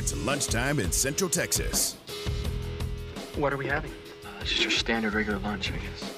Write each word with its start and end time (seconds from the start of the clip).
It's 0.00 0.16
lunchtime 0.24 0.80
in 0.80 0.90
Central 0.92 1.28
Texas. 1.28 1.98
What 3.36 3.52
are 3.52 3.58
we 3.58 3.66
having? 3.66 3.90
Uh, 4.24 4.42
just 4.42 4.62
your 4.62 4.70
standard 4.70 5.12
regular 5.12 5.38
lunch, 5.40 5.70
I 5.70 5.76
guess. 5.76 6.10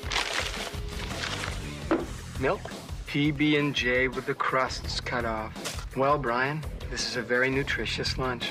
Milk? 2.39 2.61
PB 3.09 3.59
and 3.59 3.75
J 3.75 4.07
with 4.07 4.27
the 4.27 4.35
crusts 4.35 5.01
cut 5.01 5.25
off. 5.25 5.97
Well, 5.97 6.17
Brian, 6.17 6.63
this 6.93 7.09
is 7.09 7.17
a 7.17 7.23
very 7.23 7.51
nutritious 7.51 8.19
lunch. 8.19 8.51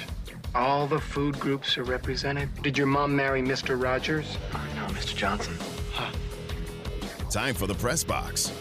All 0.54 0.86
the 0.86 1.00
food 1.00 1.40
groups 1.40 1.78
are 1.78 1.86
represented. 1.86 2.50
Did 2.62 2.78
your 2.78 2.88
mom 2.88 3.16
marry 3.16 3.42
Mr. 3.42 3.82
Rogers? 3.82 4.38
Oh, 4.54 4.68
no, 4.76 4.88
Mr. 4.88 5.16
Johnson. 5.16 5.58
Time 7.30 7.56
for 7.56 7.68
the 7.68 7.76
press 7.76 8.04
box. 8.04 8.52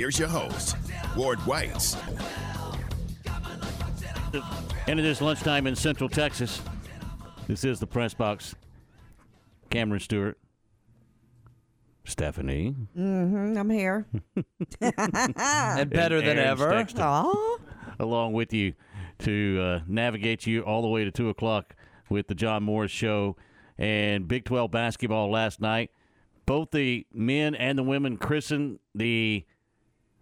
Here's 0.00 0.18
your 0.18 0.28
host, 0.28 0.76
Ward 1.14 1.38
Whites. 1.40 1.94
And 4.88 4.98
it 4.98 5.04
is 5.04 5.20
lunchtime 5.20 5.66
in 5.66 5.76
Central 5.76 6.08
Texas. 6.08 6.62
This 7.46 7.64
is 7.64 7.80
the 7.80 7.86
press 7.86 8.14
box. 8.14 8.54
Cameron 9.68 10.00
Stewart, 10.00 10.38
Stephanie, 12.06 12.74
Mm-hmm, 12.96 13.58
I'm 13.58 13.68
here. 13.68 14.06
and 14.80 15.90
better 15.90 16.22
than 16.22 16.38
Aaron 16.38 16.48
ever. 16.48 16.70
Stexton, 16.70 17.58
along 17.98 18.32
with 18.32 18.54
you 18.54 18.72
to 19.18 19.60
uh, 19.62 19.80
navigate 19.86 20.46
you 20.46 20.62
all 20.62 20.80
the 20.80 20.88
way 20.88 21.04
to 21.04 21.10
two 21.10 21.28
o'clock 21.28 21.76
with 22.08 22.26
the 22.26 22.34
John 22.34 22.62
Morris 22.62 22.90
Show 22.90 23.36
and 23.76 24.26
Big 24.26 24.46
Twelve 24.46 24.70
basketball 24.70 25.30
last 25.30 25.60
night. 25.60 25.90
Both 26.46 26.70
the 26.70 27.06
men 27.12 27.54
and 27.54 27.76
the 27.76 27.82
women 27.82 28.16
christened 28.16 28.78
the 28.94 29.44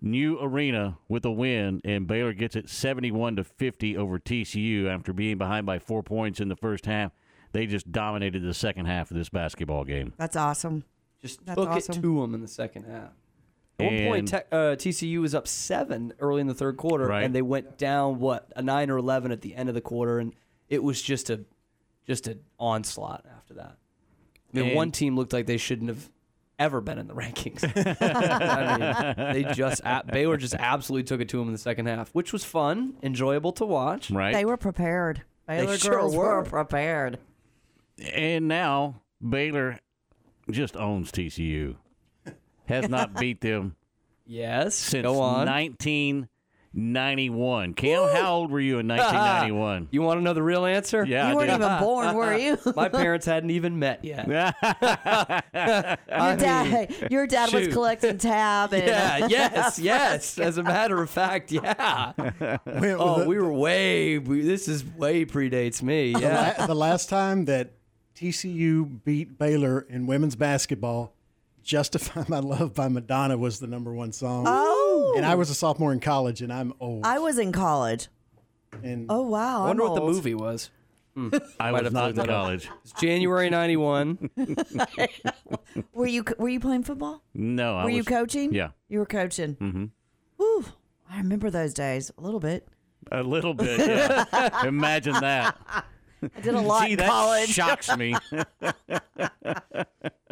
new 0.01 0.39
arena 0.41 0.99
with 1.09 1.25
a 1.25 1.31
win, 1.31 1.81
and 1.85 2.07
Baylor 2.07 2.33
gets 2.33 2.57
it 2.57 2.69
71 2.69 3.37
to 3.37 3.45
50 3.45 3.97
over 3.97 4.19
TCU 4.19 4.87
after 4.89 5.13
being 5.13 5.39
behind 5.39 5.67
by 5.67 5.79
four 5.79 6.03
points 6.03 6.41
in 6.41 6.49
the 6.49 6.57
first 6.57 6.87
half. 6.87 7.13
They 7.53 7.67
just 7.67 7.91
dominated 7.91 8.43
the 8.43 8.55
second 8.55 8.87
half 8.87 9.11
of 9.11 9.17
this 9.17 9.29
basketball 9.29 9.85
game. 9.85 10.13
That's 10.17 10.37
awesome. 10.37 10.85
Just 11.21 11.45
That's 11.45 11.57
took 11.59 11.69
awesome. 11.69 11.93
it 11.99 12.03
to 12.03 12.21
them 12.21 12.35
in 12.35 12.41
the 12.43 12.49
second 12.49 12.85
half. 12.85 13.11
At 13.81 13.87
one 13.93 14.05
point, 14.07 14.19
And- 14.19 14.29
te- 14.29 14.57
uh, 14.57 14.77
TCU 14.77 15.21
was 15.21 15.35
up 15.35 15.47
seven 15.49 16.13
early 16.19 16.41
in 16.41 16.47
the 16.47 16.55
third 16.55 16.77
quarter, 16.77 17.07
Right. 17.07 17.23
and 17.25 17.35
they 17.35 17.43
went 17.43 17.79
down 17.79 18.19
what 18.21 18.53
a 18.57 18.63
nine 18.63 18.91
or 18.91 18.97
eleven 18.99 19.31
at 19.33 19.41
the 19.41 19.55
end 19.55 19.69
of 19.69 19.75
the 19.75 19.81
quarter, 19.81 20.19
and 20.19 20.35
it 20.69 20.83
was 20.83 21.01
just 21.03 21.31
a 21.31 21.45
just 22.07 22.27
an 22.27 22.41
onslaught 22.59 23.25
after 23.37 23.53
that. 23.55 23.77
I 24.55 24.57
mean, 24.59 24.67
And- 24.69 24.77
one 24.77 24.91
team 24.93 25.15
looked 25.15 25.33
like 25.35 25.47
they 25.47 25.59
shouldn't 25.59 25.91
have 25.91 26.11
ever 26.59 26.81
been 26.81 26.99
in 26.99 27.07
the 27.07 27.15
rankings. 27.23 27.63
I 27.65 29.15
mean, 29.17 29.33
they 29.45 29.53
just 29.55 29.81
a- 29.85 30.05
Baylor 30.07 30.37
just 30.37 30.55
absolutely 30.55 31.05
took 31.05 31.21
it 31.21 31.29
to 31.31 31.39
them 31.39 31.47
in 31.49 31.53
the 31.53 31.59
second 31.59 31.87
half, 31.87 32.11
which 32.15 32.33
was 32.33 32.45
fun, 32.45 32.95
enjoyable 33.03 33.53
to 33.53 33.65
watch. 33.65 34.11
Right? 34.11 34.33
They 34.35 34.45
were 34.45 34.57
prepared. 34.57 35.23
Baylor 35.47 35.79
sure 35.79 35.93
girls 35.93 36.17
were. 36.17 36.37
were 36.39 36.45
prepared. 36.45 37.19
And 38.13 38.49
now 38.49 39.01
Baylor 39.27 39.79
just 40.51 40.77
owns 40.77 41.11
TCU. 41.11 41.77
Has 42.67 42.89
not 42.89 43.15
beat 43.19 43.41
them 43.41 43.77
Yes, 44.27 44.75
since 44.75 45.03
go 45.05 45.21
on. 45.21 45.47
1991. 46.75 47.75
Cam, 47.75 48.09
how 48.15 48.35
old 48.37 48.51
were 48.51 48.61
you 48.61 48.79
in 48.79 48.87
1991? 48.89 49.89
You 49.91 50.03
want 50.03 50.19
to 50.19 50.23
know 50.23 50.35
the 50.35 50.43
real 50.43 50.65
answer? 50.67 51.05
Yeah, 51.05 51.27
you 51.29 51.33
I 51.33 51.35
weren't 51.35 51.51
do. 51.51 51.57
even 51.57 51.79
born, 51.79 52.15
were 52.15 52.37
you? 52.37 52.59
My 52.77 52.89
parents 52.89 53.27
hadn't 53.27 53.51
even 53.51 53.79
met 53.79 54.05
yet. 54.05 54.27
your 54.29 54.53
dad, 56.37 56.95
your 57.11 57.27
dad 57.27 57.53
was 57.53 57.69
collecting 57.69 58.19
tab 58.19 58.73
and 58.73 58.87
Yeah, 58.87 59.27
yes, 59.29 59.79
yes. 59.79 60.39
As 60.39 60.59
a 60.59 60.63
matter 60.63 61.01
of 61.03 61.11
fact, 61.11 61.51
yeah. 61.53 62.13
Oh, 62.99 63.25
we 63.27 63.39
were 63.39 63.53
way. 63.53 64.19
We, 64.19 64.43
this 64.43 64.69
is 64.69 64.85
way 64.85 65.25
predates 65.25 65.83
me. 65.83 66.13
The 66.13 66.21
Yeah. 66.21 66.55
la- 66.59 66.67
the 66.67 66.75
last 66.75 67.09
time 67.09 67.47
that 67.47 67.71
TCU 68.15 69.05
beat 69.05 69.39
Baylor 69.39 69.87
in 69.89 70.07
women's 70.07 70.37
basketball, 70.37 71.15
"Justify 71.63 72.25
My 72.29 72.41
Love" 72.41 72.75
by 72.75 72.89
Madonna 72.89 73.39
was 73.39 73.61
the 73.61 73.67
number 73.67 73.93
one 73.95 74.13
song. 74.13 74.45
Oh. 74.47 74.88
And 75.19 75.27
I 75.27 75.35
was 75.35 75.51
a 75.51 75.55
sophomore 75.55 75.93
in 75.93 76.01
college, 76.01 76.41
and 76.43 76.53
I'm 76.53 76.73
old. 76.81 77.05
I 77.05 77.19
was 77.19 77.39
in 77.39 77.53
college. 77.53 78.09
and 78.83 79.07
Oh 79.09 79.23
wow! 79.23 79.65
I 79.65 79.67
wonder 79.69 79.83
I'm 79.85 79.89
what 79.91 79.95
the 79.97 80.01
old. 80.03 80.15
movie 80.15 80.35
was. 80.35 80.71
I 81.17 81.21
Might 81.73 81.73
was 81.73 81.83
have 81.83 81.93
not 81.93 82.01
to 82.03 82.09
in 82.11 82.17
look 82.17 82.27
that 82.27 82.31
up. 82.33 82.43
college. 82.45 82.69
It's 82.85 82.93
January 83.01 83.51
'91. 83.51 84.31
Were 85.93 86.07
you 86.07 86.25
were 86.39 86.49
you 86.49 86.61
playing 86.61 86.85
football? 86.85 87.23
No, 87.35 87.77
I 87.77 87.85
were 87.85 87.91
you 87.91 88.05
coaching? 88.05 88.53
Yeah, 88.55 88.71
You 88.89 89.01
were 89.01 89.07
coaching. 89.07 89.57
Mm-hmm. 89.57 90.43
Ooh, 90.43 90.65
I 91.11 91.19
remember 91.19 91.51
those 91.51 91.75
days 91.75 92.11
a 92.17 92.21
little 92.21 92.41
bit. 92.41 92.69
a 93.11 93.23
little 93.23 93.55
bit. 93.55 93.81
Yeah. 93.81 94.67
Imagine 94.67 95.15
that. 95.15 95.57
I 96.23 96.41
did 96.41 96.55
a 96.55 96.61
lot 96.61 96.85
See, 96.87 96.93
in 96.93 96.99
that 96.99 97.09
college. 97.09 97.49
shocks 97.49 97.97
me. 97.97 98.15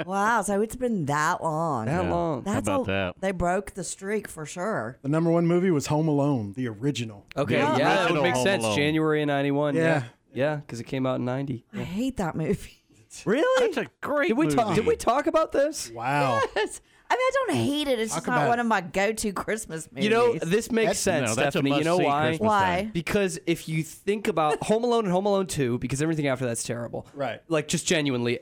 Wow, 0.05 0.43
so 0.43 0.61
it's 0.61 0.77
been 0.77 1.07
that 1.07 1.43
long. 1.43 1.87
How 1.89 2.03
long? 2.03 2.43
That's 2.43 2.69
about 2.69 2.83
a- 2.83 2.85
that? 2.87 3.15
They 3.21 3.33
broke 3.33 3.73
the 3.73 3.83
streak 3.83 4.29
for 4.29 4.45
sure. 4.47 4.99
the 5.03 5.09
number 5.09 5.31
one 5.31 5.47
movie 5.47 5.71
was 5.71 5.87
Home 5.87 6.07
Alone, 6.07 6.53
the 6.55 6.69
original. 6.69 7.27
Okay, 7.37 7.57
Yeah. 7.57 7.77
yeah, 7.77 7.85
that 7.89 8.01
would 8.03 8.19
Original 8.19 8.23
make 8.23 8.35
Home 8.35 8.45
sense. 8.45 8.65
Alone. 8.65 8.77
January 8.77 9.23
of 9.23 9.27
'91. 9.29 9.75
Yeah, 9.75 9.83
Yeah. 9.83 10.03
yeah, 10.35 10.57
because 10.57 10.81
it 10.81 10.85
came 10.85 11.07
out 11.07 11.17
in 11.19 11.25
'90. 11.25 11.65
I 11.75 11.79
hate 11.79 12.19
that 12.19 12.37
movie. 12.37 12.83
Really? 13.25 13.67
That's 13.75 13.79
a 13.79 13.91
great 14.03 14.29
Did 14.29 14.37
we 14.37 14.47
talk? 14.49 14.67
movie. 14.69 14.77
Did 14.81 14.87
we 14.87 14.97
talk 14.97 15.27
about 15.27 15.51
this? 15.51 15.91
Wow. 15.91 16.43
Yes. 16.55 16.83
I 17.09 17.15
mean, 17.15 17.21
I 17.21 17.31
don't 17.35 17.55
hate 17.57 17.89
it. 17.89 17.99
It's 18.01 18.13
just 18.13 18.25
Talk 18.25 18.35
not 18.35 18.43
about 18.43 18.49
one 18.49 18.59
of 18.61 18.67
my 18.67 18.81
go-to 18.81 19.33
Christmas 19.33 19.89
movies. 19.93 20.05
You 20.05 20.11
know, 20.11 20.35
this 20.35 20.73
makes 20.73 20.87
That's- 20.87 20.99
sense, 20.99 21.29
no, 21.31 21.35
that's 21.37 21.55
a 21.55 21.59
Stephanie. 21.61 21.79
You 21.79 21.85
know 21.85 21.93
must-see 21.99 22.05
why? 22.07 22.27
Christmas 22.27 22.47
Why? 22.49 22.77
time. 22.83 22.91
Because 22.93 23.39
if 23.47 23.69
you 23.69 23.83
think 23.85 24.29
about 24.29 24.63
Home 24.65 24.83
Alone 24.85 25.05
and 25.05 25.13
Home 25.13 25.27
Alone 25.27 25.47
2, 25.47 25.79
because 25.79 26.03
everything 26.03 26.27
after 26.27 26.45
that's 26.47 26.65
terrible. 26.65 27.07
Right. 27.15 27.41
Like, 27.49 27.69
just 27.69 27.87
genuinely, 27.87 28.41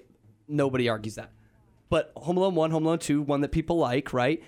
nobody 0.48 0.88
argues 0.88 1.16
that. 1.16 1.30
But 1.90 2.12
Home 2.16 2.38
Alone 2.38 2.54
1, 2.54 2.70
Home 2.70 2.86
Alone 2.86 2.98
2, 2.98 3.22
one 3.22 3.42
that 3.42 3.52
people 3.52 3.76
like, 3.76 4.12
right? 4.12 4.42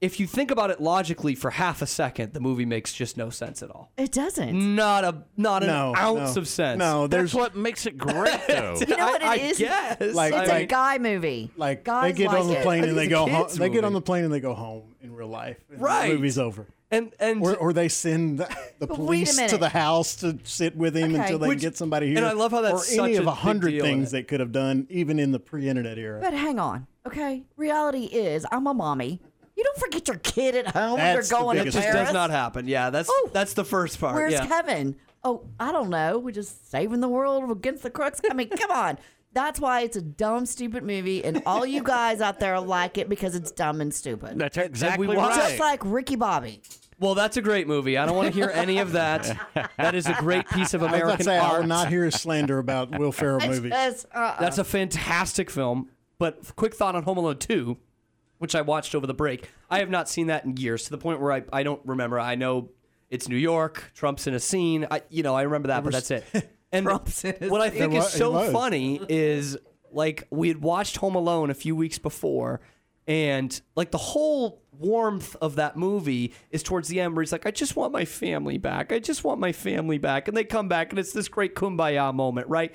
If 0.00 0.18
you 0.18 0.26
think 0.26 0.50
about 0.50 0.70
it 0.70 0.80
logically 0.80 1.34
for 1.34 1.50
half 1.50 1.82
a 1.82 1.86
second, 1.86 2.32
the 2.32 2.40
movie 2.40 2.64
makes 2.64 2.92
just 2.94 3.18
no 3.18 3.28
sense 3.28 3.62
at 3.62 3.70
all. 3.70 3.92
it 3.98 4.10
doesn't. 4.12 4.74
Not 4.74 5.04
a 5.04 5.24
not 5.36 5.62
an 5.62 5.68
No, 5.68 5.94
ounce 5.94 6.36
no. 6.36 6.40
of 6.40 6.48
sense. 6.48 6.78
No, 6.78 7.06
That's 7.06 7.10
there's 7.10 7.34
what 7.34 7.54
makes 7.54 7.84
it 7.84 7.98
great, 7.98 8.40
though. 8.48 8.76
You 8.80 8.96
know 8.96 9.06
what 9.08 9.20
it 9.20 9.28
I, 9.28 9.36
is? 9.36 9.60
I 9.60 9.64
guess. 9.64 10.14
Like- 10.14 10.32
It's 10.32 10.50
I 10.50 10.56
a 10.56 10.58
mean, 10.60 10.68
guy 10.68 10.96
movie. 10.98 11.50
like 11.56 11.84
Guys 11.84 12.12
they 12.14 12.18
get 12.18 12.28
like 12.28 12.40
on 12.40 12.46
the 12.48 12.58
it. 12.60 12.62
plane 12.62 12.84
and 12.84 12.96
they 12.96 13.02
It's 13.04 13.08
a 13.08 13.14
go 13.14 13.26
home. 13.26 13.44
kid's 13.44 13.58
They 13.58 13.68
get 13.68 13.84
on 13.84 13.92
movie. 13.92 14.00
the 14.00 14.06
plane 14.06 14.24
and 14.24 14.32
they 14.32 14.40
go 14.40 14.54
home 14.54 14.94
in 15.02 15.14
real 15.14 15.28
life. 15.28 15.58
and 15.70 15.80
Right. 15.82 16.08
The 16.08 16.14
movie's 16.14 16.38
over. 16.38 16.66
and 16.90 17.12
and 17.20 17.42
Or, 17.42 17.54
or 17.56 17.72
they 17.74 17.88
send 17.90 18.38
the, 18.38 18.48
the 18.78 18.86
But 18.86 18.98
wait 18.98 19.02
a 19.02 19.04
police 19.04 19.36
to 19.36 19.42
minute. 19.42 19.60
the 19.60 19.68
house 19.68 20.16
to 20.16 20.38
sit 20.44 20.76
with 20.76 20.96
him 20.96 21.12
Okay. 21.14 21.20
until 21.24 21.38
they 21.40 21.48
Which- 21.48 21.60
get 21.60 21.76
somebody 21.76 22.06
here. 22.08 22.16
and 22.16 22.26
I 22.26 22.32
love 22.32 22.52
how 22.52 22.62
that's 22.62 22.74
or 22.90 22.94
such 22.96 22.98
any 23.00 23.16
a 23.16 23.20
of 23.20 23.26
a 23.26 23.30
big 23.32 23.38
hundred 23.38 23.70
deal 23.72 23.84
in 23.84 23.90
things 23.90 24.08
it. 24.08 24.12
they 24.12 24.22
could 24.22 24.40
have 24.40 24.50
done, 24.52 24.86
even 24.88 25.18
in 25.18 25.32
the 25.32 25.38
pre-internet 25.40 25.98
era. 25.98 26.20
But 26.22 26.32
hang 26.32 26.58
on, 26.58 26.86
okay? 27.06 27.42
Reality 27.58 28.04
is, 28.06 28.46
I'm 28.50 28.66
a 28.66 28.72
mommy. 28.72 29.20
You 29.60 29.64
don't 29.64 29.78
forget 29.78 30.08
your 30.08 30.16
kid 30.18 30.54
at 30.54 30.68
home 30.68 30.92
when 30.92 31.14
That's 31.16 31.28
the 31.28 31.34
you're 31.36 31.42
going 31.42 31.56
to 31.58 31.64
biggest- 31.64 31.76
it 31.76 31.80
just 31.80 31.92
Paris. 31.92 32.08
does 32.08 32.14
not 32.14 32.30
happen. 32.30 32.66
Yeah, 32.66 32.88
that's 32.88 33.10
Oh. 33.12 33.28
that's 33.34 33.52
the 33.52 33.64
first 33.64 34.00
part. 34.00 34.14
Where's 34.14 34.32
yeah. 34.32 34.46
Kevin? 34.46 34.96
Oh, 35.22 35.42
I 35.60 35.70
don't 35.70 35.90
know. 35.90 36.18
We're 36.18 36.30
just 36.30 36.70
saving 36.70 37.00
the 37.00 37.08
world 37.08 37.50
against 37.50 37.82
the 37.82 37.90
crooks. 37.90 38.22
I 38.30 38.32
mean, 38.32 38.48
come 38.48 38.70
on. 38.70 38.96
That's 39.34 39.60
why 39.60 39.82
it's 39.82 39.96
a 39.98 40.00
dumb, 40.02 40.46
stupid 40.46 40.82
movie, 40.82 41.22
and 41.22 41.42
all 41.44 41.66
you 41.66 41.82
guys 41.82 42.22
out 42.22 42.40
there 42.40 42.58
like 42.58 42.96
it 42.96 43.08
because 43.10 43.34
it's 43.34 43.50
dumb 43.52 43.82
and 43.82 43.92
stupid. 43.94 44.38
That's 44.38 44.56
exactly 44.56 45.06
we 45.06 45.14
right. 45.14 45.28
watch- 45.28 45.36
Just 45.36 45.60
like 45.60 45.80
Ricky 45.84 46.16
Bobby. 46.16 46.62
Well, 46.98 47.14
that's 47.14 47.36
a 47.36 47.42
great 47.42 47.66
movie. 47.68 47.96
I 47.98 48.06
don't 48.06 48.16
want 48.16 48.28
to 48.28 48.34
hear 48.34 48.50
any 48.52 48.78
of 48.78 48.92
that. 48.92 49.36
That 49.76 49.94
is 49.94 50.06
a 50.06 50.14
great 50.14 50.48
piece 50.48 50.72
of 50.74 50.82
I 50.82 50.86
was 50.86 50.92
about 50.94 51.02
American 51.02 51.18
to 51.18 51.24
say 51.24 51.38
I 51.38 51.48
art. 51.50 51.60
will 51.60 51.66
not 51.68 51.88
hear 51.88 52.10
slander 52.10 52.58
about 52.58 52.98
Will 52.98 53.12
Ferrell 53.12 53.38
It's 53.38 53.46
movies. 53.46 53.72
just, 53.72 54.06
uh, 54.14 54.36
That's 54.40 54.58
a 54.58 54.64
fantastic 54.64 55.50
film. 55.50 55.90
But 56.18 56.54
quick 56.56 56.74
thought 56.74 56.94
on 56.94 57.02
Home 57.04 57.16
Alone 57.18 57.38
2, 57.38 57.78
which 58.40 58.54
I 58.54 58.62
watched 58.62 58.94
over 58.94 59.06
the 59.06 59.14
break. 59.14 59.48
I 59.70 59.78
have 59.78 59.90
not 59.90 60.08
seen 60.08 60.26
that 60.26 60.44
in 60.44 60.56
years 60.56 60.84
to 60.84 60.90
the 60.90 60.98
point 60.98 61.20
where 61.20 61.30
I, 61.30 61.42
I 61.52 61.62
don't 61.62 61.80
remember. 61.84 62.18
I 62.18 62.34
know 62.34 62.70
it's 63.10 63.28
New 63.28 63.36
York, 63.36 63.92
Trump's 63.94 64.26
in 64.26 64.34
a 64.34 64.40
scene. 64.40 64.86
I 64.90 65.02
you 65.10 65.22
know, 65.22 65.34
I 65.36 65.42
remember 65.42 65.68
that, 65.68 65.84
but 65.84 65.92
that's 65.92 66.10
it. 66.10 66.24
And 66.72 66.86
Trump's 66.86 67.24
in 67.24 67.34
a 67.40 67.48
what 67.48 67.60
I 67.60 67.68
think 67.68 67.92
It 67.92 67.96
is 67.96 68.02
wa- 68.04 68.06
it 68.06 68.10
so 68.10 68.30
was. 68.30 68.52
funny 68.52 69.00
is 69.08 69.56
like 69.92 70.26
we 70.30 70.46
had 70.48 70.62
watched 70.62 70.98
Home 70.98 71.16
Alone 71.16 71.50
a 71.50 71.54
few 71.54 71.74
weeks 71.74 71.98
before 71.98 72.60
and 73.08 73.60
like 73.74 73.90
the 73.90 73.98
whole 73.98 74.62
warmth 74.78 75.34
of 75.42 75.56
that 75.56 75.76
movie 75.76 76.32
is 76.52 76.62
towards 76.62 76.86
the 76.86 77.00
end 77.00 77.14
where 77.16 77.22
he's 77.22 77.32
like, 77.32 77.44
I 77.44 77.50
just 77.50 77.74
want 77.74 77.92
my 77.92 78.04
family 78.04 78.56
back. 78.56 78.92
I 78.92 79.00
just 79.00 79.24
want 79.24 79.40
my 79.40 79.50
family 79.50 79.98
back. 79.98 80.28
And 80.28 80.36
they 80.36 80.44
come 80.44 80.68
back 80.68 80.90
and 80.90 80.98
it's 81.00 81.12
this 81.12 81.26
great 81.26 81.56
kumbaya 81.56 82.14
moment, 82.14 82.46
right? 82.46 82.72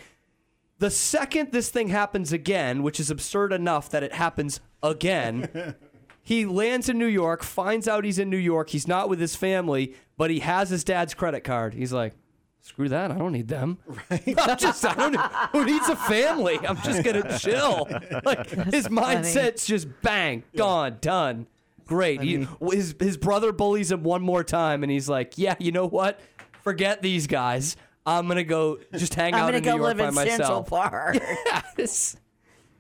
The 0.80 0.92
second 0.92 1.54
this 1.54 1.70
thing 1.70 1.88
happens 1.88 2.34
again, 2.34 2.84
which 2.84 3.00
is 3.00 3.10
absurd 3.10 3.54
enough 3.54 3.90
that 3.92 4.04
it 4.04 4.12
happens 4.12 4.60
again, 4.90 5.76
he 6.22 6.46
lands 6.46 6.90
in 6.90 6.98
New 6.98 7.06
York, 7.06 7.44
finds 7.44 7.88
out 7.88 8.04
he's 8.04 8.20
in 8.20 8.30
New 8.30 8.38
York. 8.38 8.70
He's 8.70 8.88
not 8.88 9.10
with 9.10 9.20
his 9.20 9.36
family, 9.36 9.94
but 10.18 10.30
he 10.30 10.40
has 10.40 10.70
his 10.70 10.84
dad's 10.84 11.14
credit 11.14 11.44
card. 11.44 11.74
He's 11.74 11.94
like, 11.94 12.14
screw 12.62 12.90
that. 12.90 13.12
I 13.12 13.18
don't 13.18 13.32
need 13.32 13.48
them. 13.48 13.78
Right. 14.10 14.34
I'm 14.40 14.58
just, 14.58 14.84
I 14.86 14.94
don't, 14.96 15.16
who 15.52 15.66
needs 15.66 15.88
a 15.88 15.96
family? 15.96 16.60
I'm 16.68 16.78
just 16.78 17.04
going 17.04 17.22
to 17.22 17.38
chill. 17.38 17.88
Like 18.24 18.50
his 18.50 18.88
mindset's 18.88 19.66
just 19.66 19.88
bang, 20.02 20.44
gone, 20.56 20.98
done. 21.02 21.48
Great. 21.86 22.22
He, 22.22 22.48
his 22.72 22.96
his 23.00 23.18
brother 23.18 23.52
bullies 23.52 23.92
him 23.92 24.02
one 24.02 24.24
more 24.24 24.44
time, 24.44 24.82
and 24.82 24.92
he's 24.92 25.08
like, 25.08 25.38
"Yeah, 25.38 25.54
you 25.60 25.72
know 25.72 25.86
what? 25.86 26.20
Forget 26.64 27.04
these 27.04 27.28
guys. 27.28 27.78
I'm 28.08 28.28
gonna 28.28 28.44
go 28.44 28.80
just 28.96 29.14
hang 29.14 29.34
out 29.34 29.50
I'm 29.50 29.56
out 29.56 29.64
gonna 29.64 29.78
go 29.78 29.84
live 29.84 30.00
in 30.00 30.12
Central 30.14 30.64
myself." 30.64 30.70
Park. 30.70 31.18
Yes. 31.78 32.18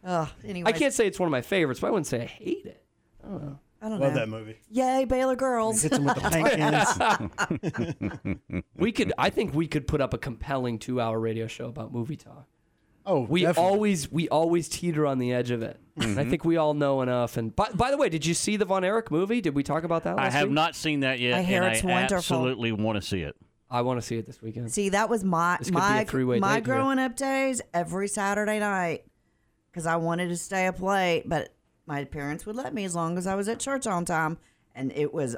Ugh, 0.05 0.29
anyway, 0.45 0.69
I 0.69 0.71
can't 0.71 0.93
say 0.93 1.07
it's 1.07 1.19
one 1.19 1.27
of 1.27 1.31
my 1.31 1.41
favorites, 1.41 1.79
but 1.79 1.87
I 1.87 1.89
wouldn't 1.91 2.07
say 2.07 2.21
I 2.21 2.25
hate 2.25 2.65
it. 2.65 2.81
I 3.81 3.89
don't 3.89 3.99
Love 3.99 4.13
know. 4.13 4.19
that 4.19 4.29
movie. 4.29 4.57
Yay, 4.71 5.05
Baylor 5.05 5.35
girls. 5.35 5.81
Hits 5.81 5.97
him 5.97 6.05
with 6.05 6.15
the 6.15 6.29
paint 6.31 7.59
cans. 8.51 8.63
We 8.77 8.91
could, 8.91 9.13
I 9.17 9.29
think, 9.29 9.53
we 9.53 9.67
could 9.67 9.87
put 9.87 10.01
up 10.01 10.13
a 10.13 10.17
compelling 10.17 10.79
two-hour 10.79 11.19
radio 11.19 11.47
show 11.47 11.67
about 11.67 11.93
movie 11.93 12.15
talk. 12.15 12.45
Oh, 13.05 13.21
We 13.21 13.41
definitely. 13.41 13.63
always, 13.71 14.11
we 14.11 14.29
always 14.29 14.67
teeter 14.67 15.05
on 15.05 15.19
the 15.19 15.31
edge 15.33 15.51
of 15.51 15.61
it. 15.61 15.79
And 15.95 16.03
I 16.03 16.21
mm-hmm. 16.21 16.29
think 16.31 16.45
we 16.45 16.57
all 16.57 16.73
know 16.73 17.01
enough. 17.01 17.37
And 17.37 17.55
by, 17.55 17.69
by 17.73 17.91
the 17.91 17.97
way, 17.97 18.09
did 18.09 18.25
you 18.25 18.33
see 18.33 18.57
the 18.57 18.65
Von 18.65 18.83
Erich 18.83 19.11
movie? 19.11 19.41
Did 19.41 19.53
we 19.55 19.61
talk 19.63 19.83
about 19.83 20.03
that? 20.05 20.17
I 20.17 20.23
Last 20.23 20.33
have 20.33 20.47
week? 20.47 20.53
not 20.55 20.75
seen 20.75 21.01
that 21.01 21.19
yet, 21.19 21.35
I 21.35 21.41
hear 21.43 21.61
and 21.63 21.73
it's 21.75 21.83
I 21.83 21.87
wonderful. 21.87 22.17
absolutely 22.17 22.71
want 22.71 22.95
to 22.95 23.01
see 23.07 23.21
it. 23.21 23.35
I 23.69 23.81
want 23.81 23.99
to 23.99 24.05
see 24.05 24.17
it 24.17 24.25
this 24.25 24.41
weekend. 24.41 24.71
See, 24.71 24.89
that 24.89 25.09
was 25.09 25.23
my 25.23 25.57
This 25.59 25.67
could 25.67 25.75
be 25.75 25.79
a 25.79 25.81
my 25.81 26.03
three-way 26.05 26.39
my 26.39 26.55
date 26.59 26.65
here. 26.65 26.75
growing 26.75 26.97
up 26.99 27.15
days. 27.15 27.61
Every 27.73 28.07
Saturday 28.07 28.59
night, 28.59 29.05
because 29.75 29.85
I 29.85 29.97
wanted 29.97 30.29
to 30.29 30.37
stay 30.37 30.67
up 30.67 30.81
late, 30.81 31.23
but 31.27 31.49
my 31.85 32.05
parents 32.05 32.45
would 32.45 32.55
let 32.55 32.73
me 32.73 32.85
as 32.85 32.95
long 32.95 33.17
as 33.17 33.27
I 33.27 33.35
was 33.35 33.49
at 33.49 33.59
church 33.59 33.85
on 33.85 34.05
time, 34.05 34.37
and 34.73 34.89
it 34.93 35.13
was 35.13 35.35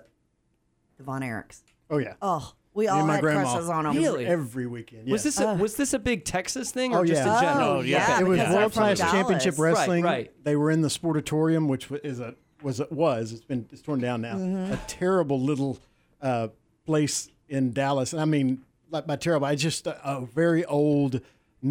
the 0.97 1.03
Von 1.03 1.23
Erichs. 1.23 1.63
Oh 1.89 1.97
yeah. 1.97 2.13
Oh, 2.21 2.53
we 2.75 2.83
Me 2.83 2.87
all 2.89 2.99
and 2.99 3.07
my 3.07 3.15
had 3.15 3.21
grandma. 3.23 3.51
crushes 3.51 3.67
on 3.69 3.85
them. 3.85 3.97
Really? 3.97 4.27
Every 4.27 4.67
weekend. 4.67 5.09
Was 5.09 5.25
yes. 5.25 5.35
this 5.37 5.39
a, 5.43 5.55
was 5.55 5.75
this 5.75 5.93
a 5.93 5.99
big 5.99 6.23
Texas 6.23 6.69
thing 6.69 6.93
or 6.93 6.99
Oh, 6.99 7.05
just 7.05 7.25
yeah. 7.25 7.35
in 7.35 7.41
general? 7.43 7.69
Oh, 7.69 7.79
yeah. 7.81 8.19
it 8.19 8.27
was 8.27 8.37
because 8.37 8.51
they're 8.51 8.59
world 8.61 8.73
class 8.73 8.97
Dallas. 8.99 9.11
championship 9.13 9.57
Right, 9.57 9.71
wrestling. 9.73 10.03
right. 10.03 10.31
They 10.43 10.55
were 10.55 10.69
in 10.69 10.81
the 10.83 10.87
Sportatorium, 10.89 11.67
which 11.67 11.89
wa- 11.89 11.97
is 12.03 12.19
a 12.19 12.35
was 12.61 12.79
it 12.79 12.91
was 12.91 13.31
it's 13.31 13.43
been 13.43 13.67
it's 13.71 13.81
torn 13.81 13.99
down 14.01 14.21
now. 14.21 14.35
Mm-hmm. 14.35 14.73
A 14.73 14.77
terrible 14.87 15.41
little 15.41 15.79
uh, 16.21 16.49
place 16.85 17.29
in 17.49 17.73
Dallas. 17.73 18.13
And 18.13 18.21
I 18.21 18.25
mean, 18.25 18.63
like 18.91 19.07
by 19.07 19.15
terrible, 19.15 19.47
I 19.47 19.55
just 19.55 19.87
a, 19.87 19.99
a 20.07 20.25
very 20.25 20.63
old, 20.65 21.21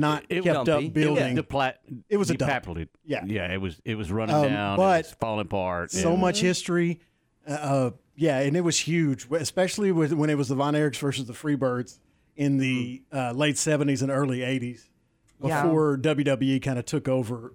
not 0.01 0.25
It- 0.29 0.43
kept 0.45 0.67
dumpy. 0.67 0.87
up 0.89 0.93
building. 0.93 1.35
The 1.35 1.43
plat, 1.43 1.79
It 2.09 2.17
was 2.17 2.31
a 2.31 2.35
dump. 2.35 2.79
Yeah. 3.05 3.25
yeah. 3.27 3.53
It 3.53 3.61
was. 3.61 3.81
It 3.85 3.95
was 3.97 4.11
running 4.13 4.35
Um, 4.37 4.49
down. 4.49 4.77
but 4.77 5.01
it 5.01 5.07
was 5.09 5.17
falling 5.21 5.47
apart. 5.47 5.91
so 5.91 6.13
and- 6.13 6.21
much 6.21 6.41
history. 6.41 7.01
Uh, 7.49 7.51
uh, 7.53 7.91
yeah, 8.17 8.41
and 8.41 8.57
it 8.57 8.63
was 8.63 8.79
huge, 8.81 9.27
especially 9.31 9.93
with 9.93 10.13
when 10.13 10.31
it 10.31 10.37
was 10.37 10.49
the 10.49 10.55
Von 10.55 10.75
Erichs 10.75 10.99
versus 10.99 11.27
the 11.27 11.33
Freebirds 11.33 11.99
in 12.37 12.59
the 12.59 13.03
uh, 13.13 13.33
late 13.33 13.57
'70s 13.57 14.03
and 14.03 14.11
early 14.11 14.41
'80s, 14.43 14.89
Yeah. 15.43 15.63
before 15.63 15.97
WWE 15.97 16.61
kind 16.61 16.79
of 16.79 16.85
took 16.87 17.09
over 17.09 17.53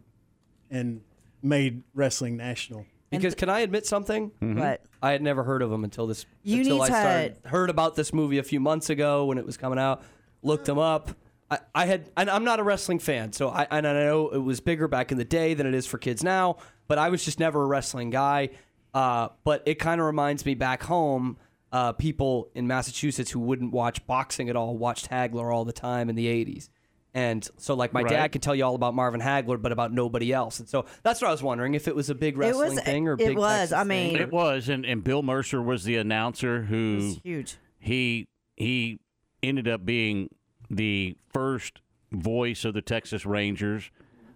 and 0.69 1.01
made 1.41 1.83
wrestling 1.93 2.37
national. 2.37 2.85
Because 3.09 3.35
can 3.35 3.49
I 3.49 3.59
admit 3.59 3.85
something? 3.85 4.31
But 4.39 4.83
I 5.03 5.11
had 5.11 5.21
never 5.21 5.43
heard 5.43 5.61
of 5.61 5.69
them 5.69 5.83
until 5.83 6.07
this. 6.07 6.25
You 6.43 6.59
until 6.59 6.77
need 6.77 6.83
I 6.83 6.87
to- 6.87 6.93
started 6.93 7.35
heard 7.45 7.69
about 7.69 7.95
this 7.95 8.13
movie 8.13 8.37
a 8.37 8.43
few 8.43 8.61
months 8.61 8.89
ago 8.89 9.25
when 9.25 9.37
it 9.37 9.45
was 9.45 9.57
coming 9.57 9.77
out. 9.79 10.01
Looked 10.43 10.65
them 10.65 10.79
up. 10.79 11.11
I, 11.51 11.59
I 11.75 11.85
had, 11.85 12.09
and 12.17 12.29
I'm 12.29 12.43
not 12.45 12.59
a 12.59 12.63
wrestling 12.63 12.97
fan, 12.99 13.33
so 13.33 13.49
I 13.49 13.67
and 13.69 13.85
I 13.85 13.93
know 13.93 14.29
it 14.29 14.37
was 14.39 14.59
bigger 14.61 14.87
back 14.87 15.11
in 15.11 15.17
the 15.17 15.25
day 15.25 15.53
than 15.53 15.67
it 15.67 15.75
is 15.75 15.85
for 15.85 15.97
kids 15.97 16.23
now. 16.23 16.57
But 16.87 16.97
I 16.97 17.09
was 17.09 17.23
just 17.23 17.39
never 17.39 17.61
a 17.61 17.65
wrestling 17.67 18.09
guy. 18.09 18.49
Uh, 18.93 19.29
but 19.43 19.61
it 19.65 19.75
kind 19.75 20.01
of 20.01 20.07
reminds 20.07 20.45
me 20.45 20.53
back 20.55 20.83
home. 20.83 21.37
Uh, 21.71 21.93
people 21.93 22.49
in 22.53 22.67
Massachusetts 22.67 23.31
who 23.31 23.39
wouldn't 23.39 23.71
watch 23.71 24.05
boxing 24.05 24.49
at 24.49 24.55
all 24.57 24.75
watched 24.77 25.09
Hagler 25.09 25.53
all 25.53 25.63
the 25.63 25.71
time 25.71 26.09
in 26.09 26.15
the 26.15 26.25
80s. 26.27 26.67
And 27.13 27.47
so, 27.57 27.73
like, 27.75 27.93
my 27.93 28.01
Right. 28.01 28.09
dad 28.09 28.27
could 28.33 28.41
tell 28.41 28.53
you 28.55 28.65
all 28.65 28.75
about 28.75 28.93
Marvin 28.93 29.21
Hagler, 29.21 29.61
but 29.61 29.71
about 29.71 29.93
nobody 29.93 30.33
else. 30.33 30.59
And 30.59 30.67
so 30.67 30.85
that's 31.03 31.21
what 31.21 31.29
I 31.29 31.31
was 31.31 31.41
wondering 31.43 31.73
if 31.73 31.87
it 31.87 31.95
was 31.95 32.09
a 32.09 32.15
big 32.15 32.37
wrestling 32.37 32.75
was 32.75 32.83
thing 32.83 33.07
or 33.07 33.15
big 33.15 33.25
thing. 33.27 33.31
it 33.31 33.35
big 33.35 33.37
was. 33.37 33.57
Texas 33.69 33.73
I 33.77 33.83
thing. 33.85 34.13
mean, 34.13 34.21
It 34.21 34.31
was, 34.33 34.67
and, 34.67 34.85
and 34.85 35.01
Bill 35.03 35.21
Mercer 35.23 35.61
was 35.61 35.85
the 35.85 35.95
announcer 35.95 36.63
who 36.63 36.95
was 36.95 37.19
huge. 37.23 37.55
he 37.79 38.27
he 38.57 38.99
ended 39.41 39.67
up 39.69 39.85
being 39.85 40.29
the 40.75 41.15
first 41.33 41.81
voice 42.11 42.65
of 42.65 42.73
the 42.73 42.81
Texas 42.81 43.25
Rangers. 43.25 43.91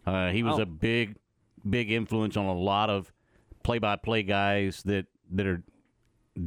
Uh, 0.05 0.29
he 0.31 0.43
was 0.43 0.59
Oh. 0.59 0.63
a 0.63 0.65
big 0.65 1.15
big 1.67 1.89
influence 1.91 2.37
on 2.37 2.45
a 2.45 2.53
lot 2.53 2.91
of 2.91 3.11
play-by-play 3.63 4.21
guys 4.23 4.83
that 4.83 5.07
that 5.31 5.47
are 5.47 5.63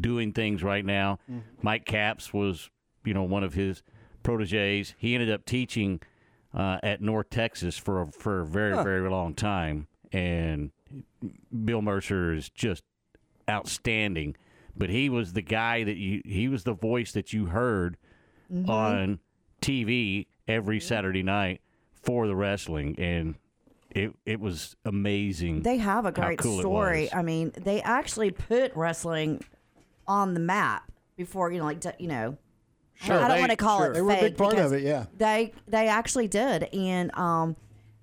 doing 0.00 0.32
things 0.32 0.62
right 0.62 0.84
now. 0.84 1.18
Mike 1.62 1.84
Capps 1.86 2.32
was, 2.32 2.70
you 3.04 3.14
know, 3.14 3.24
one 3.24 3.42
of 3.42 3.54
his 3.54 3.82
proteges. 4.22 4.94
He 4.98 5.14
ended 5.14 5.30
up 5.30 5.44
teaching 5.44 6.00
uh, 6.54 6.78
at 6.82 7.00
North 7.00 7.30
Texas 7.30 7.76
for 7.76 8.02
a, 8.02 8.06
for 8.12 8.40
a 8.42 8.46
very 8.46 8.74
very 8.84 9.08
long 9.10 9.34
time, 9.34 9.88
and 10.12 10.70
Bill 11.64 11.82
Mercer 11.82 12.32
is 12.32 12.48
just 12.50 12.84
outstanding. 13.50 14.36
But 14.76 14.90
he 14.90 15.08
was 15.08 15.32
the 15.32 15.42
guy 15.42 15.82
that 15.84 15.96
you 15.96 16.22
he 16.24 16.46
was 16.48 16.62
the 16.64 16.74
voice 16.74 17.10
that 17.12 17.32
you 17.32 17.46
heard 17.46 17.96
on 18.66 19.18
TV 19.60 20.26
every 20.46 20.80
Saturday 20.80 21.22
night 21.22 21.60
for 21.92 22.26
the 22.26 22.34
wrestling, 22.36 22.94
and 22.98 23.34
it 23.90 24.12
it 24.26 24.40
was 24.40 24.76
amazing. 24.84 25.62
They 25.62 25.78
have 25.78 26.06
a 26.06 26.12
great 26.12 26.38
cool 26.38 26.60
story. 26.60 27.12
I 27.12 27.22
mean, 27.22 27.52
they 27.56 27.82
actually 27.82 28.30
put 28.30 28.74
wrestling 28.76 29.42
on 30.06 30.34
the 30.34 30.40
map 30.40 30.90
before 31.16 31.50
you 31.52 31.58
know, 31.58 31.64
like 31.64 31.84
you 31.98 32.08
know. 32.08 32.36
Sure, 32.94 33.14
I 33.16 33.28
don't 33.28 33.36
they- 33.36 33.40
want 33.40 33.50
to 33.50 33.56
call 33.56 33.78
sure. 33.78 33.90
it. 33.92 33.94
They 33.94 34.02
were 34.02 34.10
a 34.12 34.20
big 34.20 34.36
part 34.36 34.58
of 34.58 34.72
it, 34.72 34.82
yeah. 34.82 35.06
They 35.16 35.52
they 35.68 35.86
actually 35.88 36.26
did, 36.28 36.64
and 36.74 37.14
um, 37.16 37.56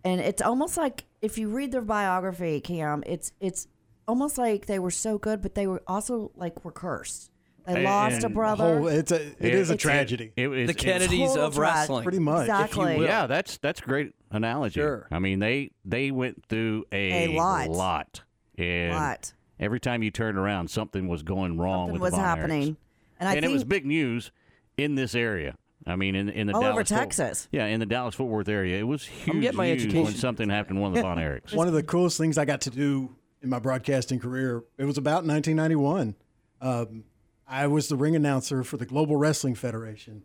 and 0.05 0.21
it's 0.21 0.41
almost 0.41 0.77
like 0.77 1.03
if 1.21 1.37
you 1.37 1.49
read 1.49 1.71
their 1.71 1.81
biography, 1.81 2.61
Cam, 2.61 3.03
it's 3.05 3.33
it's 3.41 3.67
almost 4.07 4.37
like 4.37 4.67
they 4.67 4.79
were 4.79 4.91
so 4.91 5.17
good, 5.17 5.41
but 5.41 5.55
they 5.55 5.67
were 5.67 5.83
also 5.87 6.31
like 6.35 6.63
were 6.63 6.71
cursed. 6.71 7.29
They 7.67 7.83
lost 7.83 8.23
a 8.23 8.29
brother. 8.29 8.77
Whole, 8.79 8.87
it's 8.87 9.11
a 9.11 9.21
it 9.39 9.53
is 9.55 9.69
a 9.69 9.77
tragedy, 9.77 10.31
It, 10.35 10.47
was 10.47 10.67
the 10.67 10.73
Kennedys 10.73 11.35
of 11.35 11.55
tragedy. 11.55 11.59
wrestling. 11.59 12.03
pretty 12.03 12.19
much. 12.19 12.41
exactly. 12.41 13.03
Yeah, 13.03 13.27
that's 13.27 13.57
that's 13.57 13.79
a 13.81 13.83
great 13.83 14.13
analogy. 14.31 14.79
Sure. 14.79 15.07
I 15.11 15.19
mean, 15.19 15.39
they 15.39 15.71
they 15.83 16.11
went 16.11 16.45
through 16.47 16.85
a, 16.91 17.33
A 17.33 17.37
lot. 17.37 17.69
lot, 17.69 18.21
and 18.57 18.93
Lot. 18.93 19.33
every 19.59 19.79
time 19.79 20.03
you 20.03 20.11
turned 20.11 20.37
around, 20.37 20.69
something 20.69 21.07
was 21.07 21.23
going 21.23 21.57
wrong 21.57 21.87
Something 21.87 21.93
with 21.93 22.01
was 22.01 22.11
the 22.11 22.17
Von 22.17 22.25
Erichs. 22.25 22.39
happening, 22.39 22.77
and 23.19 23.29
I 23.29 23.33
and 23.33 23.41
think 23.41 23.51
it 23.51 23.53
was 23.53 23.63
big 23.63 23.85
news 23.85 24.31
in 24.77 24.95
this 24.95 25.15
area. 25.15 25.55
I 25.87 25.95
mean, 25.95 26.15
in 26.15 26.29
in 26.29 26.47
the 26.47 26.53
All 26.53 26.59
over 26.63 26.83
Dallas 26.83 26.89
Fort- 26.89 26.99
Texas. 26.99 27.47
yeah, 27.51 27.65
in 27.65 27.79
the 27.79 27.85
Dallas 27.85 28.15
Fort 28.15 28.29
Worth 28.29 28.47
area, 28.49 28.79
it 28.79 28.83
was 28.83 29.05
huge 29.05 29.35
I'm 29.35 29.41
getting 29.41 29.57
my 29.57 29.71
news 29.71 29.83
when 29.87 29.95
education. 29.97 30.19
something 30.19 30.49
happened 30.49 30.77
to 30.77 30.81
one 30.81 30.91
of 30.91 30.95
the 30.95 31.01
Von 31.01 31.17
Erichs. 31.17 31.53
One 31.55 31.67
of 31.67 31.73
the 31.73 31.83
coolest 31.83 32.17
things 32.17 32.37
I 32.37 32.45
got 32.45 32.61
to 32.61 32.69
do 32.69 33.15
in 33.43 33.49
my 33.49 33.59
broadcasting 33.59 34.19
career. 34.19 34.63
It 34.79 34.85
was 34.85 34.97
about 34.97 35.25
1991. 35.25 36.15
Um, 36.61 37.03
I 37.47 37.67
was 37.67 37.87
the 37.87 37.95
ring 37.95 38.15
announcer 38.15 38.63
for 38.63 38.77
the 38.77 38.85
Global 38.85 39.15
Wrestling 39.15 39.55
Federation, 39.55 40.23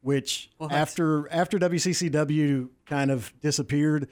which 0.00 0.50
after 0.70 1.30
after 1.30 1.58
WCCW 1.58 2.70
kind 2.86 3.10
of 3.10 3.32
disappeared, 3.40 4.08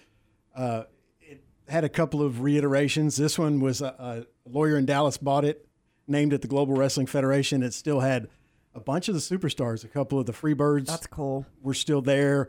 uh, 0.55 0.85
it 1.21 1.43
had 1.69 1.85
a 1.85 1.89
couple 1.89 2.23
of 2.23 2.43
reiterations. 2.43 3.17
This 3.17 3.39
one 3.39 3.61
was 3.61 3.81
a, 3.81 4.27
a 4.47 4.49
lawyer 4.49 4.77
in 4.77 4.87
Dallas 4.87 5.17
bought 5.17 5.45
it, 5.45 5.67
named 6.07 6.33
it 6.33 6.43
the 6.43 6.49
Global 6.49 6.75
Wrestling 6.75 7.07
Federation. 7.07 7.63
It 7.63 7.73
still 7.73 8.01
had 8.01 8.29
a 8.75 8.81
bunch 8.81 9.09
of 9.09 9.15
the 9.15 9.21
superstars. 9.21 9.85
A 9.85 9.89
couple 9.89 10.19
of 10.19 10.27
the 10.27 10.33
Freebirds 10.33 10.87
that's 10.87 11.07
cool. 11.07 11.47
were 11.63 11.75
still 11.75 12.03
there. 12.03 12.49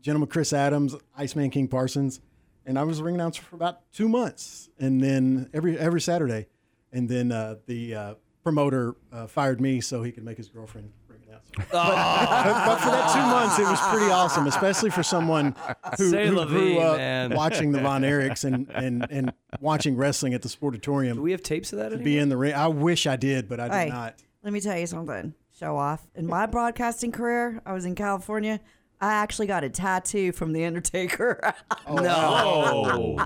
Gentleman 0.00 0.30
Chris 0.30 0.54
Adams, 0.54 0.96
Iceman 1.14 1.50
King 1.50 1.68
Parsons, 1.68 2.20
and 2.64 2.78
I 2.78 2.84
was 2.84 3.00
a 3.00 3.04
ring 3.04 3.16
announcer 3.16 3.42
for 3.42 3.56
about 3.56 3.92
two 3.92 4.08
months, 4.08 4.70
and 4.78 5.02
then 5.02 5.50
every 5.52 5.78
every 5.78 6.00
Saturday, 6.00 6.46
and 6.90 7.06
then 7.06 7.30
uh, 7.30 7.56
the 7.66 7.94
uh, 7.94 8.14
promoter 8.42 8.94
uh, 9.12 9.26
fired 9.26 9.60
me 9.60 9.80
so 9.80 10.02
he 10.02 10.12
could 10.12 10.24
make 10.24 10.36
his 10.36 10.48
girlfriend 10.48 10.90
ring 11.08 11.20
announcer. 11.26 11.50
But, 11.56 11.66
but, 11.72 12.66
but 12.66 12.76
for 12.78 12.90
that 12.90 13.12
two 13.12 13.20
months, 13.20 13.58
it 13.58 13.64
was 13.64 13.80
pretty 13.88 14.10
awesome, 14.10 14.46
especially 14.46 14.90
for 14.90 15.02
someone 15.02 15.54
who, 15.98 16.16
who 16.16 16.30
la 16.32 16.44
grew 16.46 16.76
vie, 16.76 16.80
up 16.82 16.96
man. 16.96 17.30
watching 17.34 17.72
the 17.72 17.80
Von 17.82 18.02
Erichs 18.02 18.44
and, 18.44 18.68
and 18.70 19.06
and 19.10 19.32
watching 19.60 19.96
wrestling 19.96 20.34
at 20.34 20.42
the 20.42 20.48
Sportatorium. 20.48 21.14
Do 21.14 21.22
we 21.22 21.32
have 21.32 21.42
tapes 21.42 21.72
of 21.72 21.78
that? 21.78 21.88
to 21.90 21.94
anymore? 21.96 22.04
be 22.04 22.18
in 22.18 22.28
the 22.28 22.36
ring. 22.36 22.54
I 22.54 22.68
wish 22.68 23.06
I 23.06 23.16
did, 23.16 23.48
but 23.48 23.60
I 23.60 23.64
did 23.68 23.74
Hey, 23.74 23.88
not. 23.88 24.14
let 24.42 24.52
me 24.52 24.60
tell 24.60 24.78
you 24.78 24.86
something. 24.86 25.34
Show 25.58 25.76
off. 25.76 26.06
In 26.14 26.26
my 26.26 26.46
broadcasting 26.46 27.12
career, 27.12 27.60
I 27.66 27.72
was 27.74 27.84
in 27.84 27.94
California. 27.94 28.60
I 29.02 29.12
actually 29.14 29.46
got 29.46 29.64
a 29.64 29.68
tattoo 29.70 30.32
from 30.32 30.52
the 30.52 30.64
Undertaker. 30.64 31.54
Oh, 31.86 33.16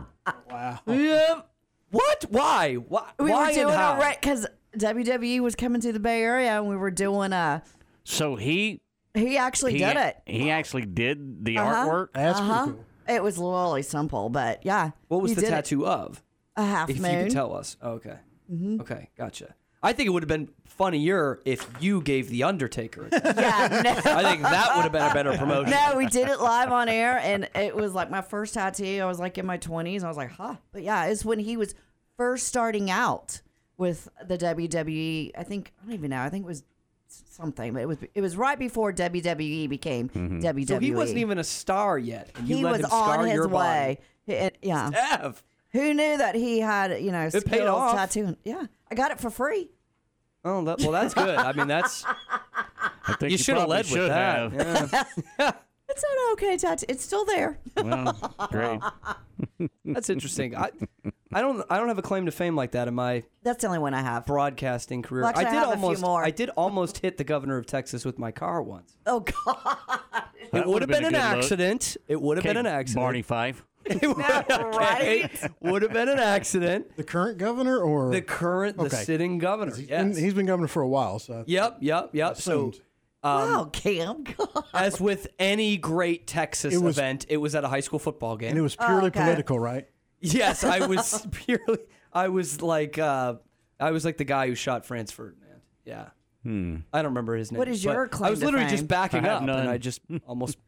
Wow. 0.51 0.81
Yep. 0.87 1.51
What? 1.91 2.25
Why? 2.31 2.75
Why? 2.75 3.11
we 3.19 3.31
Why 3.31 3.39
were 3.43 3.47
and 3.47 3.55
doing 3.55 3.75
how? 3.75 3.95
a 3.95 3.99
right 3.99 4.19
because 4.21 4.47
WWE 4.79 5.41
was 5.41 5.55
coming 5.55 5.81
to 5.83 5.93
the 5.93 6.01
Bay 6.01 6.23
Area, 6.23 6.57
and 6.59 6.69
we 6.69 6.77
were 6.77 6.91
doing 6.91 7.33
a. 7.33 7.63
so 8.05 8.37
he 8.37 8.81
He 9.15 9.37
actually 9.39 9.73
he 9.73 9.79
did 9.79 9.97
it. 9.97 10.17
he 10.27 10.51
actually 10.51 10.87
did 10.87 11.45
the 11.45 11.59
Uh-huh. 11.59 11.89
artwork. 11.89 12.09
That's 12.15 12.39
Uh-huh. 12.41 12.65
pretty 12.65 12.77
cool. 12.79 12.85
It 13.17 13.23
was 13.23 13.37
really 13.39 13.83
simple, 13.83 14.29
but 14.31 14.65
yeah. 14.65 14.91
What 15.09 15.21
was 15.23 15.31
he 15.33 15.35
the 15.35 15.41
did 15.43 15.49
it. 15.49 15.51
tattoo 15.51 15.87
of? 15.87 16.23
A 16.57 16.65
half 16.65 16.89
If 16.91 17.01
moon. 17.01 17.11
you 17.13 17.23
could 17.25 17.33
tell 17.33 17.55
us. 17.55 17.77
Oh, 17.83 17.93
okay. 17.93 18.17
Mm-hmm. 18.53 18.81
Okay, 18.81 19.11
gotcha. 19.19 19.55
I 19.83 19.93
think 19.93 20.07
it 20.07 20.11
would 20.11 20.23
have 20.23 20.29
been 20.29 20.49
funnier 20.65 21.41
if 21.45 21.69
you 21.81 22.01
gave 22.01 22.31
the 22.31 22.45
Undertaker. 22.45 23.07
it. 23.13 23.23
Yeah, 23.23 23.83
no. 23.85 23.91
I 24.13 24.23
think 24.23 24.43
that 24.43 24.73
would 24.77 24.83
have 24.85 24.93
been 24.93 25.03
a 25.11 25.13
better 25.13 25.33
promotion. 25.37 25.71
No, 25.73 25.95
we 25.99 26.07
did 26.07 26.29
it 26.29 26.41
live 26.41 26.73
on 26.73 26.89
air, 26.89 27.19
and 27.19 27.49
it 27.55 27.77
was 27.77 27.93
like 27.93 28.11
my 28.11 28.23
first 28.23 28.55
tattoo. 28.55 29.01
I 29.03 29.05
was 29.05 29.19
like 29.19 29.37
in 29.37 29.45
my 29.45 29.59
twenties. 29.59 30.03
I 30.03 30.09
was 30.09 30.17
like, 30.17 30.31
huh. 30.31 30.55
But 30.73 30.83
yeah, 30.85 31.05
it's 31.07 31.23
when 31.25 31.39
he 31.39 31.59
was 31.59 31.75
first 32.17 32.47
starting 32.49 32.91
out. 32.91 33.43
With 33.77 34.09
the 34.27 34.39
WWE. 34.39 35.33
I 35.37 35.43
think 35.43 35.73
I 35.81 35.87
don't 35.87 35.95
even 35.95 36.11
know. 36.11 36.21
I 36.21 36.31
think 36.31 36.45
it 36.45 36.49
was 36.49 36.65
something, 37.09 37.73
but 37.73 37.83
it 37.83 37.87
was 37.87 37.99
it 38.15 38.21
was 38.21 38.37
right 38.37 38.59
before 38.59 38.93
WWE 38.93 39.69
became 39.69 40.09
mm-hmm. 40.09 40.41
WWE. 40.41 40.69
So 40.69 40.79
he 40.79 40.93
wasn't 40.93 41.19
even 41.19 41.39
a 41.39 41.45
star 41.45 41.99
yet. 41.99 42.31
and 42.37 42.49
you 42.49 42.57
He 42.57 42.65
let 42.65 42.83
was 42.83 42.87
him 42.87 42.93
on 42.93 43.27
his 43.27 43.47
way. 43.47 43.99
It- 44.27 44.59
yeah. 44.63 44.89
Steph. 44.89 45.43
Who 45.73 45.93
knew 45.93 46.19
that 46.19 46.37
he 46.37 46.61
had 46.61 47.03
you 47.03 47.11
know 47.11 47.29
It 47.33 47.47
paid 47.47 47.63
off. 47.63 47.97
tattooing? 47.97 48.37
Yeah, 48.45 48.67
I 48.91 48.95
got 48.95 49.11
it 49.11 49.21
for 49.21 49.31
free. 49.31 49.71
Oh, 50.45 50.63
that, 50.65 50.81
well, 50.81 50.93
that's 50.93 51.15
good. 51.15 51.37
I 51.37 51.53
mean, 51.53 51.69
that's 51.69 52.05
I 53.07 53.15
think 53.15 53.33
you 53.33 53.39
should 53.39 53.57
have 53.57 53.67
probably 53.67 53.77
led 53.77 53.91
with 53.91 54.09
that. 54.09 54.53
have. 54.53 55.15
Yeah. 55.39 55.53
It's 55.95 56.03
an 56.03 56.33
okay 56.33 56.57
tattoo. 56.57 56.87
It's 56.89 57.05
still 57.05 57.25
there. 57.25 57.57
Well, 57.77 58.35
great. 58.51 58.81
That's 59.85 60.11
interesting. 60.11 60.57
I, 60.57 60.71
I 61.33 61.41
don't, 61.41 61.65
I 61.71 61.77
don't 61.79 61.87
have 61.87 61.99
a 61.99 62.03
claim 62.03 62.27
to 62.27 62.33
fame 62.33 62.57
like 62.57 62.73
that 62.73 62.89
in 62.89 62.95
my 62.95 63.23
That's 63.45 63.61
the 63.63 63.69
only 63.69 63.79
one 63.79 63.95
I 63.95 64.03
have. 64.03 64.27
broadcasting 64.27 65.03
career. 65.03 65.23
Well, 65.23 65.31
actually, 65.31 65.47
I 65.47 65.49
I 65.49 65.53
did 65.53 65.59
have 65.59 65.69
a 65.69 65.73
few 65.77 65.85
almost, 65.85 66.03
more. 66.03 66.25
I 66.25 66.31
did 66.31 66.51
almost 66.51 66.99
hit 66.99 67.17
the 67.17 67.23
governor 67.25 67.57
of 67.59 67.67
Texas 67.67 68.05
with 68.05 68.19
my 68.19 68.33
car 68.33 68.61
once. 68.61 68.97
Oh 69.07 69.21
God! 69.21 69.67
It 70.37 70.53
would 70.53 70.59
have 70.61 70.67
would've 70.67 70.89
been, 70.89 71.03
been 71.03 71.15
an 71.15 71.21
accident. 71.21 71.97
It 72.09 72.21
would 72.21 72.39
have 72.39 72.45
been 72.45 72.57
an 72.57 72.67
accident. 72.67 73.03
Barney 73.03 73.23
Fife. 73.23 73.65
right? 74.03 75.31
Would 75.61 75.83
have 75.83 75.93
been 75.93 76.09
an 76.09 76.19
accident. 76.19 76.97
The 76.97 77.05
current 77.05 77.39
governor 77.39 77.79
or 77.79 78.11
The 78.11 78.23
current, 78.23 78.77
the 78.79 78.85
Okay. 78.85 78.97
sitting 78.97 79.39
governor. 79.39 79.77
He's 79.77 79.89
Yes. 79.89 80.03
been- 80.15 80.25
he's 80.25 80.35
been 80.35 80.47
governor 80.47 80.69
for 80.69 80.83
a 80.83 80.89
while, 80.89 81.19
so 81.19 81.41
I 81.41 81.45
Yep, 81.47 81.79
yep, 81.81 82.11
yep. 82.13 82.37
So, 82.37 82.71
assumed. 82.71 82.81
Wow, 83.25 83.71
Cam. 83.73 84.25
God. 84.37 84.65
as 84.75 85.01
with 85.01 85.29
any 85.39 85.77
great 85.77 86.27
Texas 86.27 86.75
It 86.75 86.79
was- 86.79 86.99
event, 86.99 87.27
it 87.29 87.39
was 87.39 87.55
at 87.55 87.65
a 87.65 87.69
high 87.69 87.81
school 87.81 87.99
football 87.99 88.37
game. 88.37 88.51
and 88.51 88.59
it 88.59 88.63
was 88.63 88.77
purely 88.77 89.07
okay. 89.07 89.21
political, 89.21 89.59
right? 89.59 89.89
Yes, 90.21 90.65
I 90.65 90.87
was 90.87 91.27
purely. 91.33 91.79
I 92.13 92.29
was 92.29 92.63
like, 92.63 92.99
uh, 92.99 93.35
I 93.81 93.91
was 93.91 94.05
like 94.05 94.17
the 94.19 94.25
guy 94.25 94.47
who 94.49 94.55
shot 94.55 94.87
Franz 94.87 95.11
Ferdinand. 95.13 95.61
Yeah. 95.85 96.09
I 96.47 96.49
don't 96.51 96.85
remember 97.07 97.35
his 97.37 97.51
name. 97.51 97.59
What 97.59 97.69
is 97.69 97.83
but 97.83 97.93
your 97.93 98.07
claim 98.07 98.27
I 98.27 98.31
was 98.31 98.41
to 98.41 98.45
literally 98.45 98.67
fame? 98.67 98.77
just 98.77 98.87
backing 98.87 99.21
I 99.25 99.29
have 99.29 99.33
up, 99.37 99.39
and 99.39 99.47
none. 99.47 99.67
I 99.67 99.79
just 99.79 100.03
almost. 100.27 100.59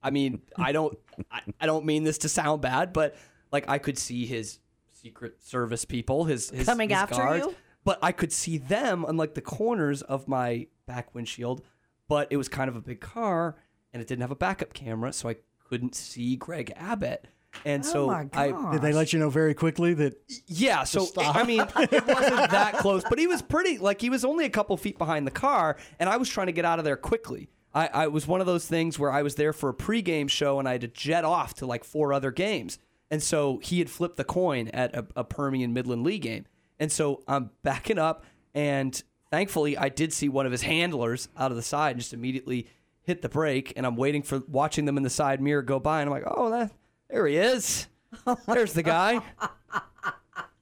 I 0.00 0.10
mean, 0.10 0.40
I 0.56 0.70
don't. 0.70 0.96
I, 1.32 1.40
I 1.60 1.66
don't 1.66 1.84
mean 1.84 2.04
this 2.04 2.18
to 2.18 2.28
sound 2.28 2.62
bad, 2.62 2.92
but 2.92 3.16
like 3.50 3.68
I 3.68 3.78
could 3.78 3.98
see 3.98 4.24
his 4.24 4.60
Secret 4.92 5.42
Service 5.42 5.84
people, 5.84 6.24
his, 6.26 6.50
his 6.50 6.64
Coming 6.66 6.90
his 6.90 6.98
after 6.98 7.16
guards, 7.16 7.46
you? 7.46 7.54
but 7.82 7.98
I 8.02 8.12
could 8.12 8.32
see 8.32 8.58
them 8.58 9.04
on 9.04 9.16
like 9.16 9.34
the 9.34 9.40
corners 9.40 10.00
of 10.02 10.28
my 10.28 10.68
back 10.86 11.12
windshield. 11.12 11.60
But 12.08 12.28
it 12.30 12.36
was 12.36 12.48
kind 12.48 12.68
of 12.68 12.76
a 12.76 12.80
big 12.80 13.00
car, 13.00 13.56
and 13.92 14.00
it 14.00 14.08
didn't 14.08 14.22
have 14.22 14.30
a 14.30 14.36
backup 14.36 14.72
camera, 14.72 15.12
so 15.12 15.28
I 15.28 15.36
couldn't 15.68 15.94
see 15.94 16.36
Greg 16.36 16.72
Abbott. 16.76 17.26
And 17.64 17.82
oh 17.84 17.90
so 17.90 18.06
my 18.08 18.28
I 18.34 18.72
Did 18.72 18.82
they 18.82 18.92
let 18.92 19.12
you 19.12 19.18
know 19.18 19.30
very 19.30 19.54
quickly 19.54 19.94
that 19.94 20.20
yeah, 20.46 20.84
so 20.84 21.00
stop. 21.00 21.34
I 21.34 21.42
mean, 21.44 21.60
it 21.60 22.06
wasn't 22.06 22.50
that 22.50 22.74
close, 22.78 23.02
but 23.08 23.18
he 23.18 23.26
was 23.26 23.42
pretty 23.42 23.78
like 23.78 24.00
he 24.00 24.10
was 24.10 24.24
only 24.24 24.44
a 24.44 24.50
couple 24.50 24.76
feet 24.76 24.98
behind 24.98 25.26
the 25.26 25.32
car, 25.32 25.76
and 25.98 26.08
I 26.08 26.16
was 26.16 26.28
trying 26.28 26.48
to 26.48 26.52
get 26.52 26.64
out 26.64 26.78
of 26.78 26.84
there 26.84 26.96
quickly. 26.96 27.48
I, 27.74 27.88
I 27.88 28.06
was 28.08 28.26
one 28.26 28.40
of 28.40 28.46
those 28.46 28.66
things 28.66 28.98
where 28.98 29.10
I 29.10 29.22
was 29.22 29.34
there 29.34 29.52
for 29.52 29.68
a 29.68 29.74
pregame 29.74 30.30
show 30.30 30.58
and 30.58 30.66
I 30.68 30.72
had 30.72 30.80
to 30.82 30.88
jet 30.88 31.24
off 31.24 31.54
to 31.54 31.66
like 31.66 31.84
four 31.84 32.12
other 32.12 32.30
games, 32.30 32.78
and 33.10 33.22
so 33.22 33.58
he 33.62 33.78
had 33.78 33.90
flipped 33.90 34.16
the 34.16 34.24
coin 34.24 34.68
at 34.68 34.94
a, 34.94 35.06
a 35.16 35.24
Permian 35.24 35.72
Midland 35.72 36.04
Lee 36.04 36.18
game, 36.18 36.46
and 36.78 36.92
so 36.92 37.22
I'm 37.26 37.50
backing 37.62 37.98
up, 37.98 38.24
and 38.54 39.02
thankfully 39.30 39.76
I 39.76 39.88
did 39.88 40.12
see 40.12 40.28
one 40.28 40.46
of 40.46 40.52
his 40.52 40.62
handlers 40.62 41.28
out 41.36 41.50
of 41.50 41.56
the 41.56 41.62
side 41.62 41.92
and 41.92 42.00
just 42.00 42.12
immediately 42.12 42.66
hit 43.02 43.22
the 43.22 43.28
brake, 43.28 43.72
and 43.76 43.86
I'm 43.86 43.96
waiting 43.96 44.22
for 44.22 44.42
watching 44.48 44.84
them 44.84 44.96
in 44.96 45.02
the 45.02 45.10
side 45.10 45.40
mirror 45.40 45.62
go 45.62 45.78
by, 45.78 46.00
and 46.00 46.08
I'm 46.08 46.12
like, 46.12 46.24
oh, 46.26 46.50
that 46.50 46.72
there 47.08 47.26
he 47.26 47.36
is. 47.36 47.88
Oh 48.26 48.36
There's 48.46 48.72
the 48.72 48.82
guy. 48.82 49.20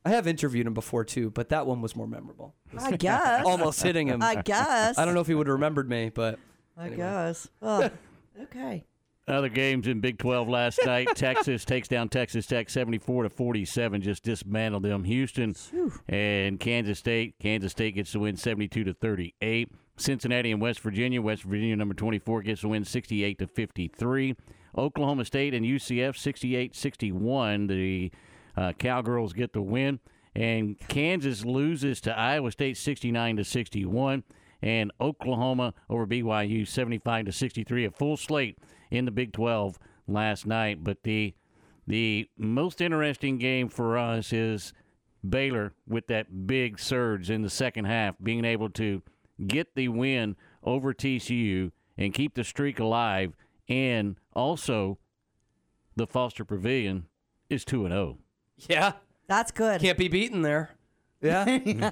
I 0.05 0.11
have 0.11 0.27
interviewed 0.27 0.67
him 0.67 0.75
before 0.75 1.05
too, 1.05 1.31
but 1.31 1.51
that 1.51 1.67
one 1.67 1.81
was 1.81 1.95
more 1.95 2.09
memorable. 2.09 2.55
I 2.77 2.93
guess. 2.93 3.45
Almost 3.47 3.83
hitting 3.83 4.09
him. 4.09 4.23
I 4.23 4.43
guess. 4.43 4.99
I 4.99 5.05
don't 5.05 5.15
know 5.15 5.21
if 5.21 5.29
he 5.29 5.35
would 5.35 5.47
have 5.47 5.55
remembered 5.55 5.89
me, 5.89 6.09
but 6.09 6.39
I 6.77 6.89
guess. 6.89 7.49
Oh, 7.63 7.91
okay. 8.43 8.85
Other 9.27 9.49
games 9.49 9.87
in 9.87 10.01
Big 10.01 10.19
12 10.19 10.49
last 10.49 10.81
night. 10.85 11.09
Texas 11.15 11.65
takes 11.65 11.89
down 11.89 12.11
Texas 12.11 12.47
Tech 12.47 12.69
74 12.69 13.25
to 13.25 13.31
47, 13.31 14.03
just 14.03 14.23
dismantled 14.23 14.83
them. 14.83 15.05
Houston 15.05 15.55
and 16.09 16.61
Kansas 16.61 16.99
State. 16.99 17.39
Kansas 17.39 17.73
State 17.73 17.95
gets 17.95 18.13
to 18.13 18.21
win 18.21 18.37
72 18.37 18.85
to 18.85 18.93
38. 18.93 19.73
Cincinnati 19.97 20.53
and 20.53 20.61
West 20.61 20.81
Virginia. 20.81 21.23
West 21.23 21.45
Virginia 21.45 21.77
number 21.77 21.95
24 21.95 22.43
gets 22.43 22.61
to 22.63 22.69
win 22.69 22.85
68 22.85 23.39
to 23.39 23.47
53. 23.47 24.37
Oklahoma 24.77 25.25
State 25.25 25.55
and 25.55 25.65
UCF 25.65 26.15
68-61. 26.73 27.69
The 27.69 28.13
uh, 28.57 28.73
Cowgirls 28.73 29.33
get 29.33 29.53
the 29.53 29.63
win 29.63 30.01
and 30.35 30.79
Kansas 30.89 31.45
loses 31.45 32.01
to 32.03 32.17
Iowa 32.17 32.51
State 32.51 32.77
69 32.77 33.37
to 33.37 33.45
61 33.45 34.25
and 34.63 34.91
Oklahoma 35.01 35.75
over 35.89 36.07
BYU 36.07 36.67
75 36.67 37.27
to 37.27 37.33
63 37.33 37.85
a 37.85 37.91
full 37.91 38.17
slate 38.17 38.59
in 38.91 39.05
the 39.05 39.11
Big 39.11 39.33
12 39.33 39.79
last 40.07 40.47
night 40.47 40.85
but 40.85 41.03
the 41.03 41.35
the 41.87 42.29
most 42.39 42.81
interesting 42.81 43.39
game 43.39 43.69
for 43.69 43.99
us 43.99 44.33
is 44.33 44.73
Baylor 45.27 45.73
with 45.87 46.07
that 46.09 46.47
big 46.47 46.79
surge 46.79 47.31
in 47.31 47.43
the 47.43 47.51
second 47.51 47.87
half 47.87 48.15
being 48.23 48.45
able 48.45 48.71
to 48.71 49.03
get 49.47 49.75
the 49.75 49.89
win 49.89 50.37
over 50.63 50.95
TCU 50.95 51.73
and 51.97 52.13
keep 52.15 52.35
the 52.35 52.45
streak 52.45 52.79
alive 52.79 53.35
and 53.69 54.17
also 54.35 54.99
the 55.97 56.07
Foster 56.07 56.45
Pavilion 56.45 57.07
is 57.49 57.65
2 57.65 57.87
and 57.87 57.95
oh. 57.95 58.19
0 58.61 58.69
yeah, 58.69 58.93
That's 59.27 59.51
good. 59.51 59.81
can't 59.81 59.99
be 59.99 60.09
beaten 60.09 60.43
there. 60.43 60.71
Yeah, 61.25 61.45
and 61.49 61.85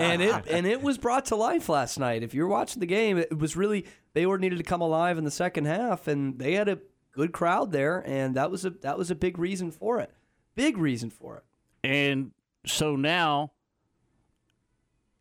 and 0.00 0.22
it 0.22 0.46
and 0.50 0.66
it 0.66 0.80
was 0.80 0.96
brought 0.96 1.26
to 1.26 1.36
life 1.36 1.68
last 1.68 1.98
night. 1.98 2.22
If 2.22 2.32
you're 2.32 2.48
watching 2.48 2.80
the 2.80 2.86
game, 2.86 3.18
it 3.18 3.38
was 3.38 3.56
really 3.56 3.84
Baylor 4.14 4.38
needed 4.38 4.56
to 4.56 4.64
come 4.64 4.80
alive 4.80 5.18
in 5.18 5.24
the 5.24 5.30
second 5.30 5.66
half, 5.66 6.08
and 6.08 6.38
they 6.38 6.54
had 6.54 6.68
a 6.68 6.78
good 7.12 7.32
crowd 7.32 7.72
there, 7.72 8.02
and 8.06 8.34
that 8.34 8.50
was 8.50 8.64
a 8.64 8.70
that 8.70 8.96
was 8.96 9.10
a 9.10 9.14
big 9.14 9.38
reason 9.38 9.70
for 9.70 10.00
it. 10.00 10.10
Big 10.54 10.78
reason 10.78 11.10
for 11.10 11.36
it. 11.36 11.44
And 11.84 12.32
so 12.64 12.96
now, 12.96 13.52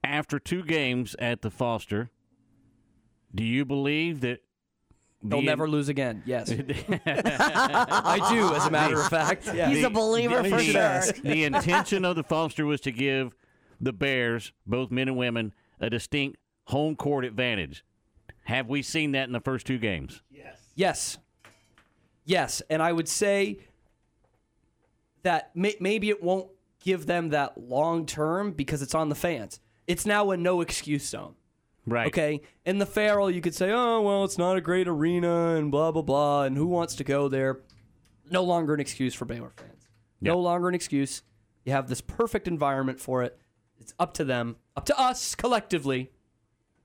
after 0.02 0.40
two 0.40 0.64
games 0.64 1.16
at 1.20 1.42
the 1.42 1.52
Foster, 1.52 2.10
do 3.34 3.44
you 3.44 3.66
believe 3.66 4.22
that 4.22 4.40
They'll 5.24 5.40
being- 5.40 5.46
never 5.48 5.68
lose 5.68 5.90
again. 5.90 6.22
Yes, 6.26 6.52
I 7.06 8.28
do. 8.32 8.54
As 8.54 8.66
a 8.66 8.70
matter 8.72 9.00
of 9.02 9.08
fact, 9.10 9.50
yeah. 9.54 9.70
He's 9.70 9.84
a 9.84 9.90
believer 9.90 10.44
the- 10.44 10.50
for 10.50 10.58
the- 10.58 10.64
sure. 10.64 11.22
the 11.24 11.44
intention 11.44 12.06
of 12.06 12.16
the 12.16 12.24
Foster 12.24 12.66
was 12.66 12.82
to 12.82 12.92
give 12.92 13.36
the 13.82 13.92
Bears, 13.94 14.52
both 14.68 14.92
men 14.92 15.08
and 15.08 15.18
women, 15.18 15.54
a 15.80 15.90
distinct 15.90 16.38
home 16.66 16.96
court 16.96 17.26
advantage. 17.26 17.84
Have 18.44 18.68
we 18.70 18.82
seen 18.84 19.14
that 19.14 19.26
in 19.28 19.34
the 19.34 19.40
first 19.40 19.66
two 19.66 19.80
games? 19.80 20.22
Yes. 20.30 20.58
Yes. 20.76 21.18
Yes. 22.26 22.62
And 22.70 22.82
I 22.84 22.92
would 22.92 23.08
say 23.08 23.60
that 25.24 25.56
may- 25.56 25.76
maybe 25.80 26.10
it 26.10 26.22
won't 26.22 26.50
give 26.84 27.06
them 27.08 27.30
that 27.30 27.58
long 27.58 28.06
term 28.06 28.52
because 28.52 28.82
it's 28.84 28.94
on 28.94 29.10
the 29.10 29.16
fans. 29.16 29.60
It's 29.88 30.06
now 30.06 30.30
a 30.32 30.38
no 30.38 30.62
excuse 30.62 31.08
zone. 31.08 31.36
Right. 31.88 32.08
Okay. 32.08 32.42
In 32.66 32.80
the 32.80 32.86
Ferrell, 32.86 33.30
you 33.30 33.42
could 33.42 33.54
say, 33.54 33.72
oh, 33.72 34.02
well, 34.02 34.24
it's 34.24 34.38
not 34.38 34.58
a 34.58 34.62
great 34.62 34.88
arena 34.88 35.56
and 35.56 35.72
blah, 35.72 35.92
blah, 35.92 36.02
blah. 36.02 36.44
And 36.44 36.58
who 36.58 36.66
wants 36.66 36.96
to 36.96 37.04
go 37.04 37.28
there? 37.28 37.60
No 38.32 38.44
longer 38.44 38.74
an 38.74 38.80
excuse 38.80 39.14
for 39.14 39.26
Baylor 39.26 39.52
fans. 39.56 39.88
No 40.20 40.40
longer 40.40 40.68
an 40.68 40.74
excuse. 40.76 41.22
You 41.64 41.74
have 41.74 41.88
this 41.88 42.02
perfect 42.02 42.48
environment 42.48 43.00
for 43.00 43.22
it. 43.22 43.38
It's 43.80 43.94
up 44.00 44.14
to 44.16 44.24
them, 44.24 44.56
up 44.76 44.86
to 44.86 45.00
us 45.00 45.36
collectively 45.36 46.10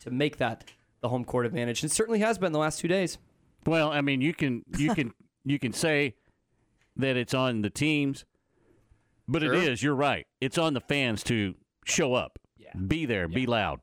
to 0.01 0.11
make 0.11 0.37
that 0.39 0.65
the 1.01 1.09
home 1.09 1.25
court 1.25 1.47
advantage. 1.47 1.83
And 1.83 1.91
it 1.91 1.95
certainly 1.95 2.19
has 2.21 2.37
been 2.37 2.53
the 2.53 2.59
last 2.59 2.81
two 2.81 2.89
days. 2.89 3.17
Well, 3.65 3.91
I 3.91 4.01
mean, 4.03 4.21
you 4.21 4.35
can 4.35 4.65
you 4.77 4.95
can 4.95 5.13
you 5.45 5.59
can 5.59 5.73
say 5.73 6.15
that 6.97 7.17
it's 7.17 7.33
on 7.33 7.63
the 7.63 7.71
teams, 7.71 8.27
but 9.29 9.41
Sure. 9.43 9.55
it 9.55 9.63
is. 9.69 9.83
You're 9.83 9.95
right. 9.95 10.27
It's 10.43 10.59
on 10.59 10.75
the 10.75 10.81
fans 10.81 11.23
to 11.25 11.55
show 11.87 12.13
up, 12.15 12.39
Yeah. 12.59 12.73
be 12.87 13.07
there, 13.07 13.29
be 13.29 13.47
loud. 13.47 13.81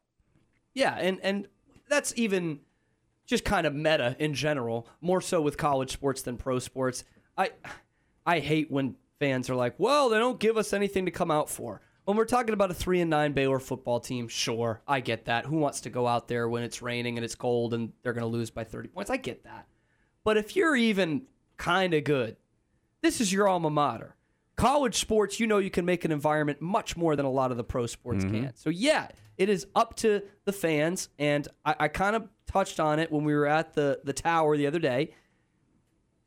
Yeah, 0.77 0.95
and 0.95 1.19
and 1.23 1.47
that's 1.89 2.13
even 2.17 2.59
just 3.25 3.43
kind 3.43 3.65
of 3.65 3.73
meta 3.73 4.15
in 4.19 4.35
general, 4.35 4.87
more 5.01 5.21
so 5.21 5.41
with 5.41 5.57
college 5.57 5.91
sports 5.91 6.21
than 6.21 6.37
pro 6.37 6.59
sports. 6.59 7.03
I 7.35 7.49
I 8.27 8.37
hate 8.37 8.69
when 8.69 8.95
fans 9.19 9.49
are 9.49 9.55
like, 9.55 9.73
"Well, 9.79 10.09
they 10.09 10.19
don't 10.19 10.39
give 10.39 10.55
us 10.55 10.73
anything 10.73 11.05
to 11.05 11.11
come 11.11 11.31
out 11.31 11.49
for." 11.49 11.81
When 12.05 12.15
we're 12.15 12.25
talking 12.25 12.53
about 12.53 12.69
a 12.69 12.75
3 12.75 13.01
and 13.01 13.09
9 13.09 13.33
Baylor 13.33 13.59
football 13.59 13.99
team, 13.99 14.27
sure, 14.27 14.83
I 14.87 14.99
get 14.99 15.25
that. 15.25 15.47
Who 15.47 15.57
wants 15.57 15.81
to 15.81 15.89
go 15.89 16.05
out 16.05 16.27
there 16.27 16.47
when 16.47 16.61
it's 16.61 16.83
raining 16.83 17.17
and 17.17 17.25
it's 17.25 17.35
cold 17.35 17.73
and 17.73 17.91
they're 18.03 18.13
going 18.13 18.21
to 18.21 18.27
lose 18.27 18.51
by 18.51 18.63
30 18.63 18.89
points? 18.89 19.09
I 19.09 19.17
get 19.17 19.43
that. 19.45 19.67
But 20.23 20.37
if 20.37 20.55
you're 20.55 20.75
even 20.75 21.23
kind 21.57 21.95
of 21.95 22.03
good, 22.03 22.37
this 23.01 23.19
is 23.19 23.33
your 23.33 23.47
alma 23.49 23.71
mater. 23.71 24.15
College 24.57 24.95
sports, 24.95 25.39
you 25.39 25.47
know, 25.47 25.59
you 25.59 25.69
can 25.69 25.85
make 25.85 26.03
an 26.03 26.11
environment 26.11 26.61
much 26.61 26.97
more 26.97 27.15
than 27.15 27.25
a 27.25 27.31
lot 27.31 27.51
of 27.51 27.57
the 27.57 27.63
pro 27.63 27.85
sports 27.85 28.25
mm-hmm. 28.25 28.43
can. 28.43 28.55
So, 28.55 28.69
yeah, 28.69 29.07
it 29.37 29.49
is 29.49 29.67
up 29.75 29.95
to 29.97 30.23
the 30.45 30.51
fans. 30.51 31.09
And 31.19 31.47
I, 31.63 31.75
I 31.81 31.87
kind 31.87 32.15
of 32.15 32.27
touched 32.47 32.79
on 32.79 32.99
it 32.99 33.11
when 33.11 33.23
we 33.23 33.33
were 33.33 33.45
at 33.45 33.73
the, 33.73 33.99
the 34.03 34.13
tower 34.13 34.57
the 34.57 34.67
other 34.67 34.79
day. 34.79 35.13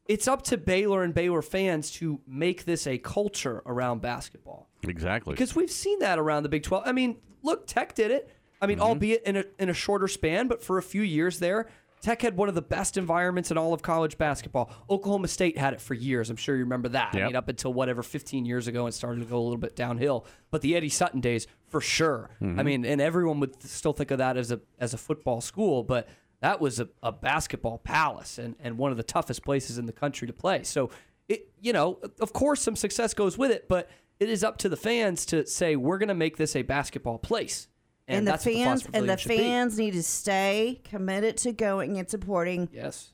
it's 0.07 0.27
up 0.27 0.43
to 0.43 0.57
Baylor 0.57 1.03
and 1.03 1.13
Baylor 1.15 1.43
fans 1.43 1.91
to 1.93 2.21
make 2.27 2.65
this 2.65 2.87
a 2.87 2.99
culture 2.99 3.63
around 3.67 4.01
basketball. 4.01 4.69
Exactly. 4.83 5.35
Because 5.35 5.55
we've 5.55 5.71
seen 5.71 5.99
that 6.01 6.19
around 6.19 6.43
the 6.45 6.49
Big 6.49 6.63
12. 6.63 6.85
I 6.87 6.93
mean, 6.93 7.17
look, 7.43 7.67
Tech 7.67 7.95
did 7.95 8.11
it. 8.11 8.31
I 8.63 8.67
mean, 8.67 8.79
mm-hmm. 8.79 8.87
albeit 8.87 9.23
in 9.25 9.37
a, 9.37 9.45
in 9.59 9.71
a 9.71 9.75
shorter 9.75 10.09
span, 10.09 10.47
but 10.49 10.63
for 10.63 10.79
a 10.79 10.83
few 10.83 11.03
years 11.03 11.39
there, 11.39 11.69
Tech 12.01 12.23
had 12.23 12.37
one 12.37 12.49
of 12.49 12.55
the 12.55 12.63
best 12.63 12.97
environments 12.97 13.51
in 13.51 13.59
all 13.59 13.75
of 13.75 13.83
college 13.83 14.17
basketball. 14.17 14.71
Oklahoma 14.89 15.29
State 15.29 15.59
had 15.59 15.75
it 15.75 15.81
for 15.81 15.95
years. 15.95 16.31
I'm 16.31 16.37
sure 16.37 16.57
you 16.57 16.65
remember 16.65 16.89
that. 16.91 17.15
I 17.15 17.27
mean, 17.27 17.37
up 17.37 17.49
until 17.49 17.73
whatever 17.73 18.03
15 18.03 18.47
years 18.47 18.67
ago, 18.67 18.87
and 18.87 18.95
started 18.95 19.21
to 19.21 19.27
go 19.27 19.39
a 19.39 19.41
little 19.41 19.59
bit 19.59 19.77
downhill. 19.77 20.27
But 20.51 20.63
the 20.63 20.75
Eddie 20.77 20.89
Sutton 20.89 21.21
days, 21.21 21.47
for 21.69 21.81
sure. 21.81 22.31
Mm-hmm. 22.41 22.61
I 22.61 22.63
mean, 22.63 22.85
and 22.85 23.01
everyone 23.01 23.41
would 23.41 23.63
still 23.63 23.93
think 23.93 24.11
of 24.11 24.19
that 24.19 24.37
as 24.37 24.51
a 24.51 24.61
as 24.79 24.95
a 24.95 24.99
football 24.99 25.41
school, 25.41 25.83
but 25.83 26.09
that 26.41 26.61
was 26.61 26.81
a, 26.81 26.89
a 27.03 27.13
basketball 27.13 27.79
palace 27.79 28.39
and, 28.39 28.57
and 28.61 28.79
one 28.79 28.91
of 28.91 28.97
the 28.97 29.03
toughest 29.03 29.45
places 29.45 29.79
in 29.79 29.87
the 29.87 29.93
country 29.93 30.27
to 30.27 30.33
play. 30.33 30.63
So, 30.63 30.91
it 31.29 31.51
you 31.61 31.73
know, 31.73 31.99
of 32.21 32.33
course, 32.33 32.63
some 32.63 32.77
success 32.77 33.15
goes 33.15 33.37
with 33.37 33.51
it, 33.51 33.69
but 33.69 33.91
it 34.19 34.29
is 34.29 34.45
up 34.45 34.59
to 34.59 34.69
the 34.69 34.77
fans 34.77 35.27
to 35.27 35.47
say 35.47 35.77
we're 35.77 35.99
going 35.99 36.09
to 36.09 36.15
make 36.15 36.37
this 36.37 36.57
a 36.57 36.63
basketball 36.63 37.19
place. 37.19 37.69
And, 38.11 38.27
the 38.27 38.33
that's 38.33 38.45
fans 38.45 38.83
Fox 38.83 38.95
and 38.95 39.09
the 39.09 39.17
Pavilion 39.17 39.19
should 39.19 39.29
be. 39.29 39.39
fans 39.39 39.79
need 39.79 39.93
to 39.93 40.03
stay 40.03 40.81
committed 40.85 41.37
to 41.39 41.53
going 41.53 41.99
and 41.99 42.09
supporting 42.09 42.69
Yes. 42.73 43.13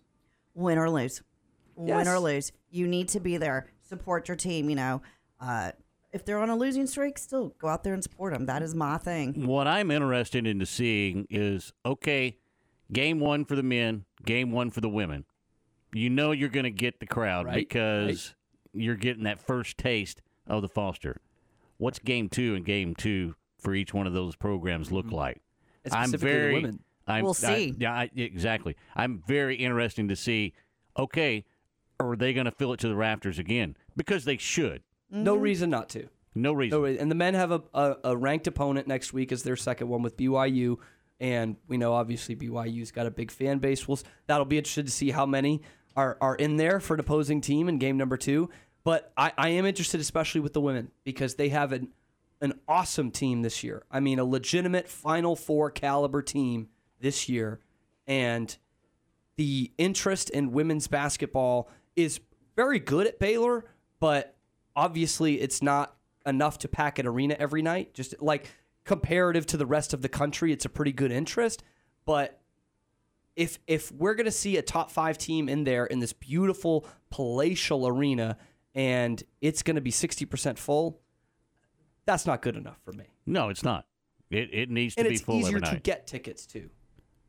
win 0.54 0.78
or 0.78 0.90
lose. 0.90 1.22
Win 1.74 2.08
or 2.08 2.18
lose. 2.18 2.52
You 2.70 2.88
need 2.88 3.08
to 3.08 3.20
be 3.20 3.36
there. 3.36 3.66
Support 3.82 4.28
your 4.28 4.36
team, 4.36 4.70
you 4.70 4.76
know. 4.76 5.02
Uh, 5.40 5.72
if 6.12 6.24
they're 6.24 6.38
on 6.38 6.48
a 6.48 6.56
losing 6.56 6.86
streak, 6.86 7.18
still 7.18 7.54
go 7.58 7.68
out 7.68 7.84
there 7.84 7.92
and 7.92 8.02
support 8.02 8.32
them. 8.32 8.46
That 8.46 8.62
is 8.62 8.74
my 8.74 8.96
thing. 8.96 9.46
What 9.46 9.66
I'm 9.66 9.90
interested 9.90 10.46
in 10.46 10.64
seeing 10.64 11.26
is 11.28 11.72
okay, 11.84 12.38
game 12.90 13.20
one 13.20 13.44
for 13.44 13.54
the 13.56 13.62
men, 13.62 14.06
game 14.24 14.50
one 14.50 14.70
for 14.70 14.80
the 14.80 14.88
women. 14.88 15.26
You 15.92 16.08
know 16.10 16.32
you're 16.32 16.48
going 16.48 16.64
to 16.64 16.70
get 16.70 17.00
the 17.00 17.06
crowd 17.06 17.46
Right, 17.46 17.56
because 17.56 18.34
you're 18.72 18.96
getting 18.96 19.24
that 19.24 19.40
first 19.40 19.76
taste 19.78 20.22
of 20.46 20.62
the 20.62 20.68
Foster. 20.68 21.20
What's 21.78 21.98
game 21.98 22.28
two 22.30 22.54
and 22.54 22.64
game 22.64 22.94
two 22.94 23.34
for 23.58 23.74
each 23.74 23.94
one 23.94 24.06
of 24.06 24.12
those 24.12 24.36
programs 24.36 24.92
look 24.92 25.06
mm-hmm. 25.06 25.14
like? 25.16 25.42
I'm 25.90 26.12
very. 26.12 26.54
women. 26.54 26.80
I'm, 27.06 27.24
We'll 27.24 27.32
I- 27.32 27.34
see. 27.34 27.74
yeah, 27.78 27.92
I, 27.92 28.10
exactly. 28.16 28.76
I'm 28.94 29.22
very 29.26 29.56
interesting 29.56 30.08
to 30.08 30.16
see. 30.16 30.54
Okay, 30.98 31.44
are 32.00 32.16
they 32.16 32.32
going 32.32 32.46
to 32.46 32.50
fill 32.50 32.72
it 32.72 32.80
to 32.80 32.88
the 32.88 32.96
rafters 32.96 33.38
again? 33.38 33.76
Because 33.96 34.24
they 34.24 34.36
should. 34.36 34.82
No 35.10 35.34
mm-hmm. 35.34 35.42
reason 35.42 35.70
not 35.70 35.88
to. 35.90 36.08
No 36.34 36.52
reason. 36.52 36.78
No, 36.78 36.84
re- 36.84 36.98
and 36.98 37.10
the 37.10 37.14
men 37.14 37.34
have 37.34 37.50
a, 37.50 37.62
a, 37.72 37.96
a 38.04 38.16
ranked 38.16 38.46
opponent 38.46 38.86
next 38.86 39.12
week 39.12 39.32
as 39.32 39.42
their 39.42 39.56
second 39.56 39.88
one 39.88 40.02
with 40.02 40.16
BYU, 40.16 40.76
and 41.18 41.56
we 41.66 41.78
know 41.78 41.94
obviously 41.94 42.36
BYU's 42.36 42.90
got 42.90 43.06
a 43.06 43.10
big 43.10 43.30
fan 43.30 43.58
base. 43.58 43.88
We'll, 43.88 43.98
that'll 44.26 44.44
be 44.44 44.58
interesting 44.58 44.84
to 44.84 44.90
see 44.90 45.10
how 45.10 45.24
many 45.24 45.62
are 45.96 46.18
are 46.20 46.34
in 46.34 46.56
there 46.56 46.78
for 46.78 46.94
an 46.94 47.00
opposing 47.00 47.40
team 47.40 47.68
in 47.68 47.78
game 47.78 47.96
number 47.96 48.16
two. 48.16 48.50
But 48.84 49.12
I, 49.16 49.32
I 49.36 49.48
am 49.50 49.66
interested, 49.66 50.00
especially 50.00 50.42
with 50.42 50.52
the 50.52 50.60
women, 50.60 50.90
because 51.04 51.34
they 51.34 51.48
have 51.48 51.72
an 51.72 51.88
an 52.40 52.54
awesome 52.68 53.10
team 53.10 53.42
this 53.42 53.64
year. 53.64 53.84
I 53.90 54.00
mean, 54.00 54.18
a 54.18 54.24
legitimate 54.24 54.88
Final 54.88 55.36
Four 55.36 55.70
caliber 55.70 56.22
team 56.22 56.68
this 57.00 57.28
year, 57.28 57.60
and 58.06 58.56
the 59.36 59.72
interest 59.78 60.30
in 60.30 60.52
women's 60.52 60.88
basketball 60.88 61.68
is 61.94 62.20
very 62.54 62.78
good 62.78 63.06
at 63.06 63.18
Baylor, 63.18 63.64
but 64.00 64.36
obviously 64.74 65.40
it's 65.40 65.62
not 65.62 65.96
enough 66.24 66.58
to 66.58 66.68
pack 66.68 66.98
an 66.98 67.06
arena 67.06 67.36
every 67.38 67.62
night. 67.62 67.94
Just 67.94 68.20
like 68.20 68.50
comparative 68.84 69.46
to 69.46 69.56
the 69.56 69.66
rest 69.66 69.92
of 69.92 70.02
the 70.02 70.08
country, 70.08 70.52
it's 70.52 70.64
a 70.64 70.70
pretty 70.70 70.92
good 70.92 71.12
interest. 71.12 71.62
But 72.04 72.40
if 73.34 73.58
if 73.66 73.92
we're 73.92 74.14
gonna 74.14 74.30
see 74.30 74.56
a 74.56 74.62
top 74.62 74.90
five 74.90 75.18
team 75.18 75.48
in 75.48 75.64
there 75.64 75.84
in 75.86 75.98
this 75.98 76.12
beautiful 76.12 76.86
palatial 77.10 77.86
arena 77.86 78.38
and 78.74 79.22
it's 79.40 79.62
gonna 79.62 79.80
be 79.80 79.90
sixty 79.90 80.24
percent 80.24 80.58
full, 80.58 81.00
that's 82.06 82.26
not 82.26 82.42
good 82.42 82.56
enough 82.56 82.78
for 82.84 82.92
me. 82.92 83.04
no, 83.26 83.48
it's 83.48 83.62
not. 83.64 83.86
It, 84.30 84.48
it 84.52 84.70
needs 84.70 84.94
to 84.96 85.02
And 85.02 85.08
be 85.08 85.14
it's 85.14 85.22
full 85.24 85.36
easier 85.40 85.60
to 85.60 85.76
get 85.82 86.06
tickets 86.06 86.46
too, 86.46 86.68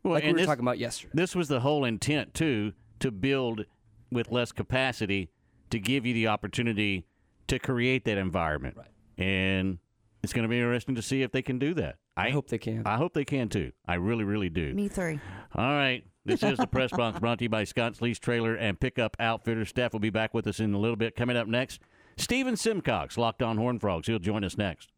Well, 0.04 0.14
like 0.14 0.24
we 0.24 0.32
were 0.32 0.38
this- 0.40 0.46
talking 0.48 0.64
about 0.64 0.80
yesterday. 0.80 1.12
This 1.14 1.36
was 1.36 1.48
the 1.48 1.60
whole 1.60 1.86
intent 1.86 2.34
too, 2.34 2.74
to 3.00 3.12
build 3.12 3.66
with 4.12 4.32
less 4.32 4.52
capacity 4.52 5.30
to 5.70 5.80
give 5.80 6.06
you 6.06 6.14
the 6.14 6.28
opportunity 6.28 7.06
to 7.48 7.60
create 7.60 8.06
that 8.06 8.18
environment. 8.18 8.76
Right. 8.78 8.88
And 9.24 9.78
it's 10.24 10.34
going 10.34 10.44
to 10.44 10.50
be 10.50 10.58
interesting 10.58 10.96
to 10.96 11.02
see 11.02 11.22
if 11.22 11.32
they 11.32 11.42
can 11.44 11.60
do 11.60 11.74
that. 11.76 11.98
I 12.16 12.32
hope 12.32 12.48
they 12.50 12.58
can. 12.58 12.82
I 12.88 12.96
hope 12.98 13.14
they 13.14 13.26
can 13.26 13.50
too. 13.50 13.72
I 13.88 13.96
really, 13.96 14.24
really 14.24 14.50
do. 14.50 14.74
Me 14.74 14.88
three. 14.88 15.20
All 15.54 15.66
right. 15.70 16.04
This 16.26 16.42
is 16.42 16.58
the 16.58 16.66
press 16.68 16.90
box 16.92 17.20
brought 17.20 17.38
to 17.40 17.46
you 17.46 17.50
by 17.50 17.64
Scott's 17.64 18.02
Lease 18.02 18.18
Trailer 18.20 18.56
and 18.56 18.80
Pickup 18.80 19.16
Outfitters. 19.20 19.70
Staff 19.70 19.94
will 19.94 20.00
be 20.00 20.10
back 20.10 20.34
with 20.34 20.48
us 20.48 20.60
in 20.60 20.74
a 20.74 20.80
little 20.80 20.96
bit. 20.98 21.16
Coming 21.16 21.38
up 21.38 21.48
next, 21.48 21.80
Steven 22.18 22.58
Simcox, 22.58 23.18
Locked 23.18 23.44
On 23.44 23.58
Horn 23.58 23.80
Frogs. 23.80 24.08
He'll 24.08 24.20
join 24.20 24.44
us 24.44 24.58
next. 24.58 24.92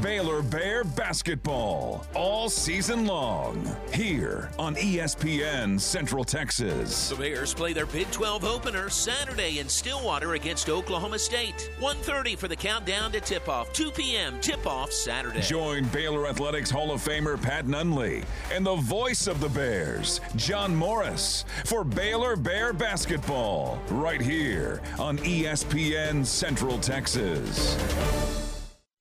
Baylor 0.00 0.40
Bear 0.40 0.84
basketball 0.84 2.06
all 2.14 2.48
season 2.48 3.04
long 3.04 3.76
here 3.92 4.50
on 4.58 4.74
ESPN 4.76 5.78
Central 5.78 6.24
Texas. 6.24 7.10
The 7.10 7.16
Bears 7.16 7.52
play 7.52 7.74
their 7.74 7.84
Big 7.84 8.10
12 8.10 8.44
opener 8.44 8.88
Saturday 8.88 9.58
in 9.58 9.68
Stillwater 9.68 10.32
against 10.32 10.70
Oklahoma 10.70 11.18
State. 11.18 11.70
1:30 11.78 12.36
for 12.36 12.48
the 12.48 12.56
countdown 12.56 13.12
to 13.12 13.20
tip-off. 13.20 13.70
2 13.74 13.90
p.m. 13.90 14.40
tip-off 14.40 14.90
Saturday. 14.90 15.42
Join 15.42 15.84
Baylor 15.88 16.26
Athletics 16.26 16.70
Hall 16.70 16.90
of 16.90 17.02
Famer 17.02 17.40
Pat 17.40 17.66
Nunley 17.66 18.24
and 18.50 18.64
the 18.64 18.76
voice 18.76 19.26
of 19.26 19.40
the 19.40 19.48
Bears, 19.50 20.22
John 20.36 20.74
Morris, 20.74 21.44
for 21.66 21.84
Baylor 21.84 22.34
Bear 22.36 22.72
basketball 22.72 23.78
right 23.90 24.22
here 24.22 24.80
on 24.98 25.18
ESPN 25.18 26.24
Central 26.24 26.78
Texas. 26.78 27.76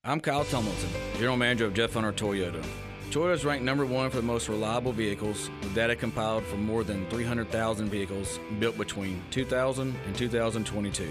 I'm 0.03 0.19
Kyle 0.19 0.43
Tumilton, 0.43 0.89
General 1.13 1.37
Manager 1.37 1.65
of 1.65 1.75
Jeff 1.75 1.93
Hunter 1.93 2.11
Toyota. 2.11 2.65
Toyota 3.11 3.33
is 3.33 3.45
ranked 3.45 3.63
number 3.63 3.85
one 3.85 4.09
for 4.09 4.15
the 4.15 4.23
most 4.23 4.49
reliable 4.49 4.91
vehicles, 4.91 5.51
with 5.61 5.75
data 5.75 5.95
compiled 5.95 6.43
from 6.45 6.65
more 6.65 6.83
than 6.83 7.07
300,000 7.11 7.87
vehicles 7.87 8.39
built 8.57 8.75
between 8.79 9.21
2000 9.29 9.95
and 10.07 10.15
2022. 10.15 11.07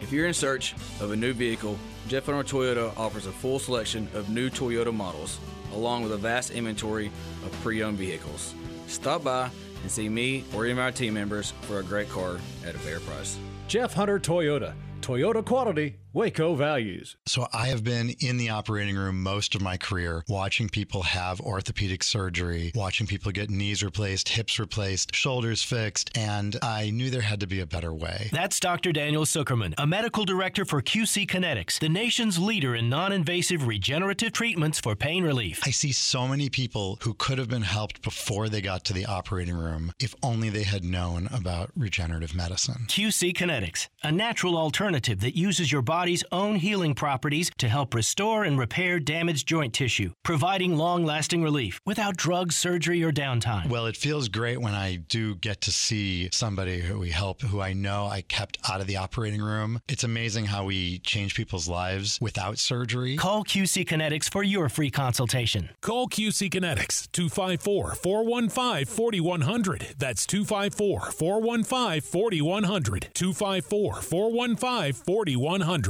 If 0.00 0.10
you're 0.10 0.26
in 0.26 0.32
search 0.32 0.72
of 1.00 1.10
a 1.10 1.16
new 1.16 1.34
vehicle, 1.34 1.76
Jeff 2.08 2.24
Hunter 2.24 2.42
Toyota 2.42 2.96
offers 2.96 3.26
a 3.26 3.30
full 3.30 3.58
selection 3.58 4.08
of 4.14 4.30
new 4.30 4.48
Toyota 4.48 4.94
models, 4.94 5.38
along 5.74 6.04
with 6.04 6.12
a 6.12 6.16
vast 6.16 6.50
inventory 6.50 7.08
of 7.44 7.52
pre-owned 7.62 7.98
vehicles. 7.98 8.54
Stop 8.86 9.22
by 9.22 9.50
and 9.82 9.90
see 9.90 10.08
me 10.08 10.44
or 10.54 10.64
any 10.64 10.72
of 10.72 10.78
my 10.78 10.90
team 10.90 11.12
members 11.12 11.52
for 11.60 11.80
a 11.80 11.82
great 11.82 12.08
car 12.08 12.38
at 12.64 12.74
a 12.74 12.78
fair 12.78 13.00
price. 13.00 13.38
Jeff 13.68 13.92
Hunter 13.92 14.18
Toyota. 14.18 14.72
Toyota 15.02 15.44
quality, 15.44 15.96
Waco 16.12 16.54
values. 16.54 17.16
So 17.26 17.46
I 17.52 17.68
have 17.68 17.84
been 17.84 18.10
in 18.18 18.36
the 18.36 18.50
operating 18.50 18.96
room 18.96 19.22
most 19.22 19.54
of 19.54 19.62
my 19.62 19.76
career, 19.76 20.24
watching 20.28 20.68
people 20.68 21.02
have 21.02 21.40
orthopedic 21.40 22.02
surgery, 22.02 22.72
watching 22.74 23.06
people 23.06 23.30
get 23.30 23.48
knees 23.48 23.84
replaced, 23.84 24.30
hips 24.30 24.58
replaced, 24.58 25.14
shoulders 25.14 25.62
fixed, 25.62 26.10
and 26.16 26.56
I 26.62 26.90
knew 26.90 27.10
there 27.10 27.20
had 27.20 27.38
to 27.40 27.46
be 27.46 27.60
a 27.60 27.66
better 27.66 27.94
way. 27.94 28.28
That's 28.32 28.58
Dr. 28.58 28.90
Daniel 28.90 29.24
Zuckerman, 29.24 29.74
a 29.78 29.86
medical 29.86 30.24
director 30.24 30.64
for 30.64 30.82
QC 30.82 31.28
Kinetics, 31.28 31.78
the 31.78 31.88
nation's 31.88 32.38
leader 32.40 32.74
in 32.74 32.88
non 32.88 33.12
invasive 33.12 33.68
regenerative 33.68 34.32
treatments 34.32 34.80
for 34.80 34.96
pain 34.96 35.22
relief. 35.22 35.60
I 35.64 35.70
see 35.70 35.92
so 35.92 36.26
many 36.26 36.48
people 36.48 36.98
who 37.02 37.14
could 37.14 37.38
have 37.38 37.48
been 37.48 37.62
helped 37.62 38.02
before 38.02 38.48
they 38.48 38.60
got 38.60 38.84
to 38.86 38.92
the 38.92 39.06
operating 39.06 39.56
room 39.56 39.92
if 40.00 40.14
only 40.24 40.50
they 40.50 40.64
had 40.64 40.82
known 40.82 41.28
about 41.32 41.70
regenerative 41.76 42.34
medicine. 42.34 42.86
QC 42.88 43.32
Kinetics, 43.32 43.88
a 44.02 44.10
natural 44.10 44.56
alternative 44.56 45.20
that 45.20 45.36
uses 45.36 45.70
your 45.70 45.82
body's 46.00 46.24
own 46.32 46.56
healing 46.56 46.94
properties 46.94 47.50
to 47.58 47.68
help 47.68 47.94
restore 47.94 48.44
and 48.44 48.58
repair 48.58 48.98
damaged 48.98 49.46
joint 49.46 49.74
tissue, 49.74 50.10
providing 50.22 50.74
long 50.74 51.04
lasting 51.04 51.42
relief 51.42 51.78
without 51.84 52.16
drugs, 52.16 52.56
surgery, 52.56 53.02
or 53.02 53.12
downtime. 53.12 53.68
Well, 53.68 53.84
it 53.84 53.98
feels 53.98 54.28
great 54.28 54.58
when 54.58 54.72
I 54.72 54.96
do 54.96 55.34
get 55.34 55.60
to 55.60 55.70
see 55.70 56.30
somebody 56.32 56.80
who 56.80 56.98
we 56.98 57.10
help, 57.10 57.42
who 57.42 57.60
I 57.60 57.74
know 57.74 58.06
I 58.06 58.22
kept 58.22 58.56
out 58.66 58.80
of 58.80 58.86
the 58.86 58.96
operating 58.96 59.42
room. 59.42 59.78
It's 59.90 60.02
amazing 60.02 60.46
how 60.46 60.64
we 60.64 61.00
change 61.00 61.34
people's 61.34 61.68
lives 61.68 62.18
without 62.18 62.56
surgery. 62.56 63.18
Call 63.18 63.44
QC 63.44 63.84
Kinetics 63.84 64.32
for 64.32 64.42
your 64.42 64.70
free 64.70 64.90
consultation. 64.90 65.68
Call 65.82 66.08
QC 66.08 66.48
Kinetics 66.48 67.12
254 67.12 67.96
415 67.96 68.86
4100. 68.86 69.96
That's 69.98 70.24
254 70.24 71.10
415 71.10 72.00
4100. 72.00 73.10
254 73.12 73.94
415 74.00 74.92
4100. 74.94 75.89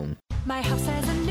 My 0.45 0.61
house 0.61 0.85
has 0.87 1.07
a 1.09 1.13
new 1.25 1.30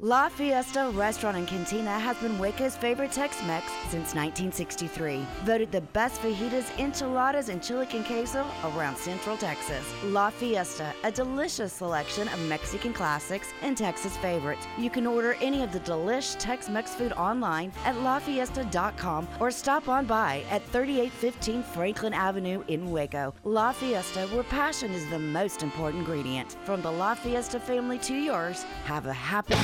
La 0.00 0.28
Fiesta 0.28 0.90
Restaurant 0.92 1.36
and 1.36 1.46
Cantina 1.46 2.00
has 2.00 2.16
been 2.16 2.36
Waco's 2.36 2.76
favorite 2.76 3.12
Tex-Mex 3.12 3.64
since 3.90 4.12
1963. 4.12 5.24
Voted 5.44 5.70
the 5.70 5.82
best 5.82 6.20
fajitas, 6.20 6.66
enchiladas, 6.80 7.48
and 7.48 7.62
chili 7.62 7.86
con 7.86 8.02
queso 8.02 8.44
around 8.64 8.96
Central 8.96 9.36
Texas. 9.36 9.84
La 10.06 10.30
Fiesta, 10.30 10.92
a 11.04 11.12
delicious 11.12 11.72
selection 11.72 12.26
of 12.26 12.40
Mexican 12.48 12.92
classics 12.92 13.54
and 13.62 13.76
Texas 13.76 14.16
favorites. 14.16 14.66
You 14.76 14.90
can 14.90 15.06
order 15.06 15.36
any 15.40 15.62
of 15.62 15.72
the 15.72 15.78
delish 15.80 16.36
Tex-Mex 16.40 16.96
food 16.96 17.12
online 17.12 17.70
at 17.84 17.94
lafiesta.com 17.94 19.28
or 19.38 19.52
stop 19.52 19.88
on 19.88 20.06
by 20.06 20.42
at 20.50 20.64
3815 20.72 21.62
Franklin 21.62 22.12
Avenue 22.12 22.64
in 22.66 22.90
Waco. 22.90 23.32
La 23.44 23.70
Fiesta, 23.70 24.26
where 24.32 24.42
passion 24.42 24.90
is 24.90 25.08
the 25.10 25.18
most 25.20 25.62
important 25.62 26.00
ingredient. 26.00 26.56
From 26.64 26.82
the 26.82 26.90
La 26.90 27.14
Fiesta 27.14 27.60
family 27.60 27.98
to 28.00 28.14
yours, 28.16 28.64
have 28.86 29.06
a 29.06 29.12
happy. 29.12 29.54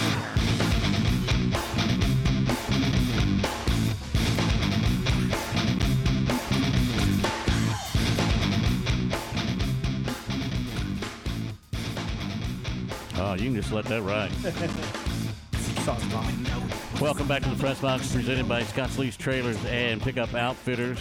Oh, 13.23 13.35
you 13.35 13.45
can 13.45 13.55
just 13.55 13.71
let 13.71 13.85
that 13.85 14.03
ride. 14.03 14.33
Welcome 17.01 17.29
back 17.29 17.43
to 17.43 17.49
the 17.49 17.57
Press 17.57 17.81
Box 17.81 18.13
presented 18.13 18.49
by 18.49 18.65
Scott's 18.65 18.99
Lee's 18.99 19.17
Trailers 19.17 19.57
and 19.67 20.03
Pickup 20.03 20.35
Outfitters. 20.35 20.99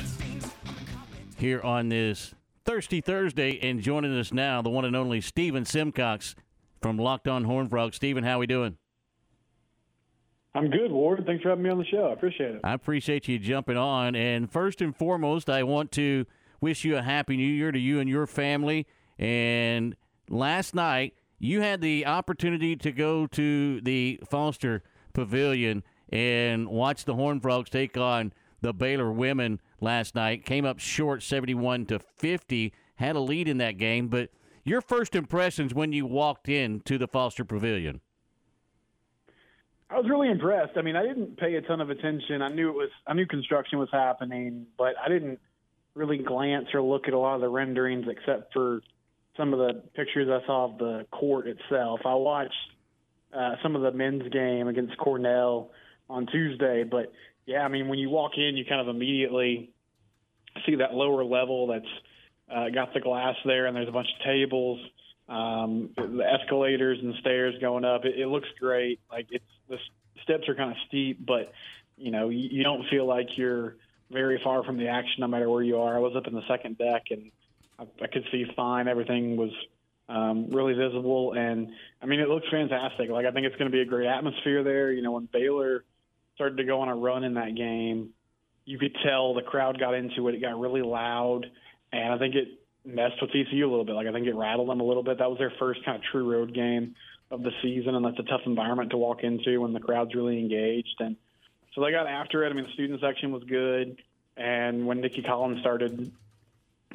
Here 1.38 1.62
on 1.62 1.90
this 1.90 2.36
Thirsty 2.66 3.02
Thursday, 3.02 3.60
and 3.62 3.82
joining 3.82 4.18
us 4.18 4.32
now, 4.32 4.62
the 4.62 4.70
one 4.70 4.86
and 4.86 4.96
only 4.96 5.22
Steven 5.22 5.66
Simcox 5.66 6.36
from 6.82 6.98
Locked 6.98 7.28
On 7.28 7.46
Horn 7.46 7.68
Frog. 7.68 7.94
Steven, 7.94 8.24
how 8.24 8.36
are 8.36 8.40
we 8.40 8.48
doing? 8.48 8.78
I'm 10.56 10.70
good, 10.70 10.92
Ward. 10.92 11.24
Thanks 11.26 11.44
for 11.44 11.50
having 11.50 11.64
me 11.64 11.70
on 11.70 11.78
the 11.78 11.86
show. 11.86 12.08
I 12.08 12.14
appreciate 12.14 12.56
it. 12.56 12.62
I 12.64 12.74
appreciate 12.74 13.28
you 13.28 13.38
jumping 13.38 13.78
on. 13.78 14.16
And 14.16 14.52
first 14.52 14.82
and 14.82 14.96
foremost, 14.96 15.50
I 15.50 15.64
want 15.64 15.92
to 15.94 16.26
wish 16.60 16.84
you 16.84 16.98
a 16.98 17.02
happy 17.02 17.38
new 17.38 17.48
year 17.48 17.72
to 17.72 17.80
you 17.80 18.00
and 18.00 18.10
your 18.10 18.26
family. 18.26 18.88
And 19.20 19.96
last 20.28 20.74
night, 20.74 21.14
you 21.38 21.62
had 21.62 21.82
the 21.82 22.06
opportunity 22.06 22.76
to 22.78 22.92
go 22.92 23.28
to 23.28 23.80
the 23.82 24.20
Foster 24.28 24.84
Pavilion 25.14 25.84
and 26.12 26.68
watch 26.68 27.06
the 27.06 27.16
Horn 27.16 27.40
Frogs 27.40 27.70
take 27.70 27.96
on 27.96 28.34
the 28.62 28.74
Baylor 28.74 29.12
women 29.12 29.62
last 29.80 30.16
night. 30.16 30.46
Came 30.46 30.66
up 30.66 30.80
short 30.80 31.22
71 31.22 31.86
to 31.88 32.00
50, 32.00 32.74
had 32.96 33.16
a 33.16 33.20
lead 33.20 33.48
in 33.48 33.60
that 33.60 33.78
game. 33.78 34.08
But 34.08 34.32
your 34.64 34.82
first 34.82 35.16
impressions 35.16 35.74
when 35.74 35.94
you 35.94 36.06
walked 36.06 36.50
in 36.50 36.82
to 36.82 36.98
the 36.98 37.08
Foster 37.08 37.46
Pavilion? 37.46 38.02
I 39.90 39.98
was 39.98 40.08
really 40.08 40.30
impressed. 40.30 40.74
I 40.78 40.82
mean, 40.82 40.96
I 40.96 41.04
didn't 41.04 41.38
pay 41.38 41.56
a 41.56 41.62
ton 41.62 41.82
of 41.82 41.90
attention. 41.90 42.42
I 42.42 42.50
knew 42.50 42.70
it 42.70 42.76
was 42.76 42.90
I 43.08 43.14
knew 43.14 43.26
construction 43.26 43.80
was 43.80 43.90
happening, 43.92 44.68
but 44.78 44.94
I 45.04 45.10
didn't 45.10 45.40
really 45.96 46.20
glance 46.20 46.68
or 46.74 46.82
look 46.82 47.08
at 47.08 47.14
a 47.14 47.18
lot 47.18 47.36
of 47.36 47.42
the 47.42 47.50
renderings 47.50 48.06
except 48.08 48.54
for 48.54 48.82
some 49.36 49.54
of 49.54 49.60
the 49.60 49.82
pictures 49.96 50.30
I 50.30 50.46
saw 50.46 50.66
of 50.66 50.78
the 50.78 51.08
court 51.12 51.48
itself. 51.48 52.02
I 52.06 52.14
watched 52.14 52.54
uh, 53.36 53.56
some 53.64 53.76
of 53.76 53.82
the 53.82 53.92
men's 53.92 54.30
game 54.32 54.68
against 54.68 54.98
Cornell 54.98 55.72
on 56.10 56.28
Tuesday, 56.28 56.84
but 56.84 57.12
yeah, 57.46 57.62
I 57.62 57.68
mean, 57.68 57.88
when 57.88 57.98
you 57.98 58.10
walk 58.10 58.34
in, 58.38 58.58
you 58.58 58.66
kind 58.66 58.82
of 58.82 58.94
immediately 58.94 59.72
see 60.66 60.76
that 60.76 60.94
lower 60.94 61.24
level 61.24 61.68
that's 61.68 61.86
uh, 62.54 62.70
got 62.70 62.94
the 62.94 63.00
glass 63.00 63.36
there, 63.46 63.66
and 63.66 63.76
there's 63.76 63.88
a 63.88 63.92
bunch 63.92 64.08
of 64.20 64.26
tables, 64.26 64.80
um, 65.28 65.90
the 65.96 66.24
escalators 66.24 67.00
and 67.02 67.16
stairs 67.22 67.56
going 67.62 67.86
up. 67.86 68.06
It, 68.06 68.20
it 68.20 68.28
looks 68.28 68.48
great. 68.60 69.00
Like 69.12 69.28
it's 69.32 69.44
the 69.70 69.78
steps 70.24 70.48
are 70.50 70.56
kind 70.56 70.72
of 70.72 70.78
steep, 70.88 71.26
but 71.26 71.52
you 71.98 72.12
know 72.12 72.30
you, 72.30 72.50
you 72.52 72.64
don't 72.64 72.88
feel 72.90 73.06
like 73.06 73.38
you're 73.38 73.76
very 74.12 74.40
far 74.44 74.64
from 74.64 74.78
the 74.78 74.88
action 74.88 75.16
no 75.20 75.28
matter 75.28 75.50
where 75.50 75.64
you 75.64 75.78
are. 75.78 75.96
I 75.96 76.00
was 76.00 76.16
up 76.16 76.28
in 76.28 76.34
the 76.34 76.48
second 76.48 76.78
deck 76.78 77.04
and 77.12 77.32
I, 77.78 77.84
I 78.04 78.08
could 78.08 78.26
see 78.32 78.46
fine. 78.56 78.88
Everything 78.88 79.38
was 79.38 79.52
um, 80.08 80.50
really 80.50 80.74
visible, 80.74 81.34
and 81.34 81.70
I 82.02 82.06
mean 82.06 82.20
it 82.20 82.30
looks 82.30 82.48
fantastic. 82.50 83.10
Like 83.10 83.26
I 83.26 83.32
think 83.32 83.46
it's 83.46 83.56
going 83.56 83.72
to 83.72 83.76
be 83.76 83.82
a 83.82 83.86
great 83.86 84.08
atmosphere 84.08 84.64
there. 84.64 84.92
You 84.92 85.02
know 85.02 85.12
when 85.12 85.30
Baylor 85.32 85.84
started 86.36 86.58
to 86.58 86.64
go 86.64 86.82
on 86.82 86.90
a 86.90 86.96
run 86.96 87.24
in 87.24 87.36
that 87.36 87.56
game, 87.56 88.10
you 88.66 88.80
could 88.80 88.96
tell 89.06 89.34
the 89.34 89.42
crowd 89.42 89.80
got 89.80 89.94
into 89.94 90.28
it. 90.28 90.36
It 90.36 90.42
got 90.42 90.60
really 90.60 90.82
loud, 90.82 91.46
and 91.92 92.14
I 92.14 92.18
think 92.18 92.36
it 92.36 92.48
messed 92.86 93.22
with 93.22 93.32
TCU 93.32 93.64
a 93.64 93.68
little 93.68 93.86
bit. 93.86 93.94
Like 93.94 94.08
I 94.08 94.12
think 94.12 94.26
it 94.26 94.36
rattled 94.36 94.70
them 94.70 94.80
a 94.80 94.86
little 94.86 95.04
bit. 95.04 95.20
That 95.20 95.30
was 95.30 95.38
their 95.38 95.54
first 95.60 95.84
kind 95.86 95.98
of 95.98 96.04
true 96.12 96.32
road 96.32 96.54
game 96.54 96.96
of 97.32 97.44
the 97.44 97.52
season, 97.62 97.96
and 97.96 98.06
that's 98.06 98.20
a 98.20 98.24
tough 98.24 98.42
environment 98.46 98.92
to 98.92 98.98
walk 98.98 99.24
into 99.24 99.62
when 99.62 99.74
the 99.74 99.80
crowd's 99.80 100.16
really 100.16 100.40
engaged. 100.40 100.96
And 101.00 101.16
so 101.74 101.82
they 101.82 101.92
got 101.92 102.08
after 102.08 102.44
it. 102.44 102.50
I 102.50 102.54
mean, 102.54 102.66
the 102.66 102.74
student 102.74 103.02
section 103.02 103.32
was 103.32 103.44
good, 103.44 104.02
and 104.36 104.88
when 104.88 105.02
Nikki 105.02 105.22
Collins 105.22 105.60
started 105.62 106.12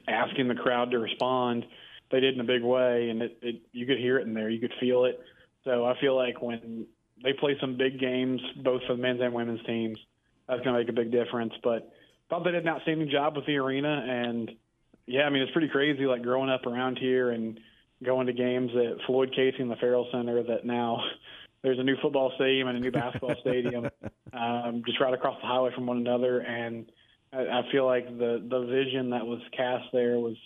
asking 0.09 0.49
the 0.49 0.55
crowd 0.55 0.91
to 0.91 0.99
respond, 0.99 1.65
they 2.11 2.21
did 2.21 2.35
in 2.35 2.41
a 2.41 2.45
big 2.45 2.63
way, 2.63 3.11
and 3.11 3.23
it, 3.23 3.39
it 3.43 3.63
you 3.73 3.87
could 3.87 3.99
hear 3.99 4.19
it 4.19 4.27
in 4.27 4.35
there, 4.35 4.51
you 4.51 4.61
could 4.61 4.75
feel 4.81 5.05
it. 5.05 5.21
So 5.65 5.85
I 5.85 5.99
feel 6.01 6.15
like 6.17 6.43
when 6.43 6.87
they 7.23 7.33
play 7.33 7.57
some 7.61 7.77
big 7.77 7.99
games, 7.99 8.41
both 8.63 8.83
for 8.87 8.95
the 8.95 9.03
men's 9.03 9.21
and 9.21 9.33
women's 9.33 9.65
teams, 9.65 9.99
that's 10.49 10.63
going 10.63 10.75
to 10.75 10.81
make 10.81 10.89
a 10.89 10.93
big 10.93 11.11
difference. 11.11 11.55
But 11.63 11.91
thought 12.29 12.45
they 12.45 12.51
did 12.51 12.63
an 12.63 12.69
outstanding 12.69 13.11
job 13.11 13.37
with 13.37 13.47
the 13.47 13.57
arena, 13.57 14.05
and 14.07 14.51
yeah, 15.07 15.23
I 15.23 15.31
mean 15.31 15.43
it's 15.43 15.53
pretty 15.53 15.69
crazy. 15.69 16.05
Like 16.07 16.23
growing 16.23 16.51
up 16.51 16.67
around 16.67 16.99
here 16.99 17.31
and 17.31 17.59
going 18.05 18.27
to 18.27 18.33
games 18.33 18.71
at 18.77 19.05
Floyd 19.07 19.31
Casey 19.35 19.59
and 19.61 19.71
the 19.71 19.77
Ferrell 19.77 20.09
Center, 20.13 20.43
that 20.43 20.65
now 20.65 21.03
there's 21.63 21.79
a 21.79 21.83
new 21.83 21.97
football 22.03 22.33
stadium 22.37 22.69
and 22.69 22.77
a 22.77 22.81
new 22.81 22.91
basketball 22.91 23.37
stadium 23.41 23.89
um, 24.33 24.83
just 24.87 25.01
right 25.01 25.15
across 25.15 25.41
the 25.41 25.47
highway 25.47 25.71
from 25.75 25.87
one 25.87 25.99
another, 25.99 26.41
and 26.41 26.87
I, 27.33 27.39
I 27.39 27.63
feel 27.73 27.87
like 27.87 28.07
the 28.07 28.45
the 28.49 28.67
vision 28.67 29.11
that 29.11 29.27
was 29.27 29.41
cast 29.57 29.85
there 29.93 30.19
was 30.19 30.37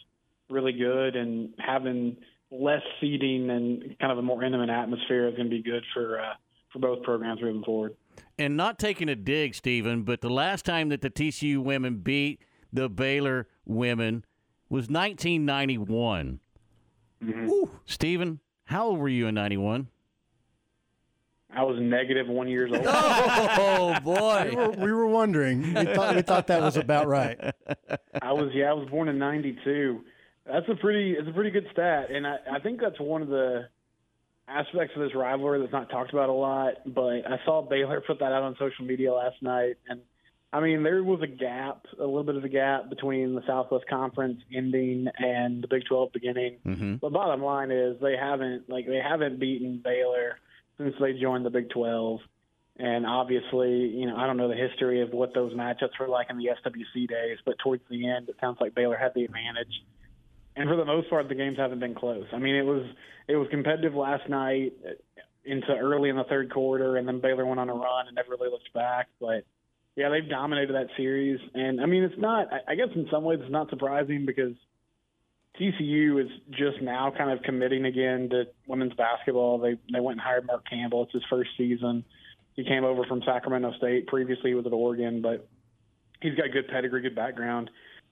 really 0.49 0.73
good, 0.73 1.17
and 1.17 1.55
having 1.59 2.17
less 2.51 2.83
seating 3.01 3.51
and 3.51 3.99
kind 3.99 4.11
of 4.11 4.19
a 4.19 4.23
more 4.23 4.43
intimate 4.43 4.71
atmosphere 4.71 5.29
is 5.29 5.35
going 5.35 5.51
to 5.51 5.55
be 5.55 5.63
good 5.63 5.85
for 5.93 6.21
uh, 6.21 6.35
for 6.73 6.79
both 6.79 7.03
programs 7.03 7.41
moving 7.43 7.63
forward. 7.63 7.95
And 8.39 8.57
not 8.57 8.79
taking 8.79 9.09
a 9.09 9.17
dig, 9.17 9.55
Stephen, 9.55 10.03
but 10.03 10.21
the 10.21 10.31
last 10.31 10.65
time 10.65 10.89
that 10.91 11.03
the 11.03 11.11
TCU 11.11 11.59
women 11.59 11.97
beat 11.97 12.41
the 12.73 12.89
Baylor 12.89 13.49
women 13.65 14.25
was 14.69 14.89
1991. 14.89 16.41
Mm-hmm. 17.23 17.49
Ooh, 17.51 17.71
Stephen, 17.87 18.41
how 18.65 18.87
old 18.89 18.99
were 18.99 19.09
you 19.09 19.27
in 19.27 19.35
91? 19.35 19.89
I 21.51 21.63
was 21.63 21.79
negative 21.81 22.29
one 22.29 22.49
years 22.49 22.71
old. 22.73 22.85
Oh 22.91 23.99
boy. 24.01 24.49
We 24.51 24.57
were, 24.57 24.71
we 24.71 24.93
were 24.93 25.07
wondering. 25.07 25.75
We 25.75 25.85
thought 25.87 26.15
we 26.15 26.23
thought 26.23 26.47
that 26.49 26.61
was 26.61 26.77
about 26.77 27.09
right. 27.09 27.39
I 28.21 28.33
was 28.33 28.51
yeah, 28.55 28.71
I 28.71 28.75
was 28.75 28.89
born 28.91 29.09
in 29.09 29.19
'92. 29.19 30.01
That's 30.47 30.69
a 30.69 30.75
pretty 30.77 31.13
it's 31.13 31.27
a 31.29 31.33
pretty 31.33 31.51
good 31.51 31.67
stat, 31.73 32.11
and 32.11 32.27
I, 32.27 32.37
I 32.53 32.61
think 32.61 32.81
that's 32.81 33.01
one 33.01 33.23
of 33.23 33.29
the 33.29 33.69
aspects 34.47 34.95
of 34.95 35.03
this 35.03 35.15
rivalry 35.15 35.61
that's 35.61 35.73
not 35.73 35.91
talked 35.91 36.13
about 36.13 36.29
a 36.29 36.33
lot. 36.33 36.75
But 36.87 37.27
I 37.27 37.41
saw 37.45 37.63
Baylor 37.63 38.03
put 38.07 38.19
that 38.19 38.33
out 38.33 38.43
on 38.43 38.55
social 38.59 38.85
media 38.85 39.13
last 39.13 39.37
night, 39.43 39.77
and 39.89 40.01
I 40.53 40.61
mean 40.61 40.83
there 40.83 41.03
was 41.03 41.21
a 41.23 41.27
gap, 41.27 41.87
a 41.99 42.05
little 42.05 42.25
bit 42.25 42.37
of 42.37 42.45
a 42.45 42.49
gap 42.49 42.89
between 42.89 43.35
the 43.35 43.43
Southwest 43.47 43.87
Conference 43.89 44.41
ending 44.55 45.09
and 45.19 45.63
the 45.63 45.69
Big 45.69 45.85
12 45.87 46.13
beginning. 46.13 46.57
Mm-hmm. 46.67 46.97
The 47.03 47.11
bottom 47.11 47.43
line 47.43 47.71
is 47.71 48.01
they 48.01 48.17
haven't 48.17 48.69
like 48.69 48.87
they 48.87 49.01
haven't 49.01 49.39
beaten 49.39 49.81
Baylor 49.83 50.39
since 50.79 50.95
they 51.01 51.13
joined 51.15 51.45
the 51.45 51.51
Big 51.51 51.71
12. 51.71 52.21
And 52.81 53.05
obviously, 53.07 53.89
you 53.89 54.07
know, 54.07 54.17
I 54.17 54.27
don't 54.27 54.37
know 54.37 54.49
the 54.49 54.55
history 54.55 55.03
of 55.03 55.11
what 55.11 55.35
those 55.35 55.53
matchups 55.53 55.99
were 55.99 56.09
like 56.09 56.29
in 56.31 56.39
the 56.39 56.51
SWC 56.65 57.09
days, 57.09 57.39
but 57.45 57.59
towards 57.59 57.83
the 57.91 58.09
end, 58.09 58.29
it 58.29 58.37
sounds 58.41 58.59
like 58.61 58.75
Baylor 58.75 58.97
had 58.97 59.13
the 59.15 59.25
advantage. 59.25 59.83
And 60.55 60.69
for 60.69 60.77
the 60.77 60.85
most 60.85 61.11
part, 61.11 61.29
the 61.29 61.35
games 61.35 61.59
haven't 61.59 61.81
been 61.81 61.95
close. 61.95 62.27
I 62.33 62.39
mean, 62.39 62.55
it 62.55 62.65
was 62.65 62.85
it 63.27 63.37
was 63.37 63.49
competitive 63.51 63.95
last 63.95 64.29
night 64.29 64.73
into 65.45 65.77
early 65.77 66.09
in 66.09 66.17
the 66.17 66.25
third 66.25 66.53
quarter, 66.53 66.97
and 66.97 67.07
then 67.07 67.21
Baylor 67.21 67.45
went 67.45 67.61
on 67.61 67.69
a 67.69 67.75
run 67.75 68.07
and 68.07 68.15
never 68.15 68.31
really 68.31 68.51
looked 68.51 68.73
back. 68.73 69.09
But 69.21 69.45
yeah, 69.99 70.11
they've 70.11 70.29
dominated 70.29 70.75
that 70.75 70.87
series, 70.97 71.41
and 71.55 71.81
I 71.81 71.87
mean, 71.87 72.05
it's 72.05 72.19
not. 72.19 72.47
I- 72.69 72.77
guess 72.77 72.87
in 72.95 73.09
some 73.11 73.25
ways, 73.25 73.41
it's 73.43 73.51
not 73.51 73.69
surprising 73.69 74.27
because 74.27 74.55
TCU 75.59 76.25
is 76.25 76.31
just 76.51 76.81
now 76.81 77.11
kind 77.11 77.33
of 77.33 77.43
committing 77.43 77.85
again 77.85 78.29
to 78.31 78.45
women's 78.69 78.95
basketball. 78.95 79.59
They 79.59 79.77
they 79.93 79.99
went 79.99 80.19
and 80.19 80.21
hired 80.21 80.47
Mark 80.47 80.63
Campbell. 80.71 81.03
It's 81.03 81.15
his 81.15 81.25
first 81.29 81.51
season. 81.59 82.05
He 82.55 82.63
came 82.63 82.85
over 82.85 83.03
from 83.07 83.23
Sacramento 83.27 83.73
State. 83.77 84.07
Previously, 84.07 84.51
he 84.51 84.55
was 84.55 84.67
at 84.67 84.73
Oregon, 84.73 85.21
but 85.21 85.49
he's 86.23 86.37
got 86.37 86.53
good 86.53 86.69
pedigree, 86.69 87.03
good 87.03 87.17
background, 87.17 87.69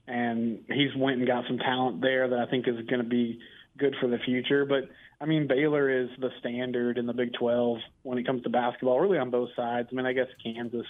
and 0.09 0.64
he's 0.66 0.90
went 0.96 1.18
and 1.18 1.27
got 1.29 1.44
some 1.46 1.59
talent 1.59 2.01
there 2.01 2.29
that 2.29 2.38
I 2.40 2.51
think 2.51 2.66
is 2.66 2.85
going 2.88 3.03
to 3.03 3.09
be 3.09 3.38
good 3.79 3.94
for 4.01 4.09
the 4.09 4.18
future. 4.25 4.64
But 4.64 4.90
I 5.20 5.27
mean, 5.27 5.46
Baylor 5.46 5.88
is 5.88 6.09
the 6.18 6.31
standard 6.40 6.99
in 6.99 7.07
the 7.07 7.14
Big 7.14 7.33
12 7.35 7.79
when 8.03 8.18
it 8.18 8.27
comes 8.27 8.42
to 8.42 8.51
basketball, 8.51 8.99
really 8.99 9.18
on 9.18 9.31
both 9.31 9.51
sides. 9.55 9.90
I 9.92 9.94
mean, 9.94 10.05
I 10.07 10.14
guess 10.14 10.27
Kansas 10.42 10.87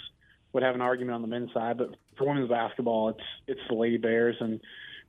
would 0.57 0.63
have 0.63 0.75
an 0.75 0.81
argument 0.81 1.15
on 1.15 1.21
the 1.23 1.29
men's 1.29 1.53
side, 1.53 1.77
but 1.77 1.91
for 2.17 2.27
women's 2.27 2.49
basketball, 2.49 3.11
it's 3.11 3.21
it's 3.47 3.61
the 3.69 3.75
Lady 3.75 3.99
Bears, 3.99 4.37
and 4.41 4.59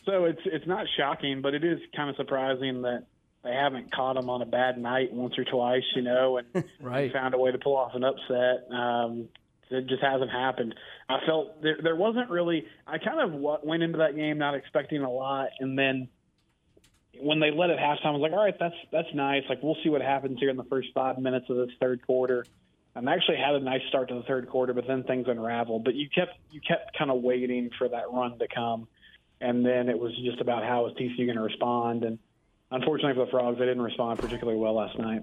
so 0.06 0.26
it's 0.26 0.42
it's 0.46 0.68
not 0.68 0.86
shocking, 0.98 1.42
but 1.42 1.54
it 1.54 1.64
is 1.64 1.80
kind 1.96 2.10
of 2.10 2.18
surprising 2.18 2.82
that 2.82 3.06
they 3.44 3.54
haven't 3.54 3.94
caught 3.96 4.16
them 4.16 4.30
on 4.30 4.42
a 4.42 4.46
bad 4.46 4.78
night 4.78 5.14
once 5.14 5.38
or 5.38 5.46
twice, 5.46 5.84
you 5.96 6.02
know, 6.02 6.38
and 6.38 6.66
Right. 6.82 7.14
found 7.14 7.34
a 7.34 7.38
way 7.38 7.52
to 7.52 7.58
pull 7.58 7.78
off 7.78 7.94
an 7.96 8.04
upset. 8.04 8.70
Um, 8.72 9.30
it 9.70 9.88
just 9.88 10.04
hasn't 10.04 10.32
happened. 10.32 10.76
I 11.08 11.20
felt 11.26 11.62
there, 11.62 11.78
there 11.82 11.96
wasn't 11.96 12.30
really. 12.30 12.66
I 12.86 12.98
kind 12.98 13.20
of 13.22 13.40
went 13.64 13.84
into 13.84 14.00
that 14.00 14.16
game 14.18 14.38
not 14.38 14.54
expecting 14.54 15.02
a 15.02 15.10
lot, 15.12 15.50
and 15.62 15.80
then 15.80 16.10
when 17.22 17.40
they 17.40 17.52
led 17.52 17.70
at 17.70 17.78
halftime, 17.80 18.08
I 18.08 18.12
was 18.12 18.22
like, 18.22 18.34
all 18.34 18.44
right, 18.44 18.56
that's 18.60 18.76
that's 18.92 19.14
nice. 19.14 19.44
Like 19.50 19.64
we'll 19.64 19.78
see 19.84 19.90
what 19.90 20.02
happens 20.02 20.40
here 20.40 20.50
in 20.50 20.58
the 20.58 20.66
first 20.66 20.90
five 20.94 21.18
minutes 21.18 21.46
of 21.50 21.56
this 21.56 21.70
third 21.80 22.06
quarter. 22.06 22.46
And 22.98 23.08
actually 23.08 23.38
had 23.38 23.54
a 23.54 23.60
nice 23.60 23.82
start 23.90 24.10
to 24.10 24.16
the 24.16 24.24
third 24.24 24.50
quarter, 24.50 24.74
but 24.74 24.88
then 24.88 25.04
things 25.04 25.28
unraveled. 25.28 25.84
But 25.84 25.94
you 25.94 26.10
kept 26.10 26.34
you 26.52 26.60
kept 26.62 26.98
kind 26.98 27.12
of 27.12 27.22
waiting 27.22 27.70
for 27.78 27.88
that 27.88 28.12
run 28.12 28.40
to 28.40 28.48
come, 28.48 28.88
and 29.40 29.64
then 29.66 29.88
it 29.88 30.00
was 30.00 30.14
just 30.26 30.42
about 30.42 30.64
how 30.64 30.84
was 30.84 30.94
TCU 30.94 31.26
going 31.26 31.36
to 31.36 31.44
respond. 31.44 32.04
And 32.04 32.18
unfortunately 32.72 33.14
for 33.14 33.26
the 33.26 33.32
Frogs, 33.32 33.60
they 33.60 33.66
didn't 33.66 33.84
respond 33.84 34.20
particularly 34.20 34.60
well 34.60 34.74
last 34.74 34.98
night. 34.98 35.22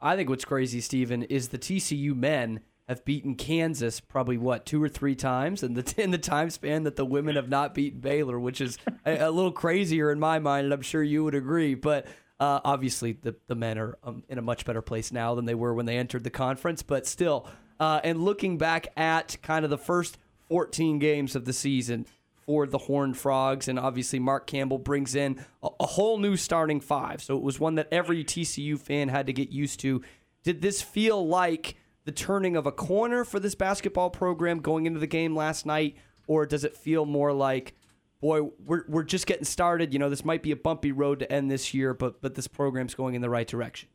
I 0.00 0.14
think 0.14 0.28
what's 0.28 0.44
crazy, 0.44 0.80
Steven, 0.80 1.24
is 1.24 1.48
the 1.48 1.58
TCU 1.58 2.14
men 2.14 2.60
have 2.88 3.04
beaten 3.04 3.34
Kansas 3.34 4.00
probably 4.00 4.38
what 4.38 4.64
two 4.64 4.82
or 4.82 4.88
three 4.88 5.14
times 5.14 5.62
in 5.62 5.74
the 5.74 5.94
in 6.02 6.10
the 6.10 6.18
time 6.18 6.50
span 6.50 6.84
that 6.84 6.96
the 6.96 7.04
women 7.04 7.36
have 7.36 7.48
not 7.48 7.74
beaten 7.74 8.00
Baylor, 8.00 8.38
which 8.38 8.60
is 8.60 8.78
a, 9.04 9.18
a 9.18 9.30
little 9.30 9.52
crazier 9.52 10.10
in 10.10 10.20
my 10.20 10.38
mind, 10.38 10.66
and 10.66 10.72
I'm 10.72 10.82
sure 10.82 11.02
you 11.02 11.24
would 11.24 11.34
agree. 11.34 11.74
But 11.74 12.06
uh, 12.40 12.60
obviously, 12.64 13.12
the 13.12 13.34
the 13.46 13.54
men 13.54 13.78
are 13.78 13.98
um, 14.04 14.22
in 14.28 14.38
a 14.38 14.42
much 14.42 14.64
better 14.64 14.82
place 14.82 15.12
now 15.12 15.34
than 15.34 15.44
they 15.44 15.54
were 15.54 15.74
when 15.74 15.86
they 15.86 15.98
entered 15.98 16.24
the 16.24 16.30
conference. 16.30 16.82
But 16.82 17.06
still, 17.06 17.48
uh, 17.80 18.00
and 18.04 18.22
looking 18.22 18.58
back 18.58 18.88
at 18.96 19.36
kind 19.42 19.64
of 19.64 19.70
the 19.70 19.78
first 19.78 20.18
14 20.48 20.98
games 20.98 21.36
of 21.36 21.44
the 21.44 21.52
season 21.52 22.06
for 22.46 22.66
the 22.66 22.78
Horned 22.78 23.16
Frogs, 23.18 23.68
and 23.68 23.78
obviously 23.78 24.18
Mark 24.18 24.46
Campbell 24.46 24.78
brings 24.78 25.14
in 25.14 25.44
a, 25.62 25.68
a 25.80 25.86
whole 25.86 26.16
new 26.16 26.36
starting 26.36 26.80
five. 26.80 27.22
So 27.22 27.36
it 27.36 27.42
was 27.42 27.60
one 27.60 27.74
that 27.74 27.88
every 27.92 28.24
TCU 28.24 28.78
fan 28.78 29.08
had 29.08 29.26
to 29.26 29.32
get 29.32 29.50
used 29.50 29.80
to. 29.80 30.02
Did 30.44 30.62
this 30.62 30.80
feel 30.80 31.26
like 31.26 31.76
the 32.06 32.12
turning 32.12 32.56
of 32.56 32.66
a 32.66 32.72
corner 32.72 33.22
for 33.24 33.38
this 33.38 33.54
basketball 33.54 34.08
program 34.08 34.60
going 34.60 34.86
into 34.86 34.98
the 34.98 35.06
game 35.06 35.36
last 35.36 35.66
night, 35.66 35.96
or 36.26 36.46
does 36.46 36.64
it 36.64 36.74
feel 36.74 37.04
more 37.04 37.34
like, 37.34 37.74
boy, 38.20 38.42
we're 38.64 38.84
we're 38.88 39.02
just 39.04 39.26
getting 39.26 39.44
started. 39.44 39.92
You 39.92 39.98
know, 39.98 40.10
this 40.10 40.24
might 40.24 40.42
be 40.42 40.50
a 40.50 40.56
bumpy 40.56 40.92
road 40.92 41.20
to 41.20 41.32
end 41.32 41.50
this 41.50 41.74
year, 41.74 41.94
but 41.94 42.20
but 42.20 42.34
this 42.34 42.48
program's 42.48 42.94
going 42.94 43.14
in 43.14 43.22
the 43.22 43.30
right 43.30 43.46
direction. 43.46 43.88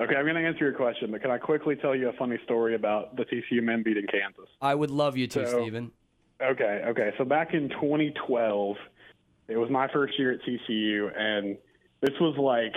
Okay, 0.00 0.16
I'm 0.16 0.24
going 0.24 0.34
to 0.34 0.44
answer 0.44 0.64
your 0.64 0.72
question, 0.74 1.12
but 1.12 1.22
can 1.22 1.30
I 1.30 1.38
quickly 1.38 1.76
tell 1.76 1.94
you 1.94 2.08
a 2.08 2.12
funny 2.14 2.36
story 2.44 2.74
about 2.74 3.14
the 3.16 3.24
TCU 3.24 3.62
men 3.62 3.84
beating 3.84 4.06
Kansas? 4.10 4.48
I 4.60 4.74
would 4.74 4.90
love 4.90 5.16
you 5.16 5.28
to, 5.28 5.48
So- 5.48 5.60
Steven. 5.62 5.92
Okay, 6.42 6.82
okay. 6.88 7.12
So 7.16 7.24
back 7.24 7.54
in 7.54 7.68
2012, 7.68 8.76
it 9.46 9.56
was 9.56 9.70
my 9.70 9.86
first 9.92 10.18
year 10.18 10.32
at 10.32 10.40
TCU, 10.42 11.16
and 11.16 11.56
this 12.00 12.10
was 12.20 12.36
like 12.36 12.74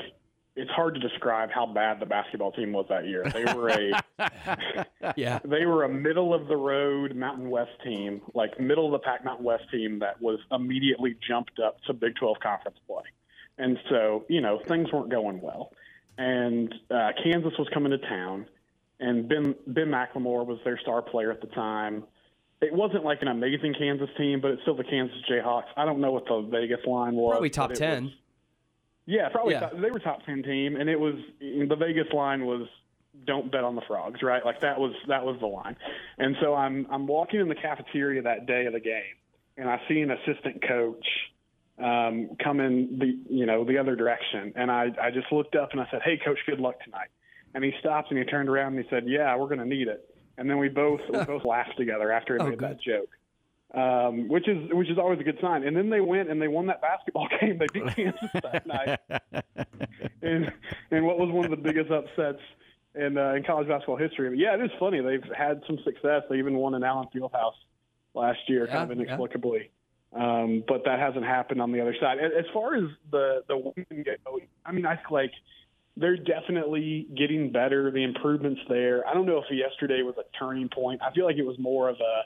it's 0.57 0.71
hard 0.71 0.95
to 0.95 0.99
describe 0.99 1.51
how 1.51 1.67
bad 1.67 1.99
the 1.99 2.05
basketball 2.05 2.51
team 2.51 2.73
was 2.73 2.87
that 2.89 3.05
year. 3.07 3.23
They 3.31 3.45
were 3.53 3.69
a 3.69 4.03
yeah. 5.15 5.39
they 5.45 5.65
were 5.65 5.83
a 5.83 5.89
middle 5.89 6.33
of 6.33 6.47
the 6.47 6.57
road 6.57 7.15
Mountain 7.15 7.49
West 7.51 7.71
team, 7.83 8.21
like 8.33 8.59
middle 8.59 8.87
of 8.87 8.91
the 8.91 9.05
pack 9.05 9.23
Mountain 9.23 9.45
West 9.45 9.65
team 9.71 9.99
that 9.99 10.19
was 10.19 10.39
immediately 10.51 11.15
jumped 11.27 11.59
up 11.59 11.77
to 11.83 11.93
Big 11.93 12.15
12 12.15 12.37
conference 12.41 12.77
play. 12.87 13.03
And 13.59 13.77
so, 13.89 14.25
you 14.29 14.41
know, 14.41 14.59
things 14.67 14.91
weren't 14.91 15.09
going 15.09 15.41
well. 15.41 15.71
And 16.17 16.73
uh, 16.89 17.11
Kansas 17.23 17.53
was 17.59 17.67
coming 17.71 17.91
to 17.91 17.99
town, 17.99 18.47
and 18.99 19.29
Ben 19.29 19.53
Ben 19.67 19.89
McLemore 19.89 20.45
was 20.45 20.57
their 20.65 20.79
star 20.79 21.03
player 21.03 21.31
at 21.31 21.41
the 21.41 21.47
time. 21.47 22.03
It 22.61 22.73
wasn't 22.73 23.05
like 23.05 23.21
an 23.21 23.27
amazing 23.27 23.75
Kansas 23.77 24.09
team, 24.17 24.41
but 24.41 24.49
it's 24.49 24.63
still 24.63 24.75
the 24.75 24.83
Kansas 24.83 25.17
Jayhawks. 25.29 25.67
I 25.77 25.85
don't 25.85 25.99
know 25.99 26.11
what 26.11 26.25
the 26.25 26.41
Vegas 26.49 26.83
line 26.87 27.13
was. 27.13 27.33
Probably 27.33 27.51
top 27.51 27.73
ten. 27.73 28.05
was- 28.05 28.13
yeah, 29.07 29.29
probably. 29.29 29.53
Yeah. 29.53 29.61
Top, 29.61 29.71
they 29.81 29.89
were 29.89 29.99
top 29.99 30.23
ten 30.25 30.43
team, 30.43 30.75
and 30.75 30.87
it 30.89 30.99
was 30.99 31.15
the 31.39 31.75
Vegas 31.75 32.11
line 32.13 32.45
was 32.45 32.67
don't 33.25 33.51
bet 33.51 33.63
on 33.63 33.75
the 33.75 33.81
frogs, 33.87 34.21
right? 34.21 34.45
Like 34.45 34.61
that 34.61 34.79
was 34.79 34.93
that 35.07 35.25
was 35.25 35.37
the 35.39 35.47
line. 35.47 35.75
And 36.19 36.35
so 36.41 36.53
I'm 36.53 36.85
I'm 36.91 37.07
walking 37.07 37.39
in 37.39 37.47
the 37.47 37.55
cafeteria 37.55 38.21
that 38.21 38.45
day 38.45 38.65
of 38.67 38.73
the 38.73 38.79
game, 38.79 39.15
and 39.57 39.67
I 39.69 39.81
see 39.87 40.01
an 40.01 40.11
assistant 40.11 40.61
coach 40.67 41.05
um, 41.79 42.31
coming 42.43 42.97
the 42.99 43.17
you 43.33 43.45
know 43.45 43.63
the 43.63 43.77
other 43.77 43.95
direction, 43.95 44.53
and 44.55 44.69
I 44.69 44.89
I 45.01 45.09
just 45.11 45.31
looked 45.31 45.55
up 45.55 45.71
and 45.71 45.81
I 45.81 45.87
said, 45.89 46.01
"Hey, 46.03 46.17
coach, 46.23 46.39
good 46.45 46.59
luck 46.59 46.75
tonight." 46.83 47.07
And 47.53 47.63
he 47.63 47.71
stopped 47.79 48.11
and 48.11 48.19
he 48.19 48.25
turned 48.25 48.49
around 48.49 48.75
and 48.75 48.83
he 48.83 48.89
said, 48.89 49.03
"Yeah, 49.07 49.35
we're 49.37 49.47
going 49.47 49.59
to 49.59 49.65
need 49.65 49.87
it." 49.87 50.13
And 50.37 50.49
then 50.49 50.57
we 50.57 50.69
both 50.69 50.99
we 51.11 51.23
both 51.25 51.45
laughed 51.45 51.77
together 51.77 52.11
after 52.11 52.35
he 52.35 52.41
Oh, 52.41 52.49
made 52.49 52.59
good. 52.59 52.69
that 52.71 52.81
joke 52.81 53.09
um, 53.73 54.27
which 54.27 54.47
is 54.47 54.69
which 54.71 54.89
is 54.89 54.97
always 54.97 55.19
a 55.19 55.23
good 55.23 55.37
sign. 55.41 55.63
And 55.63 55.75
then 55.75 55.89
they 55.89 55.99
went 56.01 56.29
and 56.29 56.41
they 56.41 56.47
won 56.47 56.67
that 56.67 56.81
basketball 56.81 57.27
game. 57.41 57.57
They 57.59 57.67
beat 57.67 57.95
Kansas 57.95 58.29
that 58.33 58.65
night, 58.67 58.99
and 60.21 60.51
and 60.91 61.05
what 61.05 61.19
was 61.19 61.29
one 61.31 61.45
of 61.45 61.51
the 61.51 61.57
biggest 61.57 61.91
upsets 61.91 62.41
in 62.95 63.17
uh, 63.17 63.33
in 63.33 63.43
college 63.43 63.67
basketball 63.67 63.97
history. 63.97 64.29
But 64.29 64.37
yeah, 64.37 64.55
it 64.55 64.61
is 64.61 64.71
funny. 64.79 65.01
They've 65.01 65.23
had 65.35 65.61
some 65.67 65.77
success. 65.83 66.23
They 66.29 66.37
even 66.37 66.55
won 66.55 66.73
in 66.75 66.83
Allen 66.83 67.07
Fieldhouse 67.15 67.53
last 68.13 68.39
year, 68.47 68.67
kind 68.67 68.91
of 68.91 68.97
Yeah, 68.97 69.03
yeah. 69.03 69.07
inexplicably. 69.13 69.71
Um, 70.13 70.63
but 70.67 70.83
that 70.85 70.99
hasn't 70.99 71.25
happened 71.25 71.61
on 71.61 71.71
the 71.71 71.81
other 71.81 71.95
side. 71.99 72.19
As 72.19 72.31
as 72.39 72.45
far 72.53 72.75
as 72.75 72.85
the 73.11 73.43
the 73.47 73.57
women 73.57 74.05
go, 74.05 74.39
I 74.65 74.71
mean, 74.71 74.85
I 74.85 74.95
feel 74.95 75.11
like 75.11 75.33
they're 75.97 76.15
definitely 76.17 77.07
getting 77.15 77.51
better. 77.51 77.91
The 77.91 78.03
improvements 78.03 78.61
there. 78.69 79.05
I 79.07 79.13
don't 79.13 79.25
know 79.25 79.39
if 79.39 79.45
yesterday 79.51 80.01
was 80.03 80.15
a 80.17 80.23
turning 80.37 80.69
point. 80.69 81.01
I 81.01 81.11
feel 81.11 81.25
like 81.25 81.35
it 81.37 81.45
was 81.45 81.59
more 81.59 81.89
of 81.89 81.97
a 81.97 82.21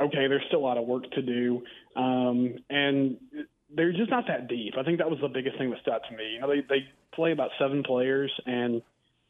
okay. 0.00 0.26
There's 0.28 0.44
still 0.48 0.60
a 0.60 0.66
lot 0.66 0.78
of 0.78 0.86
work 0.86 1.10
to 1.12 1.22
do, 1.22 1.62
um, 1.96 2.56
and 2.70 3.16
they're 3.74 3.92
just 3.92 4.10
not 4.10 4.26
that 4.28 4.48
deep. 4.48 4.74
I 4.78 4.82
think 4.82 4.98
that 4.98 5.10
was 5.10 5.18
the 5.20 5.28
biggest 5.28 5.58
thing 5.58 5.70
that 5.70 5.80
stood 5.80 5.94
out 5.94 6.02
to 6.10 6.16
me. 6.16 6.34
You 6.34 6.40
know, 6.40 6.48
they 6.48 6.60
they 6.68 6.88
play 7.14 7.32
about 7.32 7.50
seven 7.58 7.82
players, 7.82 8.32
and 8.46 8.82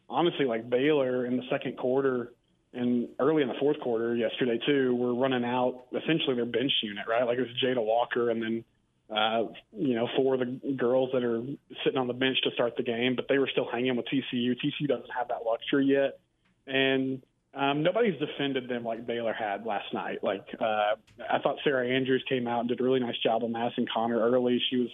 honestly, 0.09 0.46
like 0.46 0.68
Baylor 0.68 1.26
in 1.26 1.37
the 1.37 1.44
second 1.50 1.76
quarter 1.76 2.33
and 2.74 3.09
early 3.18 3.42
in 3.42 3.48
the 3.48 3.54
fourth 3.59 3.81
quarter 3.81 4.14
yesterday 4.14 4.59
too, 4.66 4.94
were 4.94 5.14
running 5.14 5.44
out 5.44 5.85
essentially 5.90 6.37
their 6.37 6.44
bench 6.44 6.72
unit, 6.83 7.07
right? 7.09 7.24
Like 7.24 7.38
it 7.38 7.42
was 7.42 7.50
Jada 7.62 7.85
Walker 7.85 8.31
and 8.31 8.42
then 8.42 8.64
uh, 9.11 9.44
you 9.72 9.94
know, 9.94 10.07
four 10.16 10.35
of 10.35 10.40
the 10.40 10.74
girls 10.76 11.11
that 11.14 11.24
are 11.24 11.42
sitting 11.83 11.98
on 11.98 12.09
the 12.09 12.12
bench 12.12 12.37
to 12.42 12.50
start 12.50 12.76
the 12.76 12.83
game, 12.83 13.16
but 13.16 13.26
they 13.28 13.38
were 13.38 13.48
still 13.50 13.66
hanging 13.70 13.96
with 13.96 14.04
TCU. 14.07 14.52
TCU 14.52 14.87
doesn't 14.87 15.11
have 15.16 15.28
that 15.28 15.40
luxury 15.46 15.87
yet. 15.87 16.20
And 16.66 17.22
um, 17.54 17.82
nobody's 17.82 18.18
defended 18.18 18.68
them 18.68 18.84
like 18.84 19.06
Baylor 19.06 19.32
had 19.32 19.64
last 19.64 19.92
night. 19.94 20.18
Like 20.22 20.44
uh, 20.61 20.94
I 21.30 21.38
thought 21.42 21.56
Sarah 21.64 21.88
Andrews 21.88 22.24
came 22.28 22.46
out 22.46 22.61
and 22.61 22.68
did 22.68 22.80
a 22.80 22.84
really 22.84 23.00
nice 23.00 23.18
job 23.22 23.42
on 23.42 23.52
Madison 23.52 23.87
Connor 23.92 24.18
early. 24.18 24.61
She 24.70 24.76
was 24.76 24.90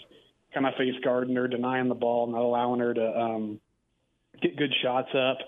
kind 0.53 0.67
of 0.67 0.75
face 0.75 0.95
guarding 1.03 1.35
her, 1.35 1.49
denying 1.49 1.89
the 1.89 1.95
ball, 1.95 2.27
not 2.29 2.43
allowing 2.43 2.81
her 2.81 2.95
to 2.95 3.21
um, 3.21 3.61
get 4.41 4.57
good 4.57 4.73
shots 4.83 5.09
up. 5.15 5.39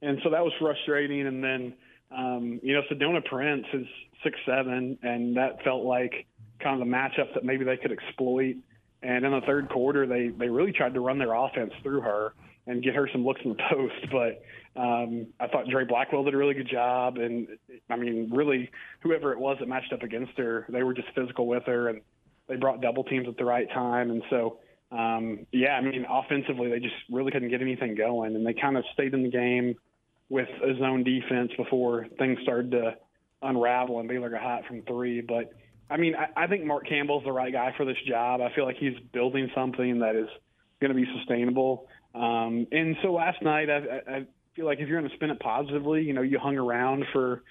and 0.00 0.18
so 0.22 0.30
that 0.30 0.44
was 0.44 0.52
frustrating. 0.60 1.26
And 1.26 1.42
then, 1.42 1.74
um, 2.16 2.60
you 2.62 2.74
know, 2.74 2.82
Sedona 2.90 3.24
Prince 3.24 3.66
is 3.72 3.86
six 4.22 4.38
seven, 4.46 4.96
and 5.02 5.36
that 5.36 5.62
felt 5.64 5.84
like 5.84 6.26
kind 6.60 6.80
of 6.80 6.86
the 6.86 6.92
matchup 6.92 7.34
that 7.34 7.44
maybe 7.44 7.64
they 7.64 7.76
could 7.76 7.92
exploit. 7.92 8.56
And 9.02 9.24
in 9.24 9.32
the 9.32 9.42
third 9.44 9.68
quarter, 9.68 10.06
they 10.06 10.28
they 10.28 10.48
really 10.48 10.72
tried 10.72 10.94
to 10.94 11.00
run 11.00 11.18
their 11.18 11.34
offense 11.34 11.72
through 11.82 12.02
her 12.02 12.32
and 12.66 12.82
get 12.82 12.94
her 12.94 13.08
some 13.12 13.24
looks 13.24 13.40
in 13.44 13.50
the 13.50 13.62
post. 13.70 14.12
But 14.12 14.42
um, 14.76 15.26
I 15.38 15.46
thought 15.48 15.68
Dre 15.68 15.84
Blackwell 15.84 16.24
did 16.24 16.34
a 16.34 16.36
really 16.36 16.54
good 16.54 16.68
job, 16.68 17.18
and 17.18 17.48
I 17.90 17.96
mean, 17.96 18.30
really, 18.32 18.70
whoever 19.00 19.32
it 19.32 19.38
was 19.38 19.56
that 19.60 19.68
matched 19.68 19.92
up 19.92 20.02
against 20.02 20.36
her, 20.38 20.66
they 20.68 20.82
were 20.82 20.94
just 20.94 21.08
physical 21.14 21.46
with 21.46 21.64
her, 21.66 21.88
and 21.88 22.00
they 22.48 22.56
brought 22.56 22.80
double 22.80 23.04
teams 23.04 23.28
at 23.28 23.36
the 23.36 23.44
right 23.44 23.68
time, 23.72 24.10
and 24.10 24.22
so. 24.30 24.58
Um, 24.92 25.46
yeah, 25.50 25.70
I 25.70 25.80
mean, 25.80 26.06
offensively, 26.08 26.70
they 26.70 26.78
just 26.78 26.94
really 27.10 27.32
couldn't 27.32 27.48
get 27.48 27.60
anything 27.60 27.96
going, 27.96 28.36
and 28.36 28.46
they 28.46 28.54
kind 28.54 28.76
of 28.76 28.84
stayed 28.92 29.12
in 29.12 29.24
the 29.24 29.30
game 29.30 29.74
with 30.28 30.48
a 30.62 30.78
zone 30.78 31.02
defense 31.02 31.50
before 31.56 32.06
things 32.16 32.38
started 32.42 32.70
to 32.72 32.94
unravel 33.44 34.00
and 34.00 34.08
Baylor 34.08 34.30
got 34.30 34.42
hot 34.42 34.66
from 34.66 34.82
three. 34.82 35.20
But 35.20 35.52
I 35.90 35.96
mean, 35.96 36.14
I, 36.14 36.44
I 36.44 36.46
think 36.46 36.64
Mark 36.64 36.88
Campbell's 36.88 37.24
the 37.24 37.32
right 37.32 37.52
guy 37.52 37.74
for 37.76 37.84
this 37.84 37.96
job. 38.06 38.40
I 38.40 38.54
feel 38.54 38.64
like 38.64 38.76
he's 38.76 38.98
building 39.12 39.50
something 39.54 40.00
that 40.00 40.16
is 40.16 40.28
going 40.80 40.94
to 40.94 41.00
be 41.00 41.06
sustainable. 41.18 41.86
Um, 42.14 42.66
and 42.72 42.96
so 43.02 43.12
last 43.12 43.42
night, 43.42 43.68
I, 43.68 43.76
I 43.76 44.16
I 44.16 44.26
feel 44.54 44.66
like 44.66 44.78
if 44.80 44.88
you're 44.88 44.98
going 44.98 45.10
to 45.10 45.16
spin 45.16 45.30
it 45.30 45.40
positively, 45.40 46.02
you 46.02 46.12
know, 46.12 46.22
you 46.22 46.38
hung 46.38 46.56
around 46.56 47.04
for 47.12 47.42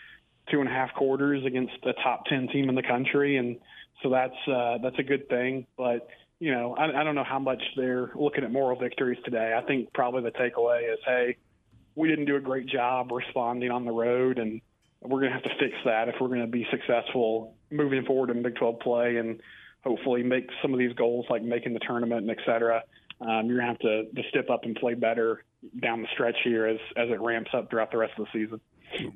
two 0.51 0.59
and 0.59 0.69
a 0.69 0.71
half 0.71 0.93
quarters 0.93 1.43
against 1.45 1.73
a 1.83 1.93
top 2.03 2.25
ten 2.25 2.47
team 2.47 2.69
in 2.69 2.75
the 2.75 2.83
country, 2.83 3.37
and 3.37 3.57
so 4.01 4.09
that's 4.09 4.35
uh, 4.47 4.77
that's 4.81 4.97
a 4.99 5.03
good 5.03 5.27
thing. 5.29 5.65
But 5.77 6.07
you 6.39 6.51
know, 6.51 6.75
I, 6.75 7.01
I 7.01 7.03
don't 7.03 7.15
know 7.15 7.23
how 7.23 7.39
much 7.39 7.61
they're 7.75 8.11
looking 8.15 8.43
at 8.43 8.51
moral 8.51 8.77
victories 8.77 9.19
today. 9.23 9.57
I 9.57 9.65
think 9.65 9.93
probably 9.93 10.23
the 10.23 10.31
takeaway 10.31 10.91
is, 10.91 10.99
hey, 11.05 11.37
we 11.95 12.09
didn't 12.09 12.25
do 12.25 12.35
a 12.35 12.41
great 12.41 12.67
job 12.67 13.11
responding 13.11 13.71
on 13.71 13.85
the 13.85 13.91
road, 13.91 14.39
and 14.39 14.61
we're 15.01 15.19
going 15.19 15.31
to 15.31 15.37
have 15.37 15.43
to 15.43 15.57
fix 15.59 15.73
that 15.85 16.09
if 16.09 16.15
we're 16.19 16.29
going 16.29 16.41
to 16.41 16.47
be 16.47 16.65
successful 16.71 17.55
moving 17.71 18.05
forward 18.05 18.29
in 18.29 18.41
Big 18.41 18.55
12 18.55 18.79
play 18.79 19.17
and 19.17 19.41
hopefully 19.83 20.23
make 20.23 20.47
some 20.61 20.73
of 20.73 20.79
these 20.79 20.93
goals 20.93 21.25
like 21.29 21.43
making 21.43 21.73
the 21.73 21.79
tournament 21.79 22.21
and 22.21 22.31
et 22.31 22.37
cetera. 22.45 22.81
Um, 23.19 23.47
you're 23.47 23.59
going 23.59 23.77
to 23.81 23.87
have 23.87 24.15
to 24.15 24.29
step 24.29 24.49
up 24.49 24.63
and 24.63 24.75
play 24.75 24.93
better 24.93 25.43
down 25.81 26.01
the 26.01 26.07
stretch 26.13 26.37
here 26.43 26.65
as, 26.65 26.77
as 26.97 27.09
it 27.09 27.19
ramps 27.21 27.51
up 27.53 27.69
throughout 27.69 27.91
the 27.91 27.97
rest 27.97 28.13
of 28.17 28.25
the 28.25 28.39
season. 28.39 28.61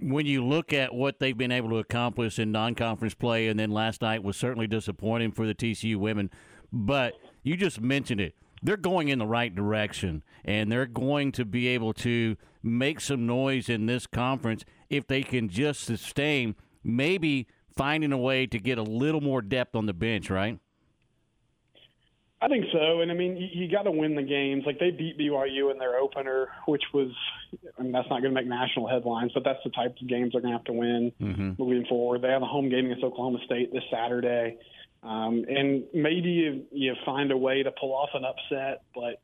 when 0.01 0.25
you 0.25 0.43
look 0.43 0.73
at 0.73 0.93
what 0.93 1.19
they've 1.19 1.38
been 1.38 1.51
able 1.51 1.69
to 1.69 1.77
accomplish 1.77 2.39
in 2.39 2.51
non-conference 2.51 3.13
play, 3.13 3.47
and 3.47 3.60
then 3.60 3.71
last 3.71 4.01
night 4.01 4.23
was 4.23 4.38
certainly 4.38 4.67
disappointing 4.67 5.31
for 5.31 5.45
the 5.45 5.53
TCU 5.53 5.97
women, 5.97 6.29
but 6.71 7.13
you 7.43 7.55
just 7.55 7.81
mentioned 7.81 8.21
it. 8.21 8.36
They're 8.63 8.77
going 8.77 9.10
in 9.10 9.19
the 9.19 9.27
right 9.27 9.53
direction, 9.53 10.23
and 10.43 10.71
they're 10.71 10.88
going 10.88 11.31
to 11.33 11.45
be 11.45 11.67
able 11.67 11.93
to 11.95 12.38
make 12.63 12.99
some 12.99 13.27
noise 13.27 13.69
in 13.69 13.86
this 13.86 14.07
conference 14.07 14.65
if 14.89 15.05
they 15.07 15.21
can 15.21 15.47
just 15.47 15.81
sustain, 15.81 16.55
maybe 16.83 17.47
finding 17.75 18.12
a 18.12 18.17
way 18.17 18.47
to 18.47 18.57
get 18.57 18.77
a 18.77 18.83
little 18.83 19.21
more 19.21 19.41
depth 19.41 19.75
on 19.75 19.86
the 19.86 19.93
bench, 19.93 20.29
right? 20.29 20.60
I 22.39 22.47
think 22.47 22.65
so, 22.71 23.02
and 23.02 23.10
I 23.10 23.15
mean, 23.15 23.36
you, 23.36 23.47
you 23.52 23.71
got 23.71 23.84
to 23.84 23.91
win 23.91 24.15
the 24.15 24.21
games. 24.21 24.63
Like 24.65 24.78
they 24.80 24.91
beat 24.91 25.17
BYU 25.17 25.71
in 25.71 25.80
their 25.80 25.97
opener, 25.97 26.50
which 26.67 26.84
was, 26.93 27.10
I 27.80 27.82
mean, 27.82 27.91
that's 27.91 28.08
not 28.12 28.21
going 28.21 28.34
to 28.34 28.39
make 28.39 28.45
national 28.47 28.88
headlines, 28.88 29.32
but 29.34 29.43
that's 29.43 29.60
the 29.63 29.71
type 29.71 29.95
of 30.00 30.08
games 30.08 30.34
they're 30.34 30.41
going 30.41 30.52
to 30.52 30.58
have 30.58 30.65
to 30.65 30.73
win 30.73 31.12
Mm-hmm. 31.19 31.52
moving 31.58 31.86
forward. 31.88 32.21
They 32.21 32.28
have 32.30 32.43
a 32.43 32.45
home 32.45 32.69
game 32.69 32.86
against 32.86 33.04
Oklahoma 33.04 33.39
State 33.45 33.73
this 33.73 33.84
Saturday, 33.91 34.58
um, 35.02 35.45
and 35.50 35.84
maybe 35.93 36.30
you, 36.30 36.63
you 36.71 36.93
find 37.06 37.32
a 37.32 37.38
way 37.38 37.63
to 37.63 37.71
pull 37.71 37.93
off 37.93 38.10
an 38.13 38.23
upset. 38.23 38.84
But 38.93 39.19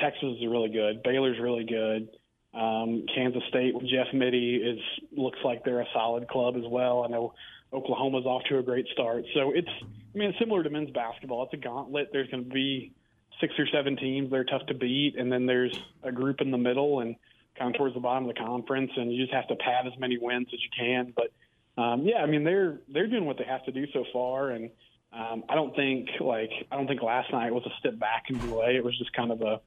Texas 0.00 0.36
is 0.40 0.46
really 0.48 0.70
good. 0.70 1.02
Baylor's 1.02 1.38
really 1.38 1.64
good. 1.64 2.08
Um, 2.54 3.04
Kansas 3.14 3.42
State 3.50 3.74
with 3.74 3.84
Jeff 3.88 4.06
Mittie 4.14 4.56
is 4.56 4.78
looks 5.16 5.38
like 5.44 5.64
they're 5.64 5.80
a 5.80 5.88
solid 5.92 6.28
club 6.28 6.56
as 6.56 6.64
well. 6.66 7.04
I 7.04 7.08
know 7.08 7.34
Oklahoma's 7.74 8.24
off 8.24 8.42
to 8.48 8.58
a 8.58 8.62
great 8.62 8.86
start. 8.92 9.24
So 9.34 9.52
it's, 9.54 9.68
I 10.14 10.18
mean, 10.18 10.34
similar 10.38 10.62
to 10.62 10.70
men's 10.70 10.90
basketball. 10.90 11.44
It's 11.44 11.54
a 11.54 11.56
gauntlet. 11.56 12.10
There's 12.12 12.30
going 12.30 12.44
to 12.44 12.50
be 12.50 12.92
six 13.40 13.54
or 13.58 13.66
seven 13.72 13.96
teams. 13.96 14.30
They're 14.30 14.44
tough 14.44 14.66
to 14.66 14.74
beat, 14.74 15.16
and 15.18 15.30
then 15.30 15.46
there's 15.46 15.76
a 16.02 16.12
group 16.12 16.40
in 16.40 16.50
the 16.50 16.58
middle 16.58 17.00
and 17.00 17.16
kind 17.58 17.74
of 17.74 17.78
towards 17.78 17.94
the 17.94 18.00
bottom 18.00 18.28
of 18.28 18.34
the 18.34 18.40
conference, 18.40 18.90
and 18.96 19.12
you 19.12 19.22
just 19.22 19.34
have 19.34 19.48
to 19.48 19.56
pad 19.56 19.86
as 19.86 19.98
many 19.98 20.18
wins 20.18 20.48
as 20.52 20.60
you 20.62 20.68
can. 20.76 21.14
But 21.14 21.32
um, 21.80 22.02
yeah, 22.02 22.18
I 22.18 22.26
mean, 22.26 22.44
they're 22.44 22.80
they're 22.88 23.06
doing 23.06 23.26
what 23.26 23.38
they 23.38 23.44
have 23.44 23.64
to 23.66 23.72
do 23.72 23.86
so 23.92 24.04
far, 24.12 24.50
and 24.50 24.70
um, 25.12 25.44
I 25.48 25.54
don't 25.54 25.74
think 25.76 26.08
like 26.20 26.50
I 26.70 26.76
don't 26.76 26.86
think 26.86 27.02
last 27.02 27.32
night 27.32 27.52
was 27.52 27.64
a 27.66 27.78
step 27.78 27.98
back 27.98 28.24
in 28.28 28.38
delay. 28.38 28.76
It 28.76 28.84
was 28.84 28.96
just 28.98 29.12
kind 29.12 29.30
of 29.30 29.42
a 29.42 29.60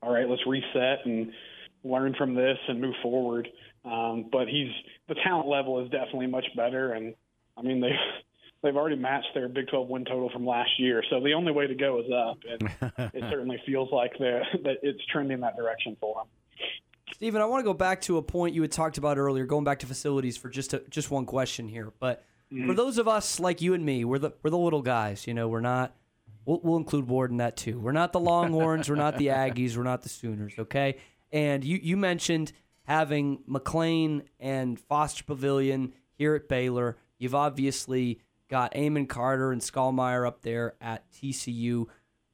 all 0.00 0.12
right, 0.12 0.28
let's 0.28 0.46
reset 0.46 1.04
and 1.04 1.32
learn 1.82 2.14
from 2.16 2.34
this 2.34 2.58
and 2.68 2.80
move 2.80 2.94
forward. 3.02 3.48
Um, 3.84 4.26
but 4.30 4.48
he's 4.48 4.70
the 5.08 5.14
talent 5.14 5.48
level 5.48 5.82
is 5.84 5.90
definitely 5.90 6.26
much 6.26 6.46
better, 6.56 6.92
and 6.92 7.14
I 7.56 7.62
mean 7.62 7.80
they 7.80 7.92
they've 8.62 8.76
already 8.76 8.96
matched 8.96 9.28
their 9.34 9.48
Big 9.48 9.68
12 9.68 9.88
win 9.88 10.04
total 10.04 10.30
from 10.30 10.46
last 10.46 10.70
year. 10.78 11.02
So 11.10 11.20
the 11.20 11.32
only 11.32 11.52
way 11.52 11.66
to 11.66 11.74
go 11.74 12.00
is 12.00 12.06
up, 12.12 12.38
and 12.48 13.12
it 13.14 13.24
certainly 13.30 13.60
feels 13.66 13.90
like 13.92 14.12
they're, 14.18 14.46
that 14.64 14.78
it's 14.82 15.04
trending 15.12 15.40
that 15.40 15.56
direction 15.56 15.96
for 16.00 16.14
them. 16.14 16.26
Stephen, 17.14 17.40
I 17.40 17.46
want 17.46 17.60
to 17.60 17.64
go 17.64 17.74
back 17.74 18.00
to 18.02 18.18
a 18.18 18.22
point 18.22 18.54
you 18.54 18.62
had 18.62 18.72
talked 18.72 18.98
about 18.98 19.18
earlier, 19.18 19.46
going 19.46 19.64
back 19.64 19.80
to 19.80 19.86
facilities 19.86 20.36
for 20.36 20.48
just 20.48 20.74
a, 20.74 20.82
just 20.90 21.10
one 21.10 21.24
question 21.24 21.66
here. 21.66 21.92
But 21.98 22.24
mm-hmm. 22.52 22.68
for 22.68 22.74
those 22.74 22.98
of 22.98 23.08
us 23.08 23.40
like 23.40 23.62
you 23.62 23.74
and 23.74 23.84
me, 23.84 24.04
we're 24.04 24.18
the 24.18 24.32
we're 24.42 24.50
the 24.50 24.58
little 24.58 24.82
guys. 24.82 25.26
You 25.26 25.34
know, 25.34 25.48
we're 25.48 25.60
not. 25.60 25.94
We'll, 26.44 26.60
we'll 26.62 26.76
include 26.76 27.08
Ward 27.08 27.30
in 27.30 27.38
that 27.38 27.56
too. 27.56 27.78
We're 27.78 27.92
not 27.92 28.12
the 28.12 28.20
Longhorns. 28.20 28.88
we're 28.88 28.96
not 28.96 29.18
the 29.18 29.26
Aggies. 29.28 29.76
We're 29.76 29.82
not 29.82 30.02
the 30.02 30.08
Sooners. 30.08 30.54
Okay. 30.58 30.98
And 31.32 31.64
you 31.64 31.78
you 31.82 31.96
mentioned 31.96 32.52
having 32.82 33.38
McLane 33.48 34.22
and 34.38 34.78
Foster 34.78 35.24
Pavilion 35.24 35.94
here 36.14 36.34
at 36.34 36.48
Baylor. 36.48 36.98
You've 37.18 37.34
obviously 37.34 38.20
got 38.48 38.74
Amon 38.76 39.06
Carter 39.06 39.52
and 39.52 39.60
Schollmaier 39.60 40.26
up 40.26 40.42
there 40.42 40.74
at 40.80 41.10
TCU. 41.12 41.86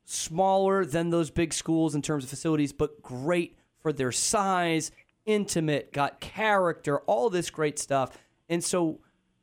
Smaller 0.05 0.85
than 0.85 1.11
those 1.11 1.31
big 1.31 1.55
schools 1.55 1.94
in 1.94 2.03
terms 2.03 2.24
of 2.24 2.31
facilities, 2.31 2.72
but 2.72 3.00
great 3.03 3.57
for 3.81 3.92
their 3.92 4.12
size, 4.12 4.90
intimate, 5.24 5.92
got 5.92 6.20
character, 6.20 6.98
all 7.00 7.31
this 7.31 7.50
great 7.50 7.79
stuff. 7.79 8.16
And 8.48 8.62
so, 8.62 9.00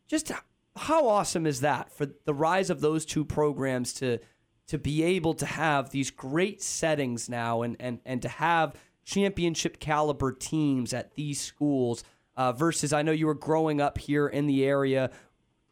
just 0.08 0.32
how 0.76 1.08
awesome 1.08 1.46
is 1.46 1.62
that 1.62 1.92
for 1.92 2.08
the 2.26 2.34
rise 2.34 2.70
of 2.70 2.82
those 2.82 3.06
two 3.06 3.26
programs 3.26 3.94
to 3.94 4.20
to 4.68 4.78
be 4.78 5.04
able 5.04 5.34
to 5.34 5.46
have 5.46 5.90
these 5.90 6.12
great 6.12 6.62
settings 6.62 7.28
now 7.28 7.62
and 7.62 7.76
and 7.80 8.00
and 8.06 8.22
to 8.22 8.30
have 8.30 8.76
championship 9.04 9.80
caliber 9.80 10.32
teams 10.32 10.94
at 10.94 11.14
these 11.16 11.42
schools 11.42 12.04
uh, 12.38 12.52
versus 12.54 12.94
I 12.94 13.02
know 13.02 13.12
you 13.12 13.28
were 13.28 13.34
growing 13.34 13.82
up 13.82 13.98
here 13.98 14.28
in 14.28 14.48
the 14.48 14.64
area 14.66 15.12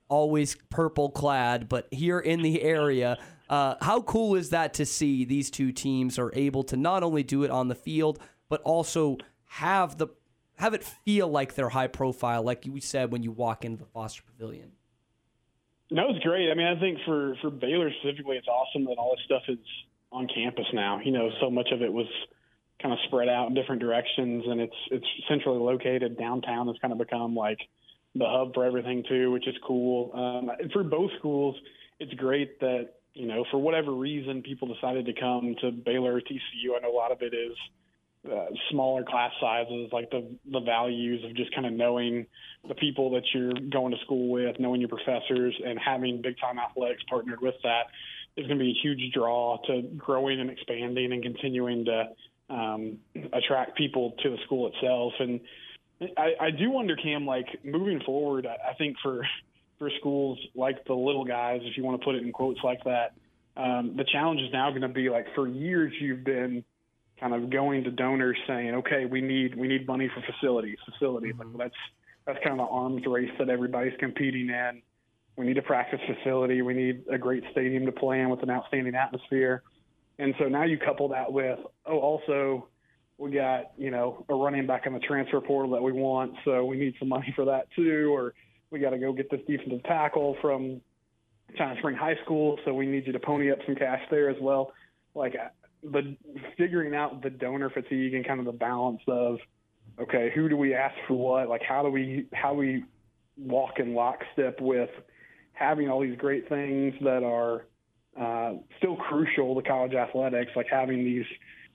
always 0.10 0.58
purple 0.70 1.10
clad, 1.10 1.70
but 1.70 1.88
here 1.92 2.20
in 2.20 2.42
the 2.42 2.62
area, 2.62 3.18
uh, 3.50 3.76
how 3.82 4.02
cool 4.02 4.36
is 4.36 4.50
that 4.50 4.74
to 4.76 4.86
see 4.86 5.26
these 5.26 5.50
two 5.50 5.72
teams 5.72 6.20
are 6.20 6.32
able 6.36 6.64
to 6.64 6.78
not 6.78 7.04
only 7.04 7.24
do 7.24 7.44
it 7.44 7.52
on 7.52 7.68
the 7.68 7.76
field, 7.76 8.20
but 8.50 8.62
also 8.62 9.18
have 9.46 9.98
the 9.98 10.08
have 10.56 10.74
it 10.74 10.84
feel 10.84 11.30
like 11.30 11.56
they're 11.56 11.70
high 11.70 11.88
profile, 11.88 12.44
like 12.44 12.66
you 12.66 12.82
said 12.82 13.12
when 13.14 13.24
you 13.24 13.32
walk 13.32 13.64
into 13.64 13.78
the 13.78 13.86
Foster 13.86 14.22
Pavilion. 14.24 14.74
No, 15.90 16.10
it's 16.10 16.20
great. 16.20 16.52
I 16.52 16.54
mean, 16.54 16.68
I 16.68 16.80
think 16.80 17.00
for 17.06 17.36
for 17.42 17.50
Baylor 17.50 17.90
specifically, 18.02 18.38
it's 18.38 18.48
awesome 18.48 18.86
that 18.86 18.98
all 18.98 19.16
this 19.16 19.26
stuff 19.26 19.44
is 19.48 19.58
on 20.12 20.28
campus 20.28 20.66
now. 20.74 21.00
You 21.04 21.12
know, 21.12 21.30
so 21.40 21.50
much 21.50 21.70
of 21.72 21.82
it 21.82 21.92
was 21.92 22.08
kind 22.82 22.94
of 22.94 23.00
spread 23.08 23.30
out 23.30 23.48
in 23.48 23.54
different 23.54 23.82
directions, 23.82 24.44
and 24.48 24.62
it's 24.62 24.76
it's 24.92 25.06
centrally 25.28 25.60
located 25.60 26.18
downtown. 26.18 26.68
Has 26.68 26.76
kind 26.82 26.92
of 26.92 27.00
become 27.00 27.36
like 27.36 27.60
the 28.16 28.26
hub 28.26 28.54
for 28.54 28.66
everything 28.66 29.04
too, 29.08 29.32
which 29.32 29.48
is 29.48 29.56
cool. 29.66 30.12
Um, 30.14 30.52
for 30.74 30.84
both 30.84 31.12
schools, 31.20 31.56
it's 32.00 32.14
great 32.14 32.60
that 32.60 32.96
you 33.14 33.28
know 33.28 33.46
for 33.52 33.58
whatever 33.58 33.92
reason 33.92 34.42
people 34.42 34.74
decided 34.74 35.06
to 35.06 35.14
come 35.14 35.56
to 35.62 35.72
Baylor 35.72 36.16
or 36.16 36.22
TCU. 36.22 36.76
I 36.76 36.82
know 36.82 36.92
a 36.92 36.96
lot 36.96 37.12
of 37.12 37.22
it 37.22 37.34
is 37.34 37.56
uh, 38.30 38.48
smaller 38.72 39.04
class 39.04 39.32
sizes, 39.40 39.90
like 39.92 40.10
the 40.12 40.28
the 40.52 40.60
values 40.60 41.24
of 41.24 41.36
just 41.36 41.54
kind 41.54 41.66
of 41.66 41.74
knowing 41.74 42.26
the 42.68 42.76
people 42.76 43.12
that 43.12 43.24
you're 43.34 43.54
going 43.70 43.92
to 43.92 43.98
school 44.04 44.30
with, 44.30 44.60
knowing 44.60 44.82
your 44.82 44.90
professors, 44.90 45.56
and 45.66 45.80
having 45.80 46.22
big 46.22 46.36
time 46.40 46.60
athletics 46.60 47.04
partnered 47.10 47.42
with 47.42 47.56
that 47.64 47.84
is 48.36 48.48
going 48.48 48.60
to 48.60 48.64
be 48.64 48.72
a 48.72 48.82
huge 48.82 49.14
draw 49.14 49.58
to 49.68 49.82
growing 49.98 50.40
and 50.40 50.50
expanding 50.50 51.12
and 51.12 51.24
continuing 51.24 51.86
to 51.86 52.10
um, 52.50 52.98
attract 53.34 53.78
people 53.78 54.14
to 54.24 54.30
the 54.30 54.38
school 54.46 54.72
itself. 54.74 55.14
And 55.20 55.40
I, 56.02 56.32
I 56.40 56.52
do 56.52 56.72
wonder, 56.72 56.96
Cam, 56.96 57.26
like 57.26 57.48
moving 57.64 58.02
forward, 58.06 58.46
I, 58.46 58.72
I 58.72 58.74
think 58.76 58.98
for 59.04 59.26
for 59.78 59.90
schools 60.00 60.38
like 60.56 60.86
the 60.86 60.94
little 60.94 61.24
guys, 61.24 61.62
if 61.64 61.78
you 61.78 61.84
want 61.84 62.02
to 62.02 62.06
put 62.06 62.16
it 62.16 62.24
in 62.24 62.34
quotes 62.34 62.60
like 62.64 62.84
that, 62.84 63.14
um, 63.56 63.96
the 63.96 64.04
challenge 64.04 64.42
is 64.42 64.52
now 64.52 64.70
going 64.70 64.82
to 64.82 64.90
be 64.90 65.10
like 65.10 65.28
for 65.36 65.48
years 65.48 65.94
you've 66.00 66.24
been 66.24 66.64
kind 67.20 67.34
of 67.34 67.50
going 67.50 67.84
to 67.84 67.92
donors 67.92 68.38
saying, 68.48 68.76
okay, 68.76 69.06
we 69.06 69.22
need 69.22 69.56
we 69.56 69.68
need 69.68 69.88
money 69.88 70.10
for 70.14 70.22
facilities, 70.32 70.78
facilities. 70.86 71.34
Like 71.38 71.48
that's 71.58 71.76
that's 72.26 72.40
kind 72.44 72.60
of 72.60 72.68
the 72.68 72.72
arms 72.72 73.06
race 73.06 73.32
that 73.40 73.50
everybody's 73.50 73.98
competing 74.00 74.50
in. 74.50 74.82
We 75.36 75.46
need 75.46 75.58
a 75.58 75.62
practice 75.62 76.02
facility. 76.06 76.62
We 76.62 76.74
need 76.74 77.04
a 77.10 77.18
great 77.18 77.44
stadium 77.52 77.86
to 77.86 77.92
play 77.92 78.20
in 78.22 78.30
with 78.30 78.44
an 78.44 78.50
outstanding 78.50 78.96
atmosphere. 78.96 79.64
And 80.18 80.36
so 80.38 80.50
now 80.50 80.64
you 80.64 80.78
couple 80.78 81.08
that 81.10 81.32
with, 81.32 81.60
oh, 81.86 81.98
also, 81.98 82.68
we 83.20 83.32
got 83.32 83.72
you 83.78 83.92
know 83.92 84.26
a 84.30 84.34
running 84.34 84.66
back 84.66 84.88
in 84.88 84.94
the 84.94 85.00
transfer 85.00 85.42
portal 85.42 85.72
that 85.72 85.84
we 85.84 85.92
want, 85.92 86.34
so 86.46 86.66
we 86.66 86.78
need 86.78 86.96
some 86.98 87.10
money 87.10 87.32
for 87.36 87.46
that 87.46 87.68
too, 87.76 88.12
or 88.16 88.34
we 88.72 88.80
got 88.80 88.92
to 88.92 88.98
go 88.98 89.14
get 89.14 89.30
this 89.30 89.42
defensive 89.48 89.84
tackle 89.84 90.38
from 90.42 90.82
China 91.58 91.76
Spring 91.80 91.96
High 91.96 92.16
School, 92.24 92.58
so 92.66 92.74
we 92.74 92.86
need 92.86 93.06
you 93.06 93.14
to 93.14 93.20
pony 93.20 93.52
up 93.52 93.60
some 93.66 93.76
cash 93.76 94.02
there 94.10 94.30
as 94.30 94.38
well. 94.42 94.72
Like 95.14 95.36
uh, 95.36 95.50
the 95.84 96.16
figuring 96.58 96.96
out 96.96 97.22
the 97.22 97.30
donor 97.30 97.70
fatigue 97.70 98.14
and 98.14 98.26
kind 98.26 98.40
of 98.40 98.46
the 98.46 98.54
balance 98.54 99.02
of 99.08 99.38
okay, 100.00 100.32
who 100.34 100.48
do 100.48 100.56
we 100.56 100.74
ask 100.74 100.96
for 101.08 101.16
what? 101.16 101.50
Like 101.50 101.62
how 101.62 101.84
do 101.84 101.90
we 101.90 102.28
how 102.34 102.54
do 102.54 102.58
we 102.58 102.86
walk 103.38 103.80
in 103.80 103.94
lockstep 103.94 104.62
with 104.62 104.90
having 105.54 105.90
all 105.90 106.02
these 106.02 106.18
great 106.18 106.48
things 106.48 106.94
that 107.02 107.24
are 107.24 107.66
uh, 108.20 108.54
still 108.78 108.96
crucial 108.96 109.56
to 109.56 109.68
college 109.68 109.94
athletics, 109.94 110.52
like 110.56 110.68
having 110.72 111.04
these 111.04 111.26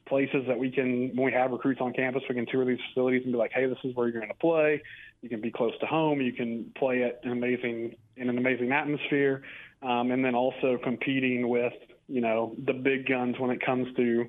places 0.06 0.44
that 0.46 0.58
we 0.58 0.70
can, 0.70 1.08
when 1.14 1.24
we 1.24 1.32
have 1.32 1.50
recruits 1.50 1.80
on 1.80 1.92
campus, 1.92 2.22
we 2.28 2.34
can 2.34 2.46
tour 2.46 2.64
these 2.64 2.78
facilities 2.88 3.22
and 3.24 3.32
be 3.32 3.38
like, 3.38 3.52
hey, 3.52 3.66
this 3.66 3.78
is 3.84 3.94
where 3.94 4.08
you're 4.08 4.20
going 4.20 4.32
to 4.32 4.38
play. 4.38 4.82
You 5.22 5.28
can 5.28 5.40
be 5.40 5.50
close 5.50 5.72
to 5.80 5.86
home. 5.86 6.20
You 6.20 6.32
can 6.32 6.72
play 6.76 7.02
at 7.02 7.20
an 7.24 7.32
amazing 7.32 7.96
in 8.16 8.28
an 8.28 8.38
amazing 8.38 8.72
atmosphere, 8.72 9.42
um, 9.82 10.10
and 10.10 10.24
then 10.24 10.34
also 10.34 10.78
competing 10.82 11.48
with 11.48 11.72
you 12.08 12.20
know 12.20 12.54
the 12.66 12.74
big 12.74 13.08
guns 13.08 13.36
when 13.38 13.50
it 13.50 13.64
comes 13.64 13.88
to 13.96 14.26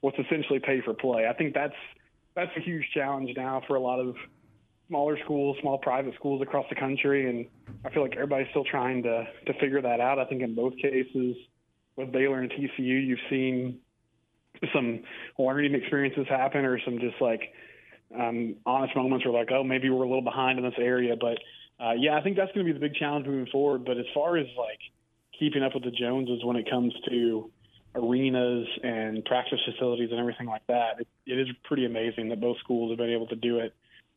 what's 0.00 0.18
essentially 0.18 0.58
pay 0.58 0.82
for 0.82 0.92
play. 0.92 1.26
I 1.26 1.32
think 1.32 1.54
that's 1.54 1.74
that's 2.34 2.50
a 2.56 2.60
huge 2.60 2.84
challenge 2.92 3.30
now 3.36 3.62
for 3.66 3.76
a 3.76 3.80
lot 3.80 4.00
of 4.00 4.16
smaller 4.88 5.18
schools, 5.24 5.56
small 5.62 5.78
private 5.78 6.14
schools 6.14 6.42
across 6.42 6.66
the 6.68 6.74
country, 6.74 7.28
and 7.30 7.46
I 7.84 7.90
feel 7.90 8.02
like 8.02 8.12
everybody's 8.12 8.48
still 8.50 8.64
trying 8.64 9.02
to 9.04 9.26
to 9.46 9.54
figure 9.54 9.80
that 9.80 10.00
out. 10.00 10.18
I 10.18 10.26
think 10.26 10.42
in 10.42 10.54
both 10.54 10.76
cases, 10.76 11.36
with 11.96 12.12
Baylor 12.12 12.40
and 12.40 12.50
TCU, 12.50 13.06
you've 13.06 13.18
seen 13.30 13.78
some 14.74 15.00
learning 15.38 15.74
experiences 15.74 16.26
happen, 16.28 16.64
or 16.64 16.78
some 16.84 16.98
just 16.98 17.20
like 17.20 17.52
um, 18.18 18.56
honest 18.66 18.94
moments 18.96 19.24
where 19.24 19.34
like, 19.34 19.50
oh, 19.52 19.64
maybe 19.64 19.90
we're 19.90 20.04
a 20.04 20.08
little 20.08 20.22
behind 20.22 20.58
in 20.58 20.64
this 20.64 20.74
area. 20.78 21.14
But 21.18 21.38
uh, 21.84 21.92
yeah, 21.92 22.16
I 22.16 22.22
think 22.22 22.36
that's 22.36 22.52
going 22.52 22.66
to 22.66 22.72
be 22.72 22.78
the 22.78 22.86
big 22.86 22.94
challenge 22.94 23.26
moving 23.26 23.50
forward. 23.50 23.84
But 23.84 23.98
as 23.98 24.06
far 24.14 24.36
as 24.36 24.46
like 24.56 24.80
keeping 25.38 25.62
up 25.62 25.74
with 25.74 25.84
the 25.84 25.90
Joneses 25.90 26.44
when 26.44 26.56
it 26.56 26.68
comes 26.70 26.94
to 27.08 27.50
arenas 27.94 28.66
and 28.82 29.24
practice 29.24 29.60
facilities 29.64 30.10
and 30.10 30.20
everything 30.20 30.46
like 30.46 30.66
that, 30.68 31.00
it, 31.00 31.08
it 31.26 31.38
is 31.38 31.48
pretty 31.64 31.86
amazing 31.86 32.28
that 32.28 32.40
both 32.40 32.58
schools 32.58 32.90
have 32.90 32.98
been 32.98 33.10
able 33.10 33.26
to 33.28 33.36
do 33.36 33.58
it 33.58 33.74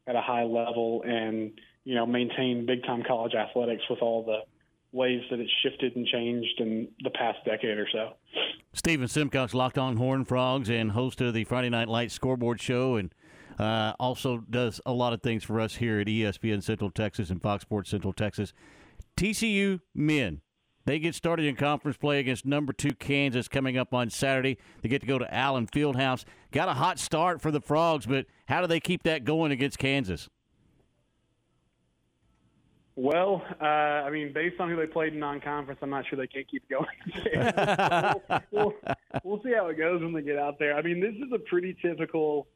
at 0.07 0.15
a 0.15 0.21
high 0.21 0.43
level 0.43 1.03
and 1.05 1.51
you 1.83 1.95
know 1.95 2.05
maintain 2.05 2.65
big 2.65 2.83
time 2.83 3.03
college 3.05 3.33
athletics 3.33 3.83
with 3.89 3.99
all 4.01 4.23
the 4.23 4.39
ways 4.91 5.21
that 5.29 5.39
it's 5.39 5.51
shifted 5.61 5.95
and 5.95 6.05
changed 6.07 6.59
in 6.59 6.87
the 7.03 7.09
past 7.11 7.39
decade 7.45 7.77
or 7.77 7.87
so. 7.91 8.13
Stephen 8.73 9.07
Simcox, 9.07 9.53
Locked 9.53 9.77
On 9.77 9.97
Horn 9.97 10.25
Frogs, 10.25 10.69
and 10.69 10.91
host 10.91 11.21
of 11.21 11.33
the 11.33 11.43
Friday 11.43 11.69
Night 11.69 11.87
Lights 11.87 12.13
Scoreboard 12.13 12.61
Show, 12.61 12.95
and 12.95 13.13
uh, 13.59 13.93
also 13.99 14.43
does 14.49 14.79
a 14.85 14.93
lot 14.93 15.13
of 15.13 15.21
things 15.21 15.43
for 15.43 15.59
us 15.59 15.75
here 15.75 15.99
at 15.99 16.07
ESPN 16.07 16.63
Central 16.63 16.89
Texas 16.89 17.29
and 17.29 17.41
Fox 17.41 17.63
Sports 17.63 17.89
Central 17.89 18.13
Texas. 18.13 18.53
TCU 19.17 19.81
men, 19.95 20.41
they 20.85 20.99
get 20.99 21.15
started 21.15 21.45
in 21.45 21.55
conference 21.55 21.97
play 21.97 22.19
against 22.19 22.45
number 22.45 22.71
two 22.71 22.93
Kansas 22.93 23.47
coming 23.47 23.77
up 23.77 23.93
on 23.93 24.09
Saturday. 24.09 24.57
They 24.81 24.89
get 24.89 25.01
to 25.01 25.07
go 25.07 25.17
to 25.17 25.33
Allen 25.33 25.67
Fieldhouse. 25.67 26.23
Got 26.51 26.69
a 26.69 26.73
hot 26.73 26.99
start 26.99 27.41
for 27.41 27.51
the 27.51 27.59
Frogs, 27.59 28.05
but 28.05 28.25
how 28.47 28.61
do 28.61 28.67
they 28.67 28.79
keep 28.79 29.03
that 29.03 29.25
going 29.25 29.51
against 29.51 29.79
Kansas? 29.79 30.29
Well, 32.99 33.43
uh, 33.61 33.63
I 33.63 34.09
mean, 34.09 34.33
based 34.33 34.59
on 34.59 34.71
who 34.71 34.75
they 34.75 34.87
played 34.87 35.13
in 35.13 35.19
non-conference, 35.19 35.79
I'm 35.83 35.91
not 35.91 36.05
sure 36.09 36.17
they 36.17 36.25
can't 36.25 36.49
keep 36.49 36.67
going. 36.67 36.87
we'll, 38.51 38.73
we'll, 39.23 39.43
see 39.43 39.53
how 39.55 39.67
it 39.67 39.77
goes 39.77 40.01
when 40.01 40.13
they 40.13 40.23
get 40.23 40.39
out 40.39 40.57
there. 40.57 40.75
I 40.75 40.81
mean, 40.81 40.99
this 40.99 41.13
is 41.13 41.31
a 41.31 41.37
pretty 41.37 41.77
typical 41.79 42.47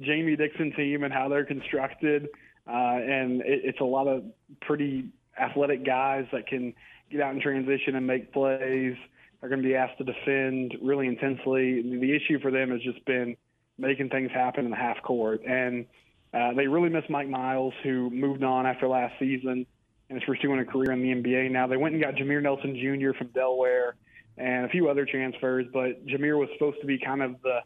Jamie 0.00 0.34
Dixon 0.34 0.72
team 0.76 1.04
and 1.04 1.14
how 1.14 1.28
they're 1.28 1.44
constructed, 1.44 2.26
uh, 2.66 2.72
and 2.72 3.40
it, 3.42 3.60
it's 3.62 3.80
a 3.80 3.84
lot 3.84 4.08
of 4.08 4.24
pretty 4.62 5.10
athletic 5.40 5.86
guys 5.86 6.24
that 6.32 6.48
can 6.48 6.74
get 7.12 7.20
out 7.20 7.32
in 7.32 7.40
transition 7.40 7.94
and 7.94 8.04
make 8.04 8.32
plays. 8.32 8.96
Are 9.42 9.48
going 9.48 9.62
to 9.62 9.68
be 9.68 9.76
asked 9.76 9.98
to 9.98 10.04
defend 10.04 10.74
really 10.82 11.06
intensely. 11.06 11.82
The 11.82 12.16
issue 12.16 12.40
for 12.40 12.50
them 12.50 12.70
has 12.70 12.80
just 12.80 13.04
been 13.04 13.36
making 13.78 14.08
things 14.08 14.32
happen 14.32 14.64
in 14.64 14.72
the 14.72 14.76
half 14.76 15.00
court, 15.02 15.42
and 15.44 15.86
uh, 16.32 16.52
they 16.54 16.66
really 16.66 16.88
miss 16.88 17.04
Mike 17.08 17.28
Miles, 17.28 17.74
who 17.84 18.10
moved 18.10 18.42
on 18.42 18.66
after 18.66 18.88
last 18.88 19.14
season 19.20 19.66
and 20.08 20.18
is 20.18 20.24
pursuing 20.24 20.60
a 20.60 20.64
career 20.64 20.92
in 20.92 21.02
the 21.02 21.08
NBA 21.08 21.50
now. 21.50 21.66
They 21.66 21.76
went 21.76 21.94
and 21.94 22.02
got 22.02 22.14
Jameer 22.14 22.42
Nelson 22.42 22.76
Jr. 22.76 23.16
from 23.16 23.28
Delaware 23.28 23.96
and 24.36 24.66
a 24.66 24.68
few 24.68 24.88
other 24.88 25.06
transfers, 25.06 25.66
but 25.72 26.06
Jameer 26.06 26.38
was 26.38 26.48
supposed 26.54 26.80
to 26.80 26.86
be 26.86 26.98
kind 26.98 27.22
of 27.22 27.36
the 27.42 27.60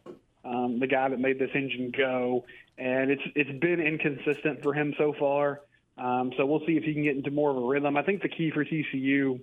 um, 0.45 0.79
the 0.79 0.87
guy 0.87 1.09
that 1.09 1.19
made 1.19 1.37
this 1.37 1.49
engine 1.53 1.91
go, 1.95 2.45
and 2.77 3.11
it's 3.11 3.21
it's 3.35 3.59
been 3.59 3.79
inconsistent 3.81 4.63
for 4.63 4.73
him 4.73 4.93
so 4.97 5.13
far. 5.19 5.61
Um, 5.97 6.31
so 6.37 6.45
we'll 6.45 6.65
see 6.65 6.77
if 6.77 6.83
he 6.83 6.93
can 6.93 7.03
get 7.03 7.17
into 7.17 7.31
more 7.31 7.51
of 7.51 7.57
a 7.57 7.65
rhythm. 7.65 7.97
I 7.97 8.03
think 8.03 8.21
the 8.21 8.29
key 8.29 8.51
for 8.53 8.63
TCU, 8.63 9.41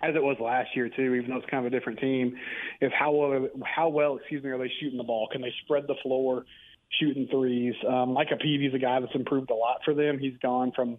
as 0.00 0.14
it 0.14 0.22
was 0.22 0.38
last 0.40 0.70
year 0.74 0.88
too, 0.88 1.14
even 1.14 1.30
though 1.30 1.36
it's 1.36 1.50
kind 1.50 1.66
of 1.66 1.70
a 1.72 1.76
different 1.76 1.98
team, 1.98 2.36
is 2.80 2.90
how 2.98 3.12
well 3.12 3.48
how 3.64 3.88
well 3.88 4.16
excuse 4.16 4.42
me 4.42 4.50
are 4.50 4.58
they 4.58 4.72
shooting 4.80 4.96
the 4.96 5.04
ball? 5.04 5.28
Can 5.30 5.42
they 5.42 5.52
spread 5.64 5.86
the 5.86 5.96
floor? 6.02 6.46
Shooting 7.00 7.28
threes. 7.30 7.74
Um, 7.86 8.14
Micah 8.14 8.38
Peavy's 8.40 8.72
a 8.72 8.78
guy 8.78 8.98
that's 9.00 9.14
improved 9.14 9.50
a 9.50 9.54
lot 9.54 9.80
for 9.84 9.92
them. 9.92 10.18
He's 10.18 10.38
gone 10.38 10.72
from 10.74 10.98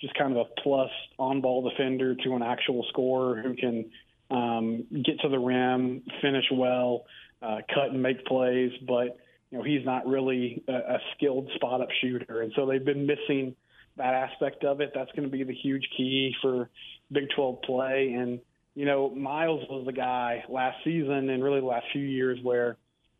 just 0.00 0.14
kind 0.14 0.36
of 0.36 0.38
a 0.38 0.60
plus 0.62 0.90
on 1.18 1.40
ball 1.40 1.68
defender 1.68 2.14
to 2.14 2.34
an 2.34 2.42
actual 2.42 2.84
scorer 2.90 3.42
who 3.42 3.54
can 3.54 3.90
um, 4.30 4.84
get 5.04 5.20
to 5.20 5.28
the 5.28 5.38
rim, 5.38 6.02
finish 6.22 6.44
well, 6.52 7.04
uh, 7.42 7.58
cut 7.72 7.90
and 7.90 8.02
make 8.02 8.24
plays, 8.26 8.72
but 8.86 9.18
you 9.50 9.58
know 9.58 9.64
he's 9.64 9.84
not 9.84 10.06
really 10.06 10.62
a, 10.68 10.72
a 10.72 10.98
skilled 11.14 11.50
spot 11.54 11.80
up 11.80 11.88
shooter, 12.00 12.42
and 12.42 12.52
so 12.54 12.66
they've 12.66 12.84
been 12.84 13.06
missing 13.06 13.54
that 13.96 14.14
aspect 14.14 14.64
of 14.64 14.80
it. 14.80 14.92
That's 14.94 15.10
going 15.12 15.28
to 15.28 15.36
be 15.36 15.44
the 15.44 15.54
huge 15.54 15.88
key 15.96 16.34
for 16.40 16.70
Big 17.10 17.28
12 17.34 17.62
play. 17.62 18.14
And 18.16 18.40
you 18.74 18.86
know 18.86 19.10
Miles 19.10 19.64
was 19.68 19.84
the 19.86 19.92
guy 19.92 20.44
last 20.48 20.78
season 20.84 21.30
and 21.30 21.42
really 21.42 21.60
the 21.60 21.66
last 21.66 21.86
few 21.92 22.02
years 22.02 22.38
where 22.42 22.76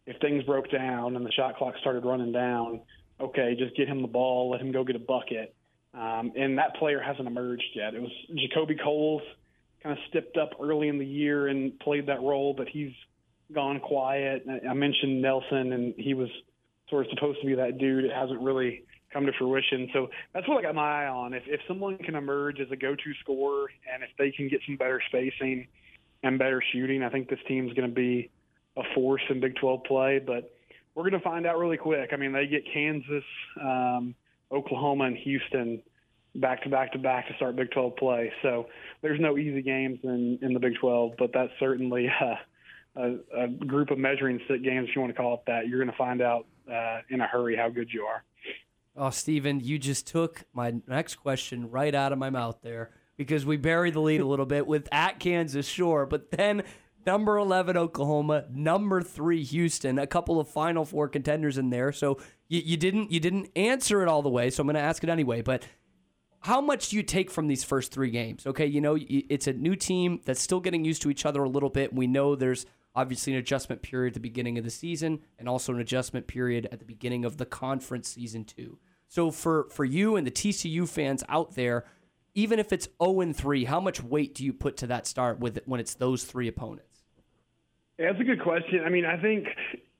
if 0.06 0.18
things 0.20 0.42
broke 0.44 0.70
down 0.70 1.16
and 1.16 1.26
the 1.26 1.32
shot 1.32 1.56
clock 1.56 1.74
started 1.80 2.04
running 2.04 2.32
down, 2.32 2.80
okay, 3.20 3.54
just 3.58 3.76
get 3.76 3.88
him 3.88 4.00
the 4.00 4.08
ball, 4.08 4.50
let 4.50 4.60
him 4.60 4.72
go 4.72 4.84
get 4.84 4.96
a 4.96 5.00
bucket. 5.00 5.54
Um, 5.94 6.32
and 6.36 6.58
that 6.58 6.76
player 6.76 7.00
hasn't 7.00 7.26
emerged 7.26 7.64
yet. 7.74 7.94
It 7.94 8.02
was 8.02 8.12
JaKobe 8.30 8.82
Coles 8.82 9.22
kind 9.82 9.96
of 9.96 10.04
stepped 10.08 10.36
up 10.36 10.50
early 10.60 10.88
in 10.88 10.98
the 10.98 11.06
year 11.06 11.48
and 11.48 11.78
played 11.80 12.06
that 12.06 12.20
role, 12.20 12.54
but 12.54 12.68
he's 12.68 12.92
gone 13.52 13.80
quiet. 13.80 14.44
I 14.68 14.74
mentioned 14.74 15.22
Nelson, 15.22 15.72
and 15.72 15.94
he 15.96 16.14
was 16.14 16.28
sort 16.90 17.06
of 17.06 17.10
supposed 17.14 17.40
to 17.40 17.46
be 17.46 17.54
that 17.54 17.78
dude. 17.78 18.04
It 18.04 18.12
hasn't 18.12 18.40
really 18.40 18.84
come 19.12 19.24
to 19.26 19.32
fruition. 19.38 19.88
So 19.92 20.08
that's 20.34 20.46
what 20.48 20.58
I 20.58 20.62
got 20.62 20.74
my 20.74 21.04
eye 21.04 21.08
on. 21.08 21.32
If, 21.32 21.44
if 21.46 21.60
someone 21.66 21.96
can 21.98 22.14
emerge 22.14 22.60
as 22.60 22.70
a 22.70 22.76
go-to 22.76 23.14
scorer, 23.20 23.68
and 23.92 24.02
if 24.02 24.10
they 24.18 24.30
can 24.30 24.48
get 24.48 24.60
some 24.66 24.76
better 24.76 25.00
spacing 25.08 25.66
and 26.22 26.38
better 26.38 26.62
shooting, 26.72 27.02
I 27.02 27.08
think 27.08 27.28
this 27.28 27.38
team's 27.46 27.72
going 27.72 27.88
to 27.88 27.94
be 27.94 28.30
a 28.76 28.82
force 28.94 29.22
in 29.30 29.40
Big 29.40 29.56
12 29.56 29.84
play. 29.84 30.18
But 30.18 30.52
we're 30.94 31.08
going 31.08 31.20
to 31.20 31.20
find 31.20 31.46
out 31.46 31.58
really 31.58 31.76
quick. 31.76 32.10
I 32.12 32.16
mean, 32.16 32.32
they 32.32 32.46
get 32.46 32.64
Kansas. 32.72 33.24
Um, 33.60 34.14
Oklahoma 34.52 35.04
and 35.04 35.16
Houston 35.16 35.82
back 36.34 36.62
to 36.62 36.68
back 36.68 36.92
to 36.92 36.98
back 36.98 37.28
to 37.28 37.34
start 37.34 37.56
Big 37.56 37.70
12 37.70 37.96
play. 37.96 38.32
So 38.42 38.66
there's 39.02 39.20
no 39.20 39.38
easy 39.38 39.62
games 39.62 39.98
in, 40.02 40.38
in 40.42 40.52
the 40.52 40.60
Big 40.60 40.74
12, 40.80 41.12
but 41.18 41.30
that's 41.32 41.52
certainly 41.58 42.08
uh, 42.20 42.34
a, 42.96 43.44
a 43.44 43.48
group 43.48 43.90
of 43.90 43.98
measuring 43.98 44.40
stick 44.44 44.62
games, 44.62 44.88
if 44.88 44.96
you 44.96 45.00
want 45.00 45.14
to 45.14 45.20
call 45.20 45.34
it 45.34 45.40
that. 45.46 45.68
You're 45.68 45.78
going 45.78 45.90
to 45.90 45.96
find 45.96 46.22
out 46.22 46.46
uh, 46.70 47.00
in 47.10 47.20
a 47.20 47.26
hurry 47.26 47.56
how 47.56 47.68
good 47.68 47.92
you 47.92 48.02
are. 48.02 48.24
Oh, 48.96 49.10
Steven, 49.10 49.60
you 49.60 49.78
just 49.78 50.06
took 50.06 50.44
my 50.52 50.74
next 50.86 51.16
question 51.16 51.70
right 51.70 51.94
out 51.94 52.12
of 52.12 52.18
my 52.18 52.30
mouth 52.30 52.58
there 52.62 52.90
because 53.16 53.46
we 53.46 53.56
buried 53.56 53.94
the 53.94 54.00
lead 54.00 54.20
a 54.20 54.26
little 54.26 54.46
bit 54.46 54.66
with 54.66 54.88
at 54.90 55.20
Kansas, 55.20 55.66
sure, 55.66 56.04
but 56.04 56.30
then 56.32 56.64
number 57.08 57.38
11 57.38 57.78
Oklahoma, 57.78 58.44
number 58.50 59.00
3 59.00 59.42
Houston, 59.42 59.98
a 59.98 60.06
couple 60.06 60.38
of 60.38 60.46
final 60.46 60.84
four 60.84 61.08
contenders 61.08 61.56
in 61.56 61.70
there. 61.70 61.90
So 61.90 62.18
you, 62.48 62.60
you 62.62 62.76
didn't 62.76 63.10
you 63.10 63.18
didn't 63.18 63.48
answer 63.56 64.02
it 64.02 64.08
all 64.08 64.20
the 64.20 64.28
way, 64.28 64.50
so 64.50 64.60
I'm 64.60 64.66
going 64.66 64.74
to 64.74 64.82
ask 64.82 65.02
it 65.02 65.08
anyway, 65.08 65.40
but 65.40 65.66
how 66.40 66.60
much 66.60 66.90
do 66.90 66.96
you 66.96 67.02
take 67.02 67.30
from 67.30 67.48
these 67.48 67.64
first 67.64 67.92
3 67.92 68.10
games? 68.10 68.46
Okay, 68.46 68.66
you 68.66 68.82
know, 68.82 68.98
it's 69.00 69.46
a 69.46 69.54
new 69.54 69.74
team 69.74 70.20
that's 70.26 70.42
still 70.42 70.60
getting 70.60 70.84
used 70.84 71.00
to 71.00 71.08
each 71.08 71.24
other 71.24 71.42
a 71.42 71.48
little 71.48 71.70
bit. 71.70 71.94
We 71.94 72.06
know 72.06 72.36
there's 72.36 72.66
obviously 72.94 73.32
an 73.32 73.38
adjustment 73.38 73.80
period 73.80 74.10
at 74.10 74.14
the 74.14 74.20
beginning 74.20 74.58
of 74.58 74.64
the 74.64 74.70
season 74.70 75.20
and 75.38 75.48
also 75.48 75.72
an 75.72 75.80
adjustment 75.80 76.26
period 76.26 76.68
at 76.70 76.78
the 76.78 76.84
beginning 76.84 77.24
of 77.24 77.38
the 77.38 77.46
conference 77.46 78.10
season 78.10 78.44
2. 78.44 78.78
So 79.08 79.30
for 79.30 79.66
for 79.70 79.86
you 79.86 80.16
and 80.16 80.26
the 80.26 80.30
TCU 80.30 80.86
fans 80.86 81.24
out 81.30 81.54
there, 81.54 81.86
even 82.34 82.58
if 82.58 82.70
it's 82.70 82.86
0 83.02 83.22
and 83.22 83.34
3, 83.34 83.64
how 83.64 83.80
much 83.80 84.02
weight 84.02 84.34
do 84.34 84.44
you 84.44 84.52
put 84.52 84.76
to 84.76 84.86
that 84.88 85.06
start 85.06 85.40
with 85.40 85.58
when 85.64 85.80
it's 85.80 85.94
those 85.94 86.24
three 86.24 86.48
opponents? 86.48 86.87
Yeah, 87.98 88.12
that's 88.12 88.20
a 88.20 88.24
good 88.24 88.42
question. 88.42 88.82
I 88.84 88.90
mean, 88.90 89.04
I 89.04 89.20
think 89.20 89.46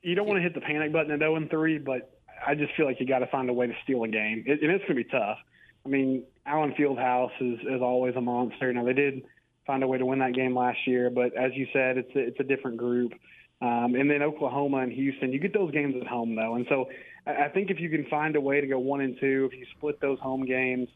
you 0.02 0.14
don't 0.14 0.26
want 0.26 0.38
to 0.38 0.42
hit 0.42 0.54
the 0.54 0.60
panic 0.60 0.92
button 0.92 1.10
at 1.10 1.18
0 1.18 1.36
and 1.36 1.50
3, 1.50 1.78
but 1.78 2.18
I 2.46 2.54
just 2.54 2.74
feel 2.76 2.86
like 2.86 3.00
you 3.00 3.06
got 3.06 3.18
to 3.20 3.26
find 3.26 3.50
a 3.50 3.52
way 3.52 3.66
to 3.66 3.74
steal 3.82 4.04
a 4.04 4.08
game. 4.08 4.44
It, 4.46 4.62
and 4.62 4.70
it's 4.70 4.84
going 4.84 4.96
to 4.96 5.04
be 5.04 5.04
tough. 5.04 5.38
I 5.84 5.88
mean, 5.88 6.24
Allen 6.46 6.74
Fieldhouse 6.78 7.32
is, 7.40 7.58
is 7.60 7.82
always 7.82 8.14
a 8.16 8.20
monster. 8.20 8.72
Now, 8.72 8.84
they 8.84 8.92
did 8.92 9.22
find 9.66 9.82
a 9.82 9.86
way 9.86 9.98
to 9.98 10.06
win 10.06 10.20
that 10.20 10.34
game 10.34 10.56
last 10.56 10.78
year, 10.86 11.10
but 11.10 11.36
as 11.36 11.52
you 11.54 11.66
said, 11.72 11.98
it's 11.98 12.14
a, 12.14 12.20
it's 12.20 12.40
a 12.40 12.44
different 12.44 12.76
group. 12.76 13.12
Um, 13.60 13.96
and 13.98 14.08
then 14.08 14.22
Oklahoma 14.22 14.78
and 14.78 14.92
Houston, 14.92 15.32
you 15.32 15.40
get 15.40 15.52
those 15.52 15.72
games 15.72 15.96
at 16.00 16.06
home 16.06 16.36
though, 16.36 16.54
and 16.54 16.64
so 16.68 16.88
I 17.26 17.48
think 17.48 17.70
if 17.70 17.80
you 17.80 17.90
can 17.90 18.06
find 18.06 18.36
a 18.36 18.40
way 18.40 18.60
to 18.60 18.66
go 18.68 18.78
one 18.78 19.00
and 19.00 19.18
two, 19.18 19.50
if 19.52 19.58
you 19.58 19.66
split 19.76 20.00
those 20.00 20.18
home 20.20 20.44
games, 20.46 20.88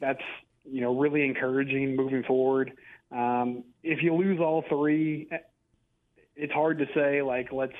that's 0.00 0.20
you 0.64 0.80
know 0.80 0.98
really 0.98 1.24
encouraging 1.24 1.94
moving 1.94 2.24
forward. 2.24 2.72
Um, 3.12 3.62
if 3.84 4.02
you 4.02 4.14
lose 4.14 4.40
all 4.40 4.64
three, 4.68 5.30
it's 6.38 6.52
hard 6.52 6.78
to 6.78 6.86
say 6.94 7.20
like 7.20 7.48
let's 7.52 7.72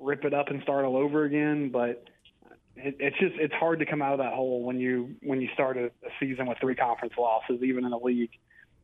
rip 0.00 0.24
it 0.24 0.34
up 0.34 0.48
and 0.48 0.62
start 0.62 0.84
all 0.84 0.96
over 0.96 1.24
again, 1.24 1.70
but 1.70 2.04
it, 2.76 2.96
it's 2.98 3.18
just 3.18 3.34
it's 3.36 3.54
hard 3.54 3.78
to 3.78 3.86
come 3.86 4.02
out 4.02 4.12
of 4.14 4.18
that 4.18 4.32
hole 4.32 4.62
when 4.62 4.80
you 4.80 5.14
when 5.22 5.40
you 5.40 5.48
start 5.54 5.76
a, 5.76 5.86
a 5.86 6.10
season 6.18 6.46
with 6.46 6.58
three 6.60 6.74
conference 6.74 7.14
losses, 7.18 7.62
even 7.62 7.84
in 7.84 7.92
a 7.92 7.98
league 7.98 8.30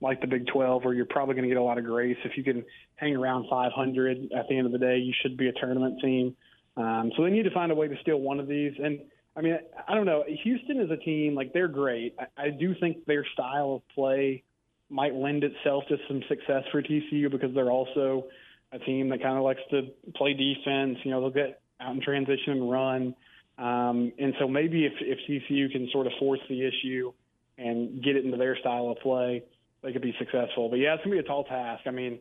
like 0.02 0.20
the 0.20 0.26
Big 0.26 0.46
12, 0.46 0.84
where 0.84 0.94
you're 0.94 1.04
probably 1.04 1.34
going 1.34 1.42
to 1.42 1.48
get 1.48 1.58
a 1.58 1.62
lot 1.62 1.76
of 1.76 1.84
grace. 1.84 2.16
If 2.24 2.36
you 2.36 2.44
can 2.44 2.64
hang 2.96 3.14
around 3.14 3.46
500 3.50 4.32
at 4.34 4.48
the 4.48 4.56
end 4.56 4.64
of 4.64 4.72
the 4.72 4.78
day, 4.78 4.96
you 4.96 5.12
should 5.20 5.36
be 5.36 5.48
a 5.48 5.52
tournament 5.52 6.00
team. 6.00 6.34
Um, 6.76 7.12
so 7.16 7.24
they 7.24 7.30
need 7.30 7.42
to 7.42 7.50
find 7.50 7.70
a 7.70 7.74
way 7.74 7.86
to 7.86 7.96
steal 8.00 8.18
one 8.18 8.40
of 8.40 8.48
these. 8.48 8.72
And 8.82 9.00
I 9.36 9.42
mean, 9.42 9.58
I 9.86 9.94
don't 9.94 10.06
know. 10.06 10.24
Houston 10.42 10.80
is 10.80 10.90
a 10.90 10.96
team 10.96 11.34
like 11.34 11.52
they're 11.52 11.68
great. 11.68 12.14
I, 12.18 12.44
I 12.44 12.50
do 12.50 12.74
think 12.80 13.04
their 13.04 13.26
style 13.34 13.74
of 13.74 13.94
play 13.94 14.42
might 14.88 15.14
lend 15.14 15.44
itself 15.44 15.84
to 15.88 15.96
some 16.08 16.22
success 16.28 16.64
for 16.72 16.82
TCU 16.82 17.30
because 17.30 17.54
they're 17.54 17.70
also 17.70 18.24
a 18.72 18.78
team 18.78 19.08
that 19.10 19.22
kind 19.22 19.36
of 19.36 19.42
likes 19.42 19.60
to 19.70 19.88
play 20.14 20.34
defense. 20.34 20.98
You 21.04 21.10
know, 21.10 21.20
they'll 21.20 21.30
get 21.30 21.60
out 21.80 21.94
in 21.94 22.00
transition 22.00 22.52
and 22.52 22.70
run. 22.70 23.14
Um, 23.58 24.12
and 24.18 24.34
so 24.38 24.48
maybe 24.48 24.86
if, 24.86 24.92
if 25.00 25.18
TCU 25.28 25.70
can 25.70 25.88
sort 25.92 26.06
of 26.06 26.12
force 26.18 26.40
the 26.48 26.66
issue 26.66 27.12
and 27.58 28.02
get 28.02 28.16
it 28.16 28.24
into 28.24 28.38
their 28.38 28.56
style 28.58 28.88
of 28.90 28.98
play, 29.00 29.44
they 29.82 29.92
could 29.92 30.02
be 30.02 30.14
successful. 30.18 30.68
But 30.68 30.76
yeah, 30.76 30.94
it's 30.94 31.04
gonna 31.04 31.16
be 31.16 31.20
a 31.20 31.22
tall 31.22 31.44
task. 31.44 31.82
I 31.86 31.90
mean, 31.90 32.18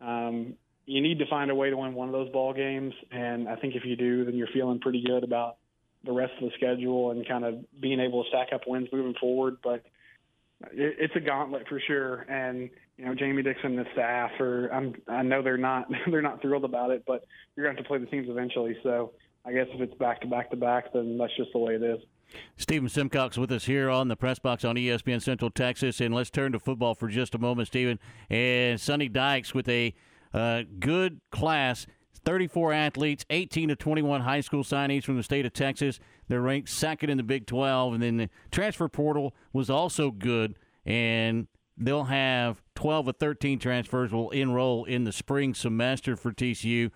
um, 0.00 0.54
you 0.86 1.00
need 1.00 1.18
to 1.20 1.26
find 1.26 1.50
a 1.50 1.54
way 1.54 1.70
to 1.70 1.76
win 1.76 1.94
one 1.94 2.08
of 2.08 2.12
those 2.12 2.30
ball 2.30 2.52
games, 2.52 2.92
and 3.12 3.48
I 3.48 3.56
think 3.56 3.76
if 3.76 3.84
you 3.84 3.94
do, 3.94 4.24
then 4.24 4.34
you're 4.34 4.48
feeling 4.48 4.80
pretty 4.80 5.04
good 5.04 5.22
about 5.22 5.56
the 6.04 6.12
rest 6.12 6.32
of 6.40 6.48
the 6.48 6.56
schedule 6.56 7.10
and 7.10 7.26
kind 7.28 7.44
of 7.44 7.64
being 7.80 8.00
able 8.00 8.24
to 8.24 8.28
stack 8.30 8.48
up 8.52 8.62
wins 8.66 8.88
moving 8.92 9.14
forward. 9.20 9.58
But 9.62 9.84
it, 10.72 10.96
it's 10.98 11.16
a 11.16 11.20
gauntlet 11.20 11.68
for 11.68 11.80
sure, 11.86 12.22
and 12.22 12.70
you 13.00 13.06
know 13.06 13.14
Jamie 13.14 13.42
Dixon 13.42 13.78
and 13.78 13.78
the 13.78 13.90
staff 13.94 14.30
are. 14.40 14.68
I'm, 14.68 14.94
I 15.08 15.22
know 15.22 15.42
they're 15.42 15.56
not 15.56 15.88
they're 16.10 16.20
not 16.20 16.42
thrilled 16.42 16.64
about 16.64 16.90
it, 16.90 17.02
but 17.06 17.24
you're 17.56 17.64
going 17.64 17.74
to 17.74 17.80
have 17.80 17.84
to 17.84 17.88
play 17.88 17.98
the 17.98 18.06
teams 18.06 18.28
eventually. 18.28 18.76
So 18.82 19.12
I 19.46 19.52
guess 19.52 19.66
if 19.72 19.80
it's 19.80 19.94
back 19.94 20.20
to 20.20 20.26
back 20.26 20.50
to 20.50 20.56
back, 20.56 20.92
then 20.92 21.16
that's 21.16 21.34
just 21.34 21.50
the 21.54 21.58
way 21.58 21.76
it 21.76 21.82
is. 21.82 21.98
Stephen 22.58 22.88
Simcox 22.88 23.38
with 23.38 23.50
us 23.50 23.64
here 23.64 23.88
on 23.88 24.08
the 24.08 24.16
press 24.16 24.38
box 24.38 24.64
on 24.64 24.76
ESPN 24.76 25.20
Central 25.20 25.50
Texas, 25.50 26.00
and 26.00 26.14
let's 26.14 26.30
turn 26.30 26.52
to 26.52 26.60
football 26.60 26.94
for 26.94 27.08
just 27.08 27.34
a 27.34 27.38
moment, 27.38 27.68
Stephen. 27.68 27.98
And 28.28 28.78
Sonny 28.78 29.08
Dykes 29.08 29.54
with 29.54 29.68
a 29.68 29.94
uh, 30.32 30.62
good 30.78 31.20
class, 31.32 31.86
34 32.24 32.72
athletes, 32.72 33.24
18 33.30 33.70
to 33.70 33.76
21 33.76 34.20
high 34.20 34.42
school 34.42 34.62
signees 34.62 35.04
from 35.04 35.16
the 35.16 35.24
state 35.24 35.44
of 35.44 35.54
Texas. 35.54 35.98
They're 36.28 36.42
ranked 36.42 36.68
second 36.68 37.10
in 37.10 37.16
the 37.16 37.24
Big 37.24 37.46
12, 37.46 37.94
and 37.94 38.02
then 38.02 38.18
the 38.18 38.30
transfer 38.52 38.88
portal 38.88 39.34
was 39.52 39.70
also 39.70 40.12
good, 40.12 40.54
and 40.84 41.48
they'll 41.80 42.04
have 42.04 42.62
12 42.74 43.08
or 43.08 43.12
13 43.12 43.58
transfers 43.58 44.12
will 44.12 44.30
enroll 44.30 44.84
in 44.84 45.04
the 45.04 45.12
spring 45.12 45.54
semester 45.54 46.14
for 46.14 46.30
TCU 46.30 46.90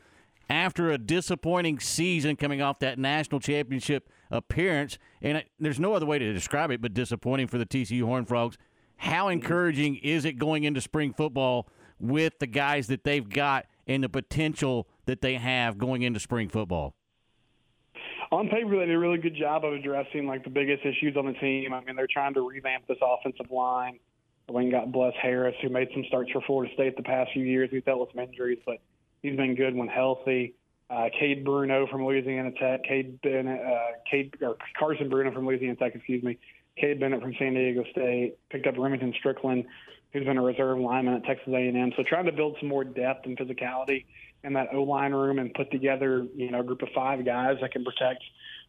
after 0.50 0.90
a 0.90 0.98
disappointing 0.98 1.80
season 1.80 2.36
coming 2.36 2.60
off 2.60 2.78
that 2.80 2.98
national 2.98 3.40
championship 3.40 4.10
appearance. 4.30 4.98
And 5.22 5.38
it, 5.38 5.48
there's 5.58 5.80
no 5.80 5.94
other 5.94 6.06
way 6.06 6.18
to 6.18 6.32
describe 6.32 6.70
it 6.70 6.82
but 6.82 6.92
disappointing 6.92 7.46
for 7.46 7.56
the 7.56 7.66
TCU 7.66 8.04
Horned 8.04 8.28
Frogs. 8.28 8.58
How 8.98 9.28
encouraging 9.28 9.96
is 9.96 10.24
it 10.24 10.34
going 10.34 10.64
into 10.64 10.80
spring 10.80 11.14
football 11.14 11.66
with 11.98 12.38
the 12.38 12.46
guys 12.46 12.86
that 12.88 13.04
they've 13.04 13.28
got 13.28 13.66
and 13.86 14.04
the 14.04 14.08
potential 14.08 14.86
that 15.06 15.22
they 15.22 15.34
have 15.34 15.78
going 15.78 16.02
into 16.02 16.20
spring 16.20 16.48
football? 16.48 16.94
on 18.30 18.48
paper 18.48 18.78
they 18.78 18.86
did 18.86 18.94
a 18.94 18.98
really 18.98 19.18
good 19.18 19.36
job 19.36 19.64
of 19.64 19.74
addressing 19.74 20.26
like 20.26 20.42
the 20.42 20.50
biggest 20.50 20.84
issues 20.84 21.16
on 21.16 21.26
the 21.26 21.34
team. 21.34 21.72
I 21.72 21.80
mean, 21.84 21.94
they're 21.94 22.08
trying 22.10 22.34
to 22.34 22.40
revamp 22.40 22.86
this 22.88 22.98
offensive 23.00 23.50
line. 23.50 24.00
Wayne 24.48 24.70
got 24.70 24.92
Bless 24.92 25.14
Harris, 25.20 25.54
who 25.62 25.68
made 25.68 25.88
some 25.92 26.04
starts 26.06 26.30
for 26.30 26.40
Florida 26.42 26.72
State 26.74 26.96
the 26.96 27.02
past 27.02 27.32
few 27.32 27.44
years. 27.44 27.70
He's 27.70 27.82
dealt 27.84 28.00
with 28.00 28.10
some 28.14 28.20
injuries, 28.20 28.58
but 28.66 28.78
he's 29.22 29.36
been 29.36 29.54
good 29.54 29.74
when 29.74 29.88
healthy. 29.88 30.54
Uh, 30.90 31.08
Cade 31.18 31.44
Bruno 31.44 31.86
from 31.86 32.04
Louisiana 32.04 32.52
Tech, 32.52 32.84
Cade 32.84 33.20
Bennett, 33.22 33.60
uh, 33.64 33.92
Cade 34.10 34.34
or 34.42 34.56
Carson 34.78 35.08
Bruno 35.08 35.32
from 35.32 35.46
Louisiana 35.46 35.76
Tech, 35.76 35.94
excuse 35.94 36.22
me. 36.22 36.38
Cade 36.76 37.00
Bennett 37.00 37.22
from 37.22 37.34
San 37.38 37.54
Diego 37.54 37.84
State 37.90 38.36
picked 38.50 38.66
up 38.66 38.74
Remington 38.76 39.14
Strickland, 39.18 39.64
who's 40.12 40.24
been 40.24 40.36
a 40.36 40.42
reserve 40.42 40.78
lineman 40.78 41.14
at 41.14 41.24
Texas 41.24 41.48
A&M. 41.48 41.92
So 41.96 42.02
trying 42.02 42.26
to 42.26 42.32
build 42.32 42.56
some 42.60 42.68
more 42.68 42.84
depth 42.84 43.24
and 43.26 43.38
physicality 43.38 44.04
in 44.42 44.52
that 44.52 44.68
O 44.74 44.82
line 44.82 45.12
room 45.12 45.38
and 45.38 45.54
put 45.54 45.70
together, 45.70 46.26
you 46.36 46.50
know, 46.50 46.60
a 46.60 46.64
group 46.64 46.82
of 46.82 46.88
five 46.94 47.24
guys 47.24 47.56
that 47.62 47.72
can 47.72 47.82
protect 47.82 48.22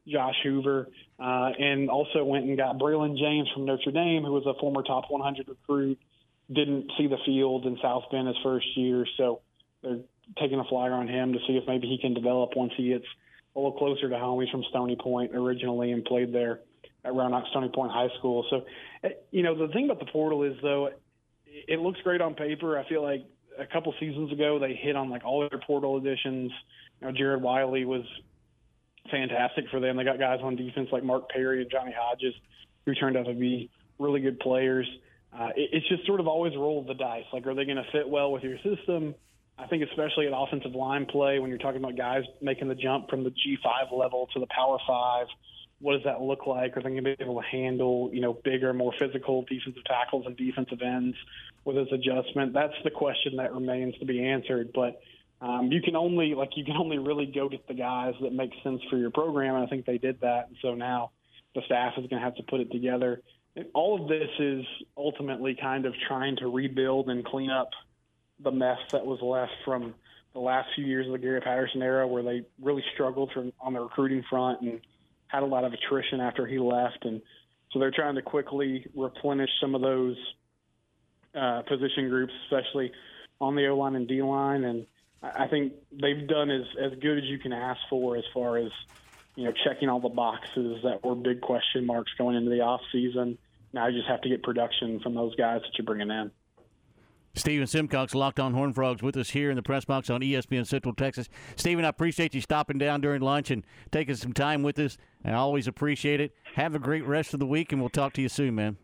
Josh 0.08 0.36
Hoover, 0.44 0.88
uh, 1.20 1.50
and 1.58 1.90
also 1.90 2.24
went 2.24 2.46
and 2.46 2.58
got 2.58 2.78
Braylon 2.78 3.18
James 3.18 3.50
from 3.54 3.66
Notre 3.66 3.92
Dame, 3.92 4.24
who 4.24 4.34
was 4.34 4.46
a 4.46 4.60
former 4.60 4.84
top 4.84 5.06
100 5.10 5.48
recruit. 5.48 6.00
Didn't 6.52 6.92
see 6.98 7.08
the 7.08 7.18
field 7.26 7.66
in 7.66 7.78
South 7.82 8.04
Bend 8.12 8.28
his 8.28 8.38
first 8.44 8.68
year, 8.78 9.06
so 9.18 9.42
they're 9.82 10.00
taking 10.40 10.60
a 10.60 10.64
flyer 10.66 10.94
on 10.94 11.08
him 11.08 11.34
to 11.34 11.40
see 11.48 11.54
if 11.54 11.64
maybe 11.68 11.88
he 11.88 11.98
can 12.00 12.14
develop 12.14 12.52
once 12.56 12.74
he 12.78 12.90
gets 12.90 13.06
a 13.56 13.60
little 13.60 13.78
closer 13.78 14.10
to 14.10 14.20
home. 14.20 14.42
He's 14.42 14.50
from 14.50 14.64
Stony 14.70 14.96
Point 14.96 15.36
originally 15.36 15.92
and 15.92 16.04
played 16.04 16.34
there 16.34 16.62
at 17.04 17.14
Round 17.14 17.34
Rock 17.34 17.46
Stony 17.52 17.70
Point 17.74 17.92
High 17.92 18.10
School. 18.20 18.46
So, 18.50 18.66
eh, 19.04 19.10
you 19.32 19.44
know, 19.44 19.56
the 19.56 19.72
thing 19.72 19.86
about 19.86 20.00
the 20.00 20.12
portal 20.12 20.44
is 20.44 20.56
though, 20.62 20.90
it 21.46 21.80
looks 21.80 22.00
great 22.02 22.22
on 22.22 22.34
paper. 22.36 22.78
I 22.78 22.88
feel 22.90 23.02
like 23.02 23.26
a 23.58 23.66
couple 23.66 23.94
seasons 24.00 24.32
ago 24.32 24.60
they 24.60 24.74
hit 24.74 24.96
on 24.96 25.10
like 25.10 25.24
all 25.24 25.48
their 25.50 25.60
portal 25.66 25.98
additions. 25.98 26.52
You 27.00 27.08
know, 27.08 27.14
Jared 27.14 27.42
Wiley 27.42 27.86
was 27.86 28.04
fantastic 29.12 29.66
for 29.70 29.80
them. 29.80 29.98
They 29.98 30.04
got 30.04 30.20
guys 30.20 30.40
on 30.42 30.56
defense 30.56 30.90
like 30.92 31.04
Mark 31.04 31.30
Perry 31.30 31.62
and 31.62 31.72
Johnny 31.72 31.94
Hodges, 31.98 32.34
who 32.86 32.94
turned 32.94 33.18
out 33.18 33.26
to 33.26 33.34
be 33.34 33.70
really 34.00 34.22
good 34.22 34.40
players. 34.40 34.88
Uh, 35.34 35.50
it, 35.56 35.70
it's 35.74 35.88
just 35.90 36.06
sort 36.06 36.20
of 36.20 36.28
always 36.28 36.54
roll 36.56 36.84
the 36.84 36.94
dice. 36.94 37.26
Like, 37.34 37.46
are 37.48 37.54
they 37.54 37.66
going 37.66 37.78
to 37.78 37.92
fit 37.92 38.08
well 38.08 38.32
with 38.32 38.44
your 38.44 38.58
system? 38.58 39.16
I 39.58 39.68
think 39.68 39.84
especially 39.84 40.28
at 40.28 40.34
offensive 40.36 40.76
line 40.76 41.06
play, 41.06 41.40
when 41.40 41.50
you're 41.50 41.60
talking 41.60 41.82
about 41.82 41.98
guys 41.98 42.24
making 42.42 42.68
the 42.68 42.76
jump 42.76 43.10
from 43.10 43.24
the 43.24 43.30
G5 43.30 43.98
level 43.98 44.28
to 44.34 44.40
the 44.40 44.48
Power 44.48 44.78
Five, 44.86 45.28
what 45.80 45.94
does 45.94 46.04
that 46.06 46.22
look 46.22 46.48
like? 46.48 46.76
Are 46.76 46.82
they 46.82 46.90
going 46.90 47.04
to 47.04 47.16
be 47.16 47.24
able 47.24 47.42
to 47.42 47.48
handle, 47.48 48.10
you 48.14 48.22
know, 48.22 48.34
bigger, 48.34 48.74
more 48.74 48.94
physical 49.00 49.44
defensive 49.44 49.84
tackles 49.86 50.26
and 50.26 50.36
defensive 50.36 50.82
ends 50.82 51.16
with 51.64 51.76
this 51.76 51.88
adjustment? 51.92 52.54
That's 52.54 52.74
the 52.84 52.92
question 52.92 53.38
that 53.38 53.54
remains 53.54 53.98
to 54.00 54.06
be 54.06 54.26
answered. 54.26 54.72
But 54.74 55.02
um, 55.42 55.70
you 55.72 55.82
can 55.82 55.96
only 55.96 56.34
like 56.34 56.52
you 56.56 56.64
can 56.64 56.78
only 56.78 56.98
really 56.98 57.26
go 57.26 57.50
get 57.50 57.68
the 57.68 57.74
guys 57.74 58.14
that 58.22 58.34
make 58.34 58.52
sense 58.64 58.82
for 58.90 58.98
your 58.98 59.12
program, 59.12 59.56
and 59.56 59.64
I 59.64 59.68
think 59.68 59.86
they 59.86 59.98
did 59.98 60.22
that. 60.22 60.48
And 60.48 60.58
so 60.62 60.76
now 60.76 61.12
the 61.54 61.62
staff 61.66 61.94
is 61.98 62.08
going 62.08 62.22
to 62.22 62.26
have 62.26 62.36
to 62.36 62.44
put 62.44 62.62
it 62.62 62.72
together. 62.72 63.22
And 63.56 63.66
all 63.74 64.02
of 64.02 64.08
this 64.10 64.30
is 64.40 64.66
ultimately 64.98 65.58
kind 65.60 65.86
of 65.86 65.94
trying 66.08 66.36
to 66.38 66.48
rebuild 66.48 67.10
and 67.10 67.24
clean 67.26 67.50
up 67.50 67.70
the 68.44 68.52
mess 68.52 68.80
that 68.92 69.06
was 69.06 69.22
left 69.22 69.54
from 69.64 69.94
the 70.34 70.40
last 70.40 70.68
few 70.76 70.86
years 70.86 71.06
of 71.06 71.14
the 71.14 71.18
Gary 71.18 71.40
Patterson 71.40 71.82
era, 71.82 72.06
where 72.06 72.24
they 72.24 72.44
really 72.62 72.84
struggled 72.94 73.32
from 73.34 73.54
on 73.62 73.74
the 73.74 73.80
recruiting 73.80 74.24
front 74.30 74.62
and 74.62 74.82
had 75.28 75.44
a 75.44 75.46
lot 75.46 75.64
of 75.64 75.74
attrition 75.74 76.20
after 76.20 76.46
he 76.46 76.60
left, 76.60 77.06
and 77.06 77.22
so 77.72 77.80
they're 77.80 77.92
trying 77.92 78.16
to 78.16 78.22
quickly 78.22 78.86
replenish 78.96 79.50
some 79.60 79.76
of 79.76 79.82
those 79.82 80.16
uh, 81.34 81.62
position 81.64 82.10
groups, 82.10 82.34
especially 82.46 82.92
on 83.42 83.56
the 83.56 83.68
O 83.68 83.78
line 83.78 83.96
and 83.96 84.08
D 84.08 84.22
line, 84.22 84.64
and 84.64 84.86
I 85.36 85.48
think 85.48 85.74
they've 85.92 86.28
done 86.28 86.52
as 86.52 86.66
as 86.82 87.00
good 87.00 87.18
as 87.18 87.24
you 87.26 87.40
can 87.40 87.54
ask 87.54 87.80
for 87.90 88.18
as 88.18 88.24
far 88.34 88.58
as 88.58 88.72
you 89.36 89.46
know 89.46 89.54
checking 89.64 89.90
all 89.90 90.00
the 90.00 90.10
boxes 90.10 90.82
that 90.84 91.04
were 91.04 91.16
big 91.16 91.42
question 91.42 91.86
marks 91.86 92.12
going 92.18 92.36
into 92.36 92.50
the 92.50 92.62
off 92.62 92.82
season. 92.92 93.38
Now 93.74 93.88
you 93.88 93.98
just 93.98 94.10
have 94.10 94.22
to 94.22 94.30
get 94.30 94.44
production 94.44 95.00
from 95.02 95.16
those 95.16 95.36
guys 95.36 95.62
that 95.62 95.72
you're 95.78 95.86
bringing 95.86 96.10
in. 96.10 96.32
Stephen 97.38 97.68
Simcox, 97.68 98.16
Locked 98.16 98.40
On 98.40 98.54
Horn 98.54 98.72
Frogs, 98.72 99.04
with 99.04 99.18
us 99.18 99.32
here 99.32 99.50
in 99.50 99.58
the 99.58 99.62
press 99.62 99.84
box 99.84 100.10
on 100.10 100.22
ESPN 100.22 100.66
Central 100.66 100.96
Texas. 100.96 101.28
Stephen, 101.58 101.84
I 101.84 101.90
appreciate 101.90 102.34
you 102.34 102.40
stopping 102.40 102.78
down 102.78 103.02
during 103.02 103.22
lunch 103.22 103.52
and 103.52 103.64
taking 103.92 104.16
some 104.16 104.32
time 104.32 104.64
with 104.64 104.80
us. 104.80 104.98
I 105.26 105.34
always 105.34 105.68
appreciate 105.68 106.22
it. 106.22 106.34
Have 106.56 106.76
a 106.76 106.80
great 106.80 107.06
rest 107.06 107.34
of 107.34 107.42
the 107.42 107.46
week, 107.46 107.74
and 107.74 107.82
we'll 107.82 107.90
talk 107.90 108.14
to 108.14 108.22
you 108.22 108.30
soon, 108.30 108.56
man. 108.56 108.78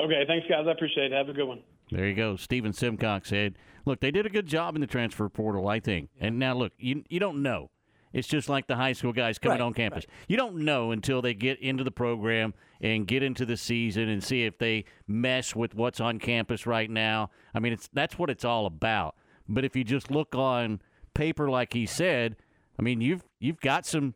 Okay, 0.00 0.24
thanks 0.26 0.46
guys. 0.48 0.64
I 0.66 0.72
appreciate 0.72 1.12
it. 1.12 1.16
Have 1.16 1.28
a 1.28 1.34
good 1.34 1.46
one. 1.46 1.62
There 1.90 2.08
you 2.08 2.14
go. 2.14 2.36
Stephen 2.36 2.72
Simcox 2.72 3.28
said, 3.28 3.58
look, 3.84 4.00
they 4.00 4.10
did 4.10 4.26
a 4.26 4.30
good 4.30 4.46
job 4.46 4.74
in 4.74 4.80
the 4.80 4.86
transfer 4.86 5.28
portal, 5.28 5.68
I 5.68 5.80
think. 5.80 6.10
And 6.20 6.38
now, 6.38 6.54
look, 6.54 6.72
you, 6.78 7.04
you 7.08 7.20
don't 7.20 7.42
know. 7.42 7.70
It's 8.12 8.28
just 8.28 8.48
like 8.48 8.68
the 8.68 8.76
high 8.76 8.92
school 8.92 9.12
guys 9.12 9.38
coming 9.38 9.58
Right, 9.58 9.64
on 9.64 9.74
campus. 9.74 10.06
You 10.28 10.36
don't 10.36 10.58
know 10.58 10.92
until 10.92 11.20
they 11.20 11.34
get 11.34 11.58
into 11.60 11.82
the 11.82 11.90
program 11.90 12.54
and 12.80 13.08
get 13.08 13.24
into 13.24 13.44
the 13.44 13.56
season 13.56 14.08
and 14.08 14.22
see 14.22 14.44
if 14.44 14.56
they 14.58 14.84
mesh 15.08 15.56
with 15.56 15.74
what's 15.74 16.00
on 16.00 16.20
campus 16.20 16.64
right 16.64 16.88
now. 16.88 17.30
I 17.54 17.58
mean, 17.58 17.72
it's 17.72 17.88
that's 17.92 18.16
what 18.16 18.30
it's 18.30 18.44
all 18.44 18.66
about. 18.66 19.16
But 19.48 19.64
if 19.64 19.74
you 19.74 19.82
just 19.82 20.12
look 20.12 20.36
on 20.36 20.80
paper, 21.12 21.50
like 21.50 21.72
he 21.72 21.86
said, 21.86 22.36
I 22.78 22.82
mean, 22.82 23.00
you've 23.00 23.24
you've 23.40 23.60
got 23.60 23.84
some 23.84 24.14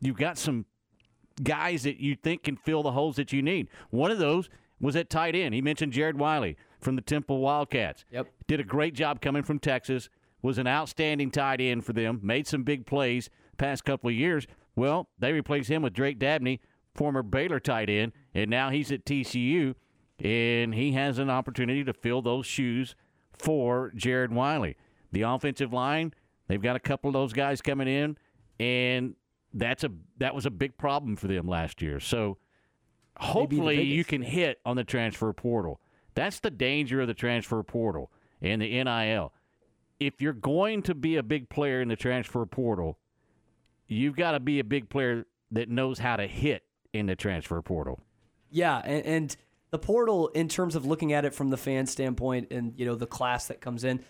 you've 0.00 0.16
got 0.16 0.38
some 0.38 0.64
guys 1.42 1.82
that 1.82 1.98
you 1.98 2.16
think 2.16 2.44
can 2.44 2.56
fill 2.56 2.82
the 2.82 2.92
holes 2.92 3.16
that 3.16 3.30
you 3.30 3.42
need. 3.42 3.68
One 3.90 4.10
of 4.10 4.18
those 4.18 4.48
was 4.80 4.96
at 4.96 5.10
tight 5.10 5.34
end. 5.34 5.54
He 5.54 5.60
mentioned 5.60 5.92
Jared 5.92 6.18
Wiley 6.18 6.56
from 6.84 6.96
the 6.96 7.02
Temple 7.02 7.40
Wildcats. 7.40 8.04
Yep. 8.10 8.28
Did 8.46 8.60
a 8.60 8.64
great 8.64 8.94
job 8.94 9.20
coming 9.20 9.42
from 9.42 9.58
Texas. 9.58 10.08
was 10.42 10.58
an 10.58 10.66
outstanding 10.66 11.30
tight 11.30 11.60
end 11.60 11.84
for 11.84 11.94
them, 11.94 12.20
made 12.22 12.46
some 12.46 12.62
big 12.62 12.86
plays 12.86 13.30
past 13.56 13.84
couple 13.84 14.10
of 14.10 14.14
years. 14.14 14.46
Well, 14.76 15.08
they 15.18 15.32
replaced 15.32 15.70
him 15.70 15.82
with 15.82 15.94
Drake 15.94 16.18
Dabney, 16.18 16.60
former 16.94 17.22
Baylor 17.22 17.60
tight 17.60 17.88
end, 17.88 18.12
and 18.34 18.50
now 18.50 18.70
he's 18.70 18.92
at 18.92 19.06
TCU, 19.06 19.74
and 20.18 20.74
he 20.74 20.92
has 20.92 21.18
an 21.18 21.30
opportunity 21.30 21.82
to 21.84 21.92
fill 21.92 22.20
those 22.20 22.46
shoes 22.46 22.94
for 23.32 23.90
Jared 23.96 24.32
Wiley. 24.32 24.76
The 25.12 25.22
offensive 25.22 25.72
line, 25.72 26.12
they've 26.48 26.60
got 26.60 26.76
a 26.76 26.80
couple 26.80 27.08
of 27.08 27.14
those 27.14 27.32
guys 27.32 27.62
coming 27.62 27.88
in, 27.88 28.18
and 28.60 29.14
that's 29.54 29.84
a 29.84 29.90
that 30.18 30.34
was 30.34 30.44
a 30.44 30.50
big 30.50 30.76
problem 30.76 31.16
for 31.16 31.28
them 31.28 31.48
last 31.48 31.80
year. 31.80 32.00
So 32.00 32.38
hopefully 33.16 33.82
you 33.82 34.04
can 34.04 34.22
hit 34.22 34.60
on 34.66 34.76
the 34.76 34.84
transfer 34.84 35.32
portal. 35.32 35.80
That's 36.14 36.40
the 36.40 36.50
danger 36.50 37.00
of 37.00 37.08
the 37.08 37.14
transfer 37.14 37.62
portal 37.62 38.10
and 38.40 38.62
the 38.62 38.84
NIL. 38.84 39.32
If 40.00 40.20
you're 40.20 40.32
going 40.32 40.82
to 40.82 40.94
be 40.94 41.16
a 41.16 41.22
big 41.22 41.48
player 41.48 41.80
in 41.80 41.88
the 41.88 41.96
transfer 41.96 42.44
portal, 42.46 42.98
you've 43.86 44.16
got 44.16 44.32
to 44.32 44.40
be 44.40 44.58
a 44.58 44.64
big 44.64 44.88
player 44.88 45.26
that 45.52 45.68
knows 45.68 45.98
how 45.98 46.16
to 46.16 46.26
hit 46.26 46.64
in 46.92 47.06
the 47.06 47.16
transfer 47.16 47.60
portal. 47.62 48.00
Yeah, 48.50 48.78
and, 48.84 49.04
and 49.06 49.36
the 49.70 49.78
portal, 49.78 50.28
in 50.28 50.48
terms 50.48 50.76
of 50.76 50.86
looking 50.86 51.12
at 51.12 51.24
it 51.24 51.34
from 51.34 51.50
the 51.50 51.56
fan 51.56 51.86
standpoint, 51.86 52.48
and 52.50 52.74
you 52.76 52.86
know 52.86 52.94
the 52.94 53.06
class 53.06 53.48
that 53.48 53.60
comes 53.60 53.84
in, 53.84 54.04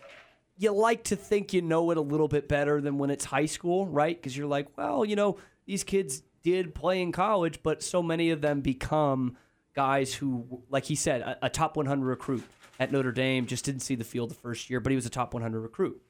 you 0.59 0.73
like 0.73 1.05
to 1.05 1.17
think 1.17 1.53
you 1.53 1.63
know 1.63 1.91
it 1.91 1.97
a 1.97 2.03
little 2.03 2.29
bit 2.29 2.49
better 2.49 2.81
than 2.81 2.99
when 2.99 3.11
it's 3.11 3.25
high 3.25 3.47
school, 3.47 3.87
right? 3.87 4.17
Because 4.17 4.37
you're 4.37 4.47
like, 4.47 4.69
well, 4.77 5.05
you 5.05 5.17
know, 5.17 5.39
these 5.67 5.85
kids 5.85 6.23
did 6.43 6.75
play 6.75 7.01
in 7.01 7.13
college, 7.13 7.61
but 7.63 7.83
so 7.83 8.03
many 8.03 8.31
of 8.31 8.43
them 8.43 8.61
become 8.61 9.37
guys 9.75 10.15
who, 10.15 10.63
like 10.71 10.85
he 10.85 10.95
said, 10.95 11.21
a, 11.21 11.47
a 11.47 11.51
top 11.51 11.77
100 11.77 12.05
recruit 12.05 12.45
at 12.79 12.93
Notre 12.93 13.13
Dame 13.13 13.47
just 13.47 13.65
didn't 13.65 13.83
see 13.83 13.95
the 13.95 14.05
field 14.05 14.31
the 14.31 14.35
first 14.35 14.71
year, 14.71 14.81
but 14.81 14.91
he 14.91 14.97
was 14.97 15.07
a 15.07 15.11
top 15.11 15.35
100 15.35 15.61
recruit, 15.61 16.01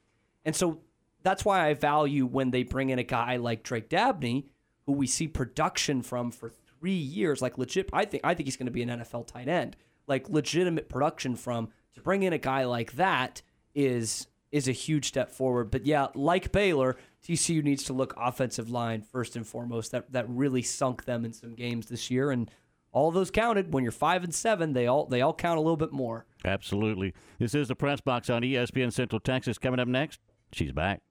and 0.45 0.55
so 0.55 0.81
that's 1.23 1.45
why 1.45 1.67
I 1.67 1.75
value 1.75 2.27
when 2.27 2.51
they 2.51 2.63
bring 2.63 2.91
in 2.91 2.99
a 2.99 3.05
guy 3.05 3.37
like 3.37 3.63
Drake 3.63 3.89
Dabney, 3.89 4.47
who 4.87 4.93
we 4.93 5.07
see 5.07 5.27
production 5.27 6.03
from 6.03 6.31
for 6.31 6.51
three 6.51 6.93
years, 6.93 7.43
like 7.43 7.59
legit. 7.59 7.89
I 7.93 8.05
think 8.05 8.23
I 8.25 8.35
think 8.35 8.47
he's 8.47 8.57
going 8.57 8.67
to 8.67 8.73
be 8.73 8.83
an 8.83 8.91
NFL 8.91 9.27
tight 9.27 9.49
end, 9.49 9.77
like 10.07 10.29
legitimate 10.29 10.89
production 10.89 11.35
from. 11.35 11.71
To 11.95 12.01
bring 12.01 12.25
in 12.25 12.33
a 12.33 12.39
guy 12.39 12.65
like 12.65 12.93
that 12.93 13.41
is 13.75 14.27
is 14.53 14.69
a 14.69 14.73
huge 14.73 15.07
step 15.07 15.31
forward. 15.31 15.71
But 15.71 15.87
yeah, 15.87 16.09
like 16.15 16.53
Baylor, 16.53 16.97
TCU 17.27 17.63
needs 17.63 17.85
to 17.85 17.93
look 17.93 18.15
offensive 18.17 18.71
line 18.71 19.03
first 19.03 19.35
and 19.37 19.47
foremost. 19.47 19.93
That 19.93 20.13
that 20.13 20.29
really 20.29 20.63
sunk 20.63 21.05
them 21.05 21.25
in 21.25 21.33
some 21.33 21.55
games 21.55 21.87
this 21.87 22.11
year, 22.11 22.31
and 22.31 22.51
all 22.95 23.11
those 23.11 23.31
counted. 23.31 23.75
When 23.75 23.83
you're 23.83 23.93
five 23.93 24.25
and 24.25 24.35
seven, 24.35 24.73
they 24.73 24.87
all 24.87 25.05
they 25.05 25.21
all 25.21 25.35
count 25.35 25.59
a 25.59 25.61
little 25.61 25.77
bit 25.77 25.93
more. 25.93 26.25
Absolutely. 26.45 27.13
This 27.39 27.55
is 27.55 27.69
the 27.69 27.75
press 27.77 28.01
box 28.01 28.31
on 28.31 28.43
ESPN 28.43 28.93
Central 28.93 29.21
Texas. 29.21 29.59
Coming 29.59 29.81
up 29.81 29.89
next, 29.89 30.21
she's 30.53 30.73
back. 30.73 31.03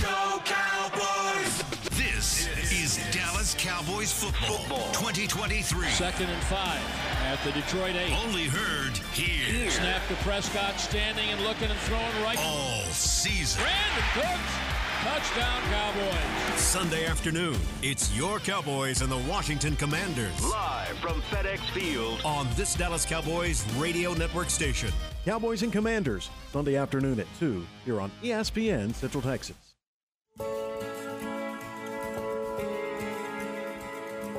Go 0.00 0.40
Cowboys! 0.44 1.62
This 1.90 2.48
is 2.72 2.98
Dallas 3.14 3.54
Cowboys 3.58 4.12
football, 4.12 4.92
2023. 4.92 5.88
Second 5.88 6.28
and 6.28 6.42
five 6.44 6.80
at 7.24 7.42
the 7.44 7.52
Detroit 7.52 7.94
8. 7.94 8.12
Only 8.24 8.44
heard 8.44 8.96
here. 9.12 9.70
Snap 9.70 10.06
to 10.08 10.14
Prescott, 10.16 10.78
standing 10.80 11.28
and 11.30 11.40
looking 11.42 11.70
and 11.70 11.78
throwing 11.80 12.22
right. 12.22 12.38
All 12.40 12.82
season. 12.90 13.62
Brandin 13.62 14.14
Cooks, 14.14 14.71
touchdown 15.02 15.62
Cowboys. 15.62 16.60
Sunday 16.60 17.06
afternoon, 17.06 17.56
it's 17.82 18.16
your 18.16 18.38
Cowboys 18.38 19.02
and 19.02 19.10
the 19.10 19.18
Washington 19.28 19.74
Commanders. 19.74 20.44
Live 20.44 20.96
from 20.98 21.20
FedEx 21.22 21.58
Field. 21.72 22.20
On 22.24 22.46
this 22.54 22.76
Dallas 22.76 23.04
Cowboys 23.04 23.64
radio 23.74 24.14
network 24.14 24.48
station. 24.48 24.90
Cowboys 25.24 25.64
and 25.64 25.72
Commanders, 25.72 26.30
Sunday 26.52 26.76
afternoon 26.76 27.18
at 27.18 27.26
2 27.40 27.66
here 27.84 28.00
on 28.00 28.12
ESPN 28.22 28.94
Central 28.94 29.20
Texas. 29.20 29.56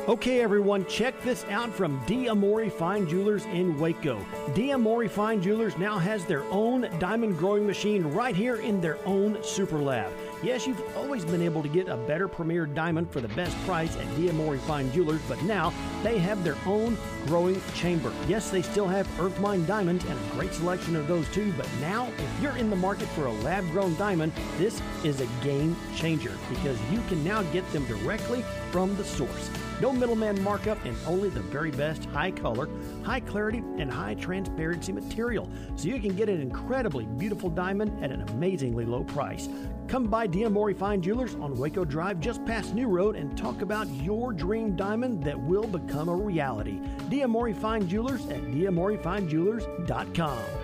Okay, 0.08 0.42
everyone, 0.42 0.86
check 0.86 1.22
this 1.24 1.46
out 1.50 1.74
from 1.74 2.00
Diamore 2.06 2.72
Fine 2.72 3.10
Jewelers 3.10 3.46
in 3.46 3.78
Waco. 3.80 4.18
Diamore 4.54 5.10
Fine 5.10 5.42
Jewelers 5.42 5.78
now 5.78 5.98
has 5.98 6.26
their 6.26 6.44
own 6.52 6.90
diamond 7.00 7.38
growing 7.38 7.68
machine 7.68 8.04
right 8.08 8.36
here 8.36 8.58
in 8.58 8.80
their 8.80 8.98
own 9.06 9.38
super 9.44 9.80
lab. 9.80 10.12
Yes, 10.44 10.68
you've 10.68 10.84
always 10.98 11.24
been 11.24 11.42
able 11.42 11.64
to 11.64 11.70
get 11.70 11.88
a 11.88 11.96
better 11.96 12.28
premier 12.28 12.66
diamond 12.66 13.10
for 13.10 13.22
the 13.22 13.30
best 13.30 13.58
price 13.66 13.96
at 13.96 14.06
Diamore 14.18 14.60
Fine 14.60 14.92
Jewelers, 14.92 15.22
but 15.30 15.42
now 15.44 15.72
they 16.04 16.20
have 16.20 16.44
their 16.44 16.58
own 16.66 16.98
growing 17.28 17.62
chamber. 17.76 18.12
Yes, 18.28 18.50
they 18.50 18.62
still 18.62 18.88
have 18.90 19.08
Earth 19.22 19.40
Mine 19.40 19.66
diamonds 19.66 20.04
and 20.04 20.20
a 20.20 20.36
great 20.36 20.54
selection 20.54 20.98
of 20.98 21.08
those 21.08 21.30
too, 21.30 21.54
but 21.56 21.70
now 21.80 22.10
if 22.18 22.42
you're 22.42 22.58
in 22.58 22.70
the 22.70 22.76
market 22.76 23.08
for 23.10 23.28
a 23.28 23.32
lab 23.32 23.66
grown 23.72 23.96
diamond, 23.96 24.34
this 24.58 24.82
is 25.06 25.22
a 25.22 25.28
game 25.46 25.78
changer 25.96 26.34
because 26.50 26.78
you 26.92 27.02
can 27.08 27.24
now 27.24 27.42
get 27.44 27.66
them 27.72 27.86
directly 27.86 28.44
from 28.70 28.98
the 28.98 29.04
source. 29.06 29.50
No 29.80 29.94
middleman 29.94 30.42
markup 30.44 30.84
and 30.84 30.98
only 31.06 31.30
the 31.30 31.42
very 31.42 31.72
best 31.72 32.04
high 32.06 32.32
color, 32.32 32.68
high 33.04 33.22
clarity, 33.22 33.64
and 33.78 33.90
high 33.90 34.16
transparency 34.16 34.92
material. 34.92 35.50
So 35.78 35.88
you 35.88 36.00
can 36.00 36.16
get 36.16 36.28
an 36.28 36.42
incredibly 36.42 37.06
beautiful 37.06 37.50
diamond 37.50 38.04
at 38.04 38.12
an 38.12 38.22
amazingly 38.30 38.86
low 38.86 39.04
price. 39.06 39.48
Come 39.88 40.08
by 40.08 40.28
Diamore 40.28 40.76
Fine 40.76 41.02
Jewelers 41.02 41.36
on 41.36 41.56
Waco 41.58 41.86
Drive 41.86 42.20
just 42.20 42.44
past 42.46 42.74
New 42.74 42.88
Road 42.88 43.16
and 43.16 43.38
talk 43.38 43.62
about 43.62 43.88
your 43.90 44.34
dream 44.34 44.76
diamond 44.76 45.24
that 45.24 45.40
will 45.40 45.68
become 45.68 46.10
a 46.10 46.16
reality. 46.16 46.80
Diamore 47.10 47.56
Fine 47.56 47.88
Jewelers 47.88 48.26
at 48.28 48.42
diamorefinejewelers.com. 48.42 50.63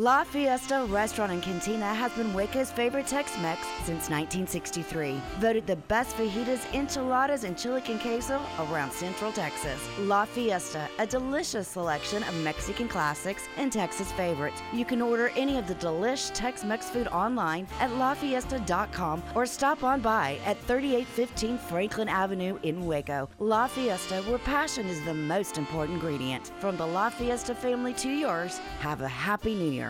La 0.00 0.24
Fiesta 0.24 0.86
Restaurant 0.88 1.30
and 1.30 1.42
Cantina 1.42 1.92
has 1.92 2.10
been 2.12 2.32
Waco's 2.32 2.72
favorite 2.72 3.06
Tex-Mex 3.06 3.60
since 3.84 4.08
1963. 4.08 5.20
Voted 5.40 5.66
the 5.66 5.76
best 5.76 6.16
fajitas, 6.16 6.64
enchiladas, 6.72 7.44
and 7.44 7.54
chili 7.54 7.82
con 7.82 7.98
queso 7.98 8.40
around 8.60 8.90
Central 8.92 9.30
Texas. 9.30 9.78
La 9.98 10.24
Fiesta, 10.24 10.88
a 10.98 11.06
delicious 11.06 11.68
selection 11.68 12.22
of 12.22 12.34
Mexican 12.36 12.88
classics 12.88 13.42
and 13.58 13.70
Texas 13.70 14.10
favorites. 14.12 14.62
You 14.72 14.86
can 14.86 15.02
order 15.02 15.32
any 15.36 15.58
of 15.58 15.68
the 15.68 15.74
delish 15.74 16.30
Tex-Mex 16.32 16.88
food 16.88 17.08
online 17.08 17.66
at 17.78 17.90
lafiesta.com 17.90 19.22
or 19.34 19.44
stop 19.44 19.84
on 19.84 20.00
by 20.00 20.38
at 20.46 20.56
3815 20.62 21.58
Franklin 21.58 22.08
Avenue 22.08 22.58
in 22.62 22.86
Waco. 22.86 23.28
La 23.38 23.66
Fiesta, 23.66 24.22
where 24.22 24.38
passion 24.38 24.86
is 24.86 25.04
the 25.04 25.12
most 25.12 25.58
important 25.58 25.96
ingredient. 25.96 26.52
From 26.58 26.78
the 26.78 26.86
La 26.86 27.10
Fiesta 27.10 27.54
family 27.54 27.92
to 27.92 28.08
yours, 28.08 28.60
have 28.78 29.02
a 29.02 29.08
happy 29.08 29.54
new 29.54 29.70
year. 29.70 29.89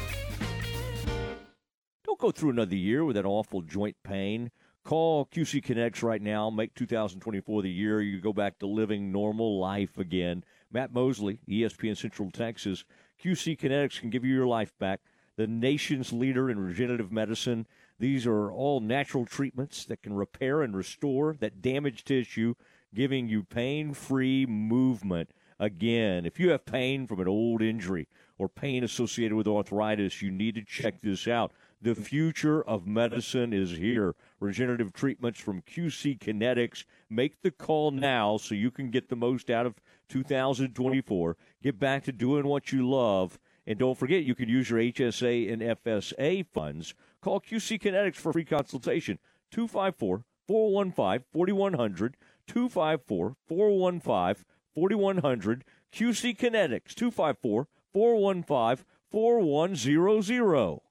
Go 2.21 2.29
through 2.29 2.51
another 2.51 2.75
year 2.75 3.03
with 3.03 3.15
that 3.15 3.25
awful 3.25 3.63
joint 3.63 3.95
pain. 4.03 4.51
Call 4.83 5.25
QC 5.25 5.65
Kinetics 5.65 6.03
right 6.03 6.21
now. 6.21 6.51
Make 6.51 6.75
2024 6.75 7.63
the 7.63 7.69
year 7.71 7.99
you 7.99 8.21
go 8.21 8.31
back 8.31 8.59
to 8.59 8.67
living 8.67 9.11
normal 9.11 9.59
life 9.59 9.97
again. 9.97 10.43
Matt 10.71 10.93
Mosley, 10.93 11.39
ESPN 11.49 11.97
Central 11.97 12.29
Texas. 12.29 12.85
QC 13.23 13.59
Kinetics 13.59 13.99
can 13.99 14.11
give 14.11 14.23
you 14.23 14.35
your 14.35 14.45
life 14.45 14.71
back. 14.77 14.99
The 15.35 15.47
nation's 15.47 16.13
leader 16.13 16.47
in 16.51 16.59
regenerative 16.59 17.11
medicine. 17.11 17.65
These 17.97 18.27
are 18.27 18.51
all 18.51 18.81
natural 18.81 19.25
treatments 19.25 19.83
that 19.85 20.03
can 20.03 20.13
repair 20.13 20.61
and 20.61 20.77
restore 20.77 21.35
that 21.39 21.63
damaged 21.63 22.05
tissue, 22.05 22.53
giving 22.93 23.29
you 23.29 23.41
pain 23.41 23.95
free 23.95 24.45
movement 24.45 25.31
again. 25.59 26.27
If 26.27 26.39
you 26.39 26.51
have 26.51 26.65
pain 26.65 27.07
from 27.07 27.19
an 27.19 27.27
old 27.27 27.63
injury 27.63 28.07
or 28.37 28.47
pain 28.47 28.83
associated 28.83 29.35
with 29.35 29.47
arthritis, 29.47 30.21
you 30.21 30.29
need 30.29 30.53
to 30.53 30.63
check 30.63 31.01
this 31.01 31.27
out. 31.27 31.51
The 31.83 31.95
future 31.95 32.61
of 32.61 32.85
medicine 32.85 33.53
is 33.53 33.71
here. 33.71 34.13
Regenerative 34.39 34.93
treatments 34.93 35.39
from 35.39 35.63
QC 35.63 36.19
Kinetics. 36.19 36.83
Make 37.09 37.41
the 37.41 37.49
call 37.49 37.89
now 37.89 38.37
so 38.37 38.53
you 38.53 38.69
can 38.69 38.91
get 38.91 39.09
the 39.09 39.15
most 39.15 39.49
out 39.49 39.65
of 39.65 39.81
2024. 40.07 41.37
Get 41.63 41.79
back 41.79 42.03
to 42.03 42.11
doing 42.11 42.45
what 42.45 42.71
you 42.71 42.87
love. 42.87 43.39
And 43.65 43.79
don't 43.79 43.97
forget, 43.97 44.23
you 44.23 44.35
can 44.35 44.47
use 44.47 44.69
your 44.69 44.79
HSA 44.79 45.51
and 45.51 45.63
FSA 45.63 46.45
funds. 46.45 46.93
Call 47.19 47.41
QC 47.41 47.81
Kinetics 47.81 48.17
for 48.17 48.31
free 48.31 48.45
consultation. 48.45 49.17
254 49.49 50.23
415 50.47 51.25
4100. 51.33 52.15
254 52.45 53.35
415 53.47 54.45
4100. 54.75 55.63
QC 55.91 56.37
Kinetics 56.37 56.93
254 56.93 57.67
415 57.91 58.85
4100. 59.09 60.90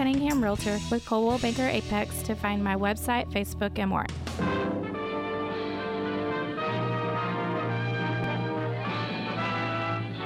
Realtor 0.01 0.79
with 0.89 1.05
Coldwell 1.05 1.37
Banker 1.37 1.67
Apex 1.67 2.23
to 2.23 2.33
find 2.33 2.63
my 2.63 2.75
website, 2.75 3.31
Facebook, 3.31 3.77
and 3.77 3.91
more. 3.91 4.07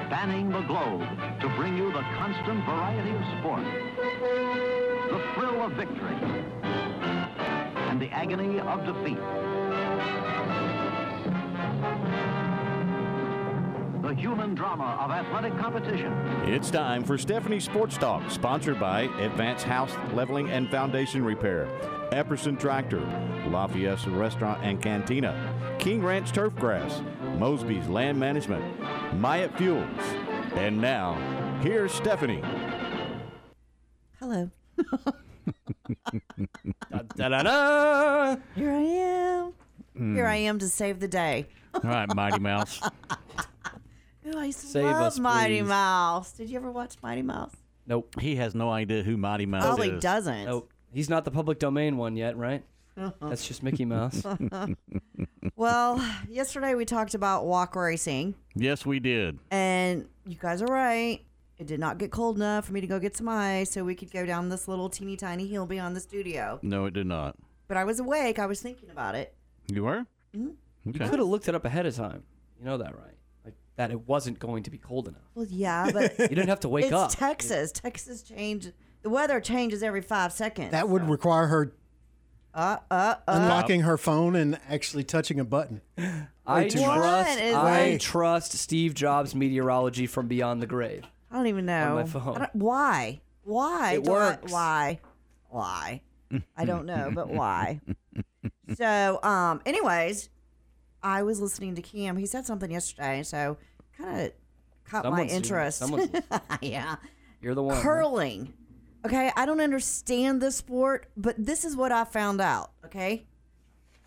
Spanning 0.07 0.49
the 0.49 0.61
globe 0.61 1.01
to 1.41 1.49
bring 1.57 1.77
you 1.77 1.91
the 1.91 2.03
constant 2.15 2.63
variety 2.63 3.09
of 3.09 3.23
sport, 3.39 3.65
the 5.11 5.21
thrill 5.35 5.65
of 5.65 5.73
victory, 5.73 6.15
and 7.89 8.01
the 8.01 8.09
agony 8.11 8.61
of 8.61 8.85
defeat. 8.85 9.19
The 14.05 14.13
human 14.13 14.53
drama 14.53 14.99
of 15.01 15.09
athletic 15.09 15.57
competition. 15.57 16.13
It's 16.45 16.69
time 16.69 17.03
for 17.03 17.17
Stephanie 17.17 17.59
Sports 17.59 17.97
Talk, 17.97 18.29
sponsored 18.29 18.79
by 18.79 19.09
Advanced 19.17 19.65
House 19.65 19.91
Leveling 20.13 20.51
and 20.51 20.69
Foundation 20.69 21.25
Repair, 21.25 21.67
Epperson 22.11 22.59
Tractor, 22.59 23.01
La 23.47 23.65
Fiesta 23.65 24.11
Restaurant 24.11 24.63
and 24.63 24.79
Cantina, 24.79 25.75
King 25.79 26.03
Ranch 26.03 26.31
Turfgrass, 26.31 27.03
Mosby's 27.39 27.87
Land 27.87 28.19
Management, 28.19 28.63
Myatt 29.19 29.57
Fuels. 29.57 29.99
And 30.53 30.79
now, 30.79 31.15
here's 31.63 31.91
Stephanie. 31.91 32.43
Hello. 34.19 34.51
Da-da-da. 37.15 38.35
Here 38.53 38.69
I 38.69 38.81
am. 38.83 39.53
Mm. 39.99 40.15
Here 40.15 40.27
I 40.27 40.35
am 40.35 40.59
to 40.59 40.69
save 40.69 40.99
the 40.99 41.07
day. 41.07 41.47
All 41.73 41.81
right, 41.81 42.13
Mighty 42.13 42.39
Mouse. 42.39 42.79
Ooh, 44.27 44.37
I 44.37 44.45
used 44.45 44.61
to 44.61 44.65
Save 44.67 44.85
love 44.85 45.01
us, 45.01 45.19
Mighty 45.19 45.59
please. 45.61 45.67
Mouse. 45.67 46.31
Did 46.33 46.49
you 46.49 46.57
ever 46.57 46.71
watch 46.71 46.95
Mighty 47.03 47.21
Mouse? 47.21 47.53
Nope. 47.87 48.19
He 48.19 48.35
has 48.37 48.55
no 48.55 48.71
idea 48.71 49.03
who 49.03 49.17
Mighty 49.17 49.45
Mouse 49.45 49.63
is. 49.63 49.67
Probably 49.67 49.89
is. 49.91 50.01
doesn't. 50.01 50.45
Nope. 50.45 50.71
He's 50.93 51.09
not 51.09 51.25
the 51.25 51.31
public 51.31 51.59
domain 51.59 51.97
one 51.97 52.15
yet, 52.15 52.35
right? 52.37 52.63
That's 53.21 53.45
just 53.47 53.61
Mickey 53.61 53.85
Mouse. 53.85 54.23
well, 55.55 56.03
yesterday 56.29 56.75
we 56.75 56.85
talked 56.85 57.13
about 57.13 57.45
walk 57.45 57.75
racing, 57.75 58.35
Yes, 58.55 58.85
we 58.85 58.99
did. 58.99 59.37
and 59.51 60.07
you 60.25 60.37
guys 60.39 60.61
are 60.61 60.67
right. 60.67 61.21
It 61.57 61.67
did 61.67 61.79
not 61.79 61.97
get 61.97 62.11
cold 62.11 62.35
enough 62.37 62.65
for 62.65 62.73
me 62.73 62.81
to 62.81 62.87
go 62.87 62.99
get 62.99 63.15
some 63.15 63.29
ice 63.29 63.71
so 63.71 63.83
we 63.85 63.95
could 63.95 64.11
go 64.11 64.25
down 64.25 64.49
this 64.49 64.67
little 64.67 64.89
teeny 64.89 65.15
tiny 65.15 65.47
hill 65.47 65.65
beyond 65.65 65.95
the 65.95 66.01
studio. 66.01 66.59
No, 66.61 66.85
it 66.85 66.93
did 66.93 67.05
not. 67.07 67.35
But 67.67 67.77
I 67.77 67.83
was 67.85 67.99
awake. 67.99 68.39
I 68.39 68.45
was 68.45 68.59
thinking 68.61 68.89
about 68.89 69.15
it. 69.15 69.33
You 69.71 69.83
were? 69.83 70.05
Mhm. 70.35 70.55
You 70.85 70.93
could 70.93 71.01
have 71.19 71.27
looked 71.27 71.47
it 71.47 71.55
up 71.55 71.63
ahead 71.65 71.85
of 71.85 71.95
time. 71.95 72.23
You 72.59 72.65
know 72.65 72.77
that, 72.77 72.93
right? 72.95 73.14
Like 73.77 73.89
that 73.89 73.91
it 73.93 74.07
wasn't 74.07 74.39
going 74.39 74.63
to 74.63 74.71
be 74.71 74.77
cold 74.77 75.07
enough. 75.07 75.21
Well, 75.33 75.47
yeah, 75.49 75.91
but 75.93 76.17
You 76.19 76.27
didn't 76.29 76.49
have 76.49 76.61
to 76.61 76.69
wake 76.69 76.85
it's 76.85 76.93
up. 76.93 77.11
Texas. 77.11 77.71
Texas 77.71 78.23
change. 78.23 78.71
The 79.01 79.09
weather 79.09 79.39
changes 79.39 79.83
every 79.83 80.01
five 80.01 80.31
seconds. 80.33 80.71
That 80.71 80.89
would 80.89 81.07
require 81.09 81.47
her 81.47 81.73
uh, 82.53 82.77
uh, 82.89 82.93
uh. 82.93 83.15
unlocking 83.27 83.81
her 83.81 83.97
phone 83.97 84.35
and 84.35 84.59
actually 84.69 85.03
touching 85.03 85.39
a 85.39 85.45
button. 85.45 85.81
I 86.47 86.61
Way 86.63 86.69
too 86.69 86.83
trust. 86.83 87.39
I 87.39 87.63
Way. 87.65 87.97
trust 87.97 88.53
Steve 88.53 88.93
Jobs' 88.93 89.35
meteorology 89.35 90.07
from 90.07 90.27
beyond 90.27 90.61
the 90.61 90.67
grave. 90.67 91.03
I 91.31 91.37
don't 91.37 91.47
even 91.47 91.65
know. 91.65 91.95
my 91.95 92.03
phone. 92.05 92.35
I 92.35 92.39
don't- 92.39 92.55
why? 92.55 93.21
Why? 93.43 93.93
It 93.93 94.03
do 94.03 94.13
I- 94.13 94.37
why? 94.47 94.99
Why? 95.49 96.01
I 96.57 96.65
don't 96.65 96.85
know, 96.85 97.11
but 97.13 97.29
why? 97.29 97.79
so, 98.75 99.19
um, 99.23 99.61
anyways, 99.65 100.29
I 101.05 101.21
was 101.23 101.39
listening 101.39 101.75
to 101.75 101.81
Cam. 101.83 102.17
He 102.17 102.25
said 102.25 102.45
something 102.47 102.71
yesterday, 102.71 103.21
so 103.23 103.57
kind 103.97 104.21
of 104.21 104.31
caught 104.89 105.03
Someone's 105.03 105.31
my 105.31 105.35
interest. 105.37 105.77
Someone's- 105.77 106.09
yeah. 106.61 106.95
You're 107.41 107.53
the 107.55 107.61
one. 107.63 107.75
huh? 107.75 107.81
Curling. 107.83 108.53
Okay, 109.05 109.31
I 109.35 109.45
don't 109.45 109.61
understand 109.61 110.41
this 110.41 110.55
sport, 110.55 111.05
but 111.15 111.35
this 111.37 111.63
is 111.63 111.75
what 111.77 111.91
I 111.91 112.05
found 112.05 112.41
out. 112.41 112.71
Okay, 112.85 113.27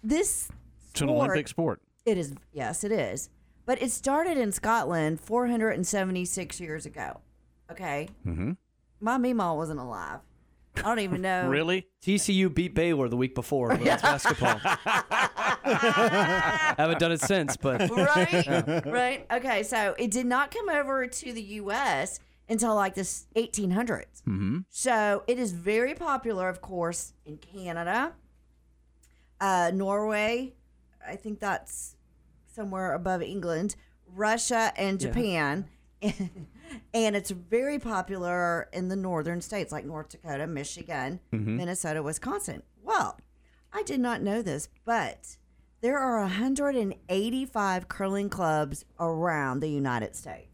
this 0.03 0.49
It's 0.91 1.01
an 1.01 1.09
Olympic 1.09 1.47
sport. 1.47 1.81
It 2.05 2.19
is. 2.19 2.35
Yes, 2.53 2.83
it 2.83 2.91
is. 2.91 3.31
But 3.65 3.81
it 3.81 3.93
started 3.93 4.37
in 4.39 4.51
Scotland 4.51 5.21
476 5.21 6.59
years 6.61 6.85
ago. 6.85 7.21
Okay, 7.71 8.09
Mm-hmm. 8.27 8.53
my 9.01 9.19
Meemaw 9.19 9.55
wasn't 9.57 9.79
alive. 9.79 10.19
I 10.77 10.83
don't 10.83 11.01
even 11.01 11.23
know. 11.23 11.49
Really? 11.49 11.87
TCU 12.03 12.53
beat 12.55 12.75
Baylor 12.75 13.09
the 13.09 13.17
week 13.17 13.35
before 13.35 13.73
in 13.73 13.81
women's 13.81 14.03
basketball. 14.13 14.59
Haven't 15.69 16.99
done 16.99 17.13
it 17.13 17.21
since, 17.21 17.57
but 17.57 17.91
right? 17.91 18.87
Right? 18.87 19.27
Okay, 19.31 19.63
so 19.63 19.95
it 19.99 20.11
did 20.11 20.27
not 20.27 20.51
come 20.51 20.69
over 20.69 21.07
to 21.07 21.33
the 21.33 21.43
U.S. 21.43 22.21
until 22.49 22.75
like 22.75 22.95
the 22.95 23.03
1800s. 23.03 24.23
Mm-hmm. 24.27 24.59
So 24.71 25.25
it 25.27 25.39
is 25.39 25.53
very 25.53 25.95
popular, 25.95 26.49
of 26.49 26.61
course, 26.61 27.13
in 27.27 27.39
Canada, 27.39 28.13
uh, 29.41 29.71
Norway. 29.75 30.55
I 31.07 31.17
think 31.17 31.41
that's 31.41 31.97
somewhere 32.55 32.93
above 32.95 33.23
England, 33.23 33.77
Russia, 34.15 34.73
and 34.77 35.01
Yeah. 35.03 35.09
Japan. 35.09 35.67
And 36.95 37.15
it's 37.17 37.31
very 37.31 37.79
popular 37.79 38.69
in 38.73 38.89
the 38.89 38.97
northern 38.97 39.41
states 39.41 39.73
like 39.73 39.85
North 39.85 40.09
Dakota, 40.11 40.47
Michigan, 40.47 41.21
Mhm. 41.33 41.57
Minnesota, 41.57 42.03
Wisconsin. 42.03 42.63
Well, 42.83 43.19
I 43.73 43.83
did 43.83 44.01
not 44.01 44.23
know 44.23 44.43
this, 44.43 44.69
but 44.85 45.37
there 45.81 45.99
are 45.99 46.21
185 46.21 47.89
curling 47.89 48.29
clubs 48.29 48.85
around 48.99 49.61
the 49.61 49.69
United 49.69 50.17
States. 50.17 50.47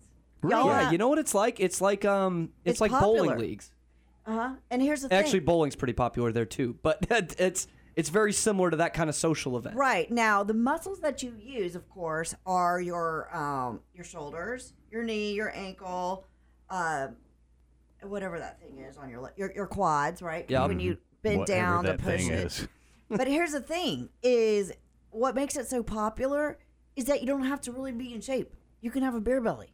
Y'all 0.49 0.67
yeah, 0.67 0.91
you 0.91 0.99
know 0.99 1.09
what 1.09 1.19
it's 1.19 1.35
like? 1.35 1.59
It's 1.61 1.81
like 1.81 2.05
um, 2.05 2.51
it's, 2.65 2.73
It's 2.75 2.81
like 2.81 2.91
popular. 2.91 3.17
bowling 3.25 3.39
leagues. 3.39 3.71
Uh-huh. 4.27 4.55
And 4.71 4.83
here's 4.83 5.03
the 5.03 5.09
thing. 5.09 5.19
Actually, 5.19 5.41
thing. 5.41 5.47
bowling's 5.47 5.77
pretty 5.77 5.93
popular 5.95 6.33
there 6.33 6.45
too, 6.45 6.77
but 6.83 6.99
it's 7.39 7.67
it's 7.97 8.09
very 8.09 8.33
similar 8.33 8.71
to 8.71 8.77
that 8.79 8.93
kind 8.93 9.09
of 9.09 9.15
social 9.17 9.57
event. 9.57 9.77
Right 9.77 10.11
now, 10.11 10.43
the 10.43 10.53
muscles 10.55 11.01
that 11.01 11.23
you 11.23 11.33
use, 11.41 11.75
of 11.77 11.89
course, 11.89 12.35
are 12.45 12.81
your 12.81 13.35
um, 13.35 13.81
your 13.95 14.05
shoulders, 14.05 14.75
your 14.95 15.03
knee, 15.03 15.35
your 15.35 15.55
ankle, 15.55 16.25
uh, 16.71 17.09
whatever 18.03 18.39
that 18.39 18.61
thing 18.61 18.79
is 18.79 18.97
on 18.97 19.11
your 19.11 19.21
le- 19.21 19.33
your, 19.37 19.53
your 19.53 19.67
quads, 19.67 20.23
right? 20.23 20.47
Yep. 20.49 20.69
When 20.69 20.81
you 20.81 20.97
bend 21.23 21.41
Whatever 21.41 21.61
down 21.61 21.85
to 21.85 21.95
push 21.99 22.21
thing 22.23 22.31
it. 22.33 22.47
is. 22.47 22.69
but 23.11 23.27
here's 23.27 23.53
the 23.53 23.61
thing: 23.61 24.09
is 24.23 24.73
what 25.11 25.35
makes 25.35 25.57
it 25.57 25.67
so 25.67 25.83
popular 25.83 26.59
is 26.97 27.07
that 27.07 27.21
you 27.21 27.27
don't 27.27 27.45
have 27.45 27.61
to 27.63 27.73
really 27.73 27.93
be 27.93 28.15
in 28.15 28.21
shape. 28.21 28.55
You 28.81 28.91
can 28.91 29.03
have 29.03 29.15
a 29.15 29.21
beer 29.21 29.41
belly. 29.41 29.73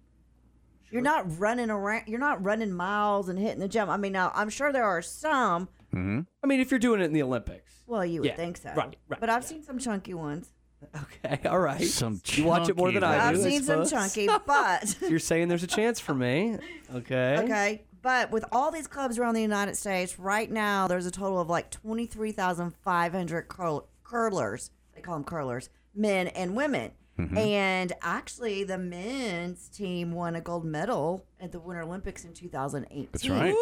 Sure. 0.84 0.94
You're 0.94 1.02
not 1.02 1.38
running 1.38 1.70
around. 1.70 2.04
You're 2.06 2.18
not 2.18 2.42
running 2.42 2.72
miles 2.72 3.28
and 3.28 3.38
hitting 3.38 3.60
the 3.60 3.68
gym. 3.68 3.90
I 3.90 3.96
mean, 3.98 4.12
now 4.12 4.32
I'm 4.34 4.48
sure 4.48 4.72
there 4.72 4.84
are 4.84 5.02
some. 5.02 5.68
Mm-hmm. 5.94 6.20
I 6.42 6.46
mean, 6.46 6.60
if 6.60 6.70
you're 6.70 6.80
doing 6.80 7.00
it 7.00 7.04
in 7.04 7.12
the 7.12 7.22
Olympics. 7.22 7.74
Well, 7.86 8.04
you 8.06 8.20
would 8.20 8.28
Yeah, 8.28 8.36
think 8.36 8.56
so, 8.56 8.72
right, 8.76 8.96
right, 9.08 9.18
But 9.20 9.28
I've 9.28 9.44
seen 9.44 9.64
some 9.64 9.78
chunky 9.80 10.14
ones. 10.14 10.50
Okay, 11.24 11.48
all 11.48 11.58
right. 11.58 11.82
Some 11.82 12.20
you 12.26 12.44
watch 12.44 12.68
it 12.68 12.76
more 12.76 12.90
than 12.90 13.04
I 13.04 13.14
do. 13.16 13.20
I've 13.20 13.34
do. 13.36 13.40
I 13.46 13.50
seen 13.50 13.62
some 13.62 13.84
suppose. 13.86 14.14
chunky, 14.14 14.28
but 14.46 14.96
You're 15.08 15.18
saying 15.18 15.48
there's 15.48 15.62
a 15.62 15.66
chance 15.68 16.00
for 16.00 16.14
me. 16.14 16.56
Okay. 16.94 17.38
Okay. 17.44 17.82
But 18.02 18.30
with 18.30 18.44
all 18.50 18.70
these 18.70 18.86
clubs 18.86 19.18
around 19.18 19.34
the 19.34 19.42
United 19.42 19.76
States, 19.76 20.18
right 20.18 20.50
now 20.50 20.88
there's 20.88 21.04
a 21.06 21.10
total 21.10 21.38
of 21.38 21.48
like 21.50 21.70
23,500 21.70 23.48
curl- 23.48 23.88
curlers. 24.02 24.70
They 24.94 25.00
call 25.02 25.14
them 25.14 25.24
curlers, 25.24 25.68
men 25.94 26.28
and 26.28 26.56
women. 26.56 26.92
Mhm. 27.18 27.36
And 27.36 27.92
actually, 28.00 28.64
the 28.64 28.78
men's 28.78 29.68
team 29.68 30.12
won 30.12 30.34
a 30.34 30.40
gold 30.40 30.64
medal 30.64 31.26
at 31.38 31.52
the 31.52 31.60
Winter 31.60 31.82
Olympics 31.82 32.24
in 32.24 32.32
2018. 32.32 33.08
That's 33.12 33.28
right. 33.28 33.54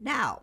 Now, 0.00 0.42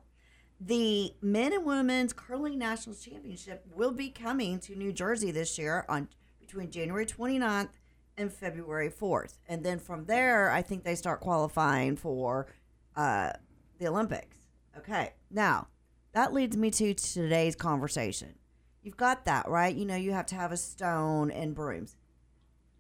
the 0.66 1.14
men 1.22 1.54
and 1.54 1.66
women's 1.66 2.14
curling 2.14 2.58
national 2.58 2.96
championship 2.96 3.66
will 3.74 3.92
be 3.92 4.10
coming 4.10 4.60
to 4.60 4.76
New 4.76 4.94
Jersey 4.94 5.32
this 5.32 5.58
year 5.58 5.86
on 5.90 6.08
between 6.40 6.72
January 6.72 7.06
29th 7.06 7.70
and 8.18 8.32
February 8.32 8.90
4th. 8.90 9.40
And 9.48 9.64
then 9.64 9.80
from 9.80 10.06
there, 10.06 10.52
I 10.52 10.62
think 10.62 10.84
they 10.84 10.96
start 10.96 11.20
qualifying 11.20 11.98
for 11.98 12.48
uh, 12.96 13.32
the 13.80 13.88
Olympics. 13.88 14.38
Okay. 14.78 15.14
Now, 15.32 15.68
that 16.14 16.34
leads 16.34 16.56
me 16.56 16.70
to 16.72 16.94
today's 16.94 17.56
conversation. 17.56 18.36
You've 18.82 18.98
got 18.98 19.26
that, 19.26 19.48
right? 19.50 19.74
You 19.74 19.86
know, 19.86 19.96
you 19.96 20.12
have 20.12 20.28
to 20.28 20.36
have 20.36 20.52
a 20.52 20.58
stone 20.58 21.32
and 21.32 21.56
brooms. 21.56 21.96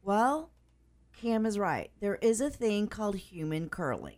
Well, 0.03 0.51
Cam 1.13 1.45
is 1.45 1.57
right. 1.57 1.89
There 1.99 2.15
is 2.15 2.41
a 2.41 2.49
thing 2.49 2.87
called 2.87 3.15
human 3.15 3.69
curling. 3.69 4.17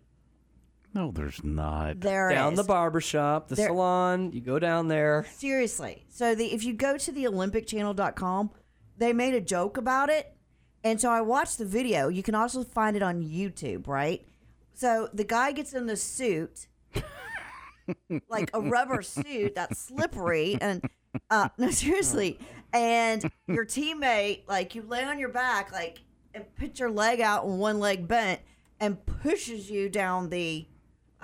No, 0.95 1.11
there's 1.11 1.43
not. 1.43 1.99
There 1.99 2.29
down 2.29 2.53
is. 2.53 2.57
the 2.57 2.63
barber 2.63 3.01
shop, 3.01 3.49
the 3.49 3.55
There- 3.55 3.67
salon. 3.67 4.31
You 4.31 4.39
go 4.39 4.57
down 4.59 4.87
there. 4.87 5.27
Seriously. 5.35 6.05
So 6.09 6.33
the 6.33 6.53
if 6.53 6.63
you 6.63 6.73
go 6.73 6.97
to 6.97 7.11
the 7.11 7.25
olympicchannel.com, 7.25 8.51
they 8.97 9.11
made 9.11 9.33
a 9.33 9.41
joke 9.41 9.75
about 9.77 10.09
it. 10.09 10.33
And 10.85 11.01
so 11.01 11.09
I 11.11 11.19
watched 11.19 11.57
the 11.57 11.65
video. 11.65 12.07
You 12.07 12.23
can 12.23 12.33
also 12.33 12.63
find 12.63 12.95
it 12.95 13.03
on 13.03 13.21
YouTube, 13.21 13.87
right? 13.87 14.25
So 14.73 15.09
the 15.13 15.23
guy 15.25 15.51
gets 15.51 15.73
in 15.73 15.85
the 15.85 15.97
suit, 15.97 16.67
like 18.29 18.49
a 18.53 18.61
rubber 18.61 19.01
suit 19.01 19.53
that's 19.55 19.77
slippery 19.79 20.57
and 20.61 20.81
uh 21.29 21.49
no 21.57 21.71
seriously. 21.71 22.39
And 22.71 23.29
your 23.47 23.65
teammate, 23.65 24.47
like 24.47 24.75
you 24.75 24.81
lay 24.81 25.03
on 25.03 25.19
your 25.19 25.29
back, 25.29 25.71
like 25.73 25.99
and 26.33 26.45
put 26.55 26.79
your 26.79 26.89
leg 26.89 27.19
out 27.19 27.45
and 27.45 27.59
one 27.59 27.79
leg 27.79 28.07
bent 28.07 28.39
and 28.79 29.05
pushes 29.05 29.69
you 29.69 29.89
down 29.89 30.29
the 30.29 30.65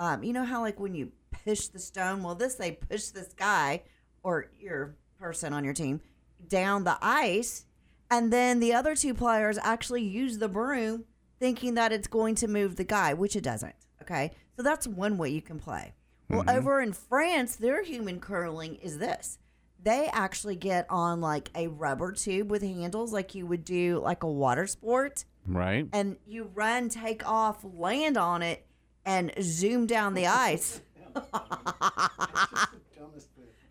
um, 0.02 0.22
you 0.24 0.32
know 0.32 0.44
how 0.44 0.60
like 0.60 0.80
when 0.80 0.94
you 0.94 1.12
push 1.44 1.66
the 1.68 1.78
stone 1.78 2.22
well 2.22 2.34
this 2.34 2.54
they 2.56 2.72
push 2.72 3.06
this 3.08 3.32
guy 3.34 3.82
or 4.22 4.50
your 4.60 4.96
person 5.18 5.52
on 5.52 5.64
your 5.64 5.74
team 5.74 6.00
down 6.48 6.84
the 6.84 6.98
ice 7.00 7.64
and 8.10 8.32
then 8.32 8.58
the 8.60 8.72
other 8.74 8.94
two 8.96 9.14
players 9.14 9.58
actually 9.62 10.02
use 10.02 10.38
the 10.38 10.48
broom 10.48 11.04
thinking 11.38 11.74
that 11.74 11.92
it's 11.92 12.08
going 12.08 12.34
to 12.34 12.48
move 12.48 12.76
the 12.76 12.84
guy 12.84 13.14
which 13.14 13.36
it 13.36 13.44
doesn't 13.44 13.74
okay 14.02 14.32
so 14.56 14.62
that's 14.62 14.86
one 14.86 15.16
way 15.18 15.28
you 15.30 15.40
can 15.42 15.58
play 15.58 15.94
well 16.28 16.42
Mhm. 16.44 16.56
over 16.56 16.80
in 16.80 16.92
france 16.92 17.54
their 17.56 17.82
human 17.84 18.18
curling 18.20 18.74
is 18.76 18.98
this 18.98 19.38
they 19.82 20.08
actually 20.12 20.56
get 20.56 20.86
on 20.90 21.20
like 21.20 21.50
a 21.54 21.66
rubber 21.68 22.12
tube 22.12 22.50
with 22.50 22.62
handles 22.62 23.12
like 23.12 23.34
you 23.34 23.46
would 23.46 23.64
do 23.64 24.00
like 24.00 24.22
a 24.24 24.30
water 24.30 24.66
sport 24.66 25.24
Right. 25.44 25.88
and 25.92 26.16
you 26.24 26.50
run, 26.54 26.88
take 26.88 27.28
off, 27.28 27.64
land 27.64 28.16
on 28.16 28.42
it, 28.42 28.64
and 29.04 29.32
zoom 29.40 29.86
down 29.86 30.14
the 30.14 30.26
ice. 30.26 30.80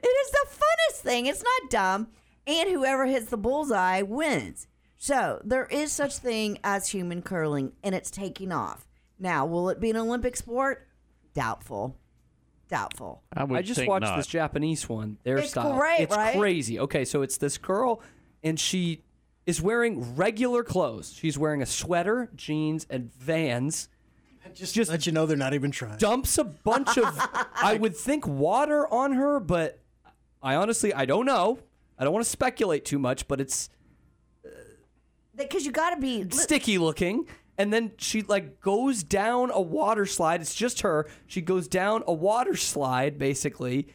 It 0.03 0.07
is 0.07 0.31
the 0.31 0.45
funnest 0.49 1.01
thing. 1.01 1.25
It's 1.27 1.43
not 1.43 1.69
dumb. 1.69 2.07
And 2.47 2.69
whoever 2.69 3.05
hits 3.05 3.27
the 3.27 3.37
bullseye 3.37 4.01
wins. 4.01 4.67
So 4.97 5.41
there 5.43 5.65
is 5.65 5.91
such 5.91 6.17
thing 6.17 6.57
as 6.63 6.89
human 6.89 7.21
curling, 7.21 7.73
and 7.83 7.93
it's 7.93 8.09
taking 8.11 8.51
off. 8.51 8.87
Now, 9.19 9.45
will 9.45 9.69
it 9.69 9.79
be 9.79 9.89
an 9.91 9.97
Olympic 9.97 10.35
sport? 10.35 10.87
Doubtful. 11.33 11.95
Doubtful. 12.67 13.21
I, 13.33 13.43
would 13.43 13.59
I 13.59 13.61
just 13.61 13.85
watched 13.85 14.15
this 14.15 14.27
Japanese 14.27 14.87
one. 14.89 15.17
Their 15.23 15.37
It's 15.37 15.51
style. 15.51 15.77
great, 15.77 16.01
it's 16.01 16.15
right? 16.15 16.37
crazy. 16.37 16.79
Okay, 16.79 17.05
so 17.05 17.21
it's 17.21 17.37
this 17.37 17.57
girl, 17.57 18.01
and 18.43 18.59
she 18.59 19.03
is 19.45 19.61
wearing 19.61 20.15
regular 20.15 20.63
clothes. 20.63 21.13
She's 21.13 21.37
wearing 21.37 21.61
a 21.61 21.65
sweater, 21.67 22.29
jeans, 22.35 22.87
and 22.89 23.13
Vans. 23.13 23.87
Just, 24.53 24.75
just 24.75 24.91
let 24.91 25.05
you 25.05 25.11
know 25.11 25.25
they're 25.25 25.37
not 25.37 25.53
even 25.53 25.71
trying. 25.71 25.97
Dumps 25.97 26.37
a 26.37 26.43
bunch 26.43 26.97
of, 26.97 27.05
I 27.55 27.77
would 27.79 27.95
think, 27.95 28.27
water 28.27 28.91
on 28.93 29.13
her, 29.13 29.39
but 29.39 29.79
I 30.41 30.55
honestly, 30.55 30.93
I 30.93 31.05
don't 31.05 31.25
know. 31.25 31.59
I 31.97 32.03
don't 32.03 32.13
want 32.13 32.25
to 32.25 32.29
speculate 32.31 32.83
too 32.83 32.99
much, 32.99 33.27
but 33.27 33.39
it's 33.39 33.69
uh, 34.45 34.49
Because 35.35 35.65
you 35.65 35.71
got 35.71 35.91
to 35.91 36.01
be. 36.01 36.27
sticky 36.31 36.77
looking. 36.79 37.27
And 37.57 37.71
then 37.71 37.91
she 37.97 38.23
like 38.23 38.59
goes 38.59 39.03
down 39.03 39.51
a 39.53 39.61
water 39.61 40.05
slide. 40.07 40.41
It's 40.41 40.55
just 40.55 40.81
her. 40.81 41.07
She 41.27 41.41
goes 41.41 41.67
down 41.67 42.03
a 42.07 42.13
water 42.13 42.55
slide 42.55 43.19
basically, 43.19 43.87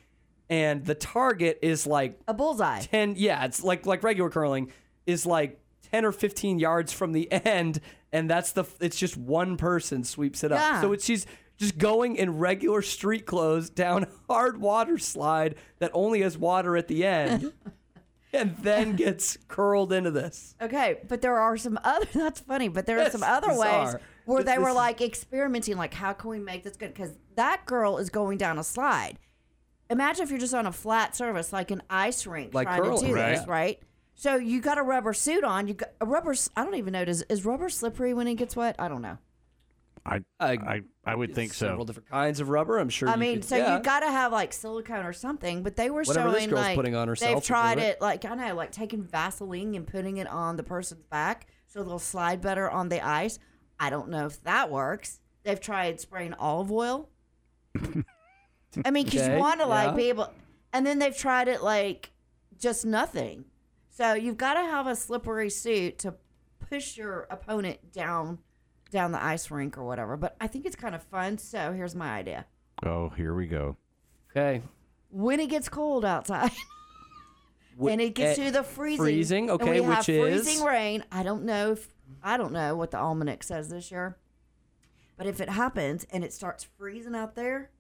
and 0.49 0.85
the 0.85 0.95
target 0.95 1.59
is 1.63 1.85
like 1.87 2.21
a 2.29 2.35
bullseye. 2.35 2.83
Ten, 2.83 3.15
yeah, 3.17 3.45
it's 3.45 3.65
like 3.65 3.85
like 3.85 4.05
regular 4.05 4.31
curling 4.31 4.71
is 5.05 5.27
like 5.27 5.59
ten 5.91 6.05
or 6.05 6.13
fifteen 6.13 6.61
yards 6.61 6.93
from 6.93 7.13
the 7.13 7.33
end, 7.45 7.81
and 8.13 8.29
that's 8.31 8.53
the. 8.53 8.65
It's 8.81 8.97
just 8.99 9.17
one 9.17 9.57
person 9.57 10.05
sweeps 10.05 10.45
it 10.45 10.53
up. 10.53 10.59
Yeah. 10.59 10.81
So 10.81 10.93
it's 10.93 11.05
she's 11.05 11.27
just 11.57 11.79
going 11.79 12.17
in 12.17 12.39
regular 12.39 12.83
street 12.83 13.27
clothes 13.27 13.71
down 13.71 14.05
a 14.05 14.09
hard 14.33 14.61
water 14.61 14.99
slide 14.99 15.55
that 15.79 15.91
only 15.95 16.21
has 16.23 16.37
water 16.37 16.77
at 16.77 16.87
the 16.89 17.05
end, 17.05 17.53
and 18.33 18.57
then 18.59 18.95
gets 18.97 19.39
curled 19.49 19.93
into 19.93 20.11
this. 20.11 20.55
Okay, 20.61 20.99
but 21.09 21.23
there 21.23 21.39
are 21.39 21.57
some 21.57 21.79
other. 21.85 22.07
That's 22.15 22.41
funny, 22.41 22.69
but 22.69 22.87
there 22.87 23.01
are 23.01 23.11
some 23.11 23.23
other 23.23 23.49
ways 23.49 23.57
bizarre. 23.59 24.01
where 24.27 24.43
they 24.43 24.59
were 24.59 24.69
is- 24.71 24.75
like 24.75 25.01
experimenting, 25.01 25.77
like 25.77 25.95
how 25.95 26.13
can 26.13 26.31
we 26.31 26.39
make 26.39 26.63
this 26.65 26.77
good? 26.77 26.93
Because 26.93 27.13
that 27.37 27.65
girl 27.67 27.99
is 27.99 28.11
going 28.11 28.39
down 28.39 28.59
a 28.59 28.65
slide. 28.65 29.19
Imagine 29.89 30.25
if 30.25 30.31
you're 30.31 30.41
just 30.41 30.53
on 30.55 30.67
a 30.67 30.73
flat 30.73 31.15
surface, 31.15 31.53
like 31.53 31.71
an 31.71 31.81
ice 31.89 32.27
rink, 32.27 32.53
Like 32.53 32.67
trying 32.67 32.83
curling, 32.83 33.01
to 33.03 33.07
do 33.07 33.15
this, 33.15 33.39
right. 33.41 33.49
right? 33.49 33.83
So 34.19 34.37
you 34.37 34.61
got 34.63 34.79
a 34.79 34.83
rubber 34.83 35.13
suit 35.13 35.45
on. 35.45 35.69
You 35.69 35.75
got 35.75 35.91
a 36.01 36.07
rubber. 36.07 36.35
I 36.57 36.65
don't 36.65 36.75
even 36.75 36.93
know. 36.95 37.05
Does 37.05 37.23
is 37.29 37.45
rubber 37.45 37.69
slippery 37.69 38.15
when 38.15 38.27
it 38.27 38.35
gets 38.37 38.57
wet? 38.57 38.75
I 38.79 38.89
don't 38.89 39.03
know. 39.03 39.19
I 40.07 40.23
I 40.41 40.83
I 41.05 41.15
would 41.15 41.35
think 41.35 41.53
so. 41.53 41.67
Several 41.67 41.85
different 41.85 42.09
kinds 42.09 42.41
of 42.41 42.49
rubber. 42.49 42.79
I'm 42.79 42.89
sure. 42.89 43.09
I 43.11 43.15
you 43.15 43.21
mean, 43.21 43.35
could- 43.37 43.45
so 43.45 43.57
yeah. 43.57 43.77
you 43.77 43.83
got 43.83 44.01
to 44.01 44.11
have 44.11 44.33
like 44.33 44.53
silicone 44.55 45.05
or 45.05 45.13
something. 45.13 45.63
But 45.63 45.77
they 45.77 45.91
were 45.91 46.03
Whatever 46.03 46.31
this 46.31 46.41
showing 46.41 46.51
girl's 46.51 46.65
like 46.65 46.77
putting 46.77 46.95
on 46.95 47.09
herself 47.09 47.35
they've 47.35 47.45
tried 47.45 47.79
it. 47.79 47.83
it. 47.97 48.01
Like 48.01 48.25
I 48.25 48.35
know, 48.35 48.55
like 48.55 48.73
taking 48.73 49.03
Vaseline 49.03 49.75
and 49.75 49.87
putting 49.87 50.17
it 50.17 50.29
on 50.29 50.57
the 50.57 50.63
person's 50.63 51.03
back 51.05 51.49
so 51.67 51.83
they'll 51.83 51.99
slide 51.99 52.41
better 52.41 52.71
on 52.71 52.89
the 52.89 53.05
ice. 53.07 53.39
I 53.79 53.91
don't 53.91 54.09
know 54.09 54.25
if 54.27 54.43
that 54.45 54.71
works. 54.71 55.21
They've 55.43 55.61
tried 55.61 56.01
spraying 56.01 56.33
olive 56.35 56.73
oil. 56.73 57.11
I 58.85 58.91
mean, 58.91 59.05
because 59.05 59.23
Okay, 59.23 59.35
you 59.35 59.39
want 59.41 59.61
to 59.61 59.67
like 59.67 59.89
yeah. 59.91 59.97
be 59.97 60.09
able, 60.09 60.33
and 60.73 60.87
then 60.87 60.99
they've 60.99 61.17
tried 61.17 61.49
it 61.49 61.63
like 61.63 62.11
just 62.59 62.87
nothing. 62.87 63.45
So 63.97 64.13
you've 64.13 64.37
got 64.37 64.55
to 64.55 64.61
have 64.61 64.87
a 64.87 64.95
slippery 64.95 65.49
suit 65.49 66.01
to 66.01 66.17
push 66.69 66.99
your 66.99 67.27
opponent 67.31 67.93
down 67.93 68.41
down 68.91 69.11
the 69.11 69.23
ice 69.25 69.51
rink 69.51 69.79
or 69.79 69.85
whatever. 69.85 70.19
But 70.19 70.37
I 70.39 70.49
think 70.49 70.67
it's 70.67 70.77
kind 70.77 70.95
of 70.95 71.03
fun. 71.03 71.39
So 71.39 71.73
here's 71.73 71.95
my 71.95 72.11
idea. 72.15 72.45
Oh, 72.85 73.09
here 73.09 73.35
we 73.35 73.47
go. 73.47 73.79
Okay. 74.31 74.63
When 75.09 75.41
it 75.41 75.49
gets 75.49 75.71
cold 75.71 76.05
outside 76.05 76.51
Wh- 77.83 77.91
and 77.91 78.03
it 78.03 78.15
gets 78.15 78.39
eh, 78.39 78.45
to 78.45 78.51
the 78.51 78.63
freezing, 78.63 78.99
freezing, 79.03 79.51
and 79.51 79.63
okay, 79.63 79.81
we 79.81 79.87
which 79.87 79.97
have 79.97 80.09
is- 80.11 80.45
freezing 80.45 80.63
rain. 80.65 81.03
I 81.11 81.23
don't 81.23 81.45
know 81.45 81.73
if 81.73 81.89
I 82.23 82.37
don't 82.37 82.53
know 82.53 82.77
what 82.77 82.91
the 82.91 82.99
almanac 82.99 83.43
says 83.45 83.71
this 83.71 83.91
year, 83.91 84.19
but 85.17 85.27
if 85.27 85.41
it 85.41 85.49
happens 85.49 86.07
and 86.13 86.23
it 86.23 86.35
starts 86.35 86.65
freezing 86.77 87.15
out 87.15 87.35
there, 87.35 87.71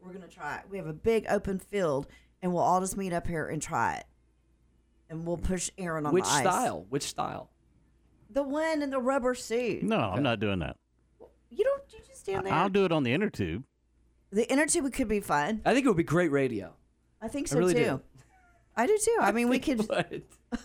we're 0.00 0.12
gonna 0.12 0.28
try 0.28 0.58
it. 0.58 0.62
We 0.70 0.76
have 0.78 0.86
a 0.86 0.92
big 0.92 1.26
open 1.28 1.58
field, 1.58 2.06
and 2.42 2.52
we'll 2.54 2.62
all 2.62 2.80
just 2.80 2.96
meet 2.96 3.12
up 3.12 3.26
here 3.26 3.48
and 3.48 3.60
try 3.60 3.96
it, 3.96 4.04
and 5.10 5.26
we'll 5.26 5.36
push 5.36 5.70
Aaron 5.78 6.06
on 6.06 6.12
Which 6.12 6.24
the 6.24 6.30
ice. 6.30 6.40
style? 6.40 6.86
Which 6.88 7.02
style? 7.04 7.50
The 8.30 8.42
one 8.42 8.82
in 8.82 8.90
the 8.90 9.00
rubber 9.00 9.34
suit. 9.34 9.82
No, 9.82 9.98
I'm 9.98 10.22
not 10.22 10.40
doing 10.40 10.58
that. 10.60 10.76
You 11.50 11.64
don't. 11.64 11.82
You 11.92 11.98
just 12.06 12.20
stand 12.20 12.46
there. 12.46 12.52
I'll 12.52 12.68
do 12.68 12.84
it 12.84 12.92
on 12.92 13.02
the 13.04 13.12
inner 13.12 13.30
tube. 13.30 13.62
the 14.30 14.50
inner 14.50 14.66
tube 14.66 14.92
could 14.92 15.08
be 15.08 15.20
fun. 15.20 15.60
I 15.64 15.72
think 15.72 15.86
it 15.86 15.88
would 15.88 15.96
be 15.96 16.02
great 16.02 16.32
radio. 16.32 16.74
I 17.22 17.28
think 17.28 17.46
I 17.48 17.50
so 17.52 17.58
really 17.58 17.74
too. 17.74 17.80
do. 17.84 18.00
I 18.76 18.86
do 18.88 18.98
too. 19.00 19.16
I 19.20 19.30
mean, 19.32 19.48
we 19.48 19.58
could. 19.58 19.88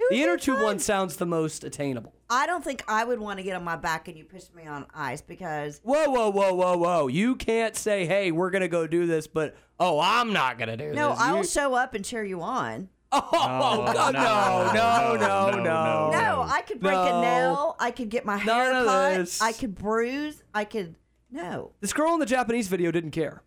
It 0.00 0.10
The 0.10 0.22
inner 0.22 0.36
tube 0.36 0.60
one 0.60 0.80
sounds 0.80 1.16
the 1.16 1.24
most 1.24 1.62
attainable. 1.64 2.12
I 2.28 2.46
don't 2.46 2.62
think 2.64 2.82
I 2.88 3.04
would 3.04 3.20
want 3.20 3.38
to 3.38 3.42
get 3.44 3.54
on 3.56 3.62
my 3.64 3.76
back 3.76 4.08
and 4.08 4.18
you 4.18 4.24
push 4.24 4.42
me 4.54 4.66
on 4.66 4.84
ice 4.92 5.22
because 5.22 5.80
Whoa, 5.84 6.10
whoa, 6.10 6.30
whoa, 6.30 6.52
whoa, 6.52 6.76
whoa! 6.76 7.06
You 7.06 7.36
can't 7.36 7.74
say, 7.76 8.04
"Hey, 8.04 8.32
we're 8.32 8.50
gonna 8.50 8.68
go 8.68 8.86
do 8.88 9.06
this," 9.06 9.26
but 9.28 9.56
oh, 9.78 10.00
I'm 10.00 10.32
not 10.32 10.58
gonna 10.58 10.76
do 10.76 10.88
this. 10.88 10.96
no, 10.96 11.10
this. 11.10 11.20
I 11.20 11.30
will 11.32 11.38
You- 11.38 11.46
show 11.46 11.74
up 11.74 11.94
and 11.94 12.04
cheer 12.04 12.24
you 12.24 12.42
on. 12.42 12.88
Oh, 13.32 13.92
God, 13.92 14.14
no, 14.14 14.72
no, 14.72 15.16
no, 15.16 15.62
no, 15.62 16.10
No, 16.10 16.42
I 16.48 16.62
could 16.66 16.80
break 16.80 16.94
a 16.96 17.20
nail. 17.20 17.76
I 17.78 17.90
could 17.90 18.08
get 18.08 18.24
my 18.24 18.36
hair 18.36 18.46
None 18.72 18.76
of 18.82 18.86
cut. 18.86 19.16
this. 19.18 19.40
I 19.40 19.52
could 19.52 19.74
bruise. 19.76 20.42
I 20.54 20.64
could. 20.64 20.96
No. 21.30 21.72
This 21.80 21.92
girl 21.92 22.14
in 22.14 22.20
the 22.20 22.26
Japanese 22.26 22.68
video 22.68 22.90
didn't 22.90 23.10
care. 23.12 23.42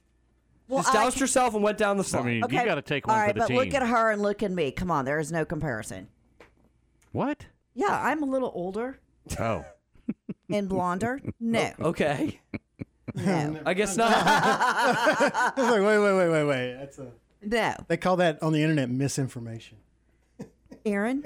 Well, 0.67 0.83
Just 0.83 0.93
I 0.95 1.03
doused 1.03 1.15
can- 1.15 1.21
herself 1.21 1.53
and 1.53 1.63
went 1.63 1.77
down 1.77 1.97
the 1.97 2.03
slide. 2.03 2.43
okay. 2.43 2.59
You 2.59 2.65
got 2.65 2.75
to 2.75 2.81
take 2.81 3.07
one 3.07 3.15
for 3.27 3.27
the 3.27 3.33
team 3.33 3.41
All 3.41 3.47
right, 3.47 3.69
but 3.71 3.73
look 3.73 3.81
at 3.81 3.87
her 3.87 4.11
and 4.11 4.21
look 4.21 4.43
at 4.43 4.51
me. 4.51 4.71
Come 4.71 4.91
on, 4.91 5.05
there 5.05 5.19
is 5.19 5.31
no 5.31 5.45
comparison. 5.45 6.07
What? 7.11 7.45
Yeah, 7.73 7.99
I'm 8.03 8.23
a 8.23 8.25
little 8.25 8.51
older 8.53 8.99
Oh. 9.39 9.63
and 10.49 10.67
blonder. 10.69 11.21
No. 11.39 11.71
Okay. 11.79 12.39
No. 13.15 13.59
I 13.65 13.73
guess 13.73 13.95
not. 13.97 14.11
I 14.15 15.53
was 15.55 15.69
like, 15.69 15.81
wait, 15.81 15.97
wait, 15.97 16.13
wait, 16.17 16.29
wait, 16.29 16.43
wait. 16.43 16.73
That's 16.79 16.99
a. 16.99 17.07
No. 17.41 17.73
They 17.87 17.97
call 17.97 18.17
that 18.17 18.41
on 18.41 18.53
the 18.53 18.61
internet 18.61 18.89
misinformation. 18.89 19.77
Aaron, 20.85 21.23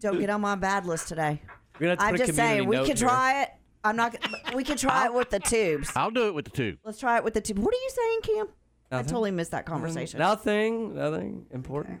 don't 0.00 0.18
get 0.20 0.30
on 0.30 0.40
my 0.40 0.54
bad 0.54 0.86
list 0.86 1.08
today. 1.08 1.42
We're 1.80 1.80
gonna 1.80 1.90
have 1.90 1.98
to 1.98 2.04
I'm 2.04 2.10
put 2.12 2.20
a 2.20 2.26
just 2.26 2.36
saying 2.36 2.66
we 2.68 2.76
note 2.76 2.86
could 2.86 2.98
here. 2.98 3.08
try 3.08 3.42
it. 3.42 3.50
I'm 3.82 3.96
not. 3.96 4.18
gonna- 4.18 4.56
We 4.56 4.64
could 4.64 4.78
try 4.78 5.06
it 5.06 5.14
with 5.14 5.30
the 5.30 5.40
tubes. 5.40 5.90
I'll 5.96 6.10
do 6.10 6.28
it 6.28 6.34
with 6.34 6.44
the 6.46 6.50
tube. 6.52 6.78
Let's 6.84 6.98
try 6.98 7.16
it 7.18 7.24
with 7.24 7.34
the 7.34 7.40
tube. 7.40 7.58
What 7.58 7.74
are 7.74 7.76
you 7.76 7.90
saying, 7.90 8.20
Cam? 8.22 8.48
I 8.90 8.96
Nothing. 8.96 9.08
totally 9.10 9.30
missed 9.32 9.50
that 9.50 9.66
conversation. 9.66 10.18
Nothing. 10.20 10.94
Nothing 10.94 11.46
important. 11.50 12.00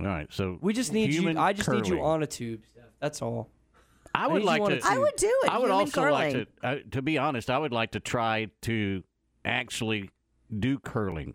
All 0.00 0.06
right, 0.06 0.32
so 0.32 0.58
We 0.60 0.72
just 0.74 0.92
need 0.92 1.10
human 1.10 1.36
you. 1.36 1.42
I 1.42 1.52
just 1.52 1.68
need 1.68 1.86
you 1.88 1.94
curling. 1.96 2.04
on 2.04 2.22
a 2.22 2.26
tube, 2.26 2.62
Steph. 2.70 2.84
That's 3.00 3.20
all. 3.20 3.50
I 4.14 4.24
I 4.24 4.26
would 4.28 4.40
need 4.40 4.44
like 4.46 4.58
you 4.60 4.64
on 4.64 4.70
to. 4.70 4.76
tube. 4.76 4.84
I 4.88 4.98
would 4.98 5.16
do 5.16 5.26
it, 5.42 5.50
I 5.50 5.58
would 5.58 5.64
human 5.70 5.70
also 5.72 6.10
like 6.12 6.32
curling. 6.32 6.46
to. 6.62 6.66
Uh, 6.68 6.76
to 6.92 7.02
be 7.02 7.18
honest, 7.18 7.50
I 7.50 7.58
would 7.58 7.72
like 7.72 7.90
to 7.92 8.00
try 8.00 8.46
to 8.62 9.02
actually 9.44 10.10
do 10.56 10.78
curling. 10.78 11.34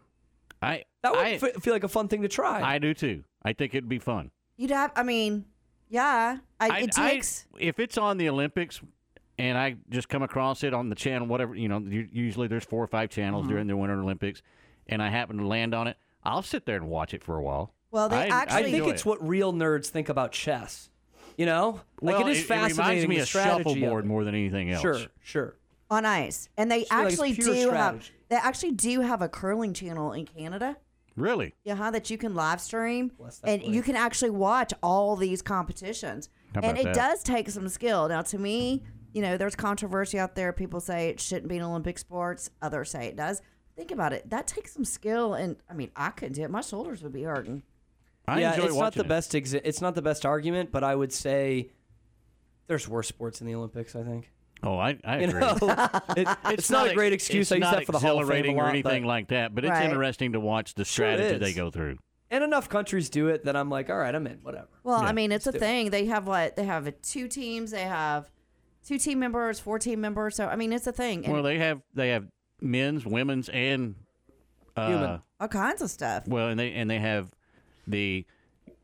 I 0.64 0.84
That 1.01 1.11
would 1.11 1.20
I, 1.20 1.38
fe- 1.38 1.51
feel 1.59 1.74
like 1.74 1.84
a 1.84 1.88
fun 1.89 2.07
thing 2.07 2.22
to 2.22 2.28
try. 2.28 2.61
I 2.61 2.80
do 2.80 2.93
too. 2.93 3.24
I 3.43 3.53
think 3.53 3.74
it'd 3.76 3.89
be 3.89 3.99
fun. 3.99 4.32
You'd 4.57 4.72
have. 4.72 4.91
I 4.95 5.03
mean, 5.03 5.45
yeah. 5.89 6.38
I, 6.59 6.80
it 6.82 6.97
I- 6.97 7.09
takes. 7.11 7.45
if 7.59 7.80
it's 7.80 7.97
on 7.97 8.18
the 8.18 8.30
Olympics 8.30 8.82
and 9.38 9.57
I 9.57 9.76
just 9.89 10.09
come 10.09 10.24
across 10.24 10.64
it 10.64 10.74
on 10.74 10.89
the 10.89 10.95
channel, 10.95 11.28
whatever, 11.28 11.55
you 11.55 11.68
know, 11.68 11.80
usually 11.80 12.47
there's 12.47 12.64
four 12.66 12.84
or 12.84 12.88
five 12.88 13.09
channels 13.09 13.45
Mhm. 13.45 13.49
during 13.49 13.68
the 13.68 13.76
Winter 13.76 13.99
Olympics, 13.99 14.41
and 14.88 15.01
I 15.01 15.09
happen 15.09 15.38
to 15.38 15.47
land 15.47 15.74
on 15.74 15.88
it, 15.88 15.97
I'll 16.24 16.43
sit 16.43 16.66
there 16.66 16.76
and 16.78 16.88
watch 16.88 17.14
it 17.14 17.24
for 17.24 17.36
a 17.38 17.41
while. 17.43 17.74
Well, 17.91 18.09
they 18.09 18.16
I, 18.18 18.28
actually- 18.28 18.57
I 18.59 18.64
think 18.64 18.78
enjoy 18.78 18.89
it's 18.91 19.01
it. 19.01 19.05
what 19.07 19.28
real 19.28 19.53
nerds 19.53 19.88
think 19.88 20.09
about 20.09 20.32
chess. 20.32 20.89
You 21.36 21.47
know, 21.47 21.82
like 21.99 22.18
Well, 22.20 22.28
it 22.28 22.32
is 22.32 22.38
it- 22.38 22.41
it 22.41 22.47
fascinating. 22.47 22.78
reminds 22.78 23.07
me 23.07 23.16
the 23.16 23.22
of 23.24 23.28
shuffleboard 23.28 24.03
of 24.03 24.07
more 24.07 24.24
than 24.24 24.36
anything 24.36 24.70
else. 24.70 24.82
Sure, 24.82 24.99
sure. 25.24 25.55
on 25.89 26.05
ice, 26.05 26.47
and 26.57 26.72
they 26.72 26.84
So, 26.86 26.95
like, 26.95 27.05
it's 27.05 27.14
actually 27.14 27.34
pure 27.36 27.53
do 27.55 27.70
have. 27.72 28.09
Strategy. 28.34 28.41
They 28.41 28.47
actually 28.47 28.71
do 28.71 29.01
have 29.01 29.21
a 29.21 29.29
curling 29.29 29.73
channel 29.73 30.11
in 30.13 30.25
Canada. 30.25 30.77
Really? 31.15 31.53
Yeah, 31.63 31.75
huh, 31.75 31.91
that 31.91 32.09
you 32.09 32.17
can 32.17 32.34
live 32.34 32.59
stream, 32.59 33.11
that 33.19 33.39
and 33.43 33.61
place. 33.61 33.75
you 33.75 33.81
can 33.84 33.95
actually 33.95 34.31
watch 34.31 34.73
all 34.81 35.15
these 35.15 35.41
competitions. 35.41 36.29
How 36.55 36.61
and 36.61 36.77
it 36.77 36.86
that? 36.86 36.95
does 36.95 37.23
take 37.23 37.49
some 37.49 37.67
skill. 37.69 38.07
Now, 38.07 38.23
to 38.23 38.38
me, 38.39 38.84
you 39.13 39.21
know, 39.21 39.38
there's 39.38 39.55
controversy 39.55 40.17
out 40.17 40.36
there. 40.36 40.51
People 40.53 40.79
say 40.79 41.09
it 41.09 41.19
shouldn't 41.19 41.49
be 41.49 41.57
an 41.57 41.63
Olympic 41.63 41.99
sports. 41.99 42.49
Others 42.61 42.89
say 42.91 43.05
it 43.07 43.15
does. 43.15 43.41
Think 43.75 43.91
about 43.91 44.13
it. 44.13 44.29
That 44.29 44.47
takes 44.47 44.73
some 44.73 44.86
skill, 44.86 45.36
and 45.36 45.55
I 45.69 45.73
mean, 45.73 45.91
I 45.95 46.09
couldn't 46.09 46.34
do 46.34 46.43
it. 46.43 46.49
My 46.49 46.61
shoulders 46.61 47.03
would 47.03 47.13
be 47.13 47.23
hurting. 47.23 47.63
I 48.27 48.39
yeah, 48.41 48.53
enjoy 48.53 48.65
it's 48.65 48.73
not 48.73 48.79
watching 48.79 48.99
the 49.01 49.05
it. 49.05 49.09
best. 49.09 49.31
Exa- 49.34 49.61
it's 49.63 49.81
not 49.81 49.95
the 49.95 50.01
best 50.01 50.25
argument, 50.25 50.71
but 50.71 50.84
I 50.84 50.95
would 50.95 51.11
say 51.13 51.71
there's 52.67 52.88
worse 52.88 53.07
sports 53.07 53.41
in 53.41 53.47
the 53.47 53.53
Olympics. 53.55 53.95
I 53.95 54.03
think. 54.03 54.31
Oh, 54.64 54.78
I, 54.78 54.97
I 55.03 55.20
You 55.20 55.28
agree. 55.28 55.41
know, 55.41 55.57
it- 56.18 56.28
it's, 56.45 56.70
not, 56.70 56.89
a 56.89 56.93
great 56.93 57.11
excuse. 57.14 57.47
It's 57.47 57.51
I 57.51 57.55
use 57.55 57.61
not 57.61 57.76
that 57.76 57.86
for 57.86 57.91
the 57.91 57.99
Hall 57.99 58.20
of 58.22 58.28
Fame 58.28 58.45
exhilarating 58.45 58.59
a 58.59 58.64
or 58.64 58.70
anything 58.70 59.03
but- 59.03 59.07
like 59.09 59.28
that, 59.30 59.53
but 59.53 59.66
it's 59.66 59.72
Right. 59.72 59.89
interesting 59.89 60.34
to 60.34 60.39
watch 60.39 60.74
the 60.76 60.86
Sure 60.86 61.05
strategy 61.16 61.38
they 61.38 61.53
go 61.53 61.70
through. 61.70 61.97
And 62.32 62.43
enough 62.43 62.68
countries 62.70 63.09
do 63.09 63.28
it 63.28 63.45
that 63.45 63.55
I'm 63.55 63.70
like, 63.70 63.89
all 63.91 63.97
right, 63.97 64.14
I'm 64.16 64.26
in. 64.26 64.39
Whatever. 64.41 64.68
Well, 64.84 65.01
Yeah. 65.01 65.07
I 65.09 65.11
mean, 65.11 65.32
it's 65.32 65.45
a 65.45 65.49
Let's 65.51 65.59
do 65.59 65.66
it. 65.66 65.68
thing. 65.68 65.89
They 65.91 66.05
have 66.05 66.26
what? 66.26 66.55
They 66.55 66.64
have 66.64 66.91
two 67.03 67.28
teams. 67.28 67.70
They 67.72 67.82
have 67.84 68.32
two 68.88 68.97
team 68.97 69.20
members, 69.20 69.59
four 69.59 69.78
team 69.78 70.01
members. 70.01 70.36
So 70.36 70.47
I 70.47 70.55
mean, 70.55 70.74
it's 70.74 70.88
a 70.88 70.91
thing. 70.91 71.26
And 71.26 71.34
Well, 71.34 71.43
they 71.43 71.59
have 71.59 71.82
they 71.93 72.09
have 72.09 72.26
men's, 72.59 73.05
women's, 73.05 73.49
and 73.49 73.95
uh, 74.76 74.88
Human. 74.88 75.22
all 75.39 75.47
kinds 75.47 75.84
of 75.84 75.91
stuff. 75.91 76.28
well, 76.28 76.47
and 76.47 76.59
they 76.59 76.72
and 76.74 76.89
they 76.89 76.97
have 76.99 77.32
the 77.86 78.26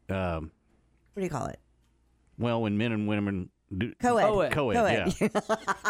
um, 0.10 0.52
What 1.14 1.22
do 1.22 1.24
you 1.24 1.30
call 1.30 1.48
it? 1.48 1.60
well, 2.38 2.62
when 2.62 2.78
men 2.78 2.92
and 2.92 3.08
women 3.08 3.50
do 3.78 3.94
Co-ed. 4.02 4.24
Co-ed. 4.24 4.52
co-ed, 4.52 4.74
Co-ed. 4.76 5.14
yeah. 5.22 5.28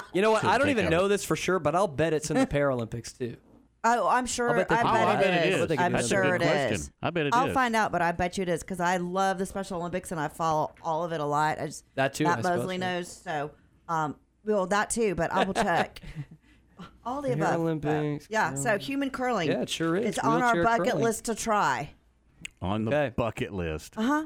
You 0.13 0.21
know 0.21 0.31
what? 0.31 0.41
Should 0.41 0.49
I 0.49 0.57
don't 0.57 0.69
even 0.69 0.85
that 0.85 0.91
know 0.91 1.07
this 1.07 1.23
for 1.23 1.35
sure, 1.35 1.59
but 1.59 1.75
I'll 1.75 1.87
bet 1.87 2.13
it's 2.13 2.29
in 2.29 2.37
the 2.37 2.47
Paralympics 2.57 3.17
too. 3.17 3.37
Oh, 3.83 4.07
I'm 4.09 4.25
sure. 4.25 4.49
I'll 4.49 4.55
bet 4.55 4.67
they 4.67 4.75
I 4.75 4.81
can 4.81 4.93
bet, 4.93 5.01
do 5.01 5.07
I 5.07 5.13
that. 5.15 5.19
it 5.19 5.23
bet 5.23 5.33
it 5.33 5.47
is. 5.53 5.53
is. 5.61 5.67
That's 5.69 5.79
a 5.79 5.83
I'm 5.85 5.91
good 5.93 6.05
sure 6.07 6.35
it 6.35 6.41
question. 6.41 6.73
is. 6.73 6.91
I 7.01 7.09
bet 7.11 7.25
it 7.27 7.33
I'll 7.33 7.47
is. 7.47 7.53
find 7.53 7.75
out, 7.77 7.91
but 7.93 8.01
I 8.01 8.11
bet 8.11 8.37
you 8.37 8.41
it 8.41 8.49
is 8.49 8.61
because 8.61 8.81
I 8.81 8.97
love 8.97 9.37
the 9.37 9.45
Special 9.45 9.79
Olympics 9.79 10.11
and 10.11 10.19
I 10.19 10.27
follow 10.27 10.73
all 10.81 11.05
of 11.05 11.13
it 11.13 11.21
a 11.21 11.25
lot. 11.25 11.59
I 11.59 11.67
just 11.67 11.85
That 11.95 12.13
too, 12.13 12.25
Matt 12.25 12.43
Mosley 12.43 12.77
knows. 12.77 13.07
So, 13.07 13.51
um, 13.87 14.17
well, 14.43 14.65
that 14.67 14.89
too, 14.89 15.15
but 15.15 15.31
I 15.31 15.45
will 15.45 15.53
check. 15.53 16.01
all 17.05 17.21
the 17.21 17.31
above. 17.33 17.59
Paralympics, 17.59 18.27
Yeah. 18.29 18.55
So 18.55 18.77
human 18.77 19.09
curling. 19.11 19.49
Yeah, 19.49 19.61
it 19.61 19.69
sure 19.69 19.95
is. 19.95 20.05
It's 20.07 20.19
on 20.19 20.41
our 20.41 20.61
bucket 20.63 20.87
curling. 20.91 21.03
list 21.05 21.25
to 21.25 21.35
try. 21.35 21.91
on 22.61 22.83
the 22.83 22.89
Okay. 22.93 23.13
bucket 23.15 23.53
list. 23.53 23.93
Uh 23.97 24.01
huh. 24.01 24.23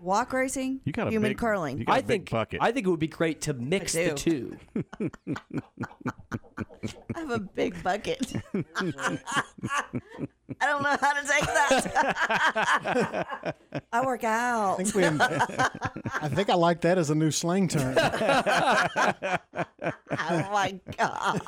Walk 0.00 0.32
racing. 0.32 0.80
You 0.84 0.92
got 0.92 1.08
a 1.08 1.10
human 1.10 1.30
big- 1.32 1.38
curling. 1.38 1.78
you 1.78 1.84
got 1.84 1.92
a 1.92 1.96
I 1.96 2.00
big 2.00 2.06
think 2.08 2.30
bucket. 2.30 2.60
I 2.62 2.72
think 2.72 2.86
it 2.86 2.90
would 2.90 2.98
be 3.00 3.06
great 3.08 3.42
to 3.42 3.52
mix 3.54 3.92
the 3.92 4.14
do. 4.14 4.14
two. 4.14 4.56
I 7.14 7.18
have 7.20 7.30
a 7.30 7.38
big 7.38 7.82
bucket. 7.82 8.32
I 10.60 10.66
don't 10.66 10.82
know 10.82 10.96
how 11.00 11.12
to 11.12 11.26
take 11.26 11.44
that. 11.46 12.76
I 13.92 14.04
work 14.04 14.24
out. 14.24 14.80
I 14.80 14.84
think, 14.84 14.94
we, 14.94 15.04
I 15.04 16.28
think 16.28 16.50
I 16.50 16.54
like 16.54 16.80
that 16.82 16.98
as 16.98 17.10
a 17.10 17.14
new 17.14 17.30
slang 17.30 17.68
term. 17.68 17.96
Oh 20.22 20.50
my 20.52 20.78
god! 20.98 21.40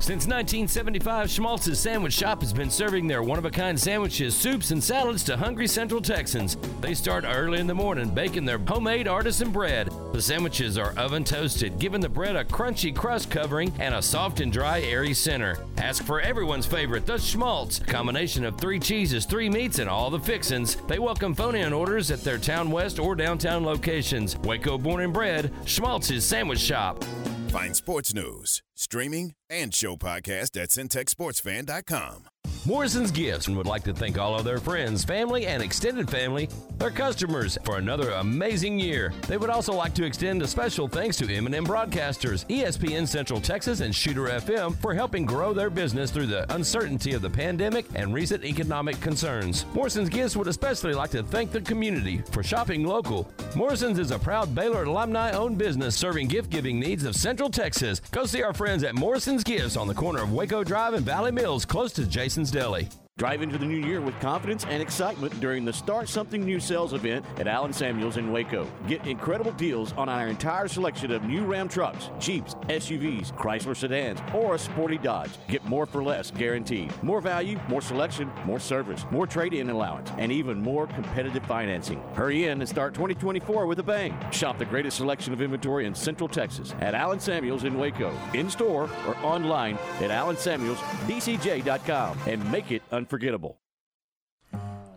Since 0.00 0.28
1975, 0.28 1.28
Schmaltz's 1.28 1.80
Sandwich 1.80 2.12
Shop 2.12 2.40
has 2.40 2.52
been 2.52 2.70
serving 2.70 3.08
their 3.08 3.24
one 3.24 3.36
of 3.36 3.44
a 3.44 3.50
kind 3.50 3.78
sandwiches, 3.78 4.34
soups, 4.36 4.70
and 4.70 4.82
salads 4.82 5.24
to 5.24 5.36
hungry 5.36 5.66
Central 5.66 6.00
Texans. 6.00 6.56
They 6.80 6.94
start 6.94 7.24
early 7.26 7.58
in 7.58 7.66
the 7.66 7.74
morning 7.74 8.08
baking 8.08 8.44
their 8.44 8.58
homemade 8.58 9.08
artisan 9.08 9.50
bread. 9.50 9.90
The 10.12 10.22
sandwiches 10.22 10.78
are 10.78 10.96
oven 10.96 11.24
toasted, 11.24 11.80
giving 11.80 12.00
the 12.00 12.08
bread 12.08 12.36
a 12.36 12.44
crunchy 12.44 12.94
crust 12.94 13.28
covering 13.28 13.72
and 13.80 13.92
a 13.92 14.00
soft 14.00 14.40
and 14.40 14.52
dry, 14.52 14.80
airy 14.82 15.14
center. 15.14 15.58
Ask 15.78 16.04
for 16.04 16.20
everyone's 16.20 16.64
favorite, 16.64 17.04
the 17.04 17.18
Schmaltz, 17.18 17.80
combination 17.80 18.44
of 18.44 18.56
three 18.56 18.78
cheeses, 18.78 19.26
three 19.26 19.50
meats, 19.50 19.80
and 19.80 19.90
all 19.90 20.10
the 20.10 20.20
fixins. 20.20 20.76
They 20.86 21.00
welcome 21.00 21.34
phone 21.34 21.56
in 21.56 21.72
orders 21.72 22.12
at 22.12 22.22
their 22.22 22.38
Town 22.38 22.70
West 22.70 23.00
or 23.00 23.16
downtown 23.16 23.64
locations. 23.64 24.38
Waco 24.38 24.78
born 24.78 25.02
and 25.02 25.12
bred, 25.12 25.52
Schmaltz's 25.64 26.24
Sandwich 26.24 26.60
Shop. 26.60 27.04
Find 27.48 27.74
sports 27.74 28.12
news, 28.12 28.62
streaming, 28.76 29.34
and 29.48 29.74
show 29.74 29.96
podcast 29.96 30.60
at 30.60 30.68
centexsportsfan.com. 30.68 32.24
Morrison's 32.64 33.10
Gifts 33.10 33.48
would 33.48 33.66
like 33.66 33.84
to 33.84 33.92
thank 33.92 34.18
all 34.18 34.38
of 34.38 34.44
their 34.44 34.58
friends, 34.58 35.04
family, 35.04 35.46
and 35.46 35.62
extended 35.62 36.10
family, 36.10 36.48
their 36.78 36.90
customers, 36.90 37.56
for 37.64 37.78
another 37.78 38.10
amazing 38.12 38.78
year. 38.78 39.12
They 39.26 39.36
would 39.36 39.50
also 39.50 39.72
like 39.72 39.94
to 39.94 40.04
extend 40.04 40.42
a 40.42 40.46
special 40.46 40.88
thanks 40.88 41.16
to 41.18 41.34
M&M 41.34 41.66
Broadcasters, 41.66 42.46
ESPN 42.46 43.06
Central 43.08 43.40
Texas, 43.40 43.80
and 43.80 43.94
Shooter 43.94 44.24
FM 44.24 44.76
for 44.76 44.94
helping 44.94 45.24
grow 45.24 45.52
their 45.52 45.70
business 45.70 46.10
through 46.10 46.26
the 46.26 46.52
uncertainty 46.54 47.14
of 47.14 47.22
the 47.22 47.30
pandemic 47.30 47.86
and 47.94 48.12
recent 48.12 48.44
economic 48.44 49.00
concerns. 49.00 49.64
Morrison's 49.74 50.08
Gifts 50.08 50.36
would 50.36 50.48
especially 50.48 50.94
like 50.94 51.10
to 51.10 51.22
thank 51.22 51.52
the 51.52 51.60
community 51.60 52.22
for 52.30 52.42
shopping 52.42 52.84
local. 52.84 53.30
Morrison's 53.54 53.98
is 53.98 54.10
a 54.10 54.18
proud 54.18 54.54
Baylor 54.54 54.84
alumni-owned 54.84 55.58
business 55.58 55.96
serving 55.96 56.28
gift-giving 56.28 56.78
needs 56.78 57.04
of 57.04 57.16
Central 57.16 57.50
Texas. 57.50 58.00
Go 58.10 58.26
see 58.26 58.42
our 58.42 58.54
friends 58.54 58.84
at 58.84 58.94
Morrison's 58.94 59.44
Gifts 59.44 59.76
on 59.76 59.86
the 59.86 59.94
corner 59.94 60.22
of 60.22 60.32
Waco 60.32 60.62
Drive 60.62 60.94
and 60.94 61.04
Valley 61.04 61.32
Mills, 61.32 61.64
close 61.64 61.92
to 61.92 62.06
Jason's 62.38 62.52
Deli. 62.52 63.07
Drive 63.18 63.42
into 63.42 63.58
the 63.58 63.66
new 63.66 63.84
year 63.84 64.00
with 64.00 64.14
confidence 64.20 64.64
and 64.66 64.80
excitement 64.80 65.40
during 65.40 65.64
the 65.64 65.72
Start 65.72 66.08
Something 66.08 66.44
New 66.44 66.60
sales 66.60 66.92
event 66.92 67.26
at 67.38 67.48
Allen 67.48 67.72
Samuels 67.72 68.16
in 68.16 68.30
Waco. 68.30 68.70
Get 68.86 69.04
incredible 69.08 69.50
deals 69.50 69.92
on 69.94 70.08
our 70.08 70.28
entire 70.28 70.68
selection 70.68 71.10
of 71.10 71.24
new 71.24 71.44
Ram 71.44 71.68
trucks, 71.68 72.10
Jeeps, 72.20 72.54
SUVs, 72.68 73.32
Chrysler 73.32 73.76
sedans, 73.76 74.20
or 74.32 74.54
a 74.54 74.58
sporty 74.58 74.98
Dodge. 74.98 75.32
Get 75.48 75.64
more 75.64 75.84
for 75.84 76.00
less 76.00 76.30
guaranteed. 76.30 76.92
More 77.02 77.20
value, 77.20 77.58
more 77.68 77.80
selection, 77.80 78.30
more 78.44 78.60
service, 78.60 79.04
more 79.10 79.26
trade 79.26 79.52
in 79.52 79.68
allowance, 79.68 80.12
and 80.16 80.30
even 80.30 80.62
more 80.62 80.86
competitive 80.86 81.44
financing. 81.46 82.00
Hurry 82.14 82.44
in 82.44 82.60
and 82.60 82.68
start 82.68 82.94
2024 82.94 83.66
with 83.66 83.80
a 83.80 83.82
bang. 83.82 84.16
Shop 84.30 84.58
the 84.58 84.64
greatest 84.64 84.96
selection 84.96 85.32
of 85.32 85.42
inventory 85.42 85.86
in 85.86 85.94
Central 85.96 86.28
Texas 86.28 86.72
at 86.80 86.94
Allen 86.94 87.18
Samuels 87.18 87.64
in 87.64 87.76
Waco, 87.76 88.16
in 88.32 88.48
store 88.48 88.88
or 89.08 89.16
online 89.24 89.74
at 90.00 90.12
allensamuelsbcj.com 90.12 92.18
and 92.28 92.52
make 92.52 92.70
it 92.70 92.82
unforgettable. 93.08 93.58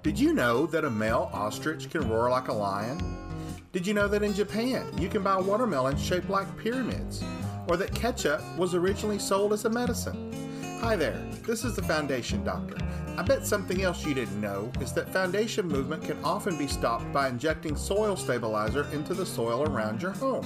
Did 0.04 0.20
you 0.20 0.34
know 0.34 0.66
that 0.66 0.84
a 0.84 0.90
male 0.90 1.30
ostrich 1.32 1.90
can 1.90 2.10
roar 2.10 2.30
like 2.30 2.50
a 2.50 2.54
lion? 2.54 3.00
Did 3.72 3.88
you 3.88 3.94
know 3.94 4.10
that 4.10 4.22
in 4.22 4.34
Japan 4.34 4.86
you 4.98 5.08
can 5.08 5.24
buy 5.24 5.40
watermelons 5.40 6.04
shaped 6.04 6.30
like 6.30 6.58
pyramids? 6.58 7.24
Or 7.70 7.78
that 7.78 7.96
ketchup 7.96 8.42
was 8.58 8.76
originally 8.76 9.18
sold 9.18 9.54
as 9.54 9.64
a 9.64 9.70
medicine? 9.70 10.34
Hi 10.82 10.98
there, 10.98 11.26
this 11.48 11.64
is 11.64 11.78
the 11.78 11.84
Foundation 11.84 12.44
Doctor. 12.44 12.76
I 13.18 13.24
bet 13.24 13.48
something 13.48 13.82
else 13.82 14.06
you 14.06 14.14
didn't 14.14 14.42
know 14.42 14.70
is 14.82 14.92
that 14.92 15.14
foundation 15.14 15.66
movement 15.66 16.04
can 16.04 16.22
often 16.22 16.58
be 16.58 16.68
stopped 16.68 17.14
by 17.14 17.30
injecting 17.30 17.78
soil 17.78 18.18
stabilizer 18.18 18.88
into 18.92 19.14
the 19.14 19.26
soil 19.26 19.64
around 19.64 20.02
your 20.02 20.12
home. 20.12 20.46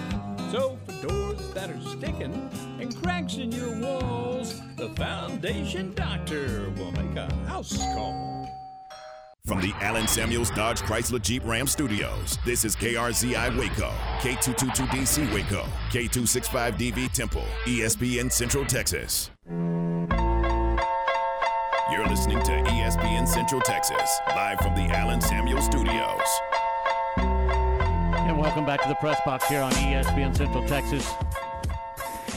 So, 0.51 0.77
for 0.85 1.07
doors 1.07 1.49
that 1.53 1.69
are 1.69 1.81
sticking 1.81 2.49
and 2.77 2.93
cracks 3.01 3.37
in 3.37 3.53
your 3.53 3.73
walls, 3.79 4.59
the 4.75 4.89
Foundation 4.97 5.93
Doctor 5.93 6.69
will 6.75 6.91
make 6.91 7.15
a 7.15 7.33
house 7.45 7.77
call. 7.77 8.49
From 9.45 9.61
the 9.61 9.71
Allen 9.79 10.09
Samuels 10.09 10.51
Dodge 10.51 10.81
Chrysler 10.81 11.21
Jeep 11.21 11.43
Ram 11.45 11.67
Studios, 11.67 12.37
this 12.45 12.65
is 12.65 12.75
KRZI 12.75 13.57
Waco, 13.57 13.93
K222DC 14.19 15.33
Waco, 15.33 15.65
K265DV 15.89 17.13
Temple, 17.13 17.45
ESPN 17.63 18.29
Central 18.29 18.65
Texas. 18.65 19.31
You're 21.89 22.07
listening 22.07 22.43
to 22.43 22.51
ESPN 22.51 23.25
Central 23.25 23.61
Texas, 23.61 24.19
live 24.27 24.59
from 24.59 24.75
the 24.75 24.93
Allen 24.93 25.21
Samuels 25.21 25.63
Studios. 25.63 26.27
And 28.41 28.47
welcome 28.47 28.65
back 28.65 28.81
to 28.81 28.89
the 28.89 28.95
press 28.95 29.21
box 29.23 29.47
here 29.47 29.61
on 29.61 29.71
ESPN 29.73 30.35
Central 30.35 30.67
Texas. 30.67 31.05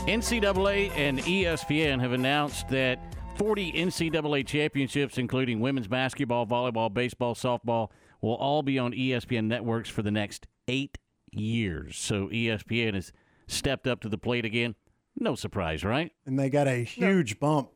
NCAA 0.06 0.90
and 0.94 1.18
ESPN 1.20 1.98
have 1.98 2.12
announced 2.12 2.68
that 2.68 2.98
40 3.36 3.72
NCAA 3.72 4.46
championships, 4.46 5.16
including 5.16 5.60
women's 5.60 5.88
basketball, 5.88 6.46
volleyball, 6.46 6.92
baseball, 6.92 7.34
softball, 7.34 7.88
will 8.20 8.34
all 8.34 8.62
be 8.62 8.78
on 8.78 8.92
ESPN 8.92 9.46
networks 9.46 9.88
for 9.88 10.02
the 10.02 10.10
next 10.10 10.46
eight 10.68 10.98
years. 11.32 11.96
So 11.96 12.28
ESPN 12.28 12.92
has 12.92 13.10
stepped 13.46 13.86
up 13.86 14.02
to 14.02 14.10
the 14.10 14.18
plate 14.18 14.44
again. 14.44 14.74
No 15.18 15.34
surprise, 15.34 15.84
right? 15.84 16.12
and 16.26 16.38
they 16.38 16.50
got 16.50 16.68
a 16.68 16.84
huge 16.84 17.40
bump 17.40 17.70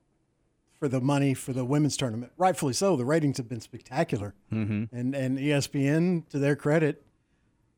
for 0.79 0.87
the 0.89 1.01
money 1.01 1.33
for 1.33 1.55
the 1.55 1.65
women's 1.65 1.97
tournament. 1.97 2.33
Rightfully 2.37 2.75
so. 2.75 2.95
The 2.95 3.07
ratings 3.07 3.39
have 3.39 3.49
been 3.49 3.63
spectacular, 3.63 4.35
Mm-hmm. 4.53 4.95
and 4.95 5.15
and 5.15 5.39
ESPN, 5.39 6.29
to 6.29 6.39
their 6.39 6.57
credit, 6.57 7.07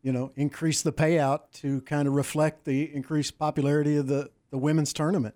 you 0.02 0.12
know, 0.12 0.32
increase 0.36 0.82
the 0.82 0.92
payout 0.92 1.50
to 1.54 1.80
kind 1.82 2.08
of 2.08 2.14
reflect 2.14 2.64
the 2.64 2.94
increased 2.94 3.38
popularity 3.38 3.96
of 3.96 4.06
the 4.06 4.30
the 4.50 4.58
women's 4.58 4.92
tournament. 4.92 5.34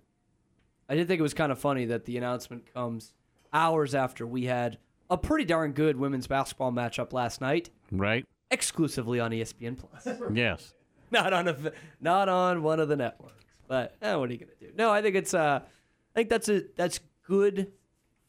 I 0.89 0.95
did 0.95 1.07
think 1.07 1.19
it 1.19 1.23
was 1.23 1.33
kind 1.33 1.51
of 1.51 1.57
funny 1.59 1.85
that 1.85 2.05
the 2.05 2.17
announcement 2.17 2.71
comes 2.73 3.13
hours 3.53 3.95
after 3.95 4.27
we 4.27 4.45
had 4.45 4.77
a 5.09 5.17
pretty 5.17 5.45
darn 5.45 5.71
good 5.71 5.97
women's 5.97 6.27
basketball 6.27 6.71
matchup 6.71 7.13
last 7.13 7.39
night, 7.41 7.69
Right? 7.91 8.25
exclusively 8.51 9.19
on 9.19 9.31
ESPN 9.31 9.77
Plus. 9.77 10.07
Yes. 10.33 10.73
not 11.11 11.31
on 11.33 11.47
a 11.47 11.55
not 12.01 12.27
on 12.29 12.61
one 12.63 12.79
of 12.79 12.87
the 12.89 12.95
networks. 12.95 13.33
But 13.67 13.95
eh, 14.01 14.13
what 14.15 14.29
are 14.29 14.33
you 14.33 14.39
gonna 14.39 14.51
do? 14.59 14.67
No, 14.75 14.91
I 14.91 15.01
think 15.01 15.15
it's 15.15 15.33
uh, 15.33 15.61
I 15.63 16.13
think 16.19 16.29
that's 16.29 16.49
a 16.49 16.63
that's 16.75 16.99
good 17.27 17.71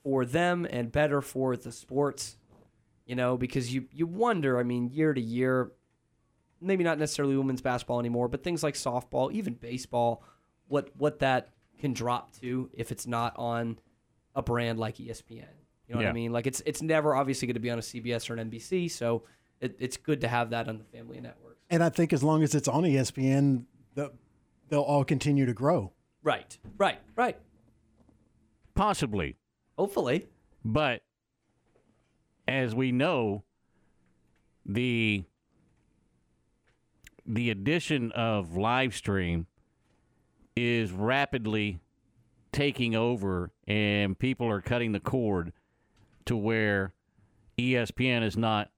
for 0.03 0.25
them 0.25 0.67
and 0.71 0.91
better 0.93 1.21
for 1.21 1.57
the 1.57 1.73
sports. 1.73 2.37
You 3.07 3.17
know, 3.17 3.37
because 3.37 3.73
you 3.75 3.87
you 3.93 4.07
wonder. 4.07 4.59
I 4.59 4.63
mean, 4.63 4.89
year 4.89 5.13
to 5.15 5.21
year, 5.21 5.73
maybe 6.61 6.85
not 6.85 6.99
necessarily 6.99 7.37
women's 7.37 7.61
basketball 7.61 8.01
anymore, 8.01 8.29
but 8.29 8.43
things 8.43 8.63
like 8.63 8.75
softball, 8.75 9.33
even 9.33 9.55
baseball, 9.55 10.23
what 10.69 10.91
what 10.97 11.21
that 11.21 11.51
can 11.79 11.93
drop 11.93 12.33
to 12.41 12.71
if 12.73 12.91
it's 12.91 13.07
not 13.07 13.35
on 13.37 13.79
a 14.35 14.43
brand 14.43 14.79
like 14.79 14.97
ESPN. 14.97 15.47
You 15.89 15.95
know 15.95 16.01
what 16.01 16.07
I 16.07 16.13
mean? 16.13 16.33
Like 16.33 16.47
it's 16.47 16.63
it's 16.67 16.83
never 16.83 17.15
obviously 17.15 17.47
going 17.47 17.55
to 17.55 17.61
be 17.61 17.71
on 17.71 17.79
a 17.79 17.83
CBS 17.83 18.29
or 18.29 18.35
an 18.35 18.51
NBC, 18.51 18.91
so 18.91 19.23
it, 19.61 19.77
it's 19.79 19.97
good 19.97 20.21
to 20.23 20.29
have 20.29 20.51
that 20.51 20.69
on 20.69 20.79
the 20.79 20.85
family 20.85 21.21
networks. 21.21 21.61
And 21.71 21.83
I 21.83 21.89
think 21.89 22.13
as 22.13 22.23
long 22.23 22.43
as 22.43 22.55
it's 22.55 22.69
on 22.69 22.83
ESPN, 22.83 23.65
the, 23.95 24.13
they'll 24.69 24.81
all 24.81 25.05
continue 25.05 25.47
to 25.47 25.53
grow. 25.53 25.93
Right, 26.23 26.59
right, 26.77 26.99
right. 27.15 27.37
Possibly. 28.75 29.37
Hopefully. 29.79 30.27
But 30.65 31.03
as 32.49 32.75
we 32.75 32.93
know, 32.93 33.45
the 34.65 35.25
the 37.27 37.51
addition 37.51 38.13
of 38.13 38.57
live 38.57 38.95
stream 38.95 39.47
is 40.57 40.91
rapidly 40.93 41.81
taking 42.53 42.95
over 42.95 43.51
and 43.67 44.19
people 44.19 44.49
are 44.49 44.61
cutting 44.61 44.93
the 44.93 45.01
cord 45.01 45.53
to 46.25 46.37
where 46.37 46.95
ESPN 47.59 48.23
is 48.23 48.37
not 48.37 48.71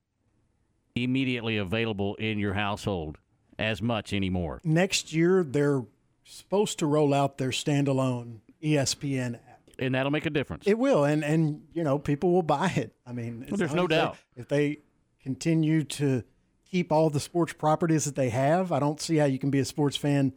immediately 0.95 1.57
available 1.57 2.15
in 2.17 2.39
your 2.39 2.55
household 2.55 3.19
as 3.59 3.81
much 3.81 4.13
anymore. 4.13 4.61
Next 4.65 5.13
year, 5.13 5.45
they're 5.45 5.85
supposed 6.25 6.79
to 6.81 6.87
roll 6.87 7.15
out 7.15 7.39
their 7.39 7.51
standalone 7.51 8.39
ESPN 8.63 9.35
app. 9.37 9.61
And 9.79 9.95
that'll 9.95 10.11
make 10.11 10.27
a 10.27 10.31
difference. 10.31 10.65
It 10.67 10.77
will, 10.79 11.05
and 11.05 11.23
and 11.25 11.63
you 11.73 11.85
know 11.85 11.99
people 12.01 12.33
will 12.33 12.43
buy 12.43 12.73
it. 12.75 12.93
I 13.07 13.13
mean, 13.13 13.47
Well, 13.49 13.57
there's 13.57 13.75
no 13.75 13.85
as 13.85 13.89
they- 13.89 13.95
doubt. 13.95 14.17
if 14.37 14.49
they 14.49 14.79
continue 15.23 15.85
to 15.85 16.25
keep 16.71 16.93
all 16.93 17.11
the 17.11 17.21
sports 17.21 17.53
properties 17.53 18.05
that 18.05 18.15
they 18.15 18.31
have, 18.31 18.73
I 18.73 18.79
don't 18.79 19.01
see 19.01 19.17
how 19.17 19.25
you 19.25 19.39
can 19.39 19.51
be 19.51 19.59
a 19.59 19.65
sports 19.65 19.97
fan 19.97 20.33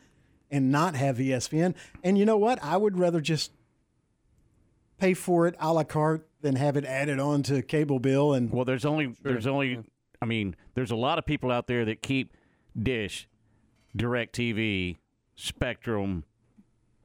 and 0.49 0.71
not 0.71 0.95
have 0.95 1.17
ESPN. 1.17 1.75
And 2.03 2.17
you 2.17 2.25
know 2.25 2.37
what? 2.37 2.61
I 2.63 2.77
would 2.77 2.97
rather 2.97 3.21
just 3.21 3.51
pay 4.97 5.13
for 5.13 5.47
it 5.47 5.55
a 5.59 5.73
la 5.73 5.83
carte 5.83 6.27
than 6.41 6.55
have 6.55 6.77
it 6.77 6.85
added 6.85 7.19
on 7.19 7.43
to 7.43 7.61
cable 7.61 7.99
bill. 7.99 8.33
And 8.33 8.51
well, 8.51 8.65
there's 8.65 8.85
only 8.85 9.15
there's 9.23 9.47
only 9.47 9.83
I 10.21 10.25
mean, 10.25 10.55
there's 10.75 10.91
a 10.91 10.95
lot 10.95 11.17
of 11.17 11.25
people 11.25 11.51
out 11.51 11.67
there 11.67 11.85
that 11.85 12.01
keep 12.01 12.35
Dish, 12.81 13.27
DirecTV, 13.97 14.97
Spectrum, 15.35 16.23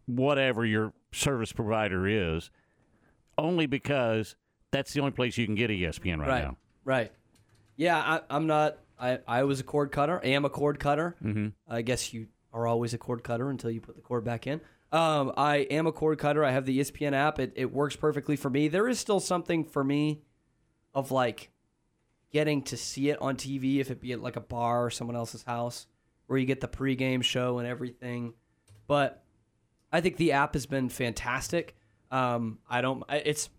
whatever 0.07 0.65
your 0.65 0.93
service 1.13 1.53
provider 1.53 2.07
is, 2.07 2.51
only 3.39 3.67
because 3.67 4.37
that's 4.71 4.93
the 4.93 5.01
only 5.01 5.13
place 5.13 5.39
you 5.39 5.47
can 5.47 5.55
get 5.55 5.71
ESPN 5.71 6.19
right, 6.19 6.29
right, 6.29 6.45
now. 6.45 6.57
right. 6.85 7.13
Yeah, 7.77 7.99
I, 7.99 8.21
I'm 8.31 8.47
not. 8.47 8.79
I, 8.99 9.19
I 9.27 9.43
was 9.45 9.61
a 9.61 9.65
cord 9.65 9.93
cutter. 9.93 10.21
I 10.23 10.29
am 10.29 10.45
a 10.45 10.51
cord 10.51 10.79
cutter. 10.79 11.17
Mhm. 11.23 11.53
I 11.69 11.83
guess 11.83 12.13
you 12.13 12.29
are 12.53 12.67
always 12.67 12.95
a 12.95 12.99
cord 12.99 13.23
cutter 13.23 13.51
until 13.51 13.71
you 13.71 13.81
put 13.81 13.97
the 13.97 14.03
cord 14.03 14.25
back 14.25 14.47
in. 14.47 14.61
Um, 14.93 15.33
I 15.37 15.57
am 15.71 15.87
a 15.87 15.93
cord 15.93 16.19
cutter. 16.19 16.45
I 16.45 16.53
have 16.53 16.65
the 16.65 16.79
ESPN 16.79 17.13
app. 17.13 17.39
It, 17.39 17.53
it 17.57 17.73
works 17.73 17.97
perfectly 17.97 18.37
for 18.37 18.49
me. 18.49 18.69
There 18.69 18.89
is 18.89 18.99
still 18.99 19.21
something 19.21 19.65
for 19.65 19.83
me 19.85 20.23
of 20.95 21.11
like 21.11 21.51
getting 22.33 22.63
to 22.63 22.77
see 22.77 23.11
it 23.11 23.21
on 23.21 23.37
TV, 23.37 23.79
if 23.81 23.91
it 23.91 24.01
be 24.01 24.13
at 24.13 24.23
like 24.23 24.37
a 24.37 24.41
bar 24.41 24.85
or 24.87 24.91
someone 24.91 25.17
else's 25.17 25.43
house, 25.43 25.87
where 26.27 26.39
you 26.39 26.47
get 26.47 26.61
the 26.61 26.69
pregame 26.69 27.23
show 27.23 27.59
and 27.59 27.69
everything. 27.69 28.33
But 28.87 29.23
I 29.93 30.01
think 30.01 30.17
the 30.17 30.33
app 30.33 30.55
has 30.55 30.67
been 30.67 30.89
fantastic. 30.89 31.77
Um, 32.11 32.59
I 32.71 32.81
don't. 32.81 33.03
It's 33.11 33.51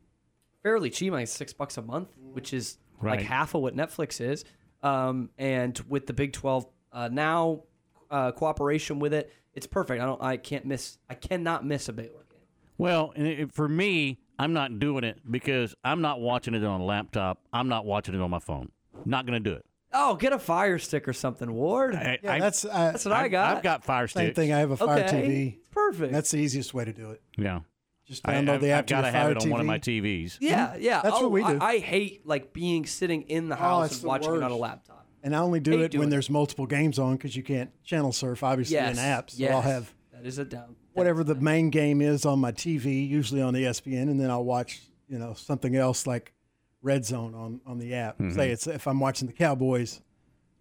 fairly 0.64 0.90
cheap, 0.90 1.12
like 1.14 1.28
six 1.28 1.54
bucks 1.54 1.78
a 1.78 1.82
month, 1.82 2.10
which 2.34 2.54
is 2.54 2.78
Right. 3.00 3.20
like 3.20 3.28
half 3.28 3.54
of 3.54 3.62
what 3.62 3.76
Netflix 3.76 4.20
is. 4.20 4.44
Um, 4.88 5.30
and 5.38 5.80
with 5.88 6.08
the 6.08 6.14
Big 6.14 6.34
Twelve 6.34 6.66
uh, 6.92 7.10
now 7.12 7.64
uh, 8.10 8.32
cooperation 8.32 9.00
with 9.00 9.14
it, 9.14 9.32
it's 9.54 9.68
perfect. 9.68 10.02
I 10.02 10.06
don't. 10.06 10.22
I 10.22 10.38
can't 10.38 10.66
miss. 10.66 10.98
I 11.10 11.14
cannot 11.16 11.66
miss 11.66 11.90
a 11.90 11.94
Baylor 11.94 12.26
game. 12.30 12.42
Well, 12.78 13.14
and 13.16 13.28
it, 13.28 13.54
for 13.54 13.68
me, 13.68 14.20
I'm 14.40 14.54
not 14.54 14.80
doing 14.80 15.04
it 15.04 15.20
because 15.30 15.76
I'm 15.84 16.02
not 16.02 16.20
watching 16.22 16.54
it 16.54 16.64
on 16.64 16.82
a 16.82 16.86
laptop. 16.86 17.40
I'm 17.52 17.68
not 17.70 17.86
watching 17.86 18.14
it 18.16 18.22
on 18.22 18.30
my 18.30 18.40
phone. 18.40 18.72
Not 19.06 19.26
going 19.26 19.42
to 19.44 19.50
do 19.50 19.56
it. 19.56 19.66
Oh, 19.94 20.16
get 20.16 20.34
a 20.34 20.40
Fire 20.40 20.78
Stick 20.78 21.08
or 21.08 21.14
something, 21.14 21.52
Ward. 21.54 21.96
I- 21.96 22.20
Yeah, 22.22 22.34
I- 22.34 22.40
that's 22.40 22.66
uh, 22.66 22.70
That's 22.92 23.06
what 23.06 23.14
I 23.14 23.30
got. 23.30 23.58
I've 23.58 23.64
got 23.64 23.84
Fire 23.84 24.08
Stick. 24.08 24.20
Same 24.20 24.26
Sticks. 24.28 24.36
thing. 24.36 24.54
I 24.54 24.60
have 24.60 24.72
a 24.72 24.78
Fire 24.78 25.06
Okay, 25.06 25.58
TV. 25.58 25.72
Perfect. 25.72 26.12
That's 26.14 26.32
the 26.32 26.38
easiest 26.38 26.74
way 26.74 26.86
to 26.86 26.94
do 26.94 27.12
it. 27.12 27.22
Yeah. 27.38 27.62
Just 28.08 28.28
I- 28.28 28.34
download 28.36 28.50
I've- 28.56 28.66
the 28.66 28.72
app 28.72 28.80
I've 28.80 28.86
to 28.88 28.94
your 28.94 29.02
gotta 29.02 29.12
have 29.12 29.24
Fire 29.24 29.32
it 29.32 29.44
on 29.44 29.50
one 29.50 29.60
of 29.60 29.66
my 29.66 29.80
TVs. 29.80 30.38
yeah, 30.40 30.76
yeah. 30.78 31.02
That's 31.02 31.16
what 31.16 31.24
Oh, 31.24 31.28
we 31.30 31.44
do. 31.44 31.58
I, 31.60 31.74
I 31.74 31.78
hate 31.80 32.26
like 32.26 32.54
being 32.54 32.86
sitting 32.86 33.24
in 33.24 33.50
the 33.50 33.56
Oh, 33.56 33.60
house 33.60 33.86
it's 33.88 33.96
and 33.96 34.04
the 34.04 34.08
watching 34.08 34.36
it 34.36 34.44
on 34.44 34.52
a 34.52 34.56
laptop. 34.56 35.06
And 35.24 35.36
I 35.36 35.40
only 35.40 35.60
do 35.60 35.72
Hate 35.72 35.82
it 35.82 35.92
doing 35.92 36.00
when 36.00 36.08
it. 36.08 36.12
there's 36.12 36.30
multiple 36.30 36.66
games 36.68 37.00
on 37.00 37.18
because 37.18 37.36
you 37.36 37.44
can't 37.44 37.70
channel 37.84 38.14
surf, 38.14 38.44
obviously, 38.44 38.76
Yes. 38.76 38.98
in 38.98 39.04
apps. 39.04 39.32
So 39.32 39.44
yes. 39.44 39.52
I'll 39.54 39.62
have 39.62 39.94
that 40.14 40.26
is 40.26 40.38
a 40.38 40.46
down. 40.46 40.76
whatever 40.94 41.24
the 41.24 41.36
main 41.36 41.70
game 41.70 42.02
is 42.02 42.26
on 42.26 42.40
my 42.40 42.52
TV, 42.54 43.06
usually 43.08 43.42
on 43.42 43.54
ESPN, 43.56 44.04
and 44.04 44.20
then 44.20 44.30
I'll 44.32 44.46
watch, 44.46 44.80
you 45.10 45.20
know, 45.20 45.34
something 45.34 45.76
else 45.76 46.08
like 46.08 46.34
Red 46.82 47.04
Zone 47.04 47.36
on, 47.36 47.60
on 47.66 47.78
the 47.80 47.94
app. 47.94 48.16
Mm-hmm. 48.20 48.30
Mhm. 48.30 48.36
Say 48.36 48.52
it's 48.52 48.68
if 48.68 48.88
I'm 48.88 49.02
watching 49.02 49.28
the 49.28 49.34
Cowboys, 49.34 50.00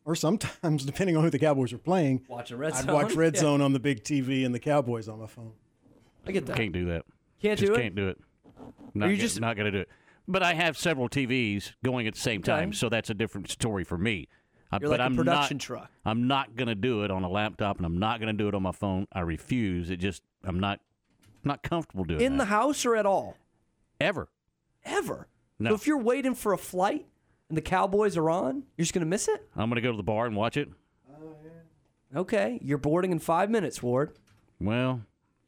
or 0.05 0.17
sometimes 0.17 0.85
depending 0.87 1.17
on 1.17 1.23
who 1.23 1.31
the 1.31 1.39
Cowboys 1.39 1.73
are 1.73 1.79
playing, 1.79 2.25
Watching 2.27 2.57
Red 2.57 2.73
I'd 2.73 2.87
Zone. 2.87 2.95
watch 2.95 3.13
Red 3.15 3.35
Yeah. 3.37 3.41
Zone 3.43 3.61
on 3.61 3.73
the 3.73 3.79
big 3.81 4.03
TV 4.03 4.45
and 4.45 4.53
the 4.55 4.59
Cowboys 4.59 5.09
on 5.09 5.21
my 5.21 5.27
phone. 5.27 5.53
I 6.27 6.33
get 6.33 6.47
that. 6.47 6.57
Can't 6.57 6.73
do 6.73 6.87
that. 6.87 7.05
Can't 7.43 7.59
just 7.59 7.73
do 7.73 7.79
it? 7.79 7.83
Can't 7.83 7.95
do 7.95 8.09
it. 8.09 8.19
Not, 8.95 9.09
you 9.11 9.17
get- 9.17 9.23
just- 9.23 9.41
not 9.41 9.57
going 9.57 9.67
to 9.67 9.71
do 9.73 9.79
it. 9.81 9.89
But 10.29 10.43
I 10.43 10.55
have 10.55 10.77
several 10.77 11.09
TVs 11.09 11.73
going 11.85 12.09
at 12.09 12.15
the 12.15 12.21
same 12.21 12.43
time, 12.43 12.73
so 12.73 12.89
that's 12.89 13.11
a 13.11 13.15
different 13.15 13.49
story 13.49 13.85
for 13.85 13.97
me. 13.97 14.27
You're 14.73 14.81
but 14.81 14.91
like 14.91 14.99
a 15.01 15.03
I'm 15.05 15.17
production 15.17 15.59
not, 15.59 15.63
truck. 15.63 15.91
I'm 16.05 16.27
not 16.27 16.57
going 16.57 16.67
to 16.67 16.75
do 16.75 17.05
it 17.05 17.13
on 17.13 17.23
a 17.23 17.29
laptop, 17.31 17.77
and 17.77 17.87
I'm 17.87 17.99
not 17.99 18.19
going 18.19 18.37
to 18.37 18.43
do 18.43 18.49
it 18.49 18.55
on 18.55 18.63
my 18.63 18.73
phone. 18.73 19.07
I 19.13 19.21
refuse. 19.21 19.89
It 19.91 19.99
just 19.99 20.23
I'm 20.43 20.59
not 20.59 20.81
not 21.45 21.63
comfortable 21.63 22.03
doing 22.03 22.21
it. 22.21 22.25
In 22.25 22.33
that. 22.33 22.45
the 22.45 22.45
house 22.47 22.85
or 22.85 22.97
at 22.97 23.07
all? 23.07 23.37
ever. 24.01 24.29
Ever. 24.85 25.29
No. 25.61 25.71
So 25.71 25.75
if 25.77 25.87
you're 25.87 25.99
waiting 26.03 26.35
for 26.35 26.53
a 26.53 26.59
flight 26.59 27.07
and 27.49 27.57
the 27.57 27.63
Cowboys 27.63 28.17
are 28.17 28.29
on, 28.29 28.65
you're 28.77 28.83
just 28.83 28.93
gonna 28.93 29.07
miss 29.07 29.29
it? 29.29 29.49
I'm 29.55 29.69
going 29.71 29.77
to 29.77 29.81
go 29.81 29.93
to 29.93 29.97
the 29.97 30.03
bar 30.03 30.27
and 30.27 30.35
watch 30.35 30.57
it. 30.57 30.69
Okay. 32.15 32.59
You're 32.63 32.79
boarding 32.79 33.13
in 33.13 33.19
five 33.19 33.51
minutes, 33.51 33.83
Ward. 33.83 34.13
Well, 34.61 35.03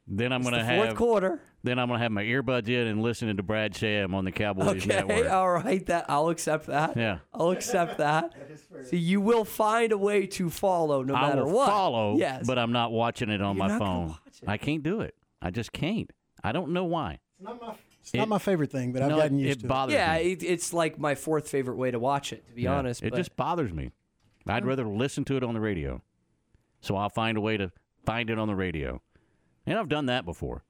then 0.07 0.31
I'm 0.31 0.41
It's 0.41 0.49
to 0.49 0.55
the 0.55 0.63
fourth 0.63 0.87
have 0.87 0.95
quarter. 0.95 1.41
Then 1.63 1.77
I'm 1.79 1.87
going 1.89 1.97
to 1.99 2.03
have 2.03 2.11
my 2.11 2.23
earbuds 2.23 2.69
in 2.69 2.87
and 2.87 3.01
listening 3.01 3.37
to 3.37 3.43
Brad 3.43 3.75
Sham 3.75 4.13
on 4.15 4.23
the 4.25 4.31
Cowboys 4.31 4.67
Okay, 4.77 4.87
Network. 4.87 5.29
all 5.31 5.51
right. 5.51 5.85
That 5.87 6.05
I'll 6.09 6.29
accept 6.29 6.67
that. 6.67 6.95
Yeah. 6.95 7.19
I'll 7.33 7.51
accept 7.51 7.97
that. 7.97 8.33
See, 8.85 8.97
you 8.97 9.19
will 9.21 9.43
find 9.45 9.91
a 9.91 9.97
way 9.97 10.25
to 10.27 10.49
follow 10.49 11.03
no 11.03 11.15
I 11.15 11.29
matter 11.29 11.45
will 11.45 11.53
what. 11.53 11.67
follow, 11.67 12.17
Yes. 12.17 12.47
but 12.47 12.57
I'm 12.57 12.71
not 12.71 12.91
watching 12.91 13.29
it 13.29 13.41
on 13.41 13.57
You're 13.57 13.67
my 13.67 13.77
not 13.77 13.79
phone. 13.79 14.07
watch 14.09 14.19
it. 14.41 14.47
I 14.49 14.57
can't 14.57 14.83
do 14.83 15.01
it. 15.01 15.15
I 15.41 15.51
just 15.51 15.73
can't. 15.73 16.11
I 16.43 16.51
don't 16.53 16.71
know 16.71 16.85
why. 16.85 17.19
It's 17.39 17.43
not 17.45 17.61
my, 17.61 17.75
it's 18.01 18.13
It- 18.13 18.17
not 18.17 18.29
my 18.29 18.39
favorite 18.39 18.71
thing, 18.71 18.93
but 18.93 19.01
I've 19.01 19.09
no, 19.09 19.17
gotten 19.17 19.39
it 19.39 19.43
used 19.47 19.59
to 19.61 19.67
bothers 19.67 19.93
yeah, 19.93 20.15
me. 20.17 20.31
it, 20.31 20.43
it's 20.43 20.71
like 20.73 20.97
my 20.97 21.15
fourth 21.15 21.49
favorite 21.49 21.75
way 21.77 21.91
to 21.91 21.99
watch 21.99 22.31
it. 22.31 22.47
To 22.47 22.53
be 22.55 22.61
Yeah, 22.63 22.75
honest, 22.77 23.03
it 23.03 23.11
but 23.11 23.17
just 23.17 23.35
bothers 23.35 23.73
me. 23.73 23.91
I'd 24.47 24.65
rather 24.65 24.85
listen 24.87 25.25
to 25.25 25.35
it 25.37 25.43
on 25.43 25.53
the 25.53 25.59
radio. 25.59 26.01
So 26.81 26.95
I'll 26.95 27.09
find 27.09 27.37
a 27.37 27.41
way 27.41 27.57
to 27.57 27.71
find 28.05 28.29
it 28.29 28.39
on 28.39 28.47
the 28.47 28.55
radio, 28.55 29.01
and 29.65 29.77
I've 29.77 29.89
done 29.89 30.05
that 30.07 30.23
before. 30.25 30.63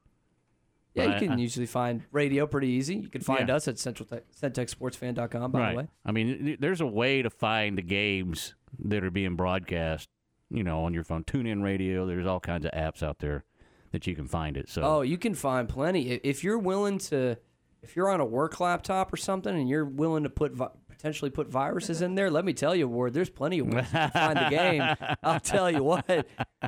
Yeah, 0.99 1.05
but 1.13 1.21
you 1.21 1.27
can 1.27 1.37
I- 1.37 1.41
usually 1.41 1.65
find 1.65 2.01
radio 2.11 2.45
pretty 2.47 2.67
easy. 2.67 2.95
You 2.95 3.09
can 3.09 3.21
find 3.21 3.49
Yeah. 3.49 3.55
us 3.55 3.67
at 3.67 3.79
central 3.79 4.07
centexsportsfan.com. 4.41 5.51
By 5.51 5.59
right. 5.59 5.71
the 5.71 5.77
way, 5.77 5.87
I 6.05 6.11
mean, 6.11 6.57
there's 6.59 6.81
a 6.81 6.87
way 6.87 7.21
to 7.21 7.29
find 7.29 7.77
the 7.77 7.81
games 7.81 8.55
that 8.85 9.03
are 9.03 9.11
being 9.11 9.35
broadcast. 9.35 10.09
You 10.51 10.63
know, 10.63 10.83
on 10.85 10.93
your 10.95 11.03
phone, 11.03 11.23
tune 11.25 11.45
in 11.45 11.61
radio. 11.61 12.07
There's 12.07 12.25
all 12.25 12.39
kinds 12.39 12.65
of 12.65 12.71
apps 12.71 13.03
out 13.03 13.19
there 13.19 13.43
that 13.91 14.07
you 14.07 14.15
can 14.15 14.27
find 14.27 14.57
it. 14.57 14.67
So 14.67 14.81
Oh, 14.81 15.01
you 15.01 15.17
can 15.17 15.35
find 15.35 15.69
plenty. 15.69 16.09
If 16.11 16.43
you're 16.43 16.57
willing 16.57 16.97
to, 17.09 17.37
if 17.83 17.95
you're 17.95 18.09
on 18.09 18.19
a 18.19 18.25
work 18.25 18.59
laptop 18.59 19.13
or 19.13 19.17
something 19.17 19.55
and 19.55 19.69
you're 19.69 19.85
willing 19.85 20.23
to 20.23 20.29
put 20.29 20.53
vi- 20.53 20.69
potentially 20.89 21.29
put 21.29 21.47
viruses 21.49 22.01
in 22.01 22.15
there, 22.15 22.31
let 22.31 22.45
me 22.45 22.53
tell 22.53 22.75
you, 22.75 22.87
Ward, 22.87 23.13
there's 23.13 23.29
plenty 23.29 23.59
of 23.59 23.67
ways 23.67 23.89
to 23.91 24.09
find 24.11 24.37
the 24.37 24.47
game. 24.49 24.83
I'll 25.23 25.39
tell 25.39 25.69
you 25.69 25.83
what, 25.83 26.03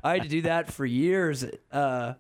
I 0.04 0.14
had 0.14 0.24
to 0.24 0.30
do 0.30 0.44
that 0.44 0.72
for 0.72 0.86
years 0.86 1.44
uh, 1.72 2.14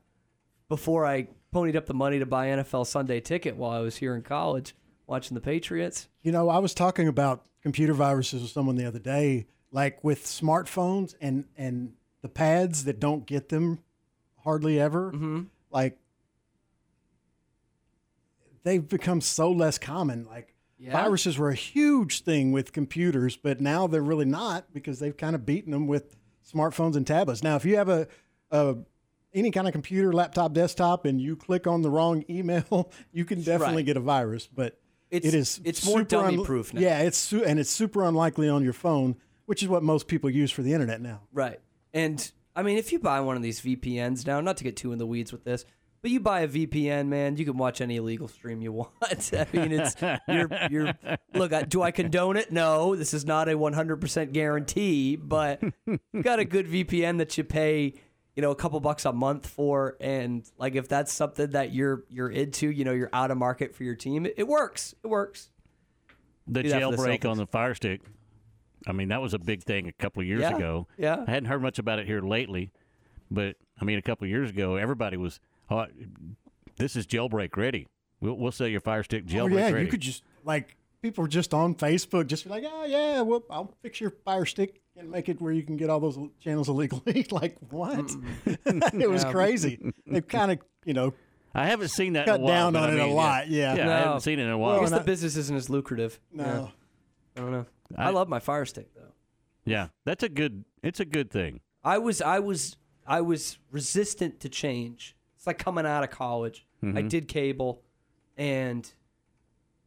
before 0.68 1.06
I 1.06 1.28
ponied 1.53 1.76
up 1.76 1.86
the 1.86 1.94
money 1.94 2.19
to 2.19 2.26
buy 2.26 2.48
NFL 2.48 2.88
Sunday 2.88 3.19
ticket 3.19 3.56
while 3.56 3.72
I 3.72 3.80
was 3.80 3.98
here 3.98 4.15
in 4.15 4.22
college 4.22 4.76
watching 5.07 5.36
the 5.36 5.41
Patriots. 5.41 6.07
You 6.23 6.32
know, 6.32 6.49
I 6.49 6.60
was 6.60 6.73
talking 6.73 7.07
about 7.07 7.44
computer 7.61 7.94
viruses 7.94 8.41
with 8.41 8.52
someone 8.52 8.76
the 8.76 8.86
other 8.86 8.99
day, 8.99 9.48
like 9.72 10.03
with 10.03 10.23
smartphones 10.26 11.15
and 11.22 11.45
and 11.57 11.94
the 12.22 12.30
pads 12.30 12.86
that 12.86 12.99
don't 12.99 13.26
get 13.26 13.49
them 13.49 13.80
hardly 14.44 14.80
ever. 14.80 15.11
Mm-hmm. 15.11 15.41
Like 15.72 15.98
they've 18.64 18.88
become 18.88 19.22
so 19.22 19.52
less 19.52 19.78
common. 19.78 20.26
Like 20.26 20.56
Yeah. 20.78 20.91
viruses 20.94 21.38
were 21.38 21.49
a 21.49 21.56
huge 21.56 22.22
thing 22.22 22.52
with 22.52 22.73
computers, 22.73 23.36
but 23.36 23.60
now 23.61 23.88
they're 23.88 24.02
really 24.02 24.26
not 24.26 24.73
because 24.73 24.99
they've 24.99 25.15
kind 25.18 25.36
of 25.36 25.45
beaten 25.45 25.72
them 25.72 25.88
with 25.88 26.15
smartphones 26.52 26.95
and 26.95 27.06
tablets. 27.06 27.44
Now, 27.44 27.56
if 27.56 27.65
you 27.65 27.78
have 27.78 27.90
a, 27.90 28.07
a 28.52 28.78
any 29.34 29.52
kind 29.52 29.68
of 29.68 29.74
computer, 29.74 30.12
laptop, 30.14 30.53
desktop, 30.53 31.06
and 31.06 31.22
you 31.22 31.36
click 31.36 31.68
on 31.68 31.82
the 31.82 31.90
wrong 31.90 32.24
email, 32.30 32.91
you 33.14 33.26
can 33.26 33.41
definitely 33.41 33.78
Right. 33.78 33.86
get 33.86 33.98
a 33.98 34.02
virus. 34.02 34.48
But 34.48 34.78
It's- 35.10 35.34
it 35.34 35.38
is 35.38 35.62
it's 35.64 35.86
more 35.86 35.99
super 35.99 36.10
dummy-proof 36.10 36.74
now. 36.74 36.82
Yeah, 36.82 36.99
it's 36.99 37.18
su- 37.18 37.44
and 37.44 37.60
it's 37.60 37.70
super 37.70 38.03
unlikely 38.03 38.49
on 38.49 38.64
your 38.64 38.74
phone, 38.74 39.16
which 39.45 39.62
is 39.64 39.70
what 39.70 39.84
most 39.84 40.08
people 40.08 40.30
use 40.30 40.52
for 40.52 40.62
the 40.64 40.74
internet 40.74 41.02
now. 41.02 41.22
Right. 41.34 41.60
And 41.94 42.32
I 42.56 42.64
mean, 42.64 42.78
if 42.78 42.91
you 42.91 42.99
buy 42.99 43.20
one 43.22 43.36
of 43.38 43.41
these 43.44 43.62
VPNs 43.62 44.26
now, 44.28 44.41
not 44.41 44.58
to 44.58 44.64
get 44.64 44.76
too 44.76 44.91
in 44.91 44.99
the 44.99 45.06
weeds 45.08 45.32
with 45.32 45.44
this, 45.45 45.66
but 46.02 46.10
you 46.12 46.20
buy 46.20 46.41
a 46.41 46.48
VPN, 46.48 47.08
man, 47.10 47.38
you 47.38 47.45
can 47.45 47.58
watch 47.58 47.80
any 47.80 47.98
illegal 47.98 48.28
stream 48.28 48.62
you 48.62 48.72
want. 48.74 48.90
I 49.34 49.45
mean, 49.53 49.72
it's 49.72 49.95
you're 50.28 50.49
you're 50.70 50.94
look. 51.34 51.53
I- 51.53 51.64
Do 51.64 51.82
I 51.82 51.91
condone 51.91 52.38
it? 52.38 52.52
No, 52.52 52.95
this 52.95 53.14
is 53.14 53.24
not 53.26 53.48
a 53.48 53.53
100% 53.53 54.34
guarantee, 54.34 55.16
but 55.16 55.62
you 55.86 56.24
got 56.24 56.40
a 56.40 56.45
good 56.45 56.68
VPN 56.68 57.20
that 57.20 57.38
you 57.38 57.44
pay, 57.44 57.94
you 58.41 58.47
know, 58.47 58.51
a 58.51 58.55
couple 58.55 58.80
bucks 58.80 59.05
a 59.05 59.13
month 59.13 59.45
for, 59.45 59.97
and 60.01 60.43
like 60.57 60.73
if 60.73 60.88
that's 60.88 61.13
something 61.13 61.51
that 61.51 61.72
you're 61.72 62.05
you're 62.09 62.31
into, 62.31 62.72
you 62.72 62.84
know, 62.84 62.91
you're 62.91 63.11
out 63.13 63.30
of 63.30 63.38
market 63.38 63.76
for 63.76 63.84
your 63.84 63.93
team, 63.93 64.26
it, 64.26 64.34
it 64.35 64.47
works. 64.47 64.95
It 65.03 65.07
works. 65.07 65.51
the 66.47 66.63
Do 66.63 66.69
that 66.69 66.81
for 66.81 66.89
the 66.89 66.97
jailbreak 67.03 67.30
on 67.30 67.38
the 67.38 67.45
Fire 67.45 67.76
Stick. 67.76 68.01
I 68.88 68.93
mean, 68.93 69.09
that 69.09 69.22
was 69.22 69.35
a 69.35 69.38
big 69.39 69.61
thing 69.61 69.88
a 69.88 69.91
couple 69.91 70.22
of 70.23 70.27
years 70.27 70.41
Yeah, 70.41 70.55
ago. 70.55 70.88
yeah. 70.97 71.23
I 71.27 71.30
hadn't 71.30 71.49
heard 71.49 71.61
much 71.61 71.77
about 71.77 71.99
it 71.99 72.07
here 72.07 72.19
lately, 72.19 72.72
but 73.30 73.57
I 73.80 73.85
mean, 73.85 73.99
a 73.99 74.01
couple 74.01 74.26
of 74.26 74.31
years 74.31 74.49
ago, 74.49 74.76
everybody 74.76 75.18
was, 75.18 75.39
"Oh, 75.69 75.85
this 76.77 76.95
is 76.95 77.05
jailbreak 77.05 77.55
ready. 77.55 77.85
We'll, 78.22 78.34
we'll 78.34 78.51
sell 78.51 78.65
your 78.68 78.81
Fire 78.81 79.03
Stick 79.03 79.27
jailbreak 79.27 79.35
Oh 79.41 79.47
jailbreak 79.49 79.55
yeah, 79.59 79.69
ready." 79.69 79.85
you 79.85 79.91
could 79.91 80.01
just 80.01 80.23
like 80.43 80.77
people 81.03 81.23
are 81.26 81.27
just 81.27 81.53
on 81.53 81.76
Facebook, 81.76 82.26
just 82.26 82.43
be 82.45 82.49
like, 82.49 82.63
oh 82.65 82.85
yeah, 82.85 83.22
whoop, 83.22 83.45
I'll 83.51 83.72
fix 83.84 84.01
your 84.01 84.09
Fire 84.26 84.45
Stick 84.45 84.81
and 84.97 85.09
make 85.09 85.30
it 85.30 85.41
where 85.41 85.51
you 85.53 85.63
can 85.63 85.77
get 85.77 85.89
all 85.89 85.99
those 85.99 86.18
channels 86.39 86.69
illegally. 86.69 87.26
like 87.31 87.57
what? 87.69 88.11
it 88.45 89.09
was 89.09 89.23
Yeah. 89.23 89.31
crazy. 89.31 89.93
They've 90.07 90.27
kind 90.27 90.51
of 90.51 90.59
you 90.85 90.93
know 90.93 91.13
I 91.53 91.65
haven't 91.68 91.89
seen 91.89 92.13
that 92.13 92.26
cut 92.27 92.35
in 92.35 92.41
a 92.41 92.45
while, 92.45 92.72
down 92.72 92.76
on 92.84 92.89
I 92.89 92.93
it 92.93 92.99
a 92.99 93.05
lot. 93.07 93.47
Yeah, 93.49 93.76
yeah, 93.76 93.89
I 93.95 93.99
haven't 94.01 94.22
seen 94.22 94.39
it 94.39 94.43
in 94.43 94.49
a 94.49 94.57
while. 94.57 94.77
I 94.77 94.80
guess 94.81 94.89
the 94.91 94.99
I- 95.01 95.03
business 95.03 95.35
isn't 95.38 95.55
as 95.55 95.69
lucrative. 95.69 96.19
No. 96.31 96.43
Yeah. 96.45 96.68
I 97.35 97.39
don't 97.41 97.51
know. 97.51 97.65
I, 97.97 98.05
I- 98.07 98.09
love 98.11 98.30
my 98.30 98.39
Fire 98.39 98.65
Stick 98.65 98.93
though. 98.95 99.13
yeah, 99.65 99.88
that's 100.05 100.23
a 100.23 100.30
good. 100.30 100.63
It's 100.84 100.99
a 100.99 101.05
good 101.05 101.30
thing. 101.31 101.59
I 101.84 101.97
was 101.97 102.22
I 102.22 102.39
was 102.39 102.77
I 103.07 103.22
was 103.22 103.57
resistant 103.72 104.39
to 104.41 104.49
change. 104.49 105.15
It's 105.35 105.47
like 105.47 105.57
coming 105.57 105.85
out 105.85 106.03
of 106.03 106.09
college. 106.11 106.65
I 106.84 106.85
Mhm. 106.88 107.09
did 107.09 107.27
cable 107.27 107.81
and 108.38 108.91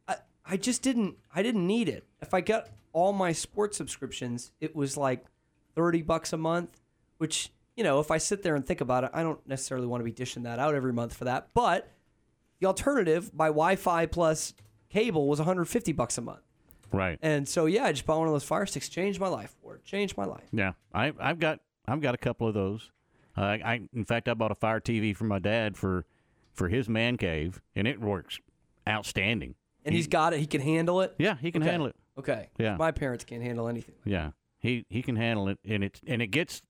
I 0.07 0.15
I 0.45 0.57
just 0.57 0.81
didn't 0.81 1.15
I 1.33 1.41
didn't 1.43 1.65
need 1.65 1.89
it. 1.89 2.05
If 2.21 2.33
I 2.33 2.41
got 2.41 2.69
all 2.95 3.11
my 3.11 3.33
sports 3.33 3.75
subscriptions, 3.75 4.51
it 4.61 4.73
was 4.73 4.95
like 4.95 5.25
30 5.75 6.01
bucks 6.01 6.31
a 6.31 6.37
month, 6.37 6.79
which, 7.17 7.51
you 7.75 7.83
know, 7.83 7.99
if 7.99 8.09
I 8.09 8.17
sit 8.17 8.41
there 8.41 8.55
and 8.55 8.65
think 8.65 8.79
about 8.79 9.03
it, 9.03 9.11
I 9.13 9.21
don't 9.21 9.45
necessarily 9.45 9.85
want 9.85 9.99
to 9.99 10.05
be 10.05 10.13
dishing 10.13 10.43
that 10.43 10.59
out 10.59 10.73
every 10.75 10.93
month 10.93 11.13
for 11.13 11.25
that, 11.25 11.49
but 11.53 11.91
the 12.61 12.67
alternative, 12.67 13.31
my 13.33 13.47
Wi-Fi 13.47 14.05
plus 14.05 14.53
cable 14.89 15.27
was 15.27 15.39
150 15.39 15.91
bucks 15.91 16.17
a 16.17 16.21
month. 16.21 16.39
Right. 16.93 17.19
And 17.21 17.49
so 17.49 17.65
yeah, 17.65 17.83
I 17.83 17.91
just 17.91 18.05
bought 18.05 18.19
one 18.19 18.27
of 18.29 18.33
those 18.33 18.45
Fire 18.45 18.65
Sticks, 18.65 18.87
changed 18.87 19.19
my 19.19 19.27
life. 19.27 19.53
Ward, 19.61 19.83
changed 19.83 20.15
my 20.15 20.23
life. 20.23 20.45
Yeah, 20.53 20.71
I, 20.93 21.11
I've 21.19 21.39
got 21.39 21.59
I've 21.87 21.99
got 21.99 22.15
a 22.15 22.17
couple 22.17 22.47
of 22.47 22.53
those. 22.53 22.91
Uh, 23.35 23.41
I 23.41 23.81
in 23.93 24.05
fact 24.05 24.29
I 24.29 24.33
bought 24.35 24.51
a 24.51 24.55
Fire 24.55 24.79
TV 24.79 25.13
for 25.13 25.25
my 25.25 25.39
dad 25.39 25.75
for 25.75 26.05
for 26.53 26.69
his 26.69 26.87
man 26.87 27.17
cave, 27.17 27.61
and 27.75 27.85
it 27.87 27.99
works 27.99 28.39
outstanding. 28.87 29.55
And 29.83 29.93
he's 29.93 30.07
got 30.07 30.31
it. 30.33 30.39
He 30.39 30.45
can 30.47 30.61
handle 30.61 31.01
it. 31.01 31.13
Yeah, 31.17 31.35
he 31.35 31.51
can 31.51 31.61
Okay. 31.61 31.71
handle 31.71 31.89
it. 31.89 31.95
Okay. 32.17 32.49
Yeah. 32.57 32.77
My 32.77 32.91
parents 32.91 33.23
can't 33.23 33.43
handle 33.43 33.67
anything. 33.67 33.95
Yeah, 34.05 34.31
he 34.59 34.85
he 34.89 35.01
can 35.01 35.15
handle 35.15 35.47
it, 35.49 35.59
and 35.67 35.83
it 35.83 35.99
and 36.07 36.21
it 36.21 36.27
gets 36.27 36.61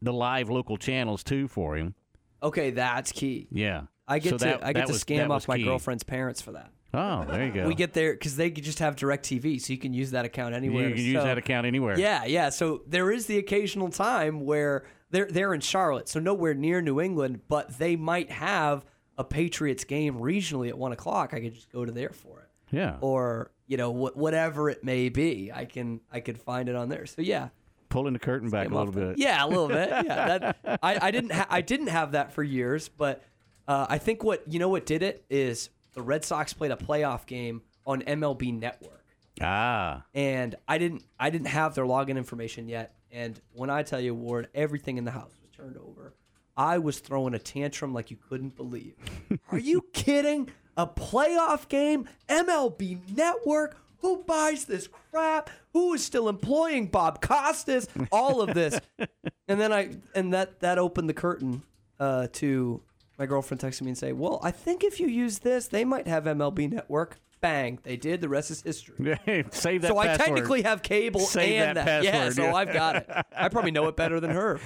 the 0.00 0.12
live 0.12 0.48
local 0.50 0.76
channels 0.76 1.22
too 1.24 1.48
for 1.48 1.76
him. 1.76 1.94
Okay, 2.42 2.70
that's 2.70 3.12
key. 3.12 3.48
Yeah, 3.50 3.82
I 4.08 4.18
get 4.18 4.30
So 4.30 4.38
to 4.38 4.44
that- 4.44 4.64
I 4.64 4.72
get 4.72 4.80
that 4.80 4.86
to 4.88 4.92
was- 4.92 5.04
scam 5.04 5.16
that 5.18 5.24
off 5.30 5.42
was 5.42 5.48
my 5.48 5.56
key. 5.58 5.64
girlfriend's 5.64 6.02
parents 6.02 6.40
for 6.40 6.52
that. 6.52 6.70
Oh, 6.94 7.24
there 7.24 7.46
you 7.46 7.52
go. 7.52 7.66
We 7.66 7.74
get 7.74 7.94
there 7.94 8.12
because 8.12 8.36
they 8.36 8.50
could 8.50 8.64
just 8.64 8.80
have 8.80 8.96
direct 8.96 9.24
TV, 9.24 9.58
so 9.60 9.72
you 9.72 9.78
can 9.78 9.94
use 9.94 10.10
that 10.10 10.24
account 10.26 10.54
anywhere. 10.54 10.88
You 10.88 10.94
can 10.94 11.04
use 11.04 11.16
So- 11.20 11.24
that 11.24 11.38
account 11.38 11.66
anywhere. 11.66 11.98
Yeah, 11.98 12.24
yeah. 12.26 12.50
So 12.50 12.82
there 12.86 13.10
is 13.10 13.26
the 13.26 13.38
occasional 13.38 13.88
time 13.90 14.40
where 14.44 14.84
they're 15.10 15.26
they're 15.30 15.54
in 15.54 15.60
Charlotte, 15.60 16.08
so 16.08 16.20
nowhere 16.20 16.52
near 16.54 16.82
New 16.82 17.00
England, 17.00 17.42
but 17.48 17.78
they 17.78 17.96
might 17.96 18.30
have 18.30 18.84
a 19.18 19.24
Patriots 19.24 19.84
game 19.84 20.16
regionally 20.16 20.68
at 20.68 20.76
one 20.76 20.90
o'clock, 20.92 21.32
I 21.34 21.40
could 21.40 21.54
just 21.54 21.70
go 21.70 21.84
to 21.84 21.92
there 21.92 22.10
for 22.10 22.40
it. 22.40 22.48
Yeah. 22.72 22.96
Or 23.00 23.52
you 23.68 23.76
know 23.76 23.92
wh- 23.92 24.16
whatever 24.16 24.68
it 24.70 24.82
may 24.82 25.08
be, 25.08 25.52
I 25.54 25.64
can 25.66 26.00
I 26.10 26.20
could 26.20 26.38
find 26.38 26.68
it 26.68 26.74
on 26.74 26.88
there. 26.88 27.06
So 27.06 27.22
yeah, 27.22 27.50
Pulling 27.90 28.14
the 28.14 28.18
curtain 28.18 28.48
back 28.50 28.70
a 28.70 28.74
little 28.74 28.92
bit. 28.92 29.18
Yeah, 29.18 29.44
a 29.44 29.46
little 29.46 29.68
bit. 29.68 29.88
Yeah, 30.06 30.38
that, 30.38 30.78
I, 30.82 30.98
I 31.08 31.10
didn't 31.10 31.32
ha- 31.32 31.46
I 31.50 31.60
didn't 31.60 31.88
have 31.88 32.12
that 32.12 32.32
for 32.32 32.42
years, 32.42 32.88
but 32.88 33.22
uh, 33.68 33.86
I 33.88 33.98
think 33.98 34.24
what 34.24 34.42
you 34.50 34.58
know 34.58 34.68
what 34.70 34.86
did 34.86 35.02
it 35.02 35.24
is 35.30 35.68
the 35.92 36.02
Red 36.02 36.24
Sox 36.24 36.52
played 36.54 36.70
a 36.70 36.76
playoff 36.76 37.26
game 37.26 37.60
on 37.86 38.00
MLB 38.02 38.58
Network, 38.58 39.04
Ah. 39.40 40.04
and 40.14 40.54
I 40.66 40.78
didn't 40.78 41.04
I 41.20 41.28
didn't 41.30 41.48
have 41.48 41.74
their 41.74 41.84
login 41.84 42.16
information 42.16 42.68
yet. 42.68 42.94
And 43.10 43.38
when 43.52 43.68
I 43.68 43.82
tell 43.82 44.00
you, 44.00 44.14
Ward, 44.14 44.48
everything 44.54 44.96
in 44.96 45.04
the 45.04 45.10
house 45.10 45.32
was 45.42 45.50
turned 45.54 45.76
over. 45.76 46.14
I 46.56 46.78
was 46.78 46.98
throwing 47.00 47.34
a 47.34 47.38
tantrum 47.38 47.94
like 47.94 48.10
you 48.10 48.16
couldn't 48.28 48.56
believe. 48.56 48.94
Are 49.52 49.58
you 49.58 49.86
kidding? 49.92 50.50
A 50.76 50.86
playoff 50.86 51.68
game, 51.68 52.08
MLB 52.28 53.16
Network. 53.16 53.76
Who 53.98 54.24
buys 54.24 54.64
this 54.64 54.88
crap? 55.10 55.50
Who 55.72 55.94
is 55.94 56.04
still 56.04 56.28
employing 56.28 56.86
Bob 56.86 57.20
Costas? 57.20 57.86
All 58.10 58.40
of 58.40 58.52
this, 58.52 58.80
and 59.48 59.60
then 59.60 59.72
I 59.72 59.90
and 60.14 60.32
that 60.32 60.60
that 60.60 60.78
opened 60.78 61.08
the 61.08 61.14
curtain 61.14 61.62
uh, 62.00 62.26
to 62.32 62.82
my 63.18 63.26
girlfriend 63.26 63.60
texting 63.60 63.82
me 63.82 63.88
and 63.88 63.98
say, 63.98 64.12
"Well, 64.12 64.40
I 64.42 64.50
think 64.50 64.82
if 64.82 64.98
you 64.98 65.06
use 65.06 65.40
this, 65.40 65.68
they 65.68 65.84
might 65.84 66.08
have 66.08 66.24
MLB 66.24 66.72
Network." 66.72 67.20
Bang! 67.42 67.80
They 67.82 67.96
did. 67.96 68.20
The 68.22 68.28
rest 68.28 68.50
is 68.50 68.62
history. 68.62 68.94
Save 69.50 69.82
that 69.82 69.88
So 69.88 69.98
I 69.98 70.06
password. 70.06 70.26
technically 70.26 70.62
have 70.62 70.82
cable 70.82 71.20
Save 71.20 71.60
and 71.60 71.76
that 71.76 72.04
Yeah, 72.04 72.10
password, 72.12 72.36
so 72.36 72.42
yeah. 72.44 72.54
I've 72.54 72.72
got 72.72 72.96
it. 72.96 73.10
I 73.36 73.48
probably 73.50 73.72
know 73.72 73.88
it 73.88 73.96
better 73.96 74.20
than 74.20 74.30
her. 74.30 74.60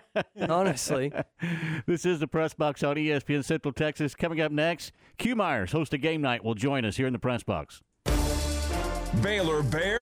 Honestly. 0.48 1.12
This 1.86 2.06
is 2.06 2.20
the 2.20 2.28
Press 2.28 2.54
Box 2.54 2.82
on 2.82 2.96
ESPN 2.96 3.44
Central 3.44 3.72
Texas. 3.72 4.14
Coming 4.14 4.40
up 4.40 4.52
next, 4.52 4.92
Q 5.18 5.36
Myers, 5.36 5.72
host 5.72 5.92
of 5.92 6.00
Game 6.00 6.22
Night, 6.22 6.44
will 6.44 6.54
join 6.54 6.84
us 6.84 6.96
here 6.96 7.06
in 7.06 7.12
the 7.12 7.18
Press 7.18 7.42
Box. 7.42 7.82
Baylor 9.22 9.62
Bear 9.62 9.99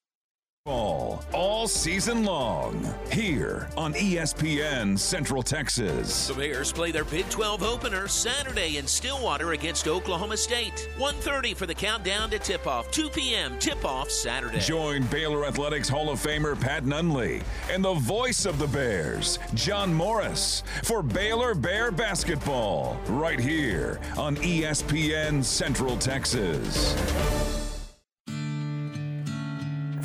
ball 0.69 1.25
all 1.33 1.67
season 1.67 2.25
long 2.25 2.95
here 3.11 3.71
on 3.75 3.95
ESPN 3.95 4.99
Central 4.99 5.43
Texas. 5.43 6.29
The 6.29 6.35
Bears 6.35 6.71
play 6.73 6.93
their 6.93 7.07
Big 7.07 7.27
12 7.31 7.63
opener 7.63 8.07
Saturday 8.07 8.77
in 8.77 8.87
Stillwater 8.87 9.53
against 9.53 9.89
Oklahoma 9.89 10.37
State. 10.37 10.91
1.30 10.99 11.57
for 11.57 11.65
the 11.65 11.75
countdown 11.75 12.29
to 12.29 12.39
tip-off. 12.39 12.91
2 12.91 13.09
p.m. 13.09 13.59
tip-off 13.59 14.11
Saturday. 14.11 14.61
Join 14.61 15.05
Baylor 15.05 15.47
Athletics 15.47 15.89
Hall 15.89 16.11
of 16.11 16.19
Famer 16.21 16.61
Pat 16.61 16.85
Nunley 16.85 17.43
and 17.71 17.83
the 17.83 17.95
voice 17.95 18.45
of 18.45 18.59
the 18.59 18.69
Bears, 18.69 19.39
John 19.55 19.95
Morris, 19.95 20.63
for 20.83 21.03
Baylor 21.03 21.55
Bear 21.55 21.91
basketball 21.91 23.01
right 23.09 23.41
here 23.41 24.01
on 24.19 24.37
ESPN 24.37 25.43
Central 25.43 25.97
Texas. 25.97 26.95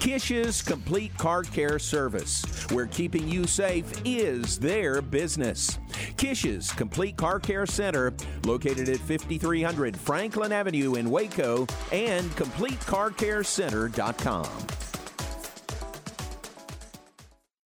Kish's 0.00 0.62
Complete 0.62 1.14
Car 1.18 1.42
Care 1.42 1.78
Service, 1.78 2.42
where 2.70 2.86
keeping 2.86 3.28
you 3.28 3.46
safe 3.46 4.00
is 4.04 4.58
their 4.58 5.02
business. 5.02 5.78
Kish's 6.16 6.72
Complete 6.72 7.16
Car 7.16 7.40
Care 7.40 7.66
Center, 7.66 8.14
located 8.44 8.88
at 8.88 8.98
5300 8.98 9.96
Franklin 9.96 10.52
Avenue 10.52 10.94
in 10.94 11.10
Waco, 11.10 11.66
and 11.92 12.30
CompleteCarCareCenter.com. 12.32 14.48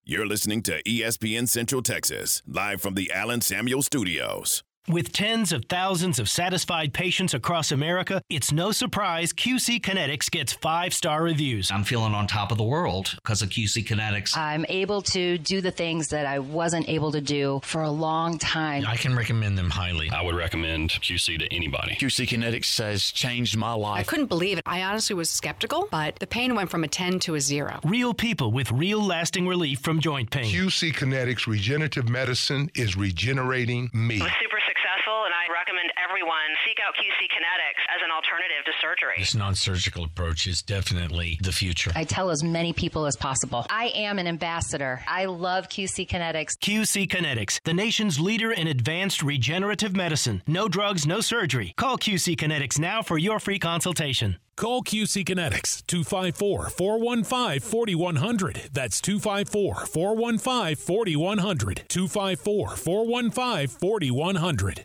You're 0.05 0.26
listening 0.26 0.62
to 0.64 0.82
ESPN 0.82 1.48
Central 1.48 1.80
Texas, 1.80 2.43
live 2.47 2.80
from 2.80 2.94
the 2.94 3.12
Allen 3.12 3.40
Samuel 3.40 3.82
Studios. 3.82 4.64
With 4.88 5.12
tens 5.12 5.52
of 5.52 5.66
thousands 5.66 6.18
of 6.18 6.28
satisfied 6.28 6.92
patients 6.92 7.34
across 7.34 7.70
America, 7.70 8.20
it's 8.28 8.50
no 8.50 8.72
surprise 8.72 9.32
QC 9.32 9.80
Kinetics 9.80 10.28
gets 10.28 10.54
five 10.54 10.92
star 10.92 11.22
reviews. 11.22 11.70
I'm 11.70 11.84
feeling 11.84 12.14
on 12.14 12.26
top 12.26 12.50
of 12.50 12.59
the 12.59 12.64
world 12.64 13.12
because 13.14 13.42
of 13.42 13.50
QC 13.50 13.86
Kinetics. 13.86 14.36
I'm 14.36 14.66
able 14.68 15.00
to 15.02 15.38
do 15.38 15.60
the 15.60 15.70
things 15.70 16.09
that 16.09 16.26
I 16.26 16.40
wasn't 16.40 16.88
able 16.88 17.12
to 17.12 17.20
do 17.20 17.60
for 17.62 17.82
a 17.82 17.90
long 17.92 18.38
time. 18.38 18.84
I 18.84 18.96
can 18.96 19.14
recommend 19.14 19.56
them 19.56 19.70
highly. 19.70 20.10
I 20.10 20.20
would 20.20 20.34
recommend 20.34 20.90
QC 20.90 21.38
to 21.38 21.54
anybody. 21.54 21.94
QC 21.94 22.26
Kinetics 22.26 22.76
has 22.82 23.12
changed 23.12 23.56
my 23.56 23.74
life. 23.74 24.00
I 24.00 24.02
couldn't 24.02 24.26
believe 24.26 24.59
it. 24.59 24.64
I 24.66 24.82
honestly 24.82 25.14
was 25.14 25.30
skeptical, 25.30 25.86
but 25.92 26.16
the 26.18 26.26
pain 26.26 26.56
went 26.56 26.70
from 26.70 26.82
a 26.82 26.88
10 26.88 27.20
to 27.20 27.36
a 27.36 27.40
0. 27.40 27.78
Real 27.84 28.14
people 28.14 28.50
with 28.50 28.72
real 28.72 29.00
lasting 29.00 29.46
relief 29.46 29.78
from 29.78 30.00
joint 30.00 30.32
pain. 30.32 30.52
QC 30.52 30.92
Kinetics 30.92 31.46
Regenerative 31.46 32.09
Medicine 32.09 32.68
is 32.74 32.96
regenerating 32.96 33.88
me. 33.94 34.18
was 34.20 34.32
super 34.42 34.59
successful, 34.72 35.24
and 35.24 35.34
I 35.34 35.52
recommend 35.72 35.92
everyone 36.02 36.36
seek 36.66 36.78
out 36.86 36.94
QC 36.94 37.28
Kinetics 37.28 37.82
as 37.94 38.02
an 38.04 38.10
alternative 38.10 38.64
to 38.66 38.72
surgery. 38.80 39.16
This 39.18 39.34
non 39.34 39.54
surgical 39.54 40.04
approach 40.04 40.46
is 40.46 40.62
definitely 40.62 41.38
the 41.42 41.52
future. 41.52 41.90
I 41.94 42.04
tell 42.04 42.30
as 42.30 42.42
many 42.42 42.72
people 42.72 43.06
as 43.06 43.16
possible. 43.16 43.66
I 43.70 43.86
am 43.94 44.18
an 44.18 44.26
ambassador. 44.26 45.02
I 45.06 45.24
love 45.26 45.68
QC 45.68 46.08
Kinetics. 46.08 46.58
QC 46.58 47.08
Kinetics, 47.08 47.60
the 47.64 47.74
nation's 47.74 48.20
leader 48.20 48.52
in 48.52 48.66
advanced 48.66 49.22
regenerative 49.22 49.96
medicine. 49.96 50.42
No 50.46 50.68
drugs, 50.68 51.06
no 51.06 51.20
surgery. 51.20 51.72
Call 51.76 51.96
QC 51.96 52.36
Kinetics 52.36 52.78
now 52.78 53.02
for 53.02 53.16
your 53.18 53.40
free 53.40 53.58
consultation. 53.58 54.36
Call 54.56 54.82
QC 54.82 55.24
Kinetics 55.24 55.84
254 55.86 56.68
415 56.68 57.60
4100. 57.60 58.70
That's 58.72 59.00
254 59.00 59.86
415 59.86 60.76
4100. 60.76 61.84
254 61.88 62.76
415 62.76 63.68
4100. 63.68 64.84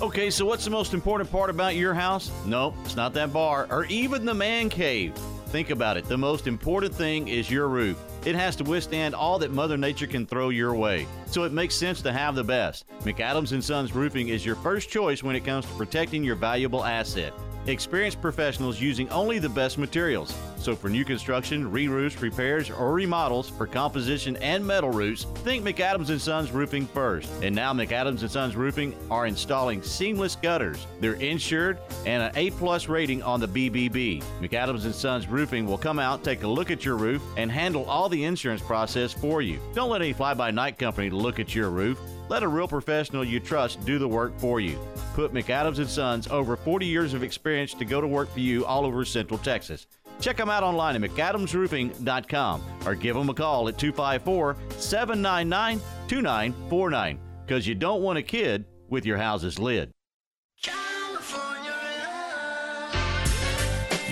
Okay, 0.00 0.30
so 0.30 0.46
what's 0.46 0.64
the 0.64 0.70
most 0.70 0.94
important 0.94 1.30
part 1.30 1.50
about 1.50 1.76
your 1.76 1.92
house? 1.92 2.30
Nope, 2.46 2.74
it's 2.84 2.96
not 2.96 3.12
that 3.12 3.30
bar 3.30 3.68
or 3.70 3.84
even 3.84 4.24
the 4.24 4.32
man 4.32 4.70
cave. 4.70 5.14
Think 5.48 5.68
about 5.68 5.98
it. 5.98 6.06
The 6.06 6.16
most 6.16 6.46
important 6.46 6.94
thing 6.94 7.28
is 7.28 7.50
your 7.50 7.68
roof. 7.68 8.02
It 8.24 8.34
has 8.34 8.56
to 8.56 8.64
withstand 8.64 9.14
all 9.14 9.38
that 9.40 9.52
Mother 9.52 9.76
Nature 9.76 10.06
can 10.06 10.24
throw 10.24 10.48
your 10.48 10.74
way. 10.74 11.06
So 11.32 11.44
it 11.44 11.52
makes 11.52 11.74
sense 11.74 12.02
to 12.02 12.12
have 12.12 12.34
the 12.34 12.44
best. 12.44 12.86
McAdams 13.00 13.62
Sons 13.62 13.94
Roofing 13.94 14.28
is 14.28 14.44
your 14.44 14.56
first 14.56 14.90
choice 14.90 15.22
when 15.22 15.34
it 15.34 15.44
comes 15.44 15.64
to 15.64 15.72
protecting 15.74 16.22
your 16.22 16.36
valuable 16.36 16.84
asset. 16.84 17.32
Experienced 17.66 18.20
professionals 18.20 18.80
using 18.80 19.08
only 19.10 19.38
the 19.38 19.48
best 19.48 19.78
materials. 19.78 20.34
So 20.58 20.74
for 20.74 20.88
new 20.88 21.04
construction, 21.04 21.70
re-roofs, 21.70 22.20
repairs, 22.20 22.70
or 22.70 22.92
remodels 22.92 23.48
for 23.48 23.68
composition 23.68 24.36
and 24.36 24.64
metal 24.64 24.90
roofs, 24.90 25.24
think 25.44 25.64
McAdams 25.64 26.18
Sons 26.20 26.50
Roofing 26.50 26.86
first. 26.86 27.30
And 27.42 27.54
now 27.54 27.72
McAdams 27.72 28.28
Sons 28.28 28.56
Roofing 28.56 28.94
are 29.10 29.26
installing 29.26 29.82
seamless 29.82 30.34
gutters. 30.36 30.86
They're 31.00 31.14
insured 31.14 31.78
and 32.04 32.22
an 32.22 32.32
A-plus 32.34 32.88
rating 32.88 33.22
on 33.22 33.38
the 33.38 33.48
BBB. 33.48 34.22
McAdams 34.40 34.92
Sons 34.92 35.28
Roofing 35.28 35.66
will 35.66 35.78
come 35.78 36.00
out, 36.00 36.24
take 36.24 36.42
a 36.42 36.48
look 36.48 36.70
at 36.72 36.84
your 36.84 36.96
roof, 36.96 37.22
and 37.36 37.50
handle 37.50 37.84
all 37.84 38.08
the 38.08 38.24
insurance 38.24 38.62
process 38.62 39.12
for 39.12 39.40
you. 39.40 39.60
Don't 39.72 39.90
let 39.90 40.02
any 40.02 40.12
fly-by-night 40.12 40.78
company 40.78 41.10
look 41.22 41.40
at 41.40 41.54
your 41.54 41.70
roof. 41.70 41.98
Let 42.28 42.42
a 42.42 42.48
real 42.48 42.68
professional 42.68 43.24
you 43.24 43.40
trust 43.40 43.84
do 43.84 43.98
the 43.98 44.08
work 44.08 44.38
for 44.38 44.60
you. 44.60 44.78
Put 45.14 45.32
McAdams 45.32 45.78
and 45.78 45.88
Sons 45.88 46.26
over 46.28 46.56
40 46.56 46.86
years 46.86 47.14
of 47.14 47.22
experience 47.22 47.74
to 47.74 47.84
go 47.84 48.00
to 48.00 48.06
work 48.06 48.30
for 48.32 48.40
you 48.40 48.64
all 48.66 48.84
over 48.84 49.04
Central 49.04 49.38
Texas. 49.38 49.86
Check 50.20 50.36
them 50.36 50.50
out 50.50 50.62
online 50.62 51.02
at 51.02 51.10
McAdamsRoofing.com 51.10 52.62
or 52.86 52.94
give 52.94 53.16
them 53.16 53.28
a 53.28 53.34
call 53.34 53.68
at 53.68 53.78
254 53.78 54.56
799 54.78 55.80
2949 56.08 57.18
because 57.46 57.66
you 57.66 57.74
don't 57.74 58.02
want 58.02 58.18
a 58.18 58.22
kid 58.22 58.64
with 58.88 59.04
your 59.04 59.18
house's 59.18 59.58
lid. 59.58 59.90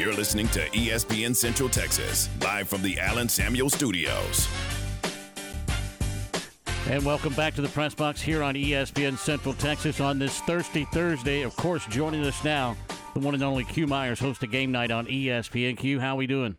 You're 0.00 0.14
listening 0.14 0.48
to 0.48 0.60
ESPN 0.70 1.36
Central 1.36 1.68
Texas, 1.68 2.30
live 2.40 2.68
from 2.68 2.80
the 2.80 2.98
Allen 2.98 3.28
Samuel 3.28 3.68
Studios. 3.68 4.48
And 6.90 7.04
welcome 7.04 7.32
back 7.34 7.54
to 7.54 7.62
the 7.62 7.68
press 7.68 7.94
box 7.94 8.20
here 8.20 8.42
on 8.42 8.56
ESPN 8.56 9.16
Central 9.16 9.54
Texas 9.54 10.00
on 10.00 10.18
this 10.18 10.40
Thirsty 10.40 10.84
Thursday. 10.86 11.42
Of 11.42 11.54
course, 11.54 11.86
joining 11.86 12.26
us 12.26 12.42
now, 12.42 12.76
the 13.14 13.20
one 13.20 13.32
and 13.32 13.44
only 13.44 13.62
Q 13.62 13.86
Myers, 13.86 14.18
host 14.18 14.42
of 14.42 14.50
Game 14.50 14.72
Night 14.72 14.90
on 14.90 15.06
ESPN. 15.06 15.78
Q, 15.78 16.00
how 16.00 16.14
are 16.14 16.16
we 16.16 16.26
doing? 16.26 16.56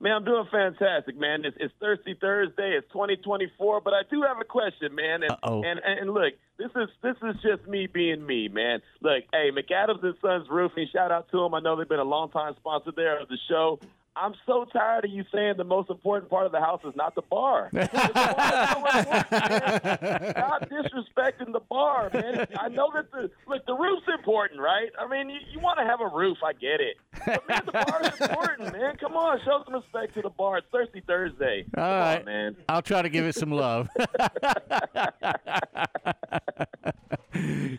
Man, 0.00 0.12
I'm 0.14 0.24
doing 0.24 0.46
fantastic, 0.50 1.18
man. 1.18 1.44
It's, 1.44 1.54
it's 1.60 1.74
Thirsty 1.78 2.16
Thursday. 2.18 2.78
It's 2.78 2.90
2024, 2.92 3.82
but 3.82 3.92
I 3.92 4.04
do 4.10 4.22
have 4.22 4.40
a 4.40 4.44
question, 4.44 4.94
man. 4.94 5.22
And, 5.22 5.30
Uh-oh. 5.30 5.62
and 5.62 5.80
and 5.84 6.14
look, 6.14 6.32
this 6.56 6.70
is 6.74 6.88
this 7.02 7.16
is 7.22 7.36
just 7.42 7.68
me 7.68 7.88
being 7.88 8.24
me, 8.24 8.48
man. 8.48 8.80
Look, 9.02 9.24
hey, 9.34 9.50
McAdams 9.50 10.02
and 10.02 10.14
Sons 10.22 10.46
Roofing. 10.50 10.88
Shout 10.94 11.12
out 11.12 11.30
to 11.32 11.42
them. 11.42 11.52
I 11.52 11.60
know 11.60 11.76
they've 11.76 11.86
been 11.86 11.98
a 11.98 12.04
long 12.04 12.30
time 12.30 12.54
sponsor 12.56 12.92
there 12.96 13.20
of 13.20 13.28
the 13.28 13.36
show. 13.50 13.80
I'm 14.18 14.34
so 14.46 14.64
tired 14.72 15.04
of 15.04 15.10
you 15.10 15.24
saying 15.32 15.54
the 15.58 15.64
most 15.64 15.90
important 15.90 16.30
part 16.30 16.46
of 16.46 16.52
the 16.52 16.60
house 16.60 16.80
is 16.84 16.96
not 16.96 17.14
the 17.14 17.22
bar. 17.22 17.68
The 17.76 17.86
bar 17.92 18.50
is 18.52 18.70
so 18.70 18.78
important, 19.18 20.02
man. 20.02 20.30
Stop 20.30 20.70
disrespecting 20.70 21.52
the 21.52 21.60
bar, 21.68 22.10
man. 22.12 22.46
I 22.58 22.68
know 22.68 22.90
that 22.94 23.10
the 23.12 23.30
look 23.46 23.66
the 23.66 23.74
roof's 23.74 24.06
important, 24.16 24.60
right? 24.60 24.88
I 24.98 25.06
mean, 25.06 25.28
you, 25.28 25.38
you 25.52 25.60
want 25.60 25.78
to 25.78 25.84
have 25.84 26.00
a 26.00 26.08
roof, 26.08 26.38
I 26.44 26.52
get 26.54 26.80
it. 26.80 26.96
But 27.26 27.46
man, 27.48 27.62
the 27.66 27.72
bar 27.72 28.00
is 28.02 28.20
important, 28.20 28.72
man. 28.72 28.96
Come 28.96 29.14
on, 29.14 29.38
show 29.44 29.62
some 29.64 29.74
respect 29.74 30.14
to 30.14 30.22
the 30.22 30.30
bar. 30.30 30.58
It's 30.58 30.66
Thirsty 30.72 31.02
Thursday. 31.06 31.66
All 31.76 31.82
Come 31.82 31.84
right, 31.84 32.18
on, 32.20 32.24
man. 32.24 32.56
I'll 32.68 32.82
try 32.82 33.02
to 33.02 33.08
give 33.08 33.26
it 33.26 33.34
some 33.34 33.50
love. 33.50 33.88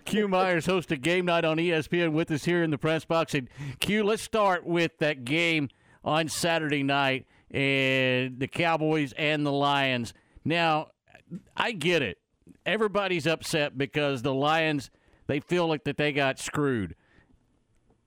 Q 0.05 0.27
Myers 0.27 0.67
hosted 0.67 1.01
game 1.01 1.25
night 1.25 1.45
on 1.45 1.57
ESPN 1.57 2.11
with 2.11 2.29
us 2.31 2.45
here 2.45 2.61
in 2.63 2.69
the 2.69 2.77
press 2.77 3.05
box. 3.05 3.33
And 3.33 3.49
Q, 3.79 4.03
let's 4.03 4.21
start 4.21 4.65
with 4.65 4.97
that 4.99 5.25
game 5.25 5.69
on 6.07 6.29
Saturday 6.29 6.83
night 6.83 7.27
and 7.51 8.39
the 8.39 8.47
Cowboys 8.47 9.11
and 9.17 9.45
the 9.45 9.51
Lions. 9.51 10.13
Now, 10.45 10.91
I 11.55 11.73
get 11.73 12.01
it. 12.01 12.17
Everybody's 12.65 13.27
upset 13.27 13.77
because 13.77 14.21
the 14.21 14.33
Lions 14.33 14.89
they 15.27 15.41
feel 15.41 15.67
like 15.67 15.83
that 15.83 15.97
they 15.97 16.13
got 16.13 16.39
screwed. 16.39 16.95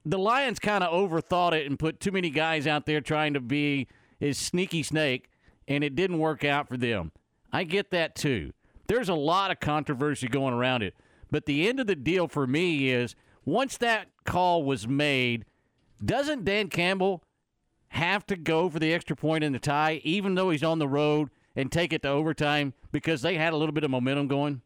The 0.03 0.17
Lions 0.17 0.57
kind 0.57 0.83
of 0.83 0.91
overthought 0.91 1.53
it 1.53 1.67
and 1.67 1.77
put 1.77 1.99
too 1.99 2.11
many 2.11 2.31
guys 2.31 2.65
out 2.65 2.87
there 2.87 3.01
trying 3.01 3.35
to 3.35 3.39
be 3.39 3.87
his 4.19 4.39
sneaky 4.39 4.81
snake, 4.81 5.29
and 5.67 5.83
it 5.83 5.93
didn't 5.93 6.17
work 6.17 6.43
out 6.43 6.67
for 6.67 6.77
them. 6.77 7.11
I 7.53 7.65
get 7.65 7.91
that 7.91 8.15
too. 8.15 8.51
There's 8.87 9.09
a 9.09 9.13
lot 9.13 9.51
of 9.51 9.59
controversy 9.59 10.27
going 10.27 10.55
around 10.55 10.81
it. 10.81 10.95
But 11.29 11.45
the 11.45 11.69
end 11.69 11.79
of 11.79 11.85
the 11.85 11.95
deal 11.95 12.27
for 12.27 12.47
me 12.47 12.89
is 12.89 13.15
once 13.45 13.77
that 13.77 14.07
call 14.25 14.63
was 14.63 14.87
made, 14.87 15.45
doesn't 16.03 16.45
Dan 16.45 16.67
Campbell 16.67 17.23
have 17.91 18.25
to 18.25 18.37
go 18.37 18.69
for 18.69 18.79
the 18.79 18.93
extra 18.93 19.15
point 19.15 19.43
in 19.43 19.51
the 19.51 19.59
tie, 19.59 19.99
even 20.03 20.35
though 20.35 20.49
he's 20.49 20.63
on 20.63 20.79
the 20.79 20.87
road, 20.87 21.29
and 21.55 21.69
take 21.69 21.91
it 21.91 22.01
to 22.03 22.07
overtime 22.07 22.73
because 22.91 23.21
they 23.21 23.35
had 23.35 23.51
a 23.51 23.57
little 23.57 23.73
bit 23.73 23.83
of 23.83 23.91
momentum 23.91 24.27
going? 24.27 24.61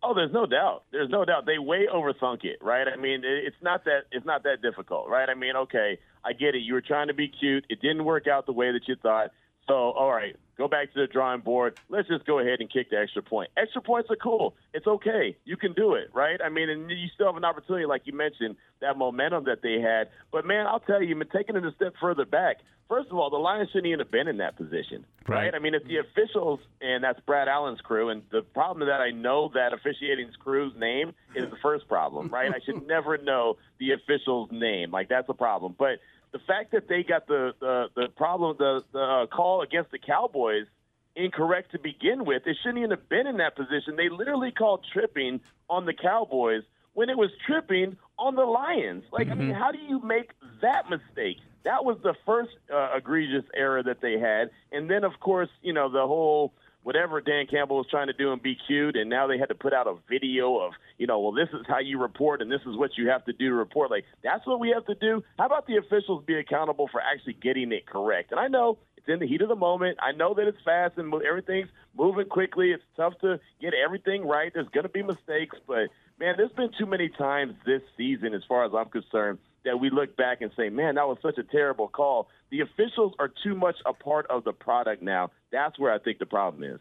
Oh, 0.00 0.14
there's 0.14 0.32
no 0.32 0.46
doubt. 0.46 0.84
There's 0.92 1.10
no 1.10 1.24
doubt. 1.24 1.46
They 1.46 1.58
way 1.58 1.88
overthunk 1.92 2.44
it, 2.44 2.58
right? 2.62 2.86
I 2.86 2.94
mean, 2.94 3.22
it's 3.24 3.56
not 3.60 3.84
that 3.86 4.02
it's 4.12 4.24
not 4.24 4.44
that 4.44 4.62
difficult, 4.62 5.08
right? 5.08 5.28
I 5.28 5.34
mean, 5.34 5.56
okay, 5.56 5.98
I 6.24 6.32
get 6.32 6.54
it. 6.54 6.58
You 6.58 6.74
were 6.74 6.80
trying 6.80 7.08
to 7.08 7.14
be 7.14 7.26
cute. 7.26 7.64
It 7.68 7.80
didn't 7.80 8.04
work 8.04 8.28
out 8.28 8.46
the 8.46 8.52
way 8.52 8.70
that 8.70 8.86
you 8.86 8.94
thought. 9.02 9.32
So, 9.68 9.74
all 9.74 10.12
right, 10.12 10.36
go 10.56 10.68
back 10.68 10.92
to 10.94 11.00
the 11.00 11.06
drawing 11.06 11.40
board. 11.40 11.78
Let's 11.88 12.08
just 12.08 12.24
go 12.24 12.38
ahead 12.38 12.60
and 12.60 12.72
kick 12.72 12.90
the 12.90 12.98
extra 12.98 13.22
point. 13.22 13.50
Extra 13.56 13.82
points 13.82 14.10
are 14.10 14.16
cool. 14.16 14.54
It's 14.72 14.86
okay. 14.86 15.36
You 15.44 15.56
can 15.56 15.72
do 15.72 15.94
it, 15.94 16.10
right? 16.14 16.40
I 16.44 16.48
mean, 16.48 16.70
and 16.70 16.90
you 16.90 17.08
still 17.14 17.26
have 17.26 17.36
an 17.36 17.44
opportunity, 17.44 17.86
like 17.86 18.02
you 18.04 18.12
mentioned, 18.12 18.56
that 18.80 18.96
momentum 18.96 19.44
that 19.44 19.62
they 19.62 19.80
had. 19.80 20.08
But 20.30 20.46
man, 20.46 20.66
I'll 20.66 20.80
tell 20.80 21.02
you, 21.02 21.20
taking 21.32 21.56
it 21.56 21.64
a 21.64 21.72
step 21.72 21.94
further 22.00 22.24
back. 22.24 22.58
First 22.88 23.10
of 23.10 23.18
all, 23.18 23.30
the 23.30 23.36
Lions 23.36 23.68
shouldn't 23.70 23.88
even 23.88 23.98
have 23.98 24.12
been 24.12 24.28
in 24.28 24.36
that 24.36 24.56
position, 24.56 25.04
right? 25.26 25.52
I 25.52 25.58
mean, 25.58 25.74
if 25.74 25.82
the 25.84 25.96
officials 25.96 26.60
and 26.80 27.02
that's 27.02 27.18
Brad 27.26 27.48
Allen's 27.48 27.80
crew, 27.80 28.10
and 28.10 28.22
the 28.30 28.42
problem 28.42 28.86
that 28.86 29.00
I 29.00 29.10
know 29.10 29.50
that 29.54 29.72
officiating's 29.72 30.36
crew's 30.36 30.72
name 30.78 31.12
is 31.34 31.50
the 31.50 31.56
first 31.60 31.88
problem, 31.88 32.28
right? 32.28 32.52
I 32.54 32.60
should 32.64 32.86
never 32.86 33.18
know 33.18 33.56
the 33.80 33.90
official's 33.90 34.50
name. 34.52 34.92
Like 34.92 35.08
that's 35.08 35.28
a 35.28 35.34
problem. 35.34 35.74
But 35.76 35.98
the 36.36 36.42
fact 36.44 36.72
that 36.72 36.88
they 36.88 37.02
got 37.02 37.26
the 37.26 37.54
the, 37.60 37.86
the 37.94 38.08
problem 38.16 38.56
the, 38.58 38.82
the 38.92 38.98
uh, 38.98 39.26
call 39.26 39.62
against 39.62 39.90
the 39.90 39.98
Cowboys 39.98 40.66
incorrect 41.14 41.72
to 41.72 41.78
begin 41.78 42.26
with, 42.26 42.44
they 42.44 42.54
shouldn't 42.62 42.78
even 42.78 42.90
have 42.90 43.08
been 43.08 43.26
in 43.26 43.38
that 43.38 43.56
position. 43.56 43.96
They 43.96 44.10
literally 44.10 44.50
called 44.50 44.84
tripping 44.92 45.40
on 45.70 45.86
the 45.86 45.94
Cowboys 45.94 46.62
when 46.92 47.08
it 47.08 47.16
was 47.16 47.30
tripping 47.46 47.96
on 48.18 48.34
the 48.34 48.44
Lions. 48.44 49.04
Like, 49.10 49.30
I 49.30 49.34
mean, 49.34 49.50
how 49.50 49.72
do 49.72 49.78
you 49.78 50.00
make 50.00 50.32
that 50.60 50.90
mistake? 50.90 51.38
That 51.64 51.84
was 51.84 51.96
the 52.02 52.14
first 52.26 52.50
uh, 52.72 52.90
egregious 52.96 53.44
error 53.54 53.82
that 53.82 54.00
they 54.02 54.18
had, 54.18 54.50
and 54.72 54.90
then 54.90 55.04
of 55.04 55.18
course, 55.18 55.48
you 55.62 55.72
know, 55.72 55.90
the 55.90 56.06
whole 56.06 56.52
whatever 56.86 57.20
Dan 57.20 57.48
Campbell 57.50 57.78
was 57.78 57.88
trying 57.90 58.06
to 58.06 58.12
do 58.12 58.32
and 58.32 58.40
be 58.40 58.56
cute, 58.68 58.94
and 58.94 59.10
now 59.10 59.26
they 59.26 59.38
had 59.38 59.48
to 59.48 59.56
put 59.56 59.72
out 59.72 59.88
a 59.88 59.96
video 60.08 60.58
of, 60.60 60.72
you 60.98 61.08
know, 61.08 61.18
well, 61.18 61.32
this 61.32 61.48
is 61.52 61.66
how 61.66 61.80
you 61.80 61.98
report 62.00 62.40
and 62.40 62.48
this 62.48 62.60
is 62.60 62.76
what 62.76 62.92
you 62.96 63.08
have 63.08 63.24
to 63.24 63.32
do 63.32 63.48
to 63.48 63.54
report. 63.56 63.90
Like, 63.90 64.04
that's 64.22 64.46
what 64.46 64.60
we 64.60 64.70
have 64.70 64.86
to 64.86 64.94
do. 64.94 65.24
How 65.36 65.46
about 65.46 65.66
the 65.66 65.78
officials 65.78 66.22
be 66.24 66.38
accountable 66.38 66.86
for 66.86 67.00
actually 67.00 67.32
getting 67.32 67.72
it 67.72 67.86
correct? 67.86 68.30
And 68.30 68.38
I 68.38 68.46
know 68.46 68.78
it's 68.96 69.08
in 69.08 69.18
the 69.18 69.26
heat 69.26 69.42
of 69.42 69.48
the 69.48 69.56
moment. 69.56 69.98
I 70.00 70.12
know 70.12 70.34
that 70.34 70.46
it's 70.46 70.62
fast 70.64 70.96
and 70.96 71.12
everything's 71.28 71.70
moving 71.98 72.28
quickly. 72.28 72.70
It's 72.70 72.84
tough 72.96 73.18
to 73.22 73.40
get 73.60 73.74
everything 73.74 74.24
right. 74.24 74.52
There's 74.54 74.68
going 74.68 74.84
to 74.84 74.88
be 74.88 75.02
mistakes, 75.02 75.56
but 75.66 75.88
man, 76.20 76.34
there's 76.36 76.52
been 76.52 76.70
too 76.78 76.86
many 76.86 77.08
times 77.08 77.54
this 77.66 77.82
season, 77.96 78.32
as 78.32 78.44
far 78.46 78.64
as 78.64 78.70
I'm 78.72 78.90
concerned, 78.90 79.38
that 79.66 79.78
we 79.78 79.90
look 79.90 80.16
back 80.16 80.40
and 80.40 80.50
say, 80.56 80.70
man, 80.70 80.94
that 80.94 81.06
was 81.06 81.18
such 81.20 81.36
a 81.36 81.42
terrible 81.42 81.88
call. 81.88 82.28
The 82.50 82.60
officials 82.60 83.12
are 83.18 83.30
too 83.44 83.54
much 83.54 83.76
a 83.84 83.92
part 83.92 84.26
of 84.30 84.44
the 84.44 84.52
product 84.52 85.02
now. 85.02 85.30
That's 85.52 85.78
where 85.78 85.92
I 85.92 85.98
think 85.98 86.18
the 86.18 86.26
problem 86.26 86.64
is. 86.64 86.80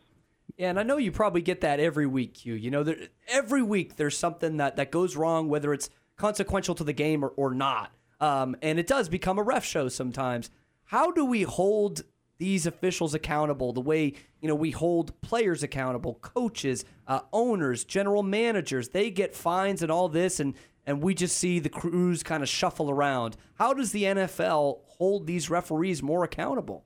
Yeah, 0.55 0.69
and 0.69 0.79
I 0.79 0.83
know 0.83 0.97
you 0.97 1.11
probably 1.11 1.41
get 1.41 1.61
that 1.61 1.79
every 1.79 2.05
week, 2.05 2.35
Q. 2.35 2.53
You 2.53 2.71
know, 2.71 2.83
there, 2.83 2.97
every 3.27 3.63
week 3.63 3.97
there's 3.97 4.17
something 4.17 4.57
that, 4.57 4.77
that 4.77 4.91
goes 4.91 5.17
wrong, 5.17 5.49
whether 5.49 5.73
it's 5.73 5.89
consequential 6.15 6.75
to 6.75 6.83
the 6.83 6.93
game 6.93 7.25
or, 7.25 7.29
or 7.29 7.53
not. 7.53 7.91
Um, 8.21 8.55
and 8.61 8.79
it 8.79 8.87
does 8.87 9.09
become 9.09 9.37
a 9.37 9.43
ref 9.43 9.65
show 9.65 9.89
sometimes. 9.89 10.49
How 10.85 11.11
do 11.11 11.25
we 11.25 11.41
hold 11.41 12.03
these 12.37 12.65
officials 12.65 13.13
accountable 13.13 13.73
the 13.73 13.81
way, 13.81 14.13
you 14.39 14.47
know, 14.47 14.55
we 14.55 14.71
hold 14.71 15.19
players 15.21 15.63
accountable, 15.63 16.13
coaches, 16.21 16.85
uh, 17.07 17.21
owners, 17.33 17.83
general 17.83 18.23
managers? 18.23 18.89
They 18.89 19.09
get 19.09 19.35
fines 19.35 19.81
and 19.81 19.91
all 19.91 20.07
this, 20.07 20.39
and, 20.39 20.53
and 20.85 21.01
we 21.01 21.13
just 21.13 21.37
see 21.37 21.59
the 21.59 21.69
crews 21.69 22.23
kind 22.23 22.43
of 22.43 22.49
shuffle 22.49 22.89
around. 22.89 23.37
How 23.55 23.73
does 23.73 23.91
the 23.91 24.03
NFL 24.03 24.79
hold 24.85 25.27
these 25.27 25.49
referees 25.49 26.03
more 26.03 26.23
accountable? 26.23 26.85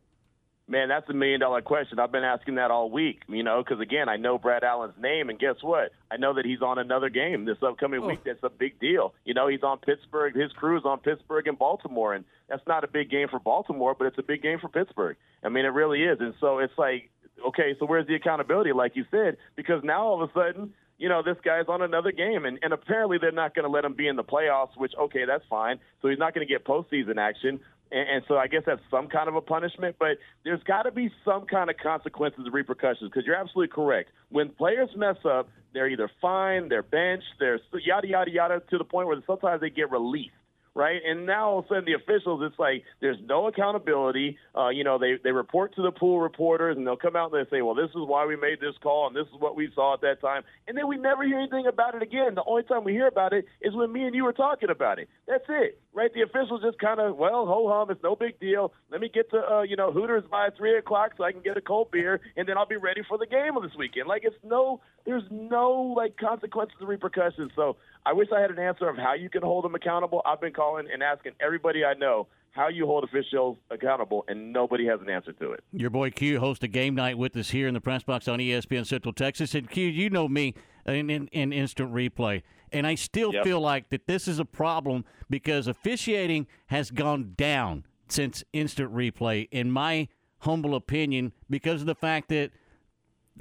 Man, 0.70 0.88
that's 0.88 1.10
a 1.10 1.14
million 1.14 1.40
dollar 1.40 1.64
question. 1.64 1.98
I've 1.98 2.12
been 2.12 2.24
asking 2.24 2.56
that 2.56 2.70
all 2.70 2.92
week, 2.92 3.24
you 3.28 3.42
know, 3.42 3.64
because 3.64 3.82
again, 3.82 4.08
I 4.08 4.18
know 4.18 4.38
Brad 4.38 4.64
Allen's 4.64 4.94
name, 5.02 5.30
and 5.30 5.40
guess 5.40 5.56
what? 5.62 5.92
I 6.12 6.18
know 6.18 6.36
that 6.36 6.46
he's 6.46 6.62
on 6.62 6.78
another 6.78 7.10
game 7.10 7.46
this 7.46 7.58
upcoming 7.66 8.04
oh. 8.04 8.08
week. 8.08 8.20
That's 8.24 8.44
a 8.44 8.52
big 8.52 8.80
deal. 8.80 9.16
You 9.26 9.34
know, 9.34 9.48
he's 9.48 9.64
on 9.64 9.80
Pittsburgh. 9.80 10.36
His 10.36 10.52
crew 10.52 10.78
is 10.78 10.86
on 10.86 11.00
Pittsburgh 11.00 11.48
and 11.48 11.58
Baltimore, 11.58 12.14
and 12.14 12.24
that's 12.48 12.62
not 12.68 12.84
a 12.84 12.88
big 12.88 13.10
game 13.10 13.30
for 13.30 13.40
Baltimore, 13.40 13.96
but 13.98 14.06
it's 14.06 14.20
a 14.20 14.24
big 14.24 14.44
game 14.44 14.60
for 14.60 14.68
Pittsburgh. 14.68 15.18
I 15.44 15.50
mean, 15.50 15.66
it 15.66 15.70
really 15.70 16.04
is. 16.04 16.20
And 16.20 16.36
so 16.40 16.60
it's 16.60 16.78
like, 16.78 17.10
okay, 17.48 17.76
so 17.80 17.88
where's 17.88 18.06
the 18.06 18.14
accountability, 18.14 18.72
like 18.72 18.96
you 18.96 19.06
said? 19.10 19.38
Because 19.56 19.84
now 19.84 20.04
all 20.04 20.22
of 20.22 20.30
a 20.30 20.34
sudden, 20.34 20.74
you 21.00 21.08
know, 21.08 21.24
this 21.24 21.38
guy's 21.44 21.66
on 21.70 21.82
another 21.82 22.12
game, 22.12 22.46
and, 22.46 22.60
and 22.62 22.74
apparently 22.74 23.18
they're 23.20 23.32
not 23.32 23.56
going 23.56 23.64
to 23.64 23.72
let 23.72 23.86
him 23.86 23.94
be 23.94 24.08
in 24.08 24.18
the 24.18 24.24
playoffs, 24.24 24.78
which, 24.78 24.94
okay, 25.00 25.26
that's 25.26 25.44
fine. 25.50 25.80
So 26.02 26.10
he's 26.10 26.20
not 26.20 26.36
going 26.36 26.46
to 26.46 26.54
get 26.54 26.66
postseason 26.66 27.18
action. 27.18 27.62
And, 27.92 28.10
and 28.10 28.24
so 28.28 28.38
I 28.38 28.48
guess 28.48 28.64
that's 28.66 28.82
some 28.92 29.08
kind 29.08 29.30
of 29.30 29.36
a 29.36 29.42
punishment, 29.42 29.96
but 29.98 30.18
there's 30.44 30.62
got 30.64 30.84
to 30.84 30.92
be 30.92 31.10
some 31.24 31.46
kind 31.46 31.70
of 31.70 31.78
consequences 31.78 32.42
and 32.44 32.54
repercussions 32.54 33.10
because 33.10 33.26
you're 33.26 33.38
absolutely 33.38 33.74
correct. 33.74 34.12
When 34.30 34.50
players 34.50 34.90
mess 34.96 35.18
up, 35.24 35.50
they're 35.74 35.88
either 35.88 36.12
fined, 36.22 36.70
they're 36.70 36.84
benched, 36.84 37.26
they're 37.40 37.60
yada, 37.86 38.08
yada, 38.08 38.32
yada, 38.32 38.62
to 38.70 38.78
the 38.78 38.84
point 38.84 39.08
where 39.08 39.18
sometimes 39.26 39.62
they 39.62 39.70
get 39.70 39.90
released 39.92 40.34
right? 40.76 41.02
And 41.06 41.26
now 41.26 41.50
all 41.50 41.60
of 41.60 41.66
a 41.66 41.68
sudden 41.68 41.86
the 41.86 41.94
officials, 41.94 42.42
it's 42.44 42.58
like 42.60 42.84
there's 43.02 43.18
no 43.26 43.48
accountability. 43.48 44.38
Uh, 44.56 44.70
you 44.70 44.84
know, 44.84 44.98
they 44.98 45.16
they 45.24 45.32
report 45.32 45.76
to 45.76 45.82
the 45.82 45.92
pool 45.92 46.20
reporters, 46.20 46.78
and 46.78 46.86
they'll 46.86 46.98
come 46.98 47.16
out 47.16 47.34
and 47.34 47.46
they 47.46 47.50
say, 47.50 47.62
well, 47.62 47.76
this 47.76 47.90
is 47.90 48.06
why 48.06 48.26
we 48.26 48.36
made 48.36 48.60
this 48.60 48.76
call, 48.82 49.08
and 49.08 49.16
this 49.16 49.28
is 49.28 49.40
what 49.40 49.56
we 49.56 49.70
saw 49.76 49.94
at 49.94 50.02
that 50.02 50.22
time, 50.22 50.44
and 50.68 50.78
then 50.78 50.88
we 50.88 50.98
never 50.98 51.24
hear 51.24 51.40
anything 51.40 51.68
about 51.68 51.96
it 51.96 52.02
again. 52.02 52.36
The 52.36 52.44
only 52.46 52.64
time 52.64 52.84
we 52.84 52.94
hear 52.94 53.08
about 53.08 53.34
it 53.34 53.46
is 53.62 53.74
when 53.74 53.92
me 53.92 54.04
and 54.04 54.16
you 54.16 54.24
were 54.24 54.34
talking 54.34 54.70
about 54.70 55.00
it. 55.00 55.10
That's 55.28 55.46
it, 55.50 55.82
right? 55.94 56.14
The 56.14 56.22
officials 56.22 56.62
just 56.62 56.80
kind 56.80 57.00
of, 57.00 57.18
well, 57.18 57.46
ho 57.46 57.68
hum, 57.70 57.92
it's 57.92 58.04
no 58.04 58.16
big 58.16 58.40
deal. 58.40 58.74
Let 58.92 59.02
me 59.02 59.10
get 59.14 59.30
to 59.32 59.38
uh, 59.38 59.62
you 59.64 59.76
know 59.76 59.92
Hooters 59.92 60.24
by 60.30 60.50
three 60.58 60.78
o'clock 60.78 61.12
so 61.18 61.24
I 61.24 61.32
can 61.32 61.42
get 61.42 61.58
a 61.58 61.62
cold 61.62 61.92
beer, 61.92 62.20
and 62.36 62.48
then 62.48 62.58
I'll 62.58 62.66
be 62.66 62.78
ready 62.78 63.02
for 63.08 63.18
the 63.18 63.28
game 63.28 63.58
of 63.58 63.64
this 63.64 63.76
weekend. 63.78 64.08
Like 64.08 64.24
it's 64.24 64.36
no, 64.44 64.82
there's 65.06 65.24
no 65.32 65.94
like 65.96 66.18
consequences 66.18 66.78
or 66.82 66.88
repercussions. 66.88 67.52
So 67.56 67.78
I 68.06 68.14
wish 68.14 68.28
I 68.36 68.40
had 68.40 68.52
an 68.52 68.60
answer 68.60 68.88
of 68.90 68.98
how 68.98 69.14
you 69.14 69.30
can 69.30 69.42
hold 69.42 69.66
them 69.66 69.76
accountable. 69.76 70.22
I've 70.26 70.42
been 70.42 70.54
calling 70.54 70.88
and 70.92 71.04
asking 71.04 71.34
everybody 71.40 71.84
I 71.86 71.94
know 71.94 72.28
how 72.52 72.68
you 72.68 72.86
hold 72.88 73.04
officials 73.04 73.58
accountable, 73.70 74.26
and 74.28 74.52
nobody 74.52 74.86
has 74.88 75.00
an 75.02 75.10
answer 75.10 75.32
to 75.34 75.52
it. 75.52 75.64
Your 75.72 75.92
boy 75.92 76.10
Q 76.10 76.40
hosts 76.40 76.64
a 76.64 76.68
game 76.68 76.96
night 76.96 77.18
with 77.18 77.36
us 77.38 77.52
here 77.52 77.68
in 77.68 77.74
the 77.76 77.82
press 77.82 78.02
box 78.04 78.28
on 78.28 78.40
ESPN 78.40 78.88
Central 78.88 79.14
Texas. 79.14 79.54
And 79.54 79.70
Q, 79.70 79.86
you 79.86 80.10
know 80.10 80.28
me 80.28 80.56
uh, 80.88 80.94
in, 80.94 81.10
in, 81.10 81.28
in 81.28 81.54
instant 81.54 81.94
replay. 81.94 82.42
And 82.72 82.88
I 82.88 82.96
still 82.96 83.34
Yep. 83.34 83.44
feel 83.44 83.62
like 83.62 83.90
that 83.90 84.08
this 84.08 84.28
is 84.28 84.40
a 84.40 84.46
problem 84.46 85.06
because 85.30 85.68
officiating 85.68 86.48
has 86.68 86.90
gone 86.92 87.34
down 87.38 87.86
since 88.08 88.44
instant 88.54 88.94
replay, 88.94 89.48
in 89.52 89.72
my 89.72 90.08
humble 90.40 90.74
opinion, 90.74 91.34
because 91.50 91.82
of 91.82 91.88
the 91.88 91.96
fact 91.96 92.30
that 92.30 92.52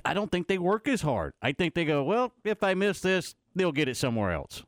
I 0.04 0.12
don't 0.14 0.30
think 0.30 0.48
they 0.48 0.58
work 0.58 0.86
as 0.86 1.00
hard. 1.02 1.32
I 1.40 1.52
think 1.52 1.74
they 1.74 1.84
go, 1.86 2.04
well, 2.04 2.32
if 2.44 2.62
I 2.62 2.74
miss 2.74 3.00
this, 3.00 3.34
they'll 3.58 3.72
get 3.72 3.88
it 3.88 3.96
somewhere 3.96 4.32
else. 4.32 4.62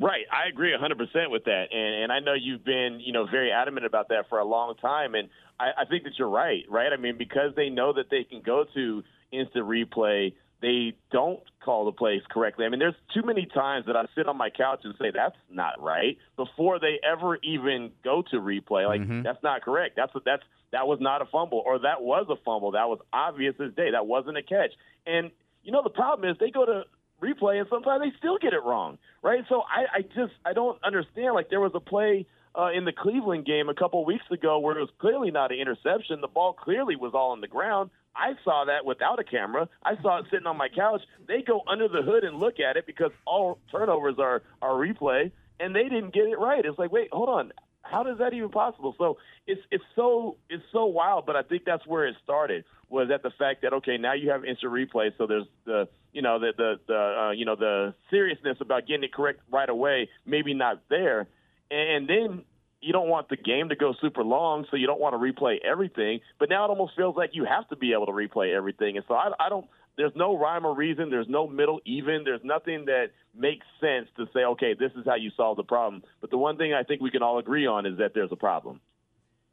Right, 0.00 0.26
I 0.32 0.48
agree 0.48 0.70
100% 0.70 1.30
with 1.30 1.44
that, 1.44 1.64
and 1.72 2.04
and 2.04 2.12
I 2.12 2.20
know 2.20 2.32
you've 2.32 2.64
been 2.64 3.00
you 3.00 3.12
know 3.12 3.26
very 3.26 3.50
adamant 3.50 3.84
about 3.84 4.10
that 4.10 4.28
for 4.28 4.38
a 4.38 4.44
long 4.44 4.76
time, 4.76 5.16
and 5.16 5.28
I, 5.58 5.70
I 5.78 5.84
think 5.86 6.04
that 6.04 6.12
you're 6.16 6.28
right, 6.28 6.62
right? 6.68 6.92
I 6.92 6.96
mean, 6.96 7.18
because 7.18 7.52
they 7.56 7.68
know 7.68 7.92
that 7.94 8.08
they 8.08 8.22
can 8.22 8.40
go 8.40 8.64
to 8.74 9.02
instant 9.32 9.66
replay, 9.66 10.34
they 10.60 10.94
don't 11.10 11.40
call 11.64 11.84
the 11.84 11.92
plays 11.92 12.22
correctly. 12.30 12.64
I 12.64 12.68
mean, 12.68 12.78
there's 12.78 12.94
too 13.14 13.22
many 13.24 13.46
times 13.46 13.86
that 13.86 13.96
I 13.96 14.04
sit 14.16 14.28
on 14.28 14.36
my 14.36 14.50
couch 14.50 14.80
and 14.84 14.94
say 15.00 15.10
that's 15.14 15.36
not 15.50 15.80
right 15.80 16.16
before 16.36 16.78
they 16.78 16.98
ever 17.04 17.38
even 17.42 17.90
go 18.02 18.22
to 18.30 18.36
replay. 18.36 18.86
Like 18.86 19.00
mm-hmm. 19.00 19.22
that's 19.22 19.42
not 19.42 19.62
correct. 19.62 19.96
That's 19.96 20.12
that's 20.24 20.42
that 20.72 20.86
was 20.86 20.98
not 21.00 21.22
a 21.22 21.26
fumble, 21.26 21.62
or 21.64 21.78
that 21.80 22.02
was 22.02 22.26
a 22.28 22.36
fumble. 22.44 22.72
That 22.72 22.88
was 22.88 22.98
obvious 23.12 23.54
as 23.60 23.72
day. 23.74 23.90
That 23.92 24.06
wasn't 24.06 24.36
a 24.36 24.42
catch. 24.42 24.70
And 25.06 25.30
you 25.62 25.72
know 25.72 25.82
the 25.82 25.90
problem 25.90 26.28
is 26.28 26.36
they 26.38 26.50
go 26.50 26.66
to 26.66 26.82
replay 27.22 27.58
and 27.58 27.66
sometimes 27.70 28.02
they 28.02 28.12
still 28.18 28.38
get 28.38 28.52
it 28.52 28.62
wrong, 28.64 28.98
right? 29.22 29.44
So 29.48 29.62
I, 29.62 29.98
I 29.98 30.02
just 30.02 30.32
I 30.44 30.52
don't 30.52 30.78
understand. 30.84 31.34
Like 31.34 31.50
there 31.50 31.60
was 31.60 31.72
a 31.74 31.80
play 31.80 32.26
uh, 32.58 32.70
in 32.70 32.84
the 32.84 32.92
Cleveland 32.92 33.46
game 33.46 33.68
a 33.68 33.74
couple 33.74 34.04
weeks 34.04 34.24
ago 34.30 34.58
where 34.58 34.76
it 34.76 34.80
was 34.80 34.90
clearly 34.98 35.30
not 35.30 35.52
an 35.52 35.58
interception. 35.58 36.20
The 36.20 36.28
ball 36.28 36.52
clearly 36.52 36.96
was 36.96 37.12
all 37.14 37.30
on 37.30 37.40
the 37.40 37.48
ground. 37.48 37.90
I 38.16 38.32
saw 38.42 38.64
that 38.66 38.84
without 38.84 39.20
a 39.20 39.24
camera. 39.24 39.68
I 39.84 39.94
saw 40.02 40.18
it 40.18 40.26
sitting 40.30 40.46
on 40.46 40.56
my 40.56 40.68
couch. 40.68 41.02
They 41.28 41.42
go 41.42 41.62
under 41.70 41.86
the 41.88 42.02
hood 42.02 42.24
and 42.24 42.38
look 42.38 42.58
at 42.58 42.76
it 42.76 42.86
because 42.86 43.12
all 43.26 43.58
turnovers 43.70 44.16
are 44.18 44.42
are 44.60 44.74
replay, 44.74 45.30
and 45.60 45.74
they 45.74 45.84
didn't 45.84 46.12
get 46.12 46.24
it 46.26 46.38
right. 46.38 46.64
It's 46.64 46.78
like, 46.78 46.90
wait, 46.92 47.08
hold 47.12 47.28
on. 47.28 47.52
How 47.90 48.02
does 48.02 48.18
that 48.18 48.34
even 48.34 48.50
possible? 48.50 48.94
So 48.98 49.18
it's 49.46 49.60
it's 49.70 49.84
so 49.96 50.36
it's 50.48 50.64
so 50.72 50.86
wild, 50.86 51.26
but 51.26 51.36
I 51.36 51.42
think 51.42 51.62
that's 51.64 51.86
where 51.86 52.06
it 52.06 52.16
started 52.22 52.64
was 52.90 53.10
at 53.12 53.22
the 53.22 53.30
fact 53.38 53.62
that 53.62 53.72
okay, 53.74 53.98
now 53.98 54.14
you 54.14 54.30
have 54.30 54.44
instant 54.44 54.72
replay, 54.72 55.10
so 55.18 55.26
there's 55.26 55.46
the 55.64 55.88
you 56.12 56.22
know 56.22 56.38
the 56.38 56.52
the, 56.56 56.80
the 56.86 56.94
uh, 56.94 57.30
you 57.32 57.44
know 57.44 57.56
the 57.56 57.94
seriousness 58.10 58.58
about 58.60 58.86
getting 58.86 59.04
it 59.04 59.12
correct 59.12 59.40
right 59.50 59.68
away, 59.68 60.08
maybe 60.26 60.54
not 60.54 60.82
there, 60.88 61.26
and 61.70 62.08
then 62.08 62.44
you 62.80 62.92
don't 62.92 63.08
want 63.08 63.28
the 63.28 63.36
game 63.36 63.70
to 63.70 63.76
go 63.76 63.94
super 64.00 64.22
long, 64.22 64.64
so 64.70 64.76
you 64.76 64.86
don't 64.86 65.00
want 65.00 65.14
to 65.14 65.18
replay 65.18 65.56
everything. 65.64 66.20
But 66.38 66.48
now 66.48 66.64
it 66.64 66.68
almost 66.68 66.94
feels 66.96 67.16
like 67.16 67.30
you 67.32 67.44
have 67.44 67.68
to 67.68 67.76
be 67.76 67.92
able 67.92 68.06
to 68.06 68.12
replay 68.12 68.54
everything, 68.54 68.96
and 68.96 69.04
so 69.08 69.14
I, 69.14 69.32
I 69.38 69.48
don't. 69.48 69.66
There's 69.98 70.12
no 70.14 70.38
rhyme 70.38 70.64
or 70.64 70.74
reason. 70.74 71.10
There's 71.10 71.28
no 71.28 71.48
middle 71.48 71.80
even. 71.84 72.22
There's 72.24 72.40
nothing 72.44 72.84
that 72.86 73.08
makes 73.36 73.66
sense 73.80 74.08
to 74.16 74.26
say, 74.32 74.44
okay, 74.44 74.74
this 74.78 74.92
is 74.96 75.04
how 75.04 75.16
you 75.16 75.30
solve 75.36 75.56
the 75.56 75.64
problem. 75.64 76.04
But 76.20 76.30
the 76.30 76.38
one 76.38 76.56
thing 76.56 76.72
I 76.72 76.84
think 76.84 77.02
we 77.02 77.10
can 77.10 77.20
all 77.20 77.38
agree 77.38 77.66
on 77.66 77.84
is 77.84 77.98
that 77.98 78.14
there's 78.14 78.30
a 78.30 78.36
problem. 78.36 78.80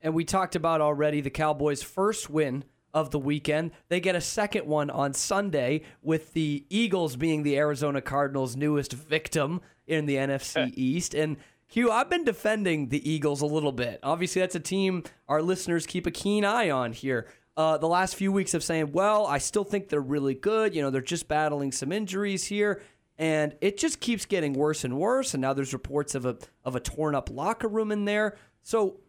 And 0.03 0.13
we 0.13 0.23
talked 0.23 0.55
about 0.55 0.81
already 0.81 1.19
the 1.19 1.31
Cowboys' 1.31 1.81
first 1.81 2.29
win 2.29 2.63
of 2.93 3.09
the 3.09 3.17
weekend. 3.17 3.71
They 3.89 3.99
get 3.99 4.15
a 4.15 4.21
second 4.21 4.67
one 4.67 4.91
on 4.91 5.15
Sunday 5.15 5.81
with 6.03 6.33
the 6.33 6.63
Eagles 6.69 7.15
being 7.15 7.41
the 7.41 7.57
Arizona 7.57 7.99
Cardinals' 7.99 8.55
newest 8.55 8.93
victim 8.93 9.61
in 9.87 10.05
the 10.05 10.15
NFC 10.15 10.71
East. 10.75 11.15
And 11.15 11.37
Q, 11.69 11.89
I've 11.91 12.09
been 12.09 12.23
defending 12.23 12.89
the 12.89 13.09
Eagles 13.09 13.41
a 13.41 13.47
little 13.47 13.71
bit. 13.71 13.99
Obviously, 14.03 14.41
that's 14.41 14.53
a 14.53 14.59
team 14.59 15.03
our 15.27 15.41
listeners 15.41 15.87
keep 15.87 16.05
a 16.05 16.11
keen 16.11 16.45
eye 16.45 16.69
on 16.69 16.93
here. 16.93 17.27
Uh, 17.57 17.77
the 17.77 17.87
last 17.87 18.15
few 18.15 18.31
weeks 18.31 18.53
of 18.53 18.63
saying, 18.63 18.91
well, 18.91 19.25
I 19.25 19.37
still 19.37 19.63
think 19.63 19.87
they're 19.89 20.01
really 20.01 20.33
good. 20.33 20.75
You 20.75 20.81
know, 20.81 20.89
they're 20.89 21.01
just 21.01 21.27
battling 21.27 21.71
some 21.71 21.91
injuries 21.91 22.45
here. 22.45 22.81
And 23.17 23.55
it 23.61 23.77
just 23.77 24.01
keeps 24.01 24.25
getting 24.25 24.53
worse 24.53 24.83
and 24.83 24.97
worse. 24.97 25.33
And 25.33 25.41
now 25.41 25.53
there's 25.53 25.71
reports 25.71 26.15
of 26.15 26.25
a 26.25 26.37
of 26.65 26.75
a 26.75 26.81
torn 26.81 27.15
up 27.15 27.29
locker 27.29 27.69
room 27.69 27.91
in 27.93 28.03
there. 28.03 28.35
So 28.61 28.99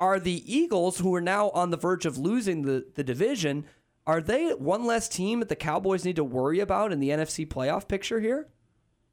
are 0.00 0.18
the 0.18 0.42
Eagles, 0.50 0.98
who 0.98 1.14
are 1.14 1.20
now 1.20 1.50
on 1.50 1.70
the 1.70 1.76
verge 1.76 2.06
of 2.06 2.16
losing 2.16 2.62
the, 2.62 2.86
the 2.94 3.04
division, 3.04 3.66
are 4.06 4.22
they 4.22 4.48
one 4.54 4.86
less 4.86 5.08
team 5.10 5.40
that 5.40 5.50
the 5.50 5.56
Cowboys 5.56 6.06
need 6.06 6.16
to 6.16 6.24
worry 6.24 6.60
about 6.60 6.90
in 6.90 7.00
the 7.00 7.10
NFC 7.10 7.46
playoff 7.46 7.86
picture 7.86 8.18
here? 8.18 8.48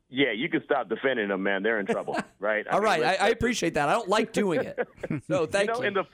Yeah, 0.09 0.31
you 0.31 0.47
can 0.47 0.63
stop 0.63 0.87
defending 0.87 1.27
them, 1.27 1.43
man. 1.43 1.61
They're 1.61 1.81
in 1.81 1.85
trouble, 1.85 2.17
right? 2.39 2.65
All 2.67 2.79
right, 2.79 3.01
let's- 3.01 3.21
I, 3.21 3.25
I 3.25 3.29
appreciate 3.29 3.73
that. 3.73 3.89
I 3.89 3.91
don't 3.91 4.07
like 4.07 4.31
doing 4.31 4.61
it. 4.61 4.79
So 5.27 5.45
thank 5.45 5.67
you. 5.69 5.73
Know, 5.75 5.83
you. 5.83 5.91
the 5.91 6.05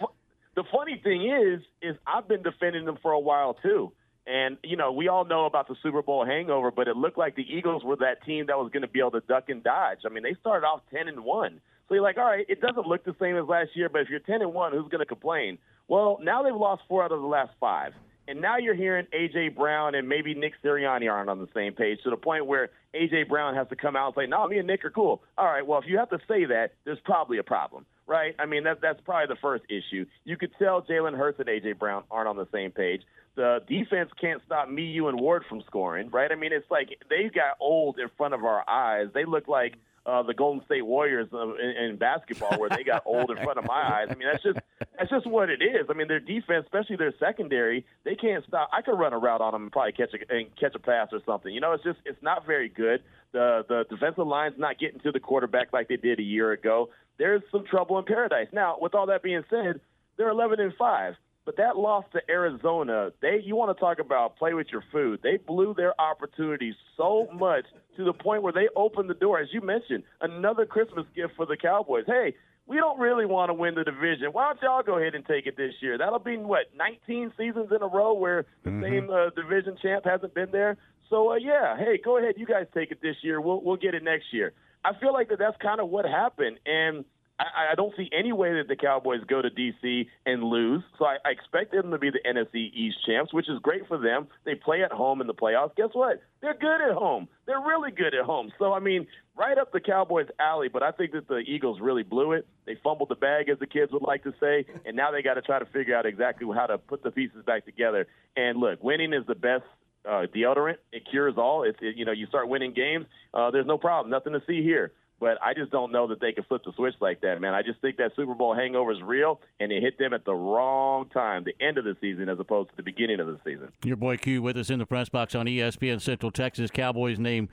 the 0.55 0.63
funny 0.71 0.99
thing 1.03 1.29
is, 1.29 1.61
is 1.81 1.97
I've 2.05 2.27
been 2.27 2.43
defending 2.43 2.85
them 2.85 2.97
for 3.01 3.11
a 3.11 3.19
while 3.19 3.55
too. 3.55 3.91
And 4.25 4.57
you 4.63 4.77
know, 4.77 4.91
we 4.91 5.09
all 5.09 5.25
know 5.25 5.45
about 5.45 5.67
the 5.67 5.75
Super 5.83 6.01
Bowl 6.01 6.25
hangover, 6.25 6.71
but 6.71 6.87
it 6.87 6.95
looked 6.95 7.17
like 7.17 7.35
the 7.35 7.45
Eagles 7.47 7.83
were 7.83 7.97
that 7.97 8.23
team 8.25 8.45
that 8.47 8.57
was 8.57 8.71
going 8.71 8.83
to 8.83 8.87
be 8.87 8.99
able 8.99 9.11
to 9.11 9.21
duck 9.21 9.49
and 9.49 9.63
dodge. 9.63 9.99
I 10.05 10.09
mean, 10.09 10.23
they 10.23 10.35
started 10.39 10.65
off 10.65 10.81
ten 10.93 11.07
and 11.07 11.25
one, 11.25 11.59
so 11.87 11.95
you're 11.95 12.03
like, 12.03 12.17
all 12.17 12.25
right, 12.25 12.45
it 12.47 12.61
doesn't 12.61 12.87
look 12.87 13.03
the 13.03 13.15
same 13.19 13.35
as 13.35 13.45
last 13.47 13.71
year, 13.75 13.89
but 13.89 14.01
if 14.01 14.09
you're 14.09 14.19
ten 14.19 14.41
and 14.41 14.53
one, 14.53 14.71
who's 14.71 14.89
going 14.89 14.99
to 14.99 15.05
complain? 15.05 15.57
Well, 15.89 16.19
now 16.21 16.41
they've 16.41 16.55
lost 16.55 16.83
four 16.87 17.03
out 17.03 17.11
of 17.11 17.19
the 17.19 17.27
last 17.27 17.51
five, 17.59 17.93
and 18.27 18.41
now 18.41 18.57
you're 18.57 18.75
hearing 18.75 19.07
AJ 19.13 19.55
Brown 19.55 19.95
and 19.95 20.07
maybe 20.07 20.33
Nick 20.33 20.53
Sirianni 20.63 21.11
aren't 21.11 21.29
on 21.29 21.39
the 21.39 21.47
same 21.53 21.73
page 21.73 21.99
to 22.03 22.09
the 22.09 22.17
point 22.17 22.45
where 22.45 22.69
AJ 22.93 23.27
Brown 23.27 23.55
has 23.55 23.67
to 23.69 23.75
come 23.75 23.95
out 23.95 24.07
and 24.07 24.15
say, 24.23 24.27
"No, 24.27 24.47
me 24.47 24.57
and 24.57 24.67
Nick 24.67 24.85
are 24.85 24.89
cool." 24.89 25.23
All 25.37 25.45
right, 25.45 25.65
well, 25.65 25.79
if 25.79 25.85
you 25.87 25.97
have 25.97 26.09
to 26.09 26.19
say 26.27 26.45
that, 26.45 26.73
there's 26.85 26.99
probably 27.01 27.37
a 27.37 27.43
problem, 27.43 27.85
right? 28.07 28.35
I 28.39 28.45
mean, 28.45 28.63
that 28.63 28.81
that's 28.81 29.01
probably 29.01 29.33
the 29.33 29.39
first 29.41 29.65
issue. 29.69 30.05
You 30.23 30.37
could 30.37 30.51
tell 30.57 30.81
Jalen 30.81 31.17
Hurts 31.17 31.39
and 31.39 31.47
AJ 31.47 31.79
Brown 31.79 32.03
aren't 32.09 32.27
on 32.27 32.37
the 32.37 32.47
same 32.51 32.71
page. 32.71 33.01
The 33.35 33.63
defense 33.67 34.11
can't 34.21 34.41
stop 34.45 34.69
me, 34.69 34.83
you, 34.83 35.07
and 35.07 35.19
Ward 35.19 35.43
from 35.49 35.61
scoring, 35.63 36.09
right? 36.11 36.31
I 36.31 36.35
mean, 36.35 36.53
it's 36.53 36.69
like 36.69 36.89
they 37.09 37.29
got 37.33 37.57
old 37.59 37.97
in 37.97 38.09
front 38.15 38.33
of 38.35 38.45
our 38.45 38.63
eyes. 38.69 39.07
They 39.13 39.25
look 39.25 39.47
like 39.47 39.75
uh, 40.05 40.21
the 40.23 40.33
Golden 40.33 40.63
State 40.65 40.85
Warriors 40.85 41.29
uh, 41.33 41.55
in, 41.55 41.69
in 41.69 41.97
basketball, 41.97 42.59
where 42.59 42.69
they 42.69 42.83
got 42.83 43.03
old 43.05 43.31
in 43.31 43.37
front 43.37 43.57
of 43.57 43.65
my 43.65 44.01
eyes. 44.01 44.07
I 44.09 44.15
mean, 44.15 44.27
that's 44.29 44.43
just 44.43 44.59
that's 44.97 45.09
just 45.09 45.25
what 45.25 45.49
it 45.49 45.61
is. 45.61 45.87
I 45.89 45.93
mean, 45.93 46.07
their 46.07 46.19
defense, 46.19 46.65
especially 46.65 46.97
their 46.97 47.13
secondary, 47.19 47.85
they 48.03 48.15
can't 48.15 48.43
stop. 48.45 48.69
I 48.73 48.81
could 48.81 48.97
run 48.97 49.13
a 49.13 49.17
route 49.17 49.41
on 49.41 49.53
them 49.53 49.63
and 49.63 49.71
probably 49.71 49.93
catch 49.93 50.13
a 50.13 50.35
and 50.35 50.47
catch 50.57 50.75
a 50.75 50.79
pass 50.79 51.09
or 51.11 51.19
something. 51.25 51.53
You 51.53 51.61
know, 51.61 51.73
it's 51.73 51.83
just 51.83 51.99
it's 52.05 52.21
not 52.21 52.45
very 52.45 52.69
good. 52.69 53.01
The 53.31 53.65
the 53.67 53.85
defensive 53.89 54.27
line's 54.27 54.55
not 54.57 54.77
getting 54.79 54.99
to 55.01 55.11
the 55.11 55.19
quarterback 55.19 55.71
like 55.71 55.87
they 55.87 55.97
did 55.97 56.19
a 56.19 56.23
year 56.23 56.51
ago. 56.51 56.89
There's 57.17 57.41
some 57.51 57.65
trouble 57.65 57.97
in 57.99 58.05
paradise. 58.05 58.47
Now, 58.51 58.77
with 58.81 58.95
all 58.95 59.07
that 59.07 59.23
being 59.23 59.43
said, 59.49 59.79
they're 60.17 60.29
11 60.29 60.59
and 60.59 60.73
five. 60.75 61.15
But 61.45 61.57
that 61.57 61.75
loss 61.75 62.05
to 62.13 62.21
Arizona, 62.29 63.11
they 63.21 63.41
you 63.43 63.55
want 63.55 63.75
to 63.75 63.79
talk 63.79 63.99
about 63.99 64.37
play 64.37 64.53
with 64.53 64.67
your 64.71 64.83
food. 64.91 65.19
They 65.23 65.37
blew 65.37 65.73
their 65.73 65.99
opportunities 65.99 66.75
so 66.95 67.27
much 67.33 67.65
to 67.97 68.05
the 68.05 68.13
point 68.13 68.43
where 68.43 68.53
they 68.53 68.69
opened 68.75 69.09
the 69.09 69.13
door, 69.13 69.39
as 69.39 69.49
you 69.51 69.61
mentioned, 69.61 70.03
another 70.21 70.65
Christmas 70.65 71.05
gift 71.15 71.33
for 71.35 71.45
the 71.45 71.57
Cowboys. 71.57 72.05
Hey, 72.07 72.35
we 72.65 72.77
don't 72.77 72.99
really 72.99 73.25
want 73.25 73.49
to 73.49 73.53
win 73.53 73.75
the 73.75 73.83
division. 73.83 74.27
Why 74.31 74.45
don't 74.47 74.61
y'all 74.61 74.83
go 74.83 74.97
ahead 74.97 75.15
and 75.15 75.25
take 75.25 75.45
it 75.47 75.57
this 75.57 75.73
year? 75.81 75.97
That'll 75.97 76.19
be 76.19 76.37
what 76.37 76.67
19 76.77 77.33
seasons 77.37 77.67
in 77.75 77.81
a 77.81 77.87
row 77.87 78.13
where 78.13 78.45
the 78.63 78.79
same 78.81 79.09
uh, 79.09 79.29
division 79.35 79.77
champ 79.81 80.05
hasn't 80.05 80.33
been 80.33 80.51
there. 80.51 80.77
So 81.09 81.33
uh, 81.33 81.35
yeah, 81.35 81.77
hey, 81.77 81.99
go 82.03 82.17
ahead, 82.17 82.35
you 82.37 82.45
guys 82.45 82.67
take 82.73 82.91
it 82.91 83.01
this 83.01 83.17
year. 83.21 83.41
We'll 83.41 83.61
we'll 83.61 83.77
get 83.77 83.93
it 83.95 84.03
next 84.03 84.25
year. 84.31 84.53
I 84.85 84.91
feel 84.99 85.13
like 85.13 85.29
that 85.29 85.39
that's 85.39 85.57
kind 85.61 85.79
of 85.79 85.89
what 85.89 86.05
happened, 86.05 86.59
and 86.65 87.05
I, 87.39 87.71
I 87.71 87.75
don't 87.75 87.93
see 87.97 88.09
any 88.17 88.31
way 88.31 88.53
that 88.53 88.67
the 88.67 88.75
Cowboys 88.75 89.21
go 89.27 89.41
to 89.41 89.49
D.C. 89.49 90.07
and 90.25 90.43
lose. 90.43 90.83
So 90.99 91.05
I, 91.05 91.17
I 91.25 91.31
expect 91.31 91.71
them 91.71 91.91
to 91.91 91.97
be 91.97 92.09
the 92.09 92.19
NFC 92.27 92.71
East 92.73 92.97
champs, 93.05 93.33
which 93.33 93.49
is 93.49 93.59
great 93.61 93.87
for 93.87 93.97
them. 93.97 94.27
They 94.45 94.55
play 94.55 94.83
at 94.83 94.91
home 94.91 95.21
in 95.21 95.27
the 95.27 95.33
playoffs. 95.33 95.75
Guess 95.75 95.89
what? 95.93 96.21
They're 96.41 96.57
good 96.57 96.81
at 96.81 96.93
home. 96.93 97.27
They're 97.45 97.59
really 97.59 97.91
good 97.91 98.13
at 98.13 98.25
home. 98.25 98.51
So 98.59 98.73
I 98.73 98.79
mean, 98.79 99.07
right 99.35 99.57
up 99.57 99.71
the 99.71 99.79
Cowboys' 99.79 100.27
alley. 100.39 100.67
But 100.69 100.83
I 100.83 100.91
think 100.91 101.11
that 101.13 101.27
the 101.27 101.37
Eagles 101.37 101.79
really 101.81 102.03
blew 102.03 102.33
it. 102.33 102.47
They 102.65 102.77
fumbled 102.83 103.09
the 103.09 103.15
bag, 103.15 103.49
as 103.49 103.59
the 103.59 103.67
kids 103.67 103.91
would 103.91 104.03
like 104.03 104.23
to 104.23 104.33
say, 104.39 104.65
and 104.85 104.95
now 104.95 105.11
they 105.11 105.21
got 105.21 105.35
to 105.35 105.41
try 105.41 105.59
to 105.59 105.65
figure 105.65 105.95
out 105.95 106.05
exactly 106.05 106.47
how 106.53 106.67
to 106.67 106.77
put 106.77 107.03
the 107.03 107.11
pieces 107.11 107.43
back 107.45 107.65
together. 107.65 108.07
And 108.35 108.59
look, 108.59 108.83
winning 108.83 109.13
is 109.13 109.25
the 109.27 109.35
best 109.35 109.63
uh, 110.07 110.25
deodorant. 110.35 110.77
It 110.91 111.03
cures 111.09 111.35
all. 111.37 111.63
It's 111.63 111.77
it, 111.81 111.95
you 111.95 112.05
know 112.05 112.11
you 112.11 112.27
start 112.27 112.47
winning 112.47 112.73
games. 112.73 113.05
Uh, 113.33 113.51
there's 113.51 113.65
no 113.65 113.77
problem. 113.77 114.11
Nothing 114.11 114.33
to 114.33 114.41
see 114.47 114.61
here. 114.61 114.91
But 115.23 115.41
I 115.41 115.53
just 115.53 115.71
don't 115.71 115.93
know 115.93 116.05
that 116.07 116.19
they 116.19 116.33
can 116.33 116.43
flip 116.43 116.63
the 116.65 116.73
switch 116.75 116.95
like 116.99 117.21
that, 117.21 117.39
man. 117.39 117.53
I 117.53 117.61
just 117.61 117.79
think 117.79 117.95
that 117.95 118.11
Super 118.13 118.33
Bowl 118.33 118.53
hangover 118.53 118.91
is 118.91 119.01
real, 119.01 119.39
and 119.57 119.71
it 119.71 119.81
hit 119.81 119.97
them 119.97 120.11
at 120.13 120.25
the 120.25 120.33
wrong 120.33 121.07
time, 121.13 121.45
the 121.45 121.55
end 121.65 121.77
of 121.77 121.85
the 121.85 121.95
season, 122.01 122.27
as 122.27 122.37
opposed 122.41 122.71
to 122.71 122.75
the 122.75 122.83
beginning 122.83 123.21
of 123.21 123.27
the 123.27 123.39
season. 123.45 123.69
Your 123.85 123.95
boy 123.95 124.17
Q 124.17 124.41
with 124.41 124.57
us 124.57 124.69
in 124.69 124.79
the 124.79 124.85
press 124.85 125.07
box 125.07 125.33
on 125.33 125.45
ESPN 125.45 126.01
Central 126.01 126.29
Texas. 126.29 126.69
Cowboys 126.69 127.19
named 127.19 127.47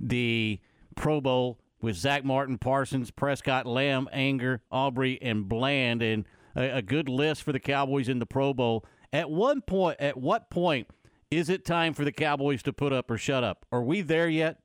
the 0.00 0.58
Pro 0.96 1.20
Bowl 1.20 1.60
with 1.80 1.94
Zack 1.94 2.24
Martin, 2.24 2.58
Parsons, 2.58 3.12
Prescott, 3.12 3.66
Lamb, 3.66 4.08
Anger, 4.10 4.62
Aubrey, 4.72 5.22
and 5.22 5.48
Bland, 5.48 6.02
and 6.02 6.24
a, 6.56 6.78
a 6.78 6.82
good 6.82 7.08
list 7.08 7.44
for 7.44 7.52
the 7.52 7.60
Cowboys 7.60 8.08
in 8.08 8.18
the 8.18 8.26
Pro 8.26 8.52
Bowl. 8.52 8.84
At 9.12 9.30
one 9.30 9.60
point, 9.60 10.00
at 10.00 10.16
what 10.16 10.50
point 10.50 10.88
is 11.30 11.50
it 11.50 11.64
time 11.64 11.94
for 11.94 12.04
the 12.04 12.10
Cowboys 12.10 12.64
to 12.64 12.72
put 12.72 12.92
up 12.92 13.08
or 13.12 13.16
shut 13.16 13.44
up? 13.44 13.64
Are 13.70 13.84
we 13.84 14.00
there 14.00 14.28
yet? 14.28 14.58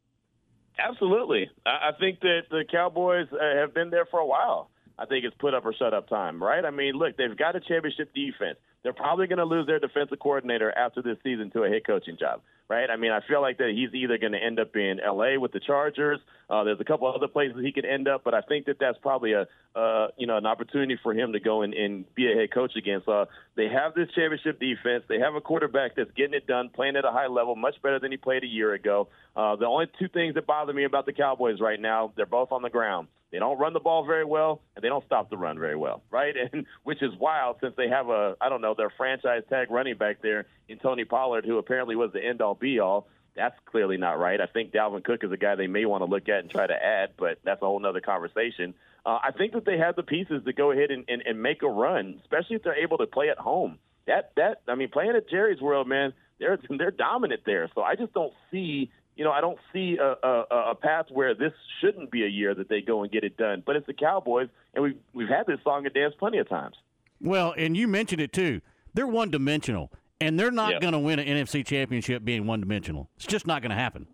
Absolutely. 0.80 1.50
I 1.66 1.92
think 2.00 2.22
that 2.22 2.42
the 2.50 2.64
Cowboys 2.70 3.28
uh, 3.32 3.56
have 3.60 3.74
been 3.74 3.90
there 3.90 4.06
for 4.06 4.20
a 4.20 4.26
while. 4.26 4.70
I 4.98 5.06
think 5.06 5.26
it's 5.26 5.36
put 5.40 5.54
up 5.54 5.66
or 5.66 5.74
shut 5.74 5.94
up 5.94 6.08
time, 6.10 6.42
right? 6.42 6.64
I 6.64 6.70
mean, 6.72 6.94
look, 6.94 7.18
they've 7.18 7.36
got 7.38 7.56
a 7.56 7.60
championship 7.60 8.14
defense. 8.14 8.58
They're 8.84 8.94
probably 8.94 9.28
going 9.28 9.38
to 9.38 9.46
lose 9.46 9.68
their 9.68 9.80
defensive 9.80 10.18
coordinator 10.20 10.72
after 10.76 11.02
this 11.02 11.18
season 11.24 11.52
to 11.52 11.64
a 11.64 11.70
head 11.70 11.86
coaching 11.86 12.18
job, 12.20 12.42
right? 12.68 12.90
I 12.90 12.96
mean, 12.96 13.12
I 13.12 13.20
feel 13.28 13.40
like 13.40 13.60
that 13.60 13.72
he's 13.76 13.94
either 13.94 14.18
going 14.18 14.32
to 14.32 14.44
end 14.44 14.60
up 14.60 14.76
in 14.76 15.00
L.A. 15.00 15.38
with 15.38 15.52
the 15.52 15.60
Chargers. 15.60 16.20
Uh, 16.50 16.64
there's 16.64 16.80
a 16.80 16.84
couple 16.84 17.08
other 17.08 17.28
places 17.28 17.58
he 17.62 17.72
could 17.72 17.86
end 17.86 18.08
up, 18.08 18.24
but 18.24 18.34
I 18.34 18.42
think 18.42 18.66
that 18.66 18.78
that's 18.80 18.98
probably 19.00 19.34
a 19.34 19.48
uh, 19.74 20.08
you 20.18 20.28
know 20.28 20.36
an 20.36 20.46
opportunity 20.46 21.00
for 21.02 21.14
him 21.14 21.32
to 21.34 21.40
go 21.40 21.62
and, 21.62 21.74
and 21.74 22.06
be 22.16 22.32
a 22.32 22.36
head 22.36 22.52
coach 22.52 22.76
again. 22.76 23.02
So 23.06 23.28
they 23.56 23.68
have 23.70 23.94
this 23.94 24.10
championship 24.16 24.60
defense. 24.60 25.04
They 25.08 25.20
have 25.20 25.36
a 25.36 25.42
quarterback 25.42 25.96
that's 25.96 26.12
getting 26.18 26.34
it 26.34 26.48
done, 26.48 26.70
playing 26.70 26.96
at 26.96 27.06
a 27.06 27.12
high 27.12 27.28
level, 27.28 27.56
much 27.56 27.76
better 27.84 28.00
than 28.00 28.12
he 28.12 28.18
played 28.18 28.44
a 28.44 28.48
year 28.48 28.74
ago. 28.74 29.10
Uh, 29.36 29.56
the 29.58 29.66
only 29.66 29.86
two 30.00 30.08
things 30.08 30.34
that 30.34 30.48
bother 30.48 30.74
me 30.74 30.86
about 30.86 31.06
the 31.06 31.14
Cowboys 31.14 31.62
right 31.62 31.80
now, 31.80 32.12
they're 32.18 32.26
both 32.26 32.52
on 32.52 32.64
the 32.64 32.70
ground. 32.70 33.08
They 33.32 33.40
don't 33.40 33.58
run 33.58 33.74
the 33.74 33.80
ball 33.80 34.06
very 34.06 34.26
well, 34.26 34.62
and 34.76 34.84
they 34.84 34.90
don't 34.90 35.06
stop 35.06 35.30
the 35.30 35.38
run 35.38 35.58
very 35.58 35.76
well, 35.76 36.04
right? 36.12 36.36
And 36.54 36.66
which 36.84 37.02
is 37.02 37.12
wild 37.20 37.58
since 37.62 37.74
they 37.78 37.88
have 37.88 38.10
a 38.10 38.36
I 38.42 38.50
don't 38.50 38.62
know 38.62 38.74
their 38.76 38.92
franchise 38.96 39.44
tag 39.50 39.72
running 39.72 39.98
back 39.98 40.22
there 40.22 40.48
in 40.68 40.80
Tony 40.80 41.06
Pollard, 41.06 41.46
who 41.46 41.58
apparently 41.58 41.96
was 41.96 42.12
the 42.14 42.24
end 42.24 42.42
all 42.42 42.56
be 42.56 42.80
all. 42.80 43.08
That's 43.36 43.56
clearly 43.66 43.96
not 43.96 44.20
right. 44.20 44.42
I 44.42 44.48
think 44.48 44.74
Dalvin 44.74 45.04
Cook 45.04 45.24
is 45.24 45.32
a 45.32 45.38
guy 45.38 45.56
they 45.56 45.68
may 45.68 45.86
want 45.86 46.02
to 46.02 46.06
look 46.06 46.28
at 46.28 46.40
and 46.40 46.50
try 46.50 46.68
to 46.68 46.74
add, 46.74 47.12
but 47.18 47.40
that's 47.46 47.62
a 47.62 47.66
whole 47.66 47.86
other 47.86 48.02
conversation. 48.02 48.74
Uh, 49.06 49.20
I 49.24 49.32
think 49.32 49.54
that 49.54 49.66
they 49.66 49.78
have 49.78 49.96
the 49.96 50.04
pieces 50.04 50.44
to 50.46 50.52
go 50.54 50.72
ahead 50.72 50.92
and, 50.92 51.06
and, 51.08 51.24
and 51.26 51.42
make 51.42 51.64
a 51.64 51.70
run, 51.70 52.20
especially 52.22 52.58
if 52.58 52.64
they're 52.64 52.84
able 52.84 52.98
to 52.98 53.08
play 53.08 53.30
at 53.30 53.38
home. 53.38 53.80
That 54.08 54.32
that 54.36 54.62
I 54.68 54.76
mean, 54.76 54.90
playing 54.90 55.16
at 55.16 55.30
Jerry's 55.30 55.62
World, 55.62 55.88
man, 55.88 56.14
they're 56.40 56.60
they're 56.70 56.92
dominant 56.92 57.42
there. 57.46 57.70
So 57.74 57.82
I 57.82 57.96
just 57.96 58.14
don't 58.14 58.34
see 58.52 58.92
you 59.22 59.26
know, 59.28 59.32
I 59.32 59.40
don't 59.40 59.60
see 59.72 59.98
a, 60.02 60.16
a, 60.28 60.72
a 60.72 60.76
path 60.76 61.06
where 61.12 61.36
this 61.36 61.54
shouldn't 61.80 62.10
be 62.10 62.24
a 62.24 62.28
year 62.28 62.56
that 62.56 62.70
they 62.70 62.82
go 62.82 63.04
and 63.04 63.12
get 63.12 63.24
it 63.24 63.38
done. 63.38 63.62
But 63.64 63.76
it's 63.76 63.86
the 63.86 63.94
Cowboys, 63.94 64.50
and 64.74 64.84
we've 64.84 64.98
we've 65.14 65.28
had 65.30 65.46
this 65.46 65.60
song 65.64 65.86
and 65.86 65.94
dance 65.94 66.16
plenty 66.18 66.40
of 66.40 66.50
times. 66.50 66.76
Well, 67.22 67.54
and 67.56 67.78
you 67.78 67.88
mentioned 67.88 68.20
it 68.20 68.34
too. 68.34 68.62
They're 68.96 69.06
one 69.06 69.30
dimensional, 69.30 69.92
and 70.20 70.40
they're 70.40 70.50
not 70.50 70.72
Yeah. 70.72 70.80
going 70.80 70.94
to 70.94 71.00
win 71.00 71.20
an 71.20 71.28
NFC 71.28 71.64
championship 71.64 72.26
being 72.26 72.48
one 72.48 72.62
dimensional. 72.62 73.12
It's 73.16 73.28
just 73.28 73.46
not 73.46 73.62
going 73.62 73.70
to 73.70 73.76
happen. 73.76 74.08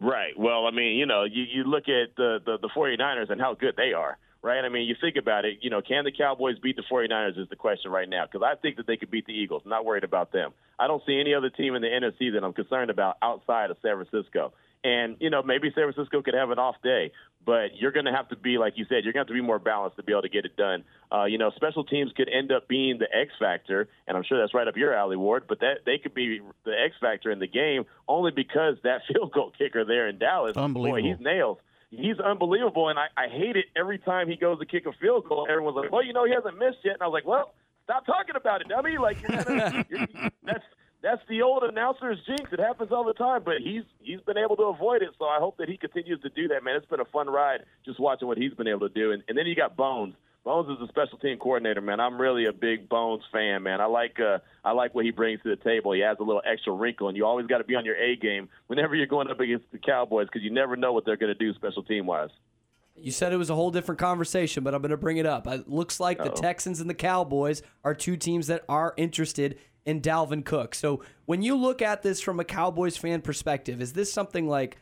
Right. 0.00 0.38
Well, 0.38 0.66
I 0.68 0.70
mean, 0.70 0.96
you 0.96 1.06
know, 1.06 1.24
you, 1.24 1.42
you 1.42 1.64
look 1.64 1.88
at 1.88 2.14
the, 2.16 2.38
the, 2.46 2.58
the 2.62 2.68
49ers 2.68 3.30
and 3.30 3.40
how 3.40 3.54
good 3.54 3.74
they 3.76 3.92
are, 3.92 4.18
right? 4.42 4.64
I 4.64 4.68
mean, 4.68 4.86
you 4.86 4.94
think 5.00 5.16
about 5.16 5.44
it, 5.44 5.58
you 5.60 5.70
know, 5.70 5.82
can 5.82 6.04
the 6.04 6.12
Cowboys 6.12 6.58
beat 6.58 6.76
the 6.76 6.84
49ers 6.90 7.38
is 7.38 7.48
the 7.48 7.56
question 7.56 7.90
right 7.90 8.08
now 8.08 8.24
because 8.30 8.46
I 8.46 8.60
think 8.60 8.76
that 8.76 8.86
they 8.86 8.96
could 8.96 9.10
beat 9.10 9.26
the 9.26 9.32
Eagles. 9.32 9.62
I'm 9.64 9.70
not 9.70 9.84
worried 9.84 10.04
about 10.04 10.32
them. 10.32 10.52
I 10.78 10.86
don't 10.86 11.02
see 11.06 11.18
any 11.18 11.34
other 11.34 11.50
team 11.50 11.74
in 11.74 11.82
the 11.82 11.88
NFC 11.88 12.32
that 12.32 12.44
I'm 12.44 12.52
concerned 12.52 12.90
about 12.90 13.16
outside 13.22 13.70
of 13.70 13.78
San 13.82 13.94
Francisco. 13.96 14.52
And, 14.84 15.16
you 15.18 15.28
know, 15.28 15.42
maybe 15.42 15.72
San 15.74 15.92
Francisco 15.92 16.22
could 16.22 16.34
have 16.34 16.50
an 16.50 16.58
off 16.60 16.76
day, 16.84 17.10
but 17.44 17.76
you're 17.76 17.90
going 17.90 18.04
to 18.04 18.12
have 18.12 18.28
to 18.28 18.36
be, 18.36 18.58
like 18.58 18.74
you 18.76 18.84
said, 18.88 19.02
you're 19.02 19.12
going 19.12 19.14
to 19.14 19.18
have 19.20 19.26
to 19.28 19.32
be 19.34 19.40
more 19.40 19.58
balanced 19.58 19.96
to 19.96 20.04
be 20.04 20.12
able 20.12 20.22
to 20.22 20.28
get 20.28 20.44
it 20.44 20.56
done. 20.56 20.84
Uh, 21.12 21.24
you 21.24 21.36
know, 21.36 21.50
special 21.56 21.82
teams 21.82 22.12
could 22.16 22.28
end 22.28 22.52
up 22.52 22.68
being 22.68 22.98
the 22.98 23.06
X 23.12 23.32
factor, 23.40 23.88
and 24.06 24.16
I'm 24.16 24.22
sure 24.22 24.38
that's 24.38 24.54
right 24.54 24.68
up 24.68 24.76
your 24.76 24.94
alley, 24.94 25.16
Ward, 25.16 25.44
but 25.48 25.60
that 25.60 25.78
they 25.84 25.98
could 25.98 26.14
be 26.14 26.40
the 26.64 26.72
X 26.72 26.94
factor 27.00 27.30
in 27.32 27.40
the 27.40 27.48
game 27.48 27.86
only 28.06 28.30
because 28.30 28.76
that 28.84 29.00
field 29.12 29.32
goal 29.32 29.52
kicker 29.56 29.84
there 29.84 30.08
in 30.08 30.18
Dallas, 30.18 30.54
boy, 30.90 31.02
he's 31.02 31.20
nails. 31.20 31.58
He's 31.90 32.20
unbelievable, 32.20 32.88
and 32.90 32.98
I, 32.98 33.06
I 33.16 33.28
hate 33.28 33.56
it 33.56 33.66
every 33.74 33.98
time 33.98 34.28
he 34.28 34.36
goes 34.36 34.58
to 34.58 34.66
kick 34.66 34.84
a 34.86 34.92
field 35.00 35.26
goal. 35.26 35.46
Everyone's 35.48 35.76
like, 35.76 35.90
well, 35.90 36.04
you 36.04 36.12
know, 36.12 36.26
he 36.26 36.32
hasn't 36.32 36.58
missed 36.58 36.78
yet. 36.84 36.94
And 36.94 37.02
I 37.02 37.06
was 37.06 37.14
like, 37.14 37.26
well, 37.26 37.54
stop 37.84 38.04
talking 38.04 38.36
about 38.36 38.60
it, 38.60 38.68
dummy. 38.68 38.98
Like, 38.98 39.16
you're 39.22 39.42
gonna, 39.42 39.86
you're, 39.90 40.06
that's 40.44 40.64
that's 41.02 41.22
the 41.28 41.42
old 41.42 41.62
announcer's 41.62 42.18
jinx. 42.26 42.52
It 42.52 42.58
happens 42.60 42.90
all 42.92 43.04
the 43.04 43.14
time, 43.14 43.42
but 43.44 43.58
he's 43.62 43.84
he's 44.00 44.20
been 44.20 44.36
able 44.36 44.56
to 44.56 44.64
avoid 44.64 45.02
it. 45.02 45.10
So 45.18 45.24
I 45.26 45.38
hope 45.38 45.56
that 45.58 45.68
he 45.68 45.76
continues 45.76 46.20
to 46.22 46.28
do 46.28 46.48
that, 46.48 46.64
man. 46.64 46.76
It's 46.76 46.86
been 46.86 47.00
a 47.00 47.06
fun 47.06 47.28
ride 47.28 47.60
just 47.84 48.00
watching 48.00 48.28
what 48.28 48.36
he's 48.36 48.52
been 48.52 48.68
able 48.68 48.88
to 48.88 48.94
do. 48.94 49.12
And, 49.12 49.22
and 49.28 49.38
then 49.38 49.46
you 49.46 49.54
got 49.54 49.76
Bones. 49.76 50.14
Bones 50.48 50.70
is 50.70 50.82
a 50.82 50.88
special 50.88 51.18
team 51.18 51.36
coordinator, 51.36 51.82
man. 51.82 52.00
I'm 52.00 52.18
really 52.18 52.46
a 52.46 52.54
big 52.54 52.88
Bones 52.88 53.22
fan, 53.30 53.64
man. 53.64 53.82
I 53.82 53.84
like 53.84 54.18
uh, 54.18 54.38
I 54.64 54.72
like 54.72 54.94
what 54.94 55.04
he 55.04 55.10
brings 55.10 55.42
to 55.42 55.50
the 55.50 55.62
table. 55.62 55.92
He 55.92 56.00
has 56.00 56.16
a 56.20 56.22
little 56.22 56.40
extra 56.50 56.72
wrinkle, 56.72 57.08
and 57.08 57.18
you 57.18 57.26
always 57.26 57.46
got 57.46 57.58
to 57.58 57.64
be 57.64 57.74
on 57.74 57.84
your 57.84 57.96
A 57.96 58.16
game 58.16 58.48
whenever 58.66 58.94
you're 58.94 59.06
going 59.06 59.28
up 59.28 59.40
against 59.40 59.70
the 59.72 59.78
Cowboys 59.78 60.26
because 60.26 60.42
you 60.42 60.50
never 60.50 60.74
know 60.74 60.94
what 60.94 61.04
they're 61.04 61.18
going 61.18 61.34
to 61.34 61.38
do 61.38 61.52
special 61.52 61.82
team 61.82 62.06
wise. 62.06 62.30
You 62.96 63.12
said 63.12 63.34
it 63.34 63.36
was 63.36 63.50
a 63.50 63.54
whole 63.54 63.70
different 63.70 63.98
conversation, 63.98 64.64
but 64.64 64.74
I'm 64.74 64.80
going 64.80 64.90
to 64.90 64.96
bring 64.96 65.18
it 65.18 65.26
up. 65.26 65.46
It 65.46 65.68
looks 65.68 66.00
like 66.00 66.16
the 66.16 66.32
Uh-oh. 66.32 66.40
Texans 66.40 66.80
and 66.80 66.88
the 66.88 66.94
Cowboys 66.94 67.60
are 67.84 67.94
two 67.94 68.16
teams 68.16 68.46
that 68.46 68.64
are 68.70 68.94
interested 68.96 69.58
in 69.84 70.00
Dalvin 70.00 70.46
Cook. 70.46 70.74
So 70.74 71.04
when 71.26 71.42
you 71.42 71.56
look 71.56 71.82
at 71.82 72.02
this 72.02 72.22
from 72.22 72.40
a 72.40 72.44
Cowboys 72.44 72.96
fan 72.96 73.20
perspective, 73.20 73.82
is 73.82 73.92
this 73.92 74.10
something 74.10 74.48
like, 74.48 74.78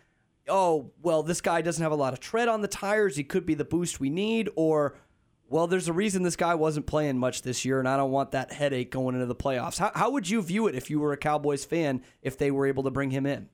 oh, 0.48 0.93
well, 1.02 1.24
this 1.24 1.40
guy 1.40 1.60
doesn't 1.60 1.82
have 1.82 1.90
a 1.90 1.97
lot 1.97 2.12
of 2.12 2.20
tread 2.20 2.47
on 2.47 2.62
the 2.62 2.68
tires. 2.68 3.16
He 3.16 3.24
could 3.24 3.44
be 3.44 3.55
the 3.55 3.64
boost 3.64 3.98
we 3.98 4.10
need, 4.10 4.48
or 4.55 4.94
well, 5.48 5.66
there's 5.66 5.89
a 5.89 5.93
reason 5.93 6.23
this 6.23 6.36
guy 6.36 6.55
wasn't 6.55 6.86
playing 6.86 7.18
much 7.18 7.43
this 7.43 7.64
year, 7.64 7.78
and 7.78 7.89
I 7.89 7.97
don't 7.97 8.10
want 8.10 8.32
that 8.32 8.52
headache 8.52 8.90
going 8.90 9.14
into 9.14 9.27
the 9.27 9.35
playoffs. 9.35 9.78
How, 9.78 9.93
how 9.94 10.10
would 10.10 10.28
you 10.28 10.43
view 10.43 10.66
it 10.66 10.74
if 10.74 10.90
you 10.90 10.98
were 10.98 11.12
a 11.12 11.16
Cowboys 11.16 11.64
fan 11.64 12.02
if 12.23 12.36
they 12.36 12.51
were 12.51 12.66
able 12.66 12.82
to 12.82 12.90
bring 12.90 13.10
him 13.10 13.27
in? 13.27 13.48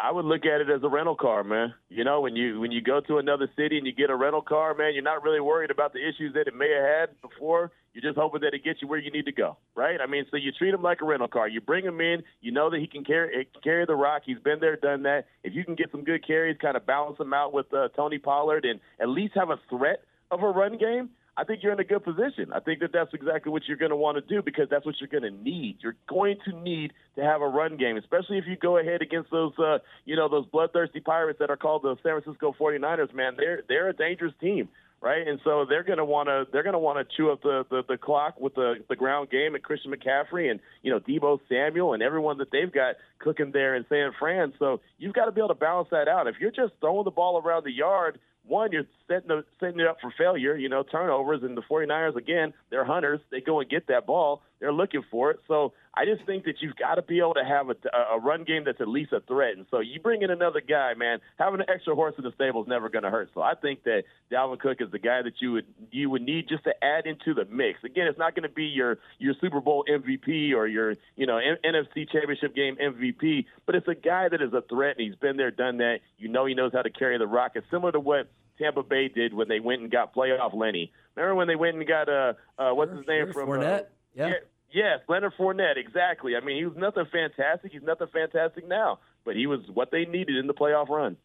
I 0.00 0.12
would 0.12 0.26
look 0.26 0.46
at 0.46 0.60
it 0.60 0.70
as 0.70 0.80
a 0.84 0.88
rental 0.88 1.16
car, 1.16 1.42
man. 1.42 1.74
You 1.88 2.04
know, 2.04 2.20
when 2.20 2.36
you 2.36 2.60
when 2.60 2.70
you 2.70 2.80
go 2.80 3.00
to 3.00 3.18
another 3.18 3.50
city 3.56 3.78
and 3.78 3.86
you 3.86 3.92
get 3.92 4.10
a 4.10 4.14
rental 4.14 4.42
car, 4.42 4.72
man, 4.74 4.94
you're 4.94 5.02
not 5.02 5.24
really 5.24 5.40
worried 5.40 5.72
about 5.72 5.92
the 5.92 5.98
issues 5.98 6.34
that 6.34 6.46
it 6.46 6.54
may 6.54 6.70
have 6.70 6.84
had 6.84 7.20
before. 7.20 7.72
You're 7.92 8.02
just 8.02 8.16
hoping 8.16 8.42
that 8.42 8.54
it 8.54 8.62
gets 8.62 8.80
you 8.80 8.86
where 8.86 9.00
you 9.00 9.10
need 9.10 9.24
to 9.24 9.32
go, 9.32 9.56
right? 9.74 10.00
I 10.00 10.06
mean, 10.06 10.24
so 10.30 10.36
you 10.36 10.52
treat 10.52 10.72
him 10.72 10.82
like 10.82 11.00
a 11.02 11.04
rental 11.04 11.26
car. 11.26 11.48
You 11.48 11.60
bring 11.60 11.84
him 11.84 12.00
in. 12.00 12.22
You 12.40 12.52
know 12.52 12.70
that 12.70 12.78
he 12.78 12.86
can 12.86 13.02
carry 13.02 13.48
carry 13.64 13.86
the 13.86 13.96
rock. 13.96 14.22
He's 14.24 14.38
been 14.38 14.60
there, 14.60 14.76
done 14.76 15.02
that. 15.02 15.26
If 15.42 15.56
you 15.56 15.64
can 15.64 15.74
get 15.74 15.90
some 15.90 16.04
good 16.04 16.24
carries, 16.24 16.56
kind 16.58 16.76
of 16.76 16.86
balance 16.86 17.18
him 17.18 17.34
out 17.34 17.52
with 17.52 17.66
uh, 17.74 17.88
Tony 17.96 18.18
Pollard, 18.18 18.64
and 18.64 18.78
at 19.00 19.08
least 19.08 19.34
have 19.34 19.50
a 19.50 19.58
threat 19.68 20.04
of 20.30 20.42
a 20.42 20.48
run 20.48 20.78
game. 20.78 21.10
I 21.38 21.44
think 21.44 21.62
you're 21.62 21.72
in 21.72 21.78
a 21.78 21.84
good 21.84 22.02
position. 22.02 22.52
I 22.52 22.58
think 22.58 22.80
that 22.80 22.92
that's 22.92 23.14
exactly 23.14 23.52
what 23.52 23.62
you're 23.68 23.76
going 23.76 23.92
to 23.92 23.96
want 23.96 24.16
to 24.16 24.22
do 24.22 24.42
because 24.42 24.66
that's 24.68 24.84
what 24.84 24.96
you're 24.98 25.08
going 25.08 25.22
to 25.22 25.42
need. 25.42 25.76
You're 25.80 25.94
going 26.08 26.36
to 26.46 26.52
need 26.52 26.92
to 27.14 27.22
have 27.22 27.42
a 27.42 27.46
run 27.46 27.76
game, 27.76 27.96
especially 27.96 28.38
if 28.38 28.44
you 28.48 28.56
go 28.56 28.76
ahead 28.76 29.02
against 29.02 29.30
those, 29.30 29.56
uh, 29.56 29.78
you 30.04 30.16
know, 30.16 30.28
those 30.28 30.46
bloodthirsty 30.46 30.98
Pirates 30.98 31.38
that 31.38 31.48
are 31.48 31.56
called 31.56 31.84
the 31.84 31.94
San 32.02 32.20
Francisco 32.20 32.56
49ers. 32.58 33.14
Man, 33.14 33.34
they're 33.36 33.62
they're 33.68 33.88
a 33.88 33.92
dangerous 33.92 34.34
team, 34.40 34.68
right? 35.00 35.28
And 35.28 35.38
so 35.44 35.64
they're 35.64 35.84
going 35.84 35.98
to 35.98 36.04
want 36.04 36.28
to 36.28 36.48
they're 36.52 36.64
going 36.64 36.72
to 36.72 36.80
want 36.80 36.98
to 36.98 37.16
chew 37.16 37.30
up 37.30 37.40
the, 37.42 37.64
the 37.70 37.84
the 37.88 37.98
clock 37.98 38.40
with 38.40 38.56
the 38.56 38.84
the 38.88 38.96
ground 38.96 39.30
game 39.30 39.54
and 39.54 39.62
Christian 39.62 39.92
McCaffrey 39.92 40.50
and 40.50 40.58
you 40.82 40.90
know 40.90 40.98
Deebo 40.98 41.38
Samuel 41.48 41.92
and 41.92 42.02
everyone 42.02 42.38
that 42.38 42.50
they've 42.50 42.72
got 42.72 42.96
cooking 43.20 43.52
there 43.52 43.76
in 43.76 43.86
San 43.88 44.10
Fran. 44.18 44.54
So 44.58 44.80
you've 44.98 45.14
got 45.14 45.26
to 45.26 45.30
be 45.32 45.40
able 45.40 45.48
to 45.48 45.54
balance 45.54 45.90
that 45.92 46.08
out. 46.08 46.26
If 46.26 46.34
you're 46.40 46.50
just 46.50 46.72
throwing 46.80 47.04
the 47.04 47.12
ball 47.12 47.40
around 47.40 47.62
the 47.62 47.72
yard 47.72 48.18
one, 48.48 48.72
you're 48.72 48.84
setting, 49.06 49.28
the, 49.28 49.44
setting 49.60 49.80
it 49.80 49.86
up 49.86 49.98
for 50.00 50.12
failure, 50.16 50.56
you 50.56 50.68
know, 50.68 50.82
turnovers. 50.82 51.42
And 51.42 51.56
the 51.56 51.62
49ers, 51.62 52.16
again, 52.16 52.52
they're 52.70 52.84
hunters. 52.84 53.20
They 53.30 53.40
go 53.40 53.60
and 53.60 53.68
get 53.68 53.88
that 53.88 54.06
ball. 54.06 54.42
They're 54.60 54.72
looking 54.72 55.02
for 55.10 55.30
it. 55.30 55.40
So 55.46 55.72
I 55.94 56.04
just 56.04 56.24
think 56.26 56.44
that 56.44 56.56
you've 56.60 56.76
got 56.76 56.96
to 56.96 57.02
be 57.02 57.18
able 57.18 57.34
to 57.34 57.44
have 57.44 57.70
a, 57.70 57.76
a 58.14 58.18
run 58.18 58.44
game 58.44 58.64
that's 58.64 58.80
at 58.80 58.88
least 58.88 59.12
a 59.12 59.20
threat. 59.20 59.56
And 59.56 59.66
so 59.70 59.80
you 59.80 60.00
bring 60.00 60.22
in 60.22 60.30
another 60.30 60.60
guy, 60.60 60.94
man, 60.94 61.18
having 61.38 61.60
an 61.60 61.66
extra 61.72 61.94
horse 61.94 62.14
in 62.18 62.24
the 62.24 62.32
stable 62.34 62.62
is 62.62 62.68
never 62.68 62.88
going 62.88 63.04
to 63.04 63.10
hurt. 63.10 63.30
So 63.34 63.40
I 63.40 63.54
think 63.54 63.84
that 63.84 64.04
Dalvin 64.32 64.58
Cook 64.58 64.78
is 64.80 64.90
the 64.90 64.98
guy 64.98 65.22
that 65.22 65.34
you 65.40 65.52
would 65.52 65.66
you 65.90 66.10
would 66.10 66.22
need 66.22 66.48
just 66.48 66.64
to 66.64 66.72
add 66.84 67.06
into 67.06 67.34
the 67.34 67.44
mix. 67.44 67.82
Again, 67.84 68.06
it's 68.08 68.18
not 68.18 68.34
going 68.34 68.48
to 68.48 68.54
be 68.54 68.64
your 68.64 68.98
your 69.18 69.34
Super 69.40 69.60
Bowl 69.60 69.84
MVP 69.88 70.52
or 70.54 70.66
your 70.66 70.94
you 71.16 71.26
know 71.26 71.38
N- 71.38 71.58
NFC 71.64 72.10
Championship 72.10 72.54
game 72.54 72.76
MVP, 72.76 73.46
but 73.66 73.74
it's 73.74 73.88
a 73.88 73.94
guy 73.94 74.28
that 74.28 74.42
is 74.42 74.52
a 74.52 74.62
threat 74.62 74.96
and 74.98 75.06
he's 75.06 75.18
been 75.18 75.36
there, 75.36 75.50
done 75.50 75.78
that. 75.78 75.98
You 76.18 76.28
know 76.28 76.46
he 76.46 76.54
knows 76.54 76.72
how 76.72 76.82
to 76.82 76.90
carry 76.90 77.18
the 77.18 77.26
rock. 77.26 77.52
It's 77.54 77.66
similar 77.70 77.92
to 77.92 78.00
what 78.00 78.30
Tampa 78.58 78.82
Bay 78.82 79.08
did 79.08 79.32
when 79.32 79.48
they 79.48 79.60
went 79.60 79.82
and 79.82 79.90
got 79.90 80.14
playoff 80.14 80.54
Lenny. 80.54 80.92
Remember 81.14 81.34
when 81.34 81.48
they 81.48 81.56
went 81.56 81.76
and 81.76 81.86
got 81.86 82.08
uh, 82.08 82.32
uh 82.58 82.74
what's 82.74 82.92
his 82.92 83.06
name 83.06 83.32
from 83.32 83.48
Fournette? 83.48 83.82
Uh, 83.82 83.84
Yeah. 84.14 84.32
Yes, 84.70 85.00
Leonard 85.08 85.32
Fournette, 85.38 85.78
exactly. 85.78 86.36
I 86.36 86.40
mean, 86.40 86.58
he 86.58 86.66
was 86.66 86.76
nothing 86.76 87.06
fantastic. 87.10 87.72
He's 87.72 87.82
nothing 87.82 88.08
fantastic 88.12 88.68
now, 88.68 88.98
but 89.24 89.34
he 89.34 89.46
was 89.46 89.60
what 89.72 89.90
they 89.90 90.04
needed 90.04 90.36
in 90.36 90.46
the 90.46 90.52
playoff 90.52 90.90
run. 90.90 91.16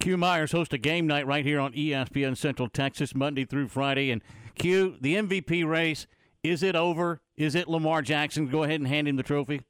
Q 0.00 0.16
Myers 0.16 0.52
hosts 0.52 0.72
a 0.72 0.78
game 0.78 1.06
night 1.06 1.26
right 1.26 1.44
here 1.44 1.60
on 1.60 1.72
ESPN 1.72 2.36
Central 2.36 2.68
Texas, 2.68 3.14
Monday 3.14 3.44
through 3.44 3.68
Friday. 3.68 4.10
And 4.10 4.22
Q, 4.54 4.96
the 5.00 5.14
MVP 5.16 5.66
race, 5.66 6.06
is 6.42 6.62
it 6.62 6.74
over? 6.74 7.20
Is 7.36 7.54
it 7.54 7.68
Lamar 7.68 8.02
Jackson? 8.02 8.48
Go 8.48 8.62
ahead 8.62 8.80
and 8.80 8.88
hand 8.88 9.08
him 9.08 9.16
the 9.16 9.22
trophy. 9.22 9.62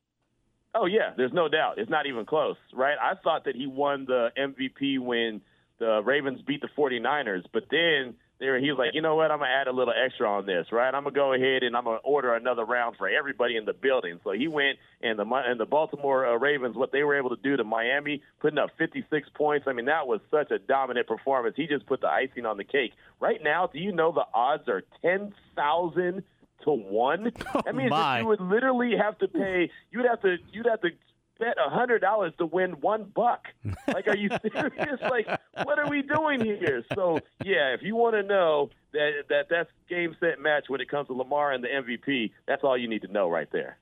Oh 0.75 0.87
yeah, 0.87 1.13
there's 1.17 1.33
no 1.33 1.49
doubt. 1.49 1.79
It's 1.79 1.91
not 1.91 2.07
even 2.07 2.27
close, 2.27 2.57
right? 2.73 2.97
I 3.01 3.15
thought 3.23 3.45
that 3.45 3.55
he 3.55 3.67
won 3.67 4.07
the 4.07 4.31
MVP 4.37 4.99
when 4.99 5.41
the 5.79 6.03
Ravens 6.05 6.43
beat 6.43 6.61
the 6.61 6.69
49ers, 6.77 7.45
but 7.53 7.65
then 7.71 8.15
there 8.41 8.59
he 8.59 8.71
was 8.71 8.79
like, 8.79 8.95
you 8.95 9.03
know 9.03 9.15
what? 9.15 9.31
I'm 9.31 9.39
gonna 9.39 9.51
add 9.51 9.69
a 9.69 9.73
little 9.73 9.95
extra 9.95 10.29
on 10.29 10.45
this, 10.45 10.67
right? 10.73 10.93
I'm 10.93 11.05
gonna 11.05 11.15
go 11.15 11.33
ahead 11.33 11.63
and 11.63 11.77
I'm 11.77 11.85
gonna 11.85 11.99
order 11.99 12.35
another 12.35 12.65
round 12.65 12.97
for 12.97 13.09
everybody 13.09 13.57
in 13.57 13.65
the 13.65 13.73
building. 13.73 14.19
So 14.25 14.33
he 14.33 14.49
went 14.49 14.79
and 15.03 15.19
the 15.19 15.25
and 15.25 15.59
the 15.61 15.67
Baltimore 15.67 16.27
uh, 16.27 16.37
Ravens, 16.37 16.77
what 16.77 16.91
they 16.91 17.05
were 17.05 17.17
able 17.17 17.31
to 17.31 17.41
do 17.43 17.57
to 17.57 17.65
Miami, 17.65 18.23
putting 18.41 18.59
up 18.59 18.71
56 18.77 19.29
points. 19.35 19.67
I 19.69 19.73
mean, 19.73 19.87
that 19.87 20.07
was 20.07 20.21
such 20.31 20.51
a 20.51 20.59
dominant 20.59 21.07
performance. 21.07 21.55
He 21.57 21.67
just 21.67 21.87
put 21.87 22.01
the 22.01 22.09
icing 22.09 22.45
on 22.45 22.57
the 22.57 22.65
cake. 22.65 22.93
Right 23.21 23.41
now, 23.43 23.69
do 23.73 23.79
you 23.79 23.93
know 23.93 24.13
the 24.13 24.27
odds 24.35 24.69
are 24.69 24.83
10,000 25.03 26.23
to 26.65 26.71
one? 26.71 27.33
That 27.65 27.75
means 27.75 27.91
my. 27.91 28.17
that 28.17 28.23
you 28.23 28.29
would 28.29 28.41
literally 28.41 28.97
have 29.01 29.17
to 29.19 29.29
pay. 29.29 29.71
You'd 29.91 30.07
have 30.07 30.21
to. 30.23 30.37
You'd 30.53 30.67
have 30.67 30.81
to 30.83 30.91
bet 31.39 31.57
a 31.65 31.69
hundred 31.71 32.01
dollars 32.01 32.33
to 32.39 32.47
win 32.47 32.73
one 32.81 33.05
buck. 33.15 33.47
Like, 33.89 34.07
are 34.09 34.17
you 34.17 34.29
serious? 34.53 35.01
like, 35.03 35.27
what 35.65 35.79
are 35.79 35.89
we 35.89 36.03
doing 36.03 36.45
here? 36.45 36.85
So, 36.95 37.21
yeah, 37.45 37.75
if 37.75 37.83
you 37.83 37.97
want 37.97 38.15
to 38.17 38.23
know 38.23 38.71
that 38.93 39.11
that 39.29 39.47
that's 39.51 39.71
game 39.89 40.17
set 40.21 40.41
match 40.41 40.65
when 40.69 40.81
it 40.81 40.89
comes 40.89 41.09
to 41.09 41.15
Lamar 41.15 41.53
and 41.53 41.63
the 41.65 41.69
MVP, 41.69 42.31
that's 42.47 42.63
all 42.65 42.77
you 42.79 42.89
need 42.89 43.03
to 43.03 43.09
know 43.13 43.29
right 43.29 43.49
there. 43.53 43.79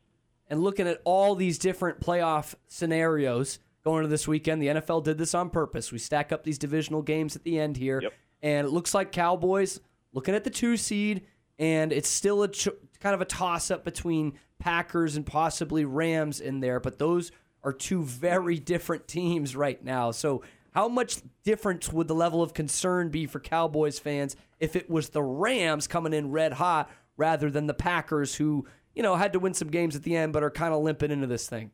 and 0.50 0.62
looking 0.62 0.86
at 0.88 1.00
all 1.04 1.34
these 1.34 1.58
different 1.58 2.00
playoff 2.00 2.54
scenarios 2.68 3.58
going 3.84 3.98
into 4.04 4.08
this 4.10 4.28
weekend. 4.28 4.60
The 4.62 4.68
NFL 4.68 5.04
did 5.04 5.18
this 5.18 5.34
on 5.34 5.50
purpose. 5.50 5.90
We 5.92 5.98
stack 5.98 6.30
up 6.32 6.44
these 6.44 6.58
divisional 6.58 7.02
games 7.02 7.34
at 7.36 7.42
the 7.44 7.58
end 7.58 7.76
here, 7.76 8.02
and 8.42 8.66
it 8.66 8.70
looks 8.70 8.94
like 8.94 9.12
Cowboys 9.12 9.80
looking 10.12 10.34
at 10.34 10.44
the 10.44 10.50
two 10.50 10.76
seed, 10.76 11.26
and 11.58 11.92
it's 11.92 12.08
still 12.08 12.42
a 12.42 12.48
ch- 12.48 12.68
kind 13.02 13.14
of 13.14 13.20
a 13.20 13.26
toss 13.26 13.70
up 13.70 13.84
between 13.84 14.38
Packers 14.58 15.16
and 15.16 15.26
possibly 15.26 15.84
Rams 15.84 16.40
in 16.40 16.60
there, 16.60 16.80
but 16.80 16.98
those 16.98 17.32
are 17.64 17.72
two 17.72 18.02
very 18.04 18.58
different 18.58 19.08
teams 19.08 19.54
right 19.56 19.82
now. 19.84 20.10
So. 20.10 20.42
How 20.74 20.88
much 20.88 21.18
difference 21.44 21.92
would 21.92 22.08
the 22.08 22.14
level 22.14 22.40
of 22.40 22.54
concern 22.54 23.10
be 23.10 23.26
for 23.26 23.40
Cowboys 23.40 23.98
fans 23.98 24.36
if 24.58 24.74
it 24.74 24.88
was 24.88 25.10
the 25.10 25.22
Rams 25.22 25.86
coming 25.86 26.14
in 26.14 26.30
red 26.30 26.54
hot 26.54 26.90
rather 27.18 27.50
than 27.50 27.66
the 27.66 27.74
Packers 27.74 28.36
who, 28.36 28.66
you 28.94 29.02
know, 29.02 29.14
had 29.16 29.34
to 29.34 29.38
win 29.38 29.52
some 29.52 29.68
games 29.68 29.94
at 29.96 30.02
the 30.02 30.16
end 30.16 30.32
but 30.32 30.42
are 30.42 30.50
kind 30.50 30.72
of 30.72 30.82
limping 30.82 31.10
into 31.10 31.26
this 31.26 31.46
thing? 31.46 31.72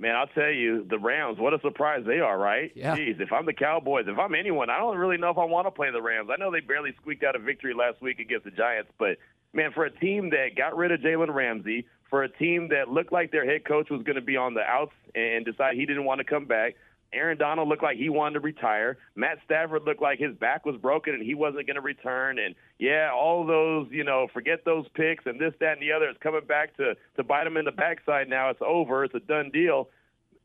Man, 0.00 0.16
I'll 0.16 0.26
tell 0.26 0.50
you, 0.50 0.84
the 0.90 0.98
Rams, 0.98 1.38
what 1.38 1.54
a 1.54 1.60
surprise 1.60 2.02
they 2.06 2.18
are, 2.18 2.36
right? 2.36 2.72
Yeah. 2.74 2.96
Jeez, 2.96 3.20
if 3.20 3.32
I'm 3.32 3.46
the 3.46 3.52
Cowboys, 3.52 4.06
if 4.08 4.18
I'm 4.18 4.34
anyone, 4.34 4.68
I 4.68 4.78
don't 4.78 4.96
really 4.96 5.16
know 5.16 5.30
if 5.30 5.38
I 5.38 5.44
want 5.44 5.68
to 5.68 5.70
play 5.70 5.92
the 5.92 6.02
Rams. 6.02 6.28
I 6.32 6.36
know 6.40 6.50
they 6.50 6.58
barely 6.58 6.94
squeaked 7.00 7.22
out 7.22 7.36
a 7.36 7.38
victory 7.38 7.72
last 7.72 8.02
week 8.02 8.18
against 8.18 8.46
the 8.46 8.50
Giants, 8.50 8.90
but 8.98 9.16
man, 9.52 9.72
for 9.72 9.84
a 9.84 9.90
team 9.90 10.30
that 10.30 10.50
got 10.56 10.76
rid 10.76 10.92
of 10.92 11.00
Jalen 11.00 11.32
Ramsey, 11.34 11.86
for 12.10 12.22
a 12.22 12.28
team 12.28 12.68
that 12.68 12.88
looked 12.88 13.12
like 13.12 13.32
their 13.32 13.44
head 13.44 13.64
coach 13.64 13.90
was 13.90 14.02
going 14.02 14.16
to 14.16 14.22
be 14.22 14.36
on 14.36 14.54
the 14.54 14.62
outs 14.62 14.92
and 15.14 15.44
decide 15.44 15.74
he 15.76 15.86
didn't 15.86 16.04
want 16.04 16.18
to 16.18 16.24
come 16.24 16.46
back, 16.46 16.74
Aaron 17.12 17.38
Donald 17.38 17.68
looked 17.68 17.82
like 17.82 17.96
he 17.96 18.10
wanted 18.10 18.34
to 18.34 18.40
retire. 18.40 18.98
Matt 19.14 19.38
Stafford 19.44 19.84
looked 19.84 20.02
like 20.02 20.18
his 20.18 20.34
back 20.36 20.66
was 20.66 20.76
broken 20.76 21.14
and 21.14 21.22
he 21.22 21.34
wasn't 21.34 21.66
going 21.66 21.76
to 21.76 21.80
return. 21.80 22.38
And 22.38 22.54
yeah, 22.78 23.10
all 23.14 23.46
those, 23.46 23.88
you 23.90 24.04
know, 24.04 24.26
forget 24.32 24.64
those 24.66 24.86
picks 24.94 25.24
and 25.24 25.40
this, 25.40 25.54
that, 25.60 25.72
and 25.72 25.82
the 25.82 25.92
other. 25.92 26.06
It's 26.06 26.22
coming 26.22 26.44
back 26.46 26.76
to 26.76 26.96
to 27.16 27.22
bite 27.24 27.44
them 27.44 27.56
in 27.56 27.64
the 27.64 27.72
backside 27.72 28.28
now. 28.28 28.50
It's 28.50 28.60
over. 28.60 29.04
It's 29.04 29.14
a 29.14 29.20
done 29.20 29.50
deal. 29.50 29.88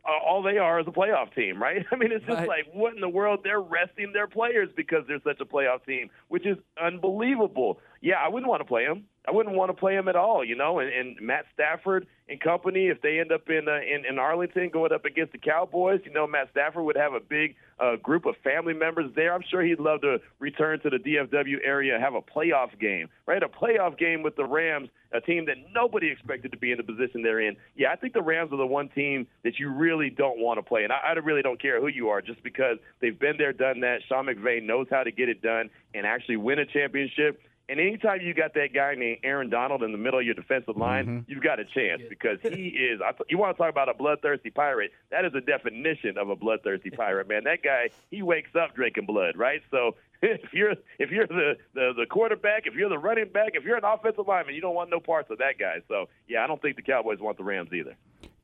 Uh, 0.06 0.12
all 0.26 0.42
they 0.42 0.58
are 0.58 0.80
is 0.82 0.88
a 0.88 0.92
playoff 0.92 1.34
team, 1.34 1.62
right? 1.62 1.86
I 1.92 1.96
mean, 1.98 2.12
it's 2.14 2.26
just 2.26 2.38
Right. 2.40 2.48
like 2.48 2.66
what 2.74 2.94
in 2.94 3.02
the 3.02 3.10
world? 3.10 3.42
They're 3.44 3.62
resting 3.62 4.12
their 4.14 4.28
players 4.28 4.70
because 4.76 5.04
they're 5.08 5.22
such 5.24 5.40
a 5.42 5.46
playoff 5.46 5.86
team, 5.86 6.10
which 6.30 6.46
is 6.46 6.58
unbelievable. 6.82 7.80
Yeah, 8.04 8.16
I 8.16 8.28
wouldn't 8.28 8.50
want 8.50 8.60
to 8.60 8.66
play 8.66 8.86
them. 8.86 9.06
I 9.26 9.32
wouldn't 9.32 9.56
want 9.56 9.70
to 9.70 9.74
play 9.74 9.96
him 9.96 10.10
at 10.10 10.18
all, 10.18 10.44
you 10.44 10.58
know. 10.58 10.80
And, 10.80 10.92
and 10.92 11.16
Matt 11.22 11.46
Stafford 11.54 12.06
and 12.28 12.38
company, 12.42 12.88
if 12.88 13.02
they 13.02 13.20
end 13.20 13.32
up 13.32 13.50
in, 13.50 13.70
uh, 13.70 13.78
in 13.78 14.06
in 14.06 14.20
Arlington 14.20 14.70
going 14.70 14.92
up 14.92 15.06
against 15.06 15.32
the 15.32 15.38
Cowboys, 15.38 16.02
you 16.04 16.12
know, 16.12 16.28
Matt 16.28 16.50
Stafford 16.52 16.84
would 16.84 16.98
have 16.98 17.14
a 17.14 17.22
big 17.22 17.56
uh, 17.80 17.96
group 17.96 18.26
of 18.26 18.36
family 18.44 18.74
members 18.74 19.10
there. 19.16 19.34
I'm 19.34 19.44
sure 19.50 19.64
he'd 19.64 19.80
love 19.80 20.02
to 20.02 20.18
return 20.40 20.82
to 20.82 20.90
the 20.90 20.98
DFW 20.98 21.60
area, 21.64 21.98
have 21.98 22.14
a 22.14 22.22
playoff 22.22 22.78
game, 22.78 23.08
right? 23.26 23.42
A 23.42 23.48
playoff 23.48 23.98
game 23.98 24.22
with 24.22 24.36
the 24.36 24.44
Rams, 24.44 24.90
a 25.14 25.22
team 25.22 25.46
that 25.46 25.56
nobody 25.74 26.12
expected 26.12 26.52
to 26.52 26.58
be 26.58 26.72
in 26.72 26.78
the 26.78 26.84
position 26.84 27.24
they're 27.24 27.40
in. 27.40 27.56
Yeah, 27.78 27.94
I 27.94 27.96
think 27.96 28.12
the 28.12 28.22
Rams 28.22 28.52
are 28.52 28.58
the 28.58 28.68
one 28.68 28.90
team 28.90 29.28
that 29.46 29.60
you 29.60 29.70
really 29.70 30.10
don't 30.10 30.40
want 30.40 30.58
to 30.58 30.64
play, 30.64 30.84
and 30.84 30.92
I, 30.92 31.00
I 31.08 31.12
really 31.14 31.42
don't 31.42 31.62
care 31.62 31.80
who 31.80 31.88
you 31.88 32.10
are, 32.10 32.22
just 32.22 32.44
because 32.44 32.78
they've 33.00 33.18
been 33.18 33.38
there, 33.38 33.54
done 33.54 33.80
that. 33.80 34.00
Sean 34.10 34.26
McVay 34.26 34.62
knows 34.62 34.88
how 34.92 35.04
to 35.04 35.12
get 35.12 35.30
it 35.30 35.42
done 35.42 35.70
and 35.94 36.06
actually 36.06 36.36
win 36.36 36.60
a 36.60 36.66
championship. 36.66 37.40
And 37.70 37.80
anytime 37.80 38.20
you 38.22 38.34
got 38.34 38.54
that 38.56 38.74
guy 38.74 38.96
named 38.96 39.20
Aaron 39.24 39.50
Donald 39.50 39.84
in 39.84 39.94
the 39.94 39.98
middle 39.98 40.20
of 40.20 40.26
your 40.26 40.34
defensive 40.34 40.76
line, 40.76 41.06
mm-hmm. 41.06 41.32
you've 41.32 41.44
got 41.44 41.60
a 41.60 41.66
chance 41.66 42.02
because 42.10 42.40
he 42.42 42.68
is. 42.92 43.00
I, 43.02 43.12
you 43.30 43.38
want 43.38 43.56
to 43.56 43.62
talk 43.62 43.70
about 43.70 43.88
a 43.88 43.94
bloodthirsty 43.94 44.50
pirate? 44.50 44.92
That 45.12 45.24
is 45.24 45.34
a 45.34 45.42
definition 45.42 46.18
of 46.18 46.30
a 46.30 46.36
bloodthirsty 46.36 46.90
pirate, 46.90 47.30
man. 47.30 47.46
That 47.46 47.64
guy, 47.64 47.90
he 48.12 48.22
wakes 48.22 48.52
up 48.56 48.76
drinking 48.76 49.06
blood, 49.06 49.38
right? 49.38 49.62
So 49.72 49.96
if 50.22 50.54
you're 50.54 50.74
if 51.00 51.10
you're 51.10 51.28
the, 51.28 51.56
the 51.74 51.94
the 51.98 52.06
quarterback, 52.06 52.64
if 52.66 52.74
you're 52.74 52.90
the 52.90 52.98
running 52.98 53.30
back, 53.30 53.52
if 53.54 53.64
you're 53.64 53.78
an 53.78 53.86
offensive 53.86 54.28
lineman, 54.28 54.56
you 54.56 54.62
don't 54.62 54.76
want 54.76 54.90
no 54.90 55.00
parts 55.00 55.32
of 55.32 55.38
that 55.38 55.58
guy. 55.58 55.78
So 55.88 56.08
yeah, 56.28 56.44
I 56.44 56.48
don't 56.48 56.62
think 56.62 56.76
the 56.76 56.82
Cowboys 56.82 57.20
want 57.20 57.38
the 57.38 57.44
Rams 57.44 57.72
either. 57.74 57.96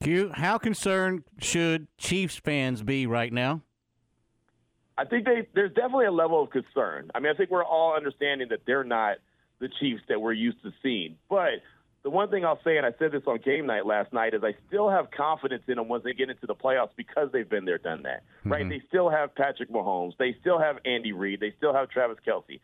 Q, 0.02 0.32
how 0.34 0.58
concerned 0.58 1.24
should 1.40 1.88
Chiefs 1.98 2.38
fans 2.38 2.84
be 2.84 3.06
right 3.06 3.34
now? 3.34 3.62
I 5.00 5.06
think 5.06 5.26
they 5.26 5.48
there's 5.56 5.74
definitely 5.74 6.08
a 6.08 6.12
level 6.12 6.44
of 6.44 6.50
concern. 6.50 7.10
I 7.16 7.20
mean, 7.20 7.32
I 7.34 7.38
think 7.38 7.50
we're 7.50 7.64
all 7.64 7.96
understanding 7.96 8.50
that 8.50 8.60
they're 8.68 8.84
not 8.84 9.18
the 9.60 9.70
Chiefs 9.80 10.02
that 10.10 10.20
we're 10.20 10.34
used 10.34 10.62
to 10.64 10.74
seeing. 10.84 11.16
But 11.30 11.62
the 12.04 12.10
one 12.10 12.30
thing 12.30 12.44
I'll 12.44 12.60
say, 12.66 12.76
and 12.76 12.86
I 12.86 12.92
said 13.00 13.14
this 13.14 13.24
on 13.26 13.38
game 13.38 13.66
night 13.66 13.86
last 13.86 14.12
night, 14.12 14.34
is 14.34 14.44
I 14.44 14.56
still 14.68 14.90
have 14.90 15.10
confidence 15.12 15.64
in 15.68 15.76
them 15.76 15.88
once 15.88 16.04
they 16.04 16.12
get 16.12 16.30
into 16.30 16.46
the 16.46 16.56
playoffs 16.56 16.90
because 16.98 17.30
they've 17.32 17.50
been 17.50 17.64
there, 17.64 17.78
done 17.78 18.04
that. 18.04 18.24
Right? 18.44 18.68
They 18.68 18.82
still 18.90 19.10
have 19.10 19.34
Patrick 19.36 19.70
Mahomes. 19.70 20.18
They 20.18 20.36
still 20.42 20.60
have 20.60 20.78
Andy 20.84 21.14
Reid. 21.14 21.40
They 21.40 21.54
still 21.58 21.74
have 21.74 21.90
Travis 21.90 22.18
Kelce, 22.28 22.60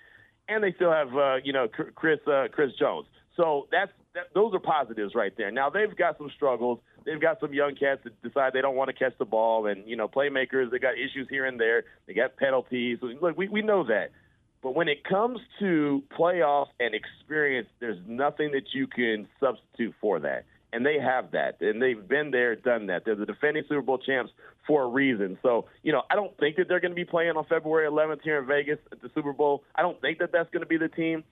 and 0.49 0.61
they 0.61 0.73
still 0.73 0.91
have 0.91 1.15
uh, 1.15 1.35
you 1.41 1.53
know 1.53 1.69
Chris 1.69 2.19
uh, 2.27 2.47
Chris 2.51 2.71
Jones. 2.77 3.07
So 3.37 3.67
that's 3.71 3.91
that, 4.13 4.33
those 4.33 4.53
are 4.53 4.59
positives 4.59 5.15
right 5.15 5.33
there. 5.37 5.51
Now 5.51 5.69
they've 5.69 5.95
got 5.95 6.17
some 6.17 6.29
struggles. 6.35 6.79
They've 7.05 7.21
got 7.21 7.39
some 7.39 7.53
young 7.53 7.75
cats 7.75 8.01
that 8.03 8.21
decide 8.21 8.53
they 8.53 8.61
don't 8.61 8.75
want 8.75 8.89
to 8.89 8.93
catch 8.93 9.17
the 9.17 9.25
ball, 9.25 9.67
and 9.67 9.87
you 9.87 9.95
know 9.95 10.07
playmakers. 10.07 10.71
They 10.71 10.79
got 10.79 10.93
issues 10.93 11.27
here 11.29 11.45
and 11.45 11.59
there. 11.59 11.83
They 12.07 12.13
got 12.13 12.35
penalties. 12.37 12.99
Look, 13.01 13.37
we 13.37 13.47
we 13.47 13.61
know 13.61 13.83
that. 13.85 14.11
But 14.65 14.73
when 14.73 14.87
it 14.87 15.03
comes 15.03 15.39
to 15.59 16.01
playoffs 16.17 16.69
and 16.79 16.95
experience, 16.95 17.67
there's 17.79 17.99
nothing 18.07 18.51
that 18.53 18.73
you 18.73 18.87
can 18.87 19.27
substitute 19.39 19.93
for 20.01 20.19
that. 20.21 20.45
And 20.73 20.83
they 20.83 20.97
have 20.99 21.31
that. 21.31 21.61
And 21.61 21.79
they've 21.79 22.07
been 22.07 22.31
there, 22.31 22.55
done 22.55 22.87
that. 22.87 23.05
They're 23.05 23.15
the 23.15 23.27
defending 23.27 23.63
Super 23.69 23.83
Bowl 23.83 23.99
champs 23.99 24.31
for 24.65 24.81
a 24.81 24.87
reason. 24.87 25.37
So, 25.43 25.67
you 25.83 25.91
know, 25.91 26.01
I 26.09 26.15
don't 26.15 26.35
think 26.39 26.55
that 26.55 26.67
they're 26.67 26.79
going 26.79 26.91
to 26.91 26.95
be 26.95 27.05
playing 27.05 27.37
on 27.37 27.45
February 27.45 27.87
11th 27.87 28.21
here 28.23 28.39
in 28.39 28.47
Vegas 28.47 28.79
at 28.91 29.03
the 29.03 29.11
Super 29.13 29.33
Bowl. 29.33 29.63
I 29.75 29.83
don't 29.83 30.01
think 30.01 30.17
that 30.17 30.31
that's 30.31 30.49
going 30.49 30.63
to 30.63 30.67
be 30.67 30.77
the 30.77 30.89
team. 30.89 31.23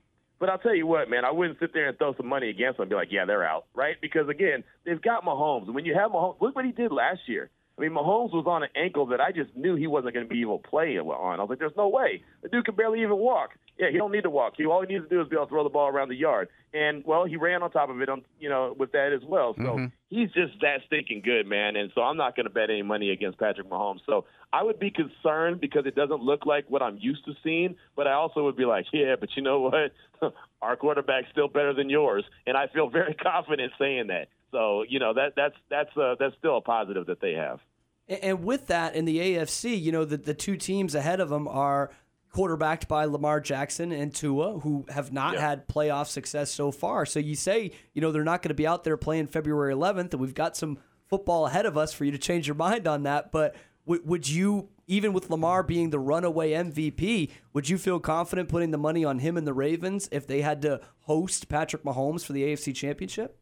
But 0.43 0.49
I'll 0.49 0.57
tell 0.57 0.75
you 0.75 0.85
what, 0.85 1.09
man, 1.09 1.23
I 1.23 1.31
wouldn't 1.31 1.57
sit 1.61 1.73
there 1.73 1.87
and 1.87 1.97
throw 1.97 2.13
some 2.15 2.27
money 2.27 2.49
against 2.49 2.75
them 2.75 2.83
and 2.83 2.89
be 2.89 2.97
like, 2.97 3.13
yeah, 3.13 3.23
they're 3.23 3.45
out, 3.45 3.63
right? 3.73 3.95
Because, 4.01 4.27
again, 4.27 4.65
they've 4.85 5.01
got 5.01 5.23
Mahomes. 5.23 5.67
And 5.67 5.73
when 5.73 5.85
you 5.85 5.93
have 5.93 6.11
Mahomes, 6.11 6.35
look 6.41 6.53
what 6.53 6.65
he 6.65 6.73
did 6.73 6.91
last 6.91 7.21
year. 7.27 7.49
I 7.77 7.81
mean, 7.81 7.91
Mahomes 7.91 8.33
was 8.33 8.43
on 8.45 8.61
an 8.61 8.67
ankle 8.75 9.05
that 9.05 9.21
I 9.21 9.31
just 9.31 9.55
knew 9.55 9.77
he 9.77 9.87
wasn't 9.87 10.15
going 10.15 10.27
to 10.27 10.29
be 10.29 10.41
able 10.41 10.59
to 10.59 10.67
play 10.67 10.99
on. 10.99 11.39
I 11.39 11.41
was 11.41 11.49
like, 11.49 11.59
there's 11.59 11.71
no 11.77 11.87
way. 11.87 12.23
The 12.41 12.49
dude 12.49 12.65
can 12.65 12.75
barely 12.75 12.99
even 13.03 13.15
walk. 13.15 13.51
Yeah, 13.77 13.89
he 13.91 13.97
don't 13.97 14.11
need 14.11 14.23
to 14.23 14.29
walk. 14.29 14.53
He 14.55 14.65
all 14.65 14.81
he 14.81 14.87
needs 14.93 15.05
to 15.05 15.09
do 15.09 15.21
is 15.21 15.27
be 15.27 15.35
able 15.35 15.45
to 15.47 15.49
throw 15.49 15.63
the 15.63 15.69
ball 15.69 15.87
around 15.87 16.09
the 16.09 16.15
yard. 16.15 16.49
And 16.73 17.03
well, 17.05 17.25
he 17.25 17.37
ran 17.37 17.63
on 17.63 17.71
top 17.71 17.89
of 17.89 18.01
it, 18.01 18.09
on 18.09 18.23
you 18.39 18.47
know, 18.49 18.75
with 18.77 18.91
that 18.91 19.13
as 19.13 19.23
well. 19.27 19.55
So 19.55 19.77
Mhm. 19.77 19.91
he's 20.09 20.31
just 20.31 20.59
that 20.61 20.81
stinking 20.85 21.21
good, 21.21 21.47
man. 21.47 21.75
And 21.75 21.91
so 21.95 22.01
I'm 22.01 22.17
not 22.17 22.35
going 22.35 22.45
to 22.45 22.51
bet 22.51 22.69
any 22.69 22.83
money 22.83 23.09
against 23.09 23.39
Patrick 23.39 23.67
Mahomes. 23.67 24.01
So 24.05 24.25
I 24.51 24.61
would 24.63 24.79
be 24.79 24.91
concerned 24.91 25.59
because 25.59 25.85
it 25.87 25.95
doesn't 25.95 26.21
look 26.21 26.45
like 26.45 26.69
what 26.69 26.83
I'm 26.83 26.97
used 26.99 27.25
to 27.25 27.33
seeing. 27.43 27.75
But 27.95 28.07
I 28.07 28.13
also 28.13 28.43
would 28.43 28.55
be 28.55 28.65
like, 28.65 28.85
yeah, 28.93 29.15
but 29.19 29.29
you 29.35 29.41
know 29.41 29.61
what? 29.61 29.91
Our 30.61 30.75
quarterback's 30.75 31.29
still 31.31 31.47
better 31.47 31.73
than 31.73 31.89
yours, 31.89 32.23
and 32.45 32.55
I 32.55 32.67
feel 32.67 32.89
very 32.99 33.15
confident 33.15 33.73
saying 33.79 34.07
that. 34.07 34.27
So 34.51 34.83
you 34.87 34.99
know 34.99 35.13
that 35.15 35.33
that's 35.35 35.55
that's 35.69 35.97
uh, 35.97 36.15
that's 36.19 36.35
still 36.37 36.57
a 36.57 36.61
positive 36.61 37.07
that 37.07 37.21
they 37.21 37.33
have. 37.33 37.59
And 38.07 38.43
with 38.43 38.67
that, 38.67 38.95
in 38.95 39.05
the 39.05 39.17
AFC, 39.17 39.81
you 39.81 39.91
know, 39.91 40.03
the, 40.03 40.17
the 40.17 40.33
two 40.33 40.57
teams 40.57 40.93
ahead 40.93 41.21
of 41.21 41.29
them 41.29 41.47
are 41.47 41.89
quarterbacked 42.33 42.87
by 42.87 43.05
Lamar 43.05 43.39
Jackson 43.39 43.91
and 43.91 44.13
Tua, 44.13 44.59
who 44.59 44.85
have 44.89 45.13
not 45.13 45.35
had 45.35 45.67
playoff 45.67 46.07
success 46.07 46.51
so 46.51 46.71
far. 46.71 47.05
So 47.05 47.19
you 47.19 47.35
say, 47.35 47.71
you 47.93 48.01
know, 48.01 48.11
they're 48.11 48.23
not 48.23 48.41
going 48.41 48.49
to 48.49 48.55
be 48.55 48.67
out 48.67 48.83
there 48.83 48.97
playing 48.97 49.27
February 49.27 49.73
11th, 49.73 50.11
and 50.11 50.19
we've 50.19 50.33
got 50.33 50.57
some 50.57 50.79
football 51.07 51.45
ahead 51.45 51.67
of 51.67 51.77
us 51.77 51.93
for 51.93 52.05
you 52.05 52.11
to 52.11 52.17
change 52.17 52.47
your 52.47 52.55
mind 52.55 52.87
on 52.87 53.03
that. 53.03 53.31
But 53.31 53.55
would, 53.85 54.05
would 54.07 54.27
you, 54.27 54.69
even 54.87 55.13
with 55.13 55.29
Lamar 55.29 55.61
being 55.61 55.91
the 55.91 55.99
runaway 55.99 56.51
MVP, 56.51 57.29
would 57.53 57.69
you 57.69 57.77
feel 57.77 57.99
confident 57.99 58.49
putting 58.49 58.71
the 58.71 58.79
money 58.79 59.05
on 59.05 59.19
him 59.19 59.37
and 59.37 59.45
the 59.45 59.53
Ravens 59.53 60.09
if 60.11 60.25
they 60.25 60.41
had 60.41 60.63
to 60.63 60.81
host 61.01 61.49
Patrick 61.49 61.83
Mahomes 61.83 62.25
for 62.25 62.33
the 62.33 62.43
AFC 62.43 62.73
Championship? 62.73 63.37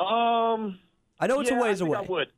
Um, 0.00 0.80
I 1.20 1.28
know 1.28 1.40
it's 1.40 1.50
yeah, 1.50 1.58
a 1.58 1.62
ways 1.62 1.80
away. 1.80 1.98
I 1.98 2.02
would. 2.02 2.28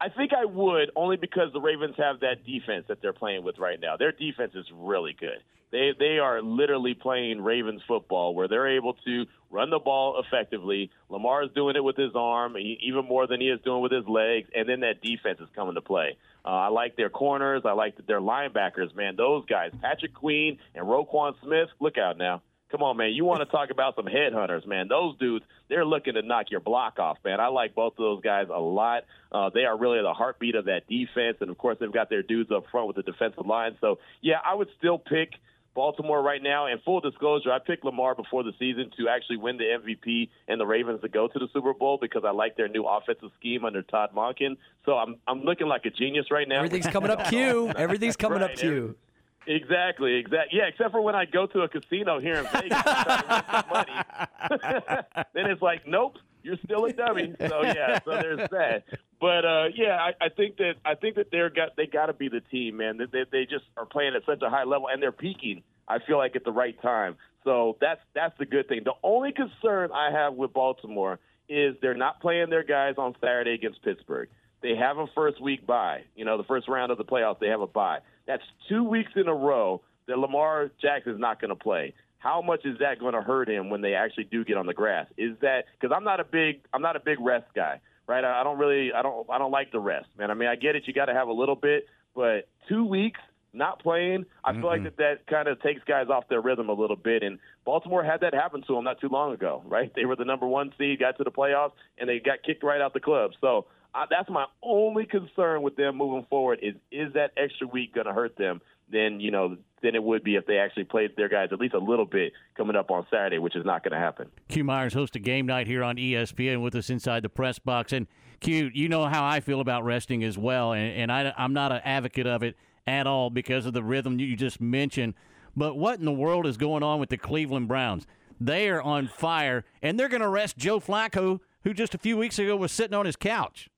I 0.00 0.08
think 0.08 0.32
I 0.32 0.46
would 0.46 0.90
only 0.96 1.16
because 1.16 1.52
the 1.52 1.60
Ravens 1.60 1.94
have 1.98 2.20
that 2.20 2.44
defense 2.46 2.86
that 2.88 3.02
they're 3.02 3.12
playing 3.12 3.44
with 3.44 3.58
right 3.58 3.78
now. 3.78 3.96
Their 3.98 4.12
defense 4.12 4.52
is 4.54 4.64
really 4.72 5.14
good. 5.18 5.42
They 5.72 5.92
they 5.98 6.18
are 6.18 6.42
literally 6.42 6.94
playing 6.94 7.42
Ravens 7.42 7.82
football 7.86 8.34
where 8.34 8.48
they're 8.48 8.76
able 8.76 8.94
to 9.04 9.26
run 9.50 9.70
the 9.70 9.78
ball 9.78 10.22
effectively. 10.26 10.90
Lamar 11.08 11.44
is 11.44 11.50
doing 11.54 11.76
it 11.76 11.84
with 11.84 11.96
his 11.96 12.12
arm 12.14 12.56
even 12.56 13.04
more 13.04 13.26
than 13.26 13.40
he 13.40 13.48
is 13.48 13.60
doing 13.64 13.82
with 13.82 13.92
his 13.92 14.06
legs, 14.08 14.48
and 14.54 14.68
then 14.68 14.80
that 14.80 15.02
defense 15.02 15.38
is 15.40 15.48
coming 15.54 15.74
to 15.74 15.80
play. 15.80 16.16
Uh, 16.44 16.48
I 16.48 16.68
like 16.68 16.96
their 16.96 17.10
corners. 17.10 17.62
I 17.64 17.72
like 17.72 17.94
their 18.06 18.20
linebackers. 18.20 18.94
Man, 18.96 19.16
those 19.16 19.44
guys, 19.46 19.70
Patrick 19.80 20.14
Queen 20.14 20.58
and 20.74 20.86
Roquan 20.86 21.34
Smith. 21.42 21.68
Look 21.78 21.98
out 21.98 22.16
now. 22.16 22.42
Come 22.70 22.82
on, 22.82 22.96
man. 22.96 23.12
You 23.12 23.24
want 23.24 23.40
to 23.40 23.46
talk 23.46 23.70
about 23.70 23.96
some 23.96 24.06
headhunters, 24.06 24.66
man. 24.66 24.86
Those 24.88 25.16
dudes, 25.18 25.44
they're 25.68 25.84
looking 25.84 26.14
to 26.14 26.22
knock 26.22 26.50
your 26.50 26.60
block 26.60 26.98
off, 26.98 27.18
man. 27.24 27.40
I 27.40 27.48
like 27.48 27.74
both 27.74 27.94
of 27.94 27.98
those 27.98 28.22
guys 28.22 28.46
a 28.48 28.60
lot. 28.60 29.04
Uh, 29.32 29.50
they 29.52 29.64
are 29.64 29.76
really 29.76 30.00
the 30.02 30.12
heartbeat 30.12 30.54
of 30.54 30.66
that 30.66 30.86
defense. 30.88 31.38
And, 31.40 31.50
of 31.50 31.58
course, 31.58 31.78
they've 31.80 31.92
got 31.92 32.10
their 32.10 32.22
dudes 32.22 32.50
up 32.52 32.64
front 32.70 32.86
with 32.86 32.96
the 32.96 33.02
defensive 33.02 33.46
line. 33.46 33.76
So, 33.80 33.98
yeah, 34.20 34.36
I 34.44 34.54
would 34.54 34.68
still 34.78 34.98
pick 34.98 35.34
Baltimore 35.74 36.22
right 36.22 36.42
now. 36.42 36.66
And 36.66 36.80
full 36.82 37.00
disclosure, 37.00 37.52
I 37.52 37.58
picked 37.58 37.84
Lamar 37.84 38.14
before 38.14 38.42
the 38.42 38.52
season 38.58 38.90
to 38.98 39.08
actually 39.08 39.38
win 39.38 39.56
the 39.56 39.64
MVP 39.64 40.28
and 40.48 40.60
the 40.60 40.66
Ravens 40.66 41.00
to 41.02 41.08
go 41.08 41.28
to 41.28 41.38
the 41.38 41.48
Super 41.52 41.74
Bowl 41.74 41.98
because 42.00 42.22
I 42.24 42.30
like 42.30 42.56
their 42.56 42.68
new 42.68 42.84
offensive 42.84 43.30
scheme 43.38 43.64
under 43.64 43.82
Todd 43.82 44.10
Monken. 44.14 44.56
So 44.84 44.92
I'm 44.92 45.16
I'm 45.26 45.42
looking 45.42 45.68
like 45.68 45.84
a 45.86 45.90
genius 45.90 46.26
right 46.30 46.48
now. 46.48 46.58
Everything's 46.58 46.86
coming 46.86 47.10
up 47.10 47.24
Q. 47.28 47.72
Everything's 47.76 48.16
coming 48.16 48.42
up 48.42 48.50
Right, 48.50 48.58
Q. 48.58 48.96
Exactly, 49.46 50.16
exactly. 50.16 50.58
Yeah, 50.58 50.66
except 50.66 50.92
for 50.92 51.00
when 51.00 51.14
I 51.14 51.24
go 51.24 51.46
to 51.46 51.62
a 51.62 51.68
casino 51.68 52.20
here 52.20 52.34
in 52.34 52.44
Vegas 52.44 52.82
then 55.34 55.46
it's 55.46 55.62
like, 55.62 55.86
nope, 55.86 56.18
you're 56.42 56.58
still 56.64 56.84
a 56.84 56.92
dummy. 56.92 57.34
So 57.38 57.62
yeah, 57.62 57.98
so 58.04 58.10
there's 58.10 58.48
that. 58.50 58.84
But 59.20 59.44
uh, 59.44 59.64
yeah, 59.74 59.96
I, 59.96 60.26
I 60.26 60.28
think 60.28 60.56
that 60.58 60.74
I 60.84 60.94
think 60.94 61.16
that 61.16 61.30
they're 61.30 61.50
got 61.50 61.76
they 61.76 61.86
got 61.86 62.06
to 62.06 62.12
be 62.12 62.28
the 62.28 62.40
team, 62.40 62.78
man. 62.78 62.98
They, 62.98 63.06
they 63.06 63.24
they 63.30 63.44
just 63.44 63.64
are 63.76 63.86
playing 63.86 64.14
at 64.14 64.24
such 64.24 64.42
a 64.42 64.50
high 64.50 64.64
level 64.64 64.88
and 64.88 65.02
they're 65.02 65.12
peaking. 65.12 65.62
I 65.88 65.98
feel 65.98 66.18
like 66.18 66.36
at 66.36 66.44
the 66.44 66.52
right 66.52 66.80
time. 66.80 67.16
So 67.44 67.76
that's 67.80 68.00
that's 68.14 68.36
the 68.38 68.46
good 68.46 68.68
thing. 68.68 68.82
The 68.84 68.94
only 69.02 69.32
concern 69.32 69.90
I 69.92 70.10
have 70.12 70.34
with 70.34 70.52
Baltimore 70.52 71.18
is 71.48 71.74
they're 71.82 71.94
not 71.94 72.20
playing 72.20 72.50
their 72.50 72.62
guys 72.62 72.94
on 72.96 73.14
Saturday 73.20 73.54
against 73.54 73.82
Pittsburgh. 73.82 74.28
They 74.62 74.76
have 74.76 74.98
a 74.98 75.06
first 75.14 75.40
week 75.40 75.66
bye. 75.66 76.04
You 76.14 76.24
know, 76.24 76.36
the 76.36 76.44
first 76.44 76.68
round 76.68 76.92
of 76.92 76.98
the 76.98 77.04
playoffs, 77.04 77.40
they 77.40 77.48
have 77.48 77.62
a 77.62 77.66
bye. 77.66 78.00
That's 78.30 78.44
two 78.68 78.84
weeks 78.84 79.10
in 79.16 79.26
a 79.26 79.34
row 79.34 79.80
that 80.06 80.16
Lamar 80.16 80.70
Jackson 80.80 81.14
is 81.14 81.18
not 81.18 81.40
going 81.40 81.48
to 81.48 81.56
play. 81.56 81.94
How 82.18 82.40
much 82.40 82.64
is 82.64 82.78
that 82.78 83.00
going 83.00 83.14
to 83.14 83.22
hurt 83.22 83.48
him 83.48 83.70
when 83.70 83.80
they 83.80 83.94
actually 83.94 84.22
do 84.22 84.44
get 84.44 84.56
on 84.56 84.66
the 84.66 84.72
grass? 84.72 85.08
Is 85.18 85.36
that 85.40 85.64
because 85.80 85.92
I'm 85.92 86.04
not 86.04 86.20
a 86.20 86.24
big 86.24 86.60
I'm 86.72 86.80
not 86.80 86.94
a 86.94 87.00
big 87.00 87.18
rest 87.18 87.46
guy, 87.56 87.80
right? 88.06 88.22
I, 88.24 88.42
I 88.42 88.44
don't 88.44 88.56
really 88.56 88.92
I 88.92 89.02
don't 89.02 89.28
I 89.28 89.38
don't 89.38 89.50
like 89.50 89.72
the 89.72 89.80
rest, 89.80 90.06
man. 90.16 90.30
I 90.30 90.34
mean, 90.34 90.48
I 90.48 90.54
get 90.54 90.76
it, 90.76 90.84
you 90.86 90.92
got 90.92 91.06
to 91.06 91.12
have 91.12 91.26
a 91.26 91.32
little 91.32 91.56
bit, 91.56 91.88
but 92.14 92.46
two 92.68 92.84
weeks 92.84 93.18
not 93.52 93.82
playing, 93.82 94.26
I 94.44 94.52
feel 94.52 94.66
like 94.66 94.84
that 94.84 94.96
that 94.98 95.26
kind 95.26 95.48
of 95.48 95.60
takes 95.60 95.82
guys 95.82 96.06
off 96.08 96.28
their 96.28 96.40
rhythm 96.40 96.68
a 96.68 96.72
little 96.72 96.94
bit. 96.94 97.24
And 97.24 97.40
Baltimore 97.64 98.04
had 98.04 98.20
that 98.20 98.32
happen 98.32 98.62
to 98.68 98.74
them 98.76 98.84
not 98.84 99.00
too 99.00 99.08
long 99.08 99.32
ago, 99.32 99.64
right? 99.66 99.90
They 99.96 100.04
were 100.04 100.14
the 100.14 100.24
number 100.24 100.46
one 100.46 100.72
seed, 100.78 101.00
got 101.00 101.16
to 101.18 101.24
the 101.24 101.32
playoffs, 101.32 101.72
and 101.98 102.08
they 102.08 102.20
got 102.20 102.44
kicked 102.44 102.62
right 102.62 102.80
out 102.80 102.94
the 102.94 103.00
club. 103.00 103.32
So 103.40 103.66
uh, 103.94 104.06
that's 104.08 104.28
my 104.30 104.46
only 104.62 105.06
concern 105.06 105.62
with 105.62 105.76
them 105.76 105.96
moving 105.96 106.26
forward 106.28 106.60
is 106.62 106.74
is 106.90 107.12
that 107.14 107.32
extra 107.36 107.66
week 107.66 107.94
going 107.94 108.06
to 108.06 108.12
hurt 108.12 108.36
them? 108.36 108.60
Then 108.90 109.20
you 109.20 109.30
know, 109.30 109.56
than 109.82 109.94
it 109.94 110.02
would 110.02 110.24
be 110.24 110.36
if 110.36 110.46
they 110.46 110.58
actually 110.58 110.84
played 110.84 111.16
their 111.16 111.28
guys 111.28 111.48
at 111.52 111.58
least 111.58 111.74
a 111.74 111.78
little 111.78 112.04
bit 112.04 112.32
coming 112.56 112.76
up 112.76 112.90
on 112.90 113.06
Saturday, 113.10 113.38
which 113.38 113.56
is 113.56 113.64
not 113.64 113.82
going 113.82 113.92
to 113.92 113.98
happen. 113.98 114.28
Q 114.48 114.64
Myers 114.64 114.94
hosts 114.94 115.16
a 115.16 115.20
game 115.20 115.46
night 115.46 115.66
here 115.66 115.82
on 115.82 115.96
ESPN 115.96 116.62
with 116.62 116.74
us 116.74 116.90
inside 116.90 117.22
the 117.22 117.28
press 117.28 117.58
box. 117.58 117.92
And 117.92 118.06
Q, 118.40 118.70
you 118.72 118.88
know 118.88 119.06
how 119.06 119.24
I 119.24 119.40
feel 119.40 119.60
about 119.60 119.84
resting 119.84 120.24
as 120.24 120.36
well, 120.36 120.72
and, 120.72 120.92
and 120.92 121.12
I, 121.12 121.32
I'm 121.36 121.52
not 121.52 121.72
an 121.72 121.80
advocate 121.84 122.26
of 122.26 122.42
it 122.42 122.56
at 122.86 123.06
all 123.06 123.30
because 123.30 123.66
of 123.66 123.72
the 123.72 123.82
rhythm 123.82 124.18
you 124.18 124.36
just 124.36 124.60
mentioned. 124.60 125.14
But 125.56 125.76
what 125.76 125.98
in 125.98 126.04
the 126.04 126.12
world 126.12 126.46
is 126.46 126.56
going 126.56 126.82
on 126.82 127.00
with 127.00 127.08
the 127.08 127.16
Cleveland 127.16 127.68
Browns? 127.68 128.06
They 128.40 128.68
are 128.68 128.80
on 128.80 129.08
fire, 129.08 129.64
and 129.82 129.98
they're 129.98 130.08
going 130.08 130.22
to 130.22 130.28
rest 130.28 130.56
Joe 130.56 130.80
Flacco, 130.80 131.40
who 131.64 131.74
just 131.74 131.94
a 131.94 131.98
few 131.98 132.16
weeks 132.16 132.38
ago 132.38 132.56
was 132.56 132.72
sitting 132.72 132.94
on 132.94 133.04
his 133.04 133.16
couch. 133.16 133.68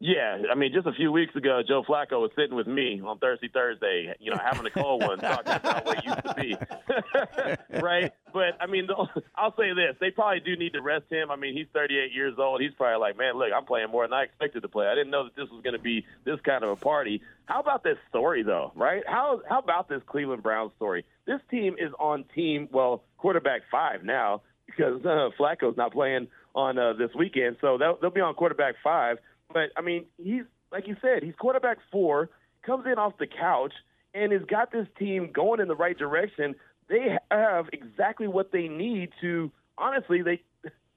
Yeah, 0.00 0.42
I 0.48 0.54
mean, 0.54 0.72
just 0.72 0.86
a 0.86 0.92
few 0.92 1.10
weeks 1.10 1.34
ago, 1.34 1.60
Joe 1.66 1.82
Flacco 1.82 2.20
was 2.20 2.30
sitting 2.36 2.54
with 2.54 2.68
me 2.68 3.02
on 3.04 3.18
Thursday, 3.18 3.48
Thursday, 3.52 4.14
you 4.20 4.30
know, 4.30 4.38
having 4.38 4.64
a 4.64 4.70
cold 4.70 5.02
one, 5.02 5.18
talking 5.18 5.54
about 5.54 5.84
what 5.84 6.04
used 6.04 6.22
to 6.22 6.34
be, 6.34 6.56
right? 7.80 8.12
But 8.32 8.56
I 8.60 8.66
mean, 8.66 8.86
I'll 9.34 9.56
say 9.56 9.74
this: 9.74 9.96
they 10.00 10.12
probably 10.12 10.38
do 10.38 10.56
need 10.56 10.74
to 10.74 10.82
rest 10.82 11.06
him. 11.10 11.32
I 11.32 11.36
mean, 11.36 11.56
he's 11.56 11.66
38 11.72 12.12
years 12.12 12.34
old. 12.38 12.60
He's 12.60 12.70
probably 12.76 13.00
like, 13.00 13.18
man, 13.18 13.36
look, 13.36 13.48
I'm 13.52 13.64
playing 13.64 13.90
more 13.90 14.04
than 14.04 14.12
I 14.12 14.22
expected 14.22 14.62
to 14.62 14.68
play. 14.68 14.86
I 14.86 14.94
didn't 14.94 15.10
know 15.10 15.24
that 15.24 15.34
this 15.34 15.50
was 15.50 15.64
going 15.64 15.76
to 15.76 15.82
be 15.82 16.06
this 16.24 16.38
kind 16.44 16.62
of 16.62 16.70
a 16.70 16.76
party. 16.76 17.20
How 17.46 17.58
about 17.58 17.82
this 17.82 17.98
story, 18.08 18.44
though? 18.44 18.70
Right? 18.76 19.02
How 19.04 19.42
how 19.48 19.58
about 19.58 19.88
this 19.88 20.02
Cleveland 20.06 20.44
Browns 20.44 20.70
story? 20.76 21.06
This 21.26 21.40
team 21.50 21.74
is 21.76 21.90
on 21.98 22.24
team 22.36 22.68
well 22.70 23.02
quarterback 23.16 23.62
five 23.68 24.04
now 24.04 24.42
because 24.66 25.04
uh, 25.04 25.30
Flacco's 25.36 25.76
not 25.76 25.92
playing 25.92 26.28
on 26.54 26.78
uh, 26.78 26.92
this 26.92 27.10
weekend, 27.16 27.56
so 27.60 27.78
they'll, 27.78 27.98
they'll 28.00 28.10
be 28.10 28.20
on 28.20 28.34
quarterback 28.34 28.76
five. 28.84 29.18
But 29.52 29.70
I 29.76 29.80
mean, 29.80 30.06
he's 30.22 30.44
like 30.70 30.86
you 30.86 30.96
said, 31.00 31.22
he's 31.22 31.34
quarterback 31.38 31.78
four, 31.90 32.30
comes 32.64 32.86
in 32.86 32.98
off 32.98 33.14
the 33.18 33.26
couch, 33.26 33.72
and 34.14 34.32
has 34.32 34.42
got 34.42 34.72
this 34.72 34.86
team 34.98 35.30
going 35.32 35.60
in 35.60 35.68
the 35.68 35.76
right 35.76 35.96
direction. 35.96 36.54
They 36.88 37.16
have 37.30 37.68
exactly 37.72 38.28
what 38.28 38.52
they 38.52 38.68
need 38.68 39.10
to. 39.20 39.50
Honestly, 39.76 40.22
they. 40.22 40.42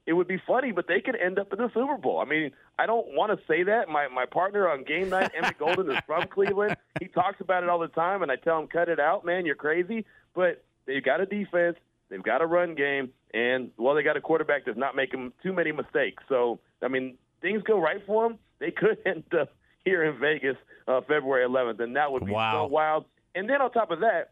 It 0.08 0.14
would 0.14 0.28
be 0.28 0.42
funny, 0.48 0.72
but 0.72 0.88
they 0.88 1.00
could 1.00 1.16
end 1.16 1.38
up 1.38 1.54
in 1.54 1.60
the 1.60 1.70
Super 1.76 1.96
Bowl. 1.96 2.20
I 2.20 2.26
mean, 2.26 2.52
I 2.80 2.88
don't 2.88 3.14
want 3.14 3.38
to 3.38 3.46
say 3.46 3.64
that. 3.64 3.88
My 3.88 4.08
my 4.08 4.26
partner 4.26 4.68
on 4.68 4.84
game 4.84 5.10
night, 5.10 5.32
Emmett 5.38 5.60
Golden, 5.60 5.92
is 5.92 6.00
from 6.08 6.28
Cleveland. 6.34 6.76
He 7.00 7.08
talks 7.08 7.40
about 7.40 7.62
it 7.62 7.70
all 7.70 7.78
the 7.78 7.88
time, 7.88 8.24
and 8.24 8.32
I 8.32 8.36
tell 8.36 8.60
him, 8.60 8.68
"Cut 8.68 8.90
it 8.90 9.00
out, 9.00 9.24
man. 9.26 9.46
You're 9.46 9.56
crazy." 9.56 10.06
But 10.34 10.64
they've 10.88 11.04
got 11.04 11.22
a 11.22 11.26
defense, 11.26 11.78
they've 12.10 12.24
got 12.24 12.42
a 12.42 12.48
run 12.48 12.74
game, 12.74 13.12
and 13.34 13.72
well, 13.78 13.94
they 13.96 14.04
got 14.04 14.18
a 14.18 14.22
quarterback 14.22 14.66
that's 14.66 14.78
not 14.78 14.96
making 14.96 15.34
too 15.44 15.54
many 15.54 15.72
mistakes. 15.72 16.24
So, 16.28 16.60
I 16.82 16.88
mean, 16.88 17.18
things 17.42 17.64
go 17.64 17.80
right 17.80 18.02
for 18.06 18.28
them, 18.30 18.40
they 18.60 18.72
could 18.72 18.98
end 19.06 19.24
up 19.40 19.50
here 19.86 20.04
in 20.04 20.20
Vegas 20.20 20.58
uh, 20.88 21.02
February 21.02 21.48
11th, 21.48 21.80
and 21.82 21.96
that 21.96 22.12
would 22.12 22.26
be 22.26 22.32
Wow. 22.32 22.66
so 22.68 22.72
wild. 22.74 23.06
And 23.36 23.50
then 23.50 23.62
on 23.62 23.72
top 23.72 23.92
of 23.92 24.02
that, 24.02 24.32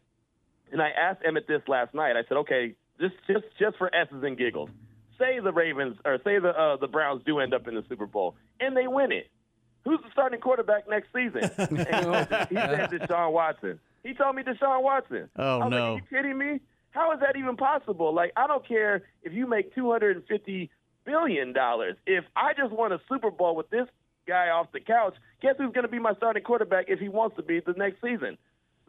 and 0.71 0.81
I 0.81 0.89
asked 0.89 1.21
Emmett 1.25 1.47
this 1.47 1.61
last 1.67 1.93
night. 1.93 2.15
I 2.15 2.23
said, 2.27 2.37
okay, 2.37 2.75
just 2.99 3.15
just 3.27 3.45
just 3.59 3.77
for 3.77 3.93
s's 3.95 4.21
and 4.23 4.37
giggles, 4.37 4.69
say 5.17 5.39
the 5.39 5.51
Ravens 5.51 5.97
or 6.05 6.17
say 6.23 6.37
the 6.39 6.49
uh, 6.49 6.77
the 6.77 6.87
Browns 6.87 7.23
do 7.25 7.39
end 7.39 7.53
up 7.53 7.67
in 7.67 7.73
the 7.75 7.83
Super 7.89 8.05
Bowl 8.05 8.35
and 8.59 8.75
they 8.77 8.85
win 8.87 9.11
it. 9.11 9.31
Who's 9.85 9.99
the 10.03 10.11
starting 10.11 10.39
quarterback 10.41 10.87
next 10.89 11.07
season? 11.13 11.41
He 12.49 12.55
said 12.55 12.89
Deshaun 12.91 13.31
Watson. 13.31 13.79
He 14.03 14.13
told 14.13 14.35
me 14.35 14.43
Deshaun 14.43 14.83
Watson. 14.83 15.29
Oh, 15.37 15.59
I 15.61 15.63
was 15.65 15.71
no. 15.71 15.93
Like, 15.93 16.03
Are 16.03 16.05
you 16.15 16.21
kidding 16.21 16.37
me? 16.37 16.59
How 16.91 17.13
is 17.13 17.19
that 17.21 17.35
even 17.37 17.55
possible? 17.55 18.13
Like, 18.13 18.31
I 18.35 18.45
don't 18.47 18.67
care 18.67 19.03
if 19.23 19.33
you 19.33 19.47
make 19.47 19.73
two 19.73 19.89
hundred 19.91 20.17
and 20.17 20.25
fifty 20.27 20.69
billion 21.09 21.53
dollars. 21.53 21.95
If 22.05 22.23
I 22.35 22.53
just 22.53 22.71
won 22.71 22.91
a 22.91 22.99
Super 23.09 23.31
Bowl 23.31 23.55
with 23.55 23.69
this 23.69 23.87
guy 24.27 24.49
off 24.49 24.67
the 24.71 24.79
couch, 24.79 25.15
guess 25.41 25.55
who's 25.57 25.73
going 25.73 25.85
to 25.85 25.91
be 25.91 25.99
my 25.99 26.13
starting 26.15 26.43
quarterback 26.43 26.85
if 26.87 26.99
he 26.99 27.09
wants 27.09 27.35
to 27.37 27.43
be 27.43 27.59
the 27.59 27.73
next 27.73 28.01
season? 28.01 28.37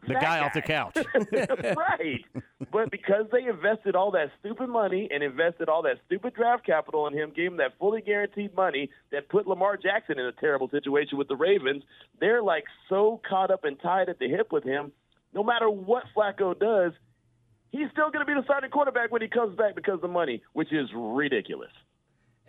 The 0.07 0.13
That 0.13 0.21
guy 0.21 0.39
off 0.39 0.53
the 0.53 0.61
couch. 0.61 0.95
right. 1.77 2.25
But 2.71 2.89
because 2.89 3.25
they 3.31 3.47
invested 3.47 3.95
all 3.95 4.11
that 4.11 4.31
stupid 4.39 4.67
money 4.67 5.07
and 5.11 5.23
invested 5.23 5.69
all 5.69 5.83
that 5.83 5.97
stupid 6.07 6.33
draft 6.33 6.65
capital 6.65 7.05
in 7.07 7.13
him, 7.13 7.31
gave 7.35 7.51
him 7.51 7.57
that 7.57 7.77
fully 7.77 8.01
guaranteed 8.01 8.55
money 8.55 8.89
that 9.11 9.29
put 9.29 9.47
Lamar 9.47 9.77
Jackson 9.77 10.17
in 10.17 10.25
a 10.25 10.31
terrible 10.31 10.69
situation 10.69 11.17
with 11.19 11.27
the 11.27 11.35
Ravens, 11.35 11.83
they're 12.19 12.41
like 12.41 12.63
so 12.89 13.21
caught 13.27 13.51
up 13.51 13.63
and 13.63 13.79
tied 13.79 14.09
at 14.09 14.17
the 14.17 14.27
hip 14.27 14.51
with 14.51 14.63
him. 14.63 14.91
No 15.33 15.43
matter 15.43 15.69
what 15.69 16.03
Flacco 16.15 16.57
does, 16.57 16.93
he's 17.71 17.89
still 17.91 18.09
going 18.09 18.25
to 18.25 18.31
be 18.31 18.33
the 18.33 18.43
starting 18.43 18.71
quarterback 18.71 19.11
when 19.11 19.21
he 19.21 19.27
comes 19.27 19.55
back 19.55 19.75
because 19.75 19.95
of 19.95 20.01
the 20.01 20.07
money, 20.07 20.41
which 20.53 20.73
is 20.73 20.89
ridiculous. 20.95 21.71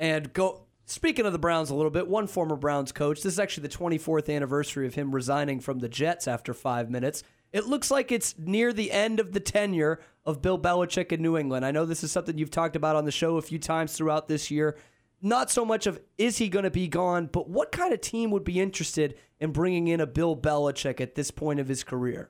And 0.02 0.32
go. 0.32 0.62
Speaking 0.84 1.26
of 1.26 1.32
the 1.32 1.38
Browns 1.38 1.70
a 1.70 1.76
little 1.76 1.92
bit, 1.92 2.08
one 2.08 2.26
former 2.26 2.56
Browns 2.56 2.90
coach. 2.90 3.22
This 3.22 3.34
is 3.34 3.38
actually 3.38 3.68
the 3.68 3.74
24th 3.76 4.34
anniversary 4.34 4.84
of 4.84 4.94
him 4.94 5.14
resigning 5.14 5.60
from 5.60 5.78
the 5.78 5.88
Jets 5.88 6.26
after 6.26 6.52
five 6.52 6.90
minutes. 6.90 7.22
It 7.52 7.68
looks 7.68 7.88
like 7.88 8.10
it's 8.10 8.34
near 8.36 8.72
the 8.72 8.90
end 8.90 9.20
of 9.20 9.32
the 9.32 9.38
tenure 9.38 10.00
of 10.26 10.42
Bill 10.42 10.58
Belichick 10.58 11.12
in 11.12 11.22
New 11.22 11.38
England. 11.38 11.64
I 11.64 11.70
know 11.70 11.86
this 11.86 12.02
is 12.02 12.10
something 12.10 12.36
you've 12.36 12.50
talked 12.50 12.74
about 12.74 12.96
on 12.96 13.04
the 13.04 13.12
show 13.12 13.36
a 13.36 13.42
few 13.42 13.60
times 13.60 13.96
throughout 13.96 14.26
this 14.26 14.50
year. 14.50 14.76
Not 15.20 15.52
so 15.52 15.64
much 15.64 15.86
of 15.86 16.00
is 16.18 16.38
he 16.38 16.48
going 16.48 16.64
to 16.64 16.70
be 16.70 16.88
gone, 16.88 17.26
but 17.26 17.48
what 17.48 17.70
kind 17.70 17.94
of 17.94 18.00
team 18.00 18.32
would 18.32 18.44
be 18.44 18.58
interested 18.58 19.14
in 19.38 19.52
bringing 19.52 19.86
in 19.86 20.00
a 20.00 20.06
Bill 20.06 20.36
Belichick 20.36 21.00
at 21.00 21.14
this 21.14 21.30
point 21.30 21.60
of 21.60 21.68
his 21.68 21.84
career? 21.84 22.28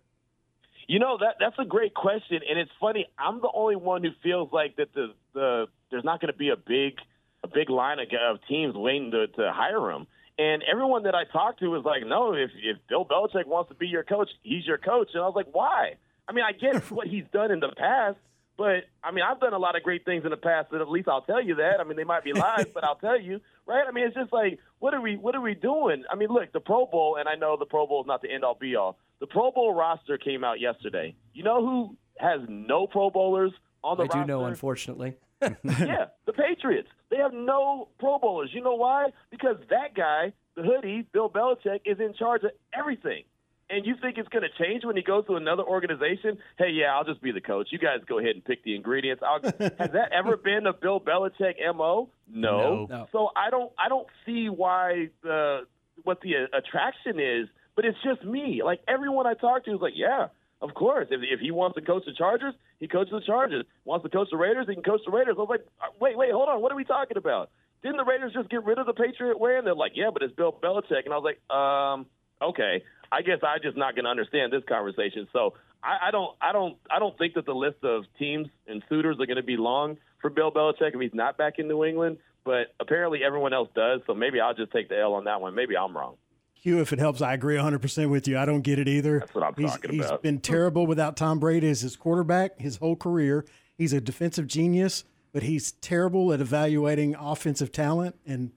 You 0.89 0.99
know 0.99 1.17
that 1.21 1.37
that's 1.41 1.57
a 1.59 1.65
great 1.65 1.95
question, 1.95 2.41
and 2.47 2.59
it's 2.59 2.71
funny. 2.79 3.09
I'm 3.19 3.41
the 3.41 3.51
only 3.55 3.77
one 3.77 4.05
who 4.05 4.11
feels 4.23 4.53
like 4.53 4.77
that 4.77 4.93
the 4.93 5.15
the 5.33 5.67
there's 5.91 6.05
not 6.05 6.21
going 6.21 6.31
to 6.31 6.37
be 6.37 6.51
a 6.51 6.57
big 6.57 6.99
a 7.45 7.49
big 7.49 7.71
line 7.71 7.99
of, 7.99 8.07
of 8.31 8.39
teams 8.49 8.75
waiting 8.75 9.11
to, 9.11 9.27
to 9.27 9.53
hire 9.53 9.91
him. 9.91 10.07
And 10.39 10.63
everyone 10.71 11.03
that 11.05 11.15
I 11.15 11.25
talked 11.25 11.61
to 11.61 11.69
was 11.69 11.85
like, 11.85 12.07
no, 12.07 12.33
if 12.33 12.51
if 12.63 12.79
Bill 12.89 13.05
Belichick 13.05 13.47
wants 13.47 13.69
to 13.69 13.75
be 13.75 13.87
your 13.87 14.03
coach, 14.03 14.31
he's 14.43 14.67
your 14.67 14.79
coach. 14.79 15.11
And 15.15 15.23
I 15.23 15.27
was 15.27 15.37
like, 15.37 15.49
why? 15.53 15.95
I 16.27 16.33
mean, 16.33 16.45
I 16.45 16.53
get 16.53 16.91
what 16.91 17.07
he's 17.07 17.25
done 17.33 17.51
in 17.51 17.61
the 17.61 17.73
past, 17.77 18.17
but 18.57 18.85
I 19.05 19.11
mean, 19.13 19.25
I've 19.29 19.41
done 19.41 19.53
a 19.53 19.59
lot 19.59 19.77
of 19.77 19.83
great 19.83 20.05
things 20.05 20.25
in 20.25 20.31
the 20.31 20.37
past. 20.37 20.71
That 20.71 20.81
at 20.81 20.89
least 20.89 21.09
I'll 21.09 21.23
tell 21.23 21.43
you 21.43 21.57
that. 21.57 21.81
I 21.81 21.85
mean, 21.85 21.97
they 21.97 22.05
might 22.05 22.25
be 22.25 22.33
lies, 22.47 22.67
but 22.73 22.83
I'll 22.85 22.97
tell 22.97 23.21
you, 23.21 23.41
right? 23.67 23.85
I 23.87 23.93
mean, 23.93 24.05
it's 24.07 24.15
just 24.15 24.33
like, 24.33 24.59
what 24.79 24.95
are 24.95 25.01
we, 25.01 25.17
what 25.17 25.35
are 25.35 25.41
we 25.41 25.55
doing? 25.55 26.05
I 26.11 26.17
mean, 26.17 26.29
look, 26.31 26.53
the 26.53 26.61
Pro 26.61 26.87
Bowl, 26.87 27.17
and 27.19 27.29
I 27.29 27.35
know 27.35 27.57
the 27.59 27.67
Pro 27.67 27.87
Bowl 27.87 28.01
is 28.01 28.07
not 28.07 28.23
the 28.23 28.33
end 28.33 28.45
all 28.45 28.57
be 28.59 28.75
all. 28.77 28.99
The 29.21 29.27
Pro 29.27 29.53
Bowl 29.53 29.75
roster 29.75 30.17
came 30.17 30.45
out 30.45 30.61
yesterday. 30.61 31.15
You 31.35 31.45
know 31.45 31.61
who 31.65 31.97
has 32.19 32.41
no 32.49 32.87
Pro 32.87 33.11
Bowlers 33.11 33.53
on 33.85 33.97
the 33.97 34.05
I 34.05 34.07
roster? 34.07 34.21
do 34.23 34.27
know, 34.27 34.45
unfortunately. 34.47 35.17
Mm-hmm. 35.43 35.85
yeah, 35.85 36.07
the 36.27 36.33
Patriots. 36.33 36.89
They 37.11 37.19
have 37.19 37.33
no 37.33 37.89
Pro 37.99 38.19
Bowlers. 38.19 38.51
You 38.53 38.63
know 38.63 38.75
why? 38.75 39.09
Because 39.31 39.57
that 39.71 39.95
guy, 39.95 40.33
the 40.57 40.63
hoodie, 40.63 41.07
Bill 41.13 41.29
Belichick, 41.29 41.81
is 41.85 41.99
in 42.01 42.15
charge 42.15 42.43
of 42.45 42.51
everything. 42.73 43.25
And 43.71 43.87
you 43.87 43.95
think 44.01 44.19
it's 44.19 44.29
going 44.29 44.43
to 44.43 44.65
change 44.65 44.85
when 44.85 44.97
he 44.97 45.03
goes 45.03 45.27
to 45.27 45.37
another 45.37 45.63
organization? 45.63 46.37
Hey, 46.59 46.71
yeah, 46.73 46.95
I'll 46.95 47.05
just 47.05 47.23
be 47.23 47.33
the 47.33 47.41
coach. 47.41 47.69
You 47.71 47.79
guys 47.79 48.01
go 48.07 48.19
ahead 48.19 48.35
and 48.35 48.45
pick 48.45 48.63
the 48.65 48.75
ingredients. 48.77 49.23
I'll, 49.27 49.41
has 49.43 49.93
that 49.93 50.13
ever 50.13 50.37
been 50.37 50.67
a 50.67 50.75
Bill 50.75 51.01
Belichick 51.01 51.55
mo? 51.75 52.11
No. 52.31 52.61
No. 52.61 52.87
No. 52.89 53.09
So 53.13 53.31
I 53.35 53.49
don't 53.51 53.73
I 53.79 53.89
don't 53.89 54.07
see 54.27 54.49
why 54.49 55.09
the 55.23 55.61
what 56.03 56.21
the 56.21 56.33
attraction 56.53 57.19
is. 57.19 57.49
But 57.75 57.87
it's 57.87 57.97
just 58.05 58.23
me. 58.25 58.61
Like 58.63 58.81
everyone 58.87 59.27
I 59.27 59.33
talk 59.33 59.65
to 59.65 59.75
is 59.75 59.81
like, 59.81 59.95
yeah, 59.97 60.27
of 60.63 60.75
course. 60.75 61.09
If 61.11 61.21
if 61.23 61.41
he 61.41 61.51
wants 61.51 61.75
to 61.75 61.83
coach 61.83 62.05
the 62.07 62.15
Chargers, 62.15 62.55
he 62.81 62.89
coaches 62.89 63.13
the 63.13 63.21
Chargers. 63.27 63.65
Wants 63.85 64.05
to 64.05 64.09
coach 64.09 64.29
the 64.31 64.39
Raiders, 64.39 64.67
he 64.69 64.75
can 64.75 64.83
coach 64.83 65.03
the 65.05 65.13
Raiders. 65.13 65.35
I 65.37 65.41
was 65.41 65.49
like, 65.51 65.67
uh, 65.81 65.93
wait, 66.01 66.17
wait, 66.17 66.33
hold 66.33 66.49
on. 66.49 66.63
What 66.63 66.73
are 66.73 66.77
we 66.77 66.85
talking 66.85 67.17
about? 67.17 67.51
Didn't 67.83 67.97
the 67.97 68.05
Raiders 68.05 68.33
just 68.33 68.49
get 68.49 68.65
rid 68.65 68.79
of 68.79 68.87
the 68.87 68.93
Patriot 68.93 69.39
way? 69.39 69.59
And 69.59 69.67
they're 69.67 69.75
like, 69.75 69.93
yeah, 69.97 70.11
but 70.13 70.23
it's 70.23 70.35
Bill 70.35 70.53
Belichick. 70.53 71.05
And 71.05 71.13
I 71.13 71.19
was 71.19 71.27
like, 71.27 71.57
um, 71.57 72.07
okay. 72.41 72.85
I 73.11 73.23
guess 73.23 73.39
I'm 73.43 73.61
just 73.61 73.77
not 73.77 73.95
going 73.95 74.05
to 74.05 74.11
understand 74.11 74.53
this 74.53 74.63
conversation. 74.69 75.29
So 75.33 75.55
I, 75.83 76.09
I 76.09 76.11
don't, 76.13 76.35
I 76.41 76.53
don't, 76.53 76.79
I 76.91 76.99
don't 76.99 77.19
think 77.19 77.35
that 77.35 77.45
the 77.45 77.55
list 77.55 77.83
of 77.83 78.05
teams 78.19 78.47
and 78.69 78.83
suitors 78.89 79.17
are 79.21 79.27
going 79.27 79.37
to 79.37 79.43
be 79.43 79.57
long 79.57 79.99
for 80.21 80.31
Bill 80.31 80.53
Belichick 80.53 80.95
if 80.95 81.01
he's 81.01 81.13
not 81.13 81.37
back 81.37 81.59
in 81.59 81.67
New 81.67 81.85
England. 81.85 82.19
But 82.45 82.75
apparently 82.81 83.21
everyone 83.25 83.53
else 83.53 83.69
does. 83.75 84.01
So 84.07 84.15
maybe 84.15 84.41
I'll 84.41 84.55
just 84.55 84.73
take 84.73 84.89
the 84.89 84.99
L 84.99 85.15
on 85.15 85.25
that 85.25 85.41
one. 85.41 85.55
Maybe 85.55 85.77
I'm 85.77 85.97
wrong. 85.97 86.15
Hugh, 86.63 86.81
if 86.81 86.93
it 86.93 87.01
helps, 87.01 87.21
I 87.21 87.35
agree 87.35 87.57
100% 87.57 88.09
with 88.09 88.29
you. 88.29 88.39
I 88.39 88.45
don't 88.45 88.61
get 88.61 88.79
it 88.79 88.87
either. 88.87 89.19
That's 89.19 89.35
what 89.35 89.43
I'm 89.43 89.55
he's, 89.57 89.73
talking 89.73 89.91
He's 89.91 90.07
about. 90.07 90.23
been 90.23 90.39
terrible 90.39 90.87
without 90.87 91.17
Tom 91.17 91.41
Brady 91.41 91.69
as 91.69 91.81
his 91.81 91.97
quarterback 91.97 92.61
his 92.61 92.77
whole 92.77 92.95
career. 92.95 93.45
He's 93.77 93.93
a 93.93 94.01
defensive 94.01 94.47
genius, 94.47 95.03
but 95.33 95.43
he's 95.43 95.73
terrible 95.73 96.33
at 96.33 96.41
evaluating 96.41 97.17
offensive 97.17 97.73
talent. 97.73 98.15
And 98.25 98.53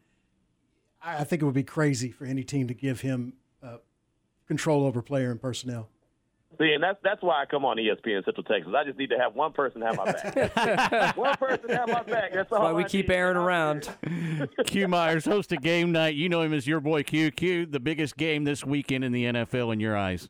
I 1.03 1.21
I 1.21 1.23
think 1.23 1.41
it 1.41 1.45
would 1.45 1.55
be 1.55 1.63
crazy 1.63 2.11
for 2.11 2.25
any 2.25 2.43
team 2.43 2.67
to 2.67 2.75
give 2.75 3.01
him 3.01 3.33
uh, 3.63 3.77
control 4.47 4.85
over 4.85 5.01
player 5.01 5.31
and 5.31 5.41
personnel. 5.41 5.89
See, 6.59 6.71
and 6.73 6.83
that's 6.83 6.97
that's 7.03 7.21
why 7.21 7.41
I 7.41 7.45
come 7.45 7.65
on 7.65 7.77
ESPN 7.77 8.23
Central 8.23 8.43
Texas. 8.43 8.73
I 8.75 8.83
just 8.83 8.97
need 8.97 9.09
to 9.09 9.17
have 9.17 9.35
one 9.35 9.51
person 9.51 9.81
have 9.81 9.97
my 9.97 10.05
back. 10.05 11.17
one 11.17 11.35
person 11.35 11.69
have 11.69 11.87
my 11.87 12.03
back. 12.03 12.33
That's 12.33 12.51
all. 12.51 12.61
Why 12.61 12.71
we 12.71 12.83
I 12.83 12.87
keep 12.87 13.09
need. 13.09 13.15
Aaron 13.15 13.37
around. 13.37 13.89
Q 14.65 14.87
Myers 14.87 15.25
host 15.25 15.51
a 15.51 15.57
game 15.57 15.91
night. 15.91 16.15
You 16.15 16.29
know 16.29 16.41
him 16.41 16.53
as 16.53 16.67
your 16.67 16.79
boy 16.79 17.03
Q. 17.03 17.31
Q, 17.31 17.65
the 17.65 17.79
biggest 17.79 18.17
game 18.17 18.43
this 18.43 18.65
weekend 18.65 19.03
in 19.03 19.11
the 19.11 19.25
NFL 19.25 19.73
in 19.73 19.79
your 19.79 19.97
eyes. 19.97 20.29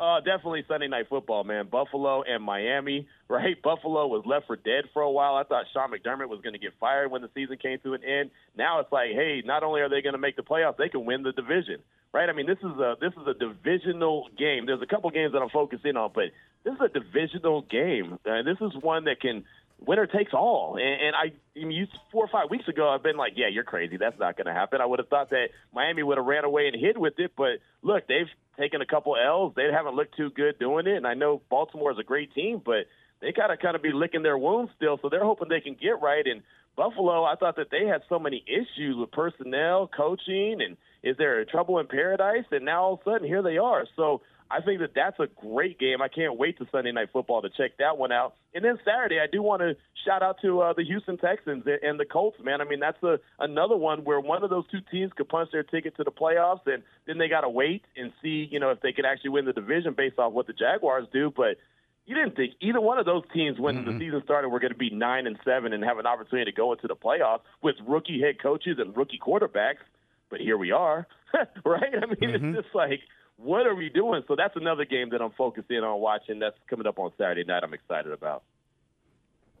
Uh, 0.00 0.20
definitely 0.20 0.64
Sunday 0.68 0.86
night 0.86 1.08
football, 1.08 1.42
man. 1.42 1.66
Buffalo 1.66 2.22
and 2.22 2.42
Miami, 2.42 3.08
right? 3.28 3.60
Buffalo 3.60 4.06
was 4.06 4.24
left 4.24 4.46
for 4.46 4.56
dead 4.56 4.84
for 4.92 5.02
a 5.02 5.10
while. 5.10 5.34
I 5.34 5.42
thought 5.42 5.64
Sean 5.72 5.90
McDermott 5.90 6.28
was 6.28 6.40
going 6.40 6.52
to 6.52 6.58
get 6.58 6.72
fired 6.78 7.10
when 7.10 7.22
the 7.22 7.30
season 7.34 7.58
came 7.58 7.78
to 7.80 7.94
an 7.94 8.04
end. 8.04 8.30
Now 8.56 8.78
it's 8.78 8.92
like, 8.92 9.10
hey, 9.10 9.42
not 9.44 9.64
only 9.64 9.80
are 9.80 9.88
they 9.88 10.00
going 10.00 10.12
to 10.12 10.18
make 10.18 10.36
the 10.36 10.42
playoffs, 10.42 10.76
they 10.76 10.88
can 10.88 11.04
win 11.04 11.24
the 11.24 11.32
division, 11.32 11.80
right? 12.12 12.28
I 12.28 12.32
mean, 12.32 12.46
this 12.46 12.58
is 12.58 12.78
a 12.78 12.96
this 13.00 13.12
is 13.20 13.26
a 13.26 13.34
divisional 13.34 14.28
game. 14.38 14.66
There's 14.66 14.82
a 14.82 14.86
couple 14.86 15.10
games 15.10 15.32
that 15.32 15.42
I'm 15.42 15.50
focusing 15.50 15.96
on, 15.96 16.12
but 16.14 16.30
this 16.62 16.74
is 16.74 16.80
a 16.80 16.88
divisional 16.88 17.62
game. 17.62 18.20
Uh, 18.24 18.42
this 18.42 18.58
is 18.60 18.80
one 18.80 19.04
that 19.04 19.20
can 19.20 19.44
winner 19.84 20.06
takes 20.06 20.32
all. 20.32 20.76
And, 20.76 21.00
and 21.02 21.16
I, 21.16 21.32
I 21.60 21.64
mean, 21.64 21.72
you, 21.72 21.86
four 22.10 22.24
or 22.24 22.28
five 22.28 22.50
weeks 22.50 22.68
ago, 22.68 22.88
I've 22.88 23.02
been 23.02 23.16
like, 23.16 23.32
yeah, 23.36 23.48
you're 23.48 23.64
crazy. 23.64 23.96
That's 23.96 24.18
not 24.18 24.36
going 24.36 24.46
to 24.46 24.52
happen. 24.52 24.80
I 24.80 24.86
would 24.86 24.98
have 24.98 25.08
thought 25.08 25.30
that 25.30 25.48
Miami 25.72 26.02
would 26.02 26.18
have 26.18 26.26
ran 26.26 26.44
away 26.44 26.68
and 26.68 26.76
hid 26.76 26.98
with 26.98 27.18
it. 27.18 27.32
But 27.36 27.58
look, 27.82 28.06
they've 28.06 28.28
taken 28.58 28.80
a 28.80 28.86
couple 28.86 29.16
L's. 29.16 29.52
They 29.56 29.68
haven't 29.72 29.94
looked 29.94 30.16
too 30.16 30.30
good 30.30 30.58
doing 30.58 30.86
it. 30.86 30.96
And 30.96 31.06
I 31.06 31.14
know 31.14 31.40
Baltimore 31.48 31.92
is 31.92 31.98
a 31.98 32.04
great 32.04 32.34
team, 32.34 32.60
but 32.64 32.86
they 33.20 33.32
got 33.32 33.48
to 33.48 33.56
kind 33.56 33.76
of 33.76 33.82
be 33.82 33.92
licking 33.92 34.22
their 34.22 34.38
wounds 34.38 34.72
still. 34.76 34.98
So 35.00 35.08
they're 35.08 35.24
hoping 35.24 35.48
they 35.48 35.60
can 35.60 35.76
get 35.80 36.00
right. 36.02 36.26
And 36.26 36.42
Buffalo, 36.76 37.24
I 37.24 37.34
thought 37.36 37.56
that 37.56 37.70
they 37.70 37.86
had 37.86 38.02
so 38.08 38.18
many 38.18 38.44
issues 38.46 38.96
with 38.96 39.10
personnel, 39.10 39.88
coaching, 39.94 40.58
and 40.60 40.76
is 41.02 41.16
there 41.16 41.44
trouble 41.44 41.78
in 41.78 41.86
paradise? 41.86 42.44
And 42.50 42.64
now 42.64 42.82
all 42.82 42.94
of 42.94 43.00
a 43.00 43.10
sudden, 43.10 43.26
here 43.26 43.42
they 43.42 43.58
are. 43.58 43.84
So 43.96 44.20
I 44.50 44.62
think 44.62 44.80
that 44.80 44.92
that's 44.94 45.18
a 45.20 45.26
great 45.26 45.78
game. 45.78 46.00
I 46.00 46.08
can't 46.08 46.38
wait 46.38 46.58
to 46.58 46.66
Sunday 46.72 46.92
Night 46.92 47.10
Football 47.12 47.42
to 47.42 47.50
check 47.50 47.76
that 47.78 47.98
one 47.98 48.12
out. 48.12 48.34
And 48.54 48.64
then 48.64 48.78
Saturday, 48.84 49.20
I 49.20 49.26
do 49.30 49.42
want 49.42 49.60
to 49.60 49.76
shout 50.06 50.22
out 50.22 50.36
to 50.42 50.60
uh, 50.60 50.72
the 50.72 50.84
Houston 50.84 51.18
Texans 51.18 51.64
and 51.82 52.00
the 52.00 52.06
Colts, 52.06 52.38
man. 52.42 52.60
I 52.60 52.64
mean, 52.64 52.80
that's 52.80 53.02
a, 53.02 53.18
another 53.38 53.76
one 53.76 54.04
where 54.04 54.20
one 54.20 54.42
of 54.42 54.48
those 54.48 54.64
two 54.70 54.80
teams 54.90 55.12
could 55.14 55.28
punch 55.28 55.50
their 55.52 55.62
ticket 55.62 55.96
to 55.96 56.04
the 56.04 56.10
playoffs, 56.10 56.66
and 56.66 56.82
then 57.06 57.18
they 57.18 57.28
got 57.28 57.42
to 57.42 57.48
wait 57.48 57.82
and 57.96 58.12
see, 58.22 58.48
you 58.50 58.58
know, 58.58 58.70
if 58.70 58.80
they 58.80 58.92
can 58.92 59.04
actually 59.04 59.30
win 59.30 59.44
the 59.44 59.52
division 59.52 59.94
based 59.94 60.18
off 60.18 60.32
what 60.32 60.46
the 60.46 60.54
Jaguars 60.54 61.06
do. 61.12 61.30
But 61.36 61.58
you 62.06 62.14
didn't 62.14 62.36
think 62.36 62.54
either 62.62 62.80
one 62.80 62.98
of 62.98 63.04
those 63.04 63.24
teams 63.34 63.60
when 63.60 63.84
the 63.84 63.98
season 63.98 64.22
started 64.24 64.48
were 64.48 64.60
going 64.60 64.72
to 64.72 64.78
be 64.78 64.88
nine 64.88 65.26
and 65.26 65.38
seven 65.44 65.74
and 65.74 65.84
have 65.84 65.98
an 65.98 66.06
opportunity 66.06 66.50
to 66.50 66.56
go 66.56 66.72
into 66.72 66.86
the 66.88 66.96
playoffs 66.96 67.40
with 67.62 67.76
rookie 67.86 68.18
head 68.18 68.42
coaches 68.42 68.78
and 68.78 68.96
rookie 68.96 69.18
quarterbacks. 69.18 69.84
But 70.30 70.40
here 70.40 70.56
we 70.56 70.72
are, 70.72 71.06
right? 71.66 71.92
I 71.94 72.06
mean, 72.06 72.30
it's 72.34 72.62
just 72.62 72.74
like, 72.74 73.00
what 73.38 73.66
are 73.66 73.74
we 73.74 73.88
doing? 73.88 74.22
So 74.28 74.36
that's 74.36 74.56
another 74.56 74.84
game 74.84 75.10
that 75.10 75.22
I'm 75.22 75.30
focusing 75.32 75.78
on 75.78 76.00
watching. 76.00 76.38
That's 76.38 76.56
coming 76.68 76.86
up 76.86 76.98
on 76.98 77.12
Saturday 77.16 77.44
night. 77.44 77.62
I'm 77.62 77.72
excited 77.72 78.12
about. 78.12 78.42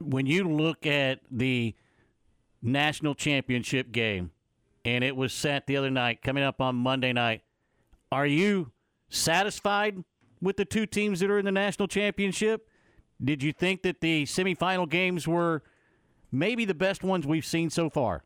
When 0.00 0.26
you 0.26 0.44
look 0.44 0.84
at 0.86 1.20
the 1.30 1.74
national 2.60 3.14
championship 3.14 3.92
game, 3.92 4.32
and 4.84 5.04
it 5.04 5.14
was 5.16 5.32
set 5.32 5.66
the 5.66 5.76
other 5.76 5.90
night, 5.90 6.22
coming 6.22 6.42
up 6.42 6.60
on 6.60 6.74
Monday 6.74 7.12
night, 7.12 7.42
are 8.10 8.26
you 8.26 8.72
satisfied 9.10 10.02
with 10.40 10.56
the 10.56 10.64
two 10.64 10.86
teams 10.86 11.20
that 11.20 11.30
are 11.30 11.38
in 11.38 11.44
the 11.44 11.52
national 11.52 11.88
championship? 11.88 12.68
Did 13.22 13.42
you 13.42 13.52
think 13.52 13.82
that 13.82 14.00
the 14.00 14.24
semifinal 14.24 14.88
games 14.88 15.26
were 15.26 15.62
maybe 16.30 16.64
the 16.64 16.74
best 16.74 17.02
ones 17.02 17.26
we've 17.26 17.44
seen 17.44 17.70
so 17.70 17.90
far? 17.90 18.24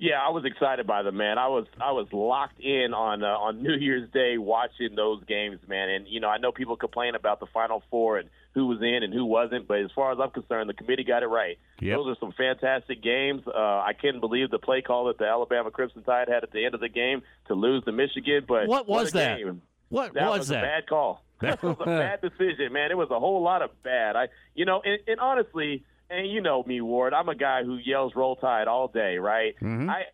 Yeah, 0.00 0.20
I 0.24 0.30
was 0.30 0.44
excited 0.44 0.86
by 0.86 1.02
them, 1.02 1.16
man. 1.16 1.38
I 1.38 1.48
was 1.48 1.66
I 1.80 1.90
was 1.90 2.06
locked 2.12 2.60
in 2.60 2.94
on 2.94 3.24
uh, 3.24 3.26
on 3.26 3.62
New 3.62 3.74
Year's 3.74 4.08
Day 4.12 4.38
watching 4.38 4.94
those 4.94 5.24
games, 5.24 5.58
man. 5.66 5.88
And 5.88 6.06
you 6.06 6.20
know, 6.20 6.28
I 6.28 6.38
know 6.38 6.52
people 6.52 6.76
complain 6.76 7.14
about 7.16 7.40
the 7.40 7.46
Final 7.46 7.82
Four 7.90 8.18
and 8.18 8.28
who 8.54 8.66
was 8.66 8.80
in 8.80 9.02
and 9.02 9.12
who 9.12 9.24
wasn't, 9.24 9.66
but 9.66 9.80
as 9.80 9.90
far 9.94 10.12
as 10.12 10.18
I'm 10.20 10.30
concerned, 10.30 10.68
the 10.70 10.74
committee 10.74 11.04
got 11.04 11.22
it 11.22 11.26
right. 11.26 11.58
Yep. 11.80 11.96
Those 11.96 12.16
are 12.16 12.20
some 12.20 12.32
fantastic 12.32 13.02
games. 13.02 13.42
Uh, 13.46 13.52
I 13.58 13.92
can't 14.00 14.20
believe 14.20 14.50
the 14.50 14.58
play 14.58 14.82
call 14.82 15.06
that 15.06 15.18
the 15.18 15.26
Alabama 15.26 15.70
Crimson 15.70 16.02
Tide 16.04 16.28
had 16.28 16.44
at 16.44 16.52
the 16.52 16.64
end 16.64 16.74
of 16.74 16.80
the 16.80 16.88
game 16.88 17.22
to 17.48 17.54
lose 17.54 17.84
to 17.84 17.92
Michigan. 17.92 18.44
But 18.46 18.66
What 18.68 18.86
was 18.88 19.10
a 19.10 19.12
that? 19.18 19.38
game. 19.38 19.62
What 19.90 20.14
that 20.14 20.28
was 20.30 20.38
was 20.40 20.48
that? 20.48 20.62
a 20.64 20.66
bad 20.66 20.86
call. 20.88 21.24
That 21.40 21.62
was 21.62 21.76
a 21.80 21.84
bad 21.86 22.20
decision, 22.20 22.72
man. 22.72 22.90
It 22.90 22.96
was 22.96 23.10
a 23.12 23.18
whole 23.20 23.42
lot 23.42 23.62
of 23.62 23.70
bad. 23.84 24.16
I, 24.16 24.26
you 24.56 24.64
know, 24.64 24.82
and, 24.84 24.98
and 25.06 25.20
honestly, 25.20 25.84
and 26.10 26.30
you 26.30 26.40
know 26.40 26.62
me, 26.62 26.80
Ward. 26.80 27.14
I'm 27.14 27.28
a 27.28 27.34
guy 27.34 27.64
who 27.64 27.76
yells 27.76 28.14
"Roll 28.14 28.36
Tide" 28.36 28.68
all 28.68 28.88
day, 28.88 29.18
right? 29.18 29.54
Mhm. 29.60 29.88
I, 29.88 30.04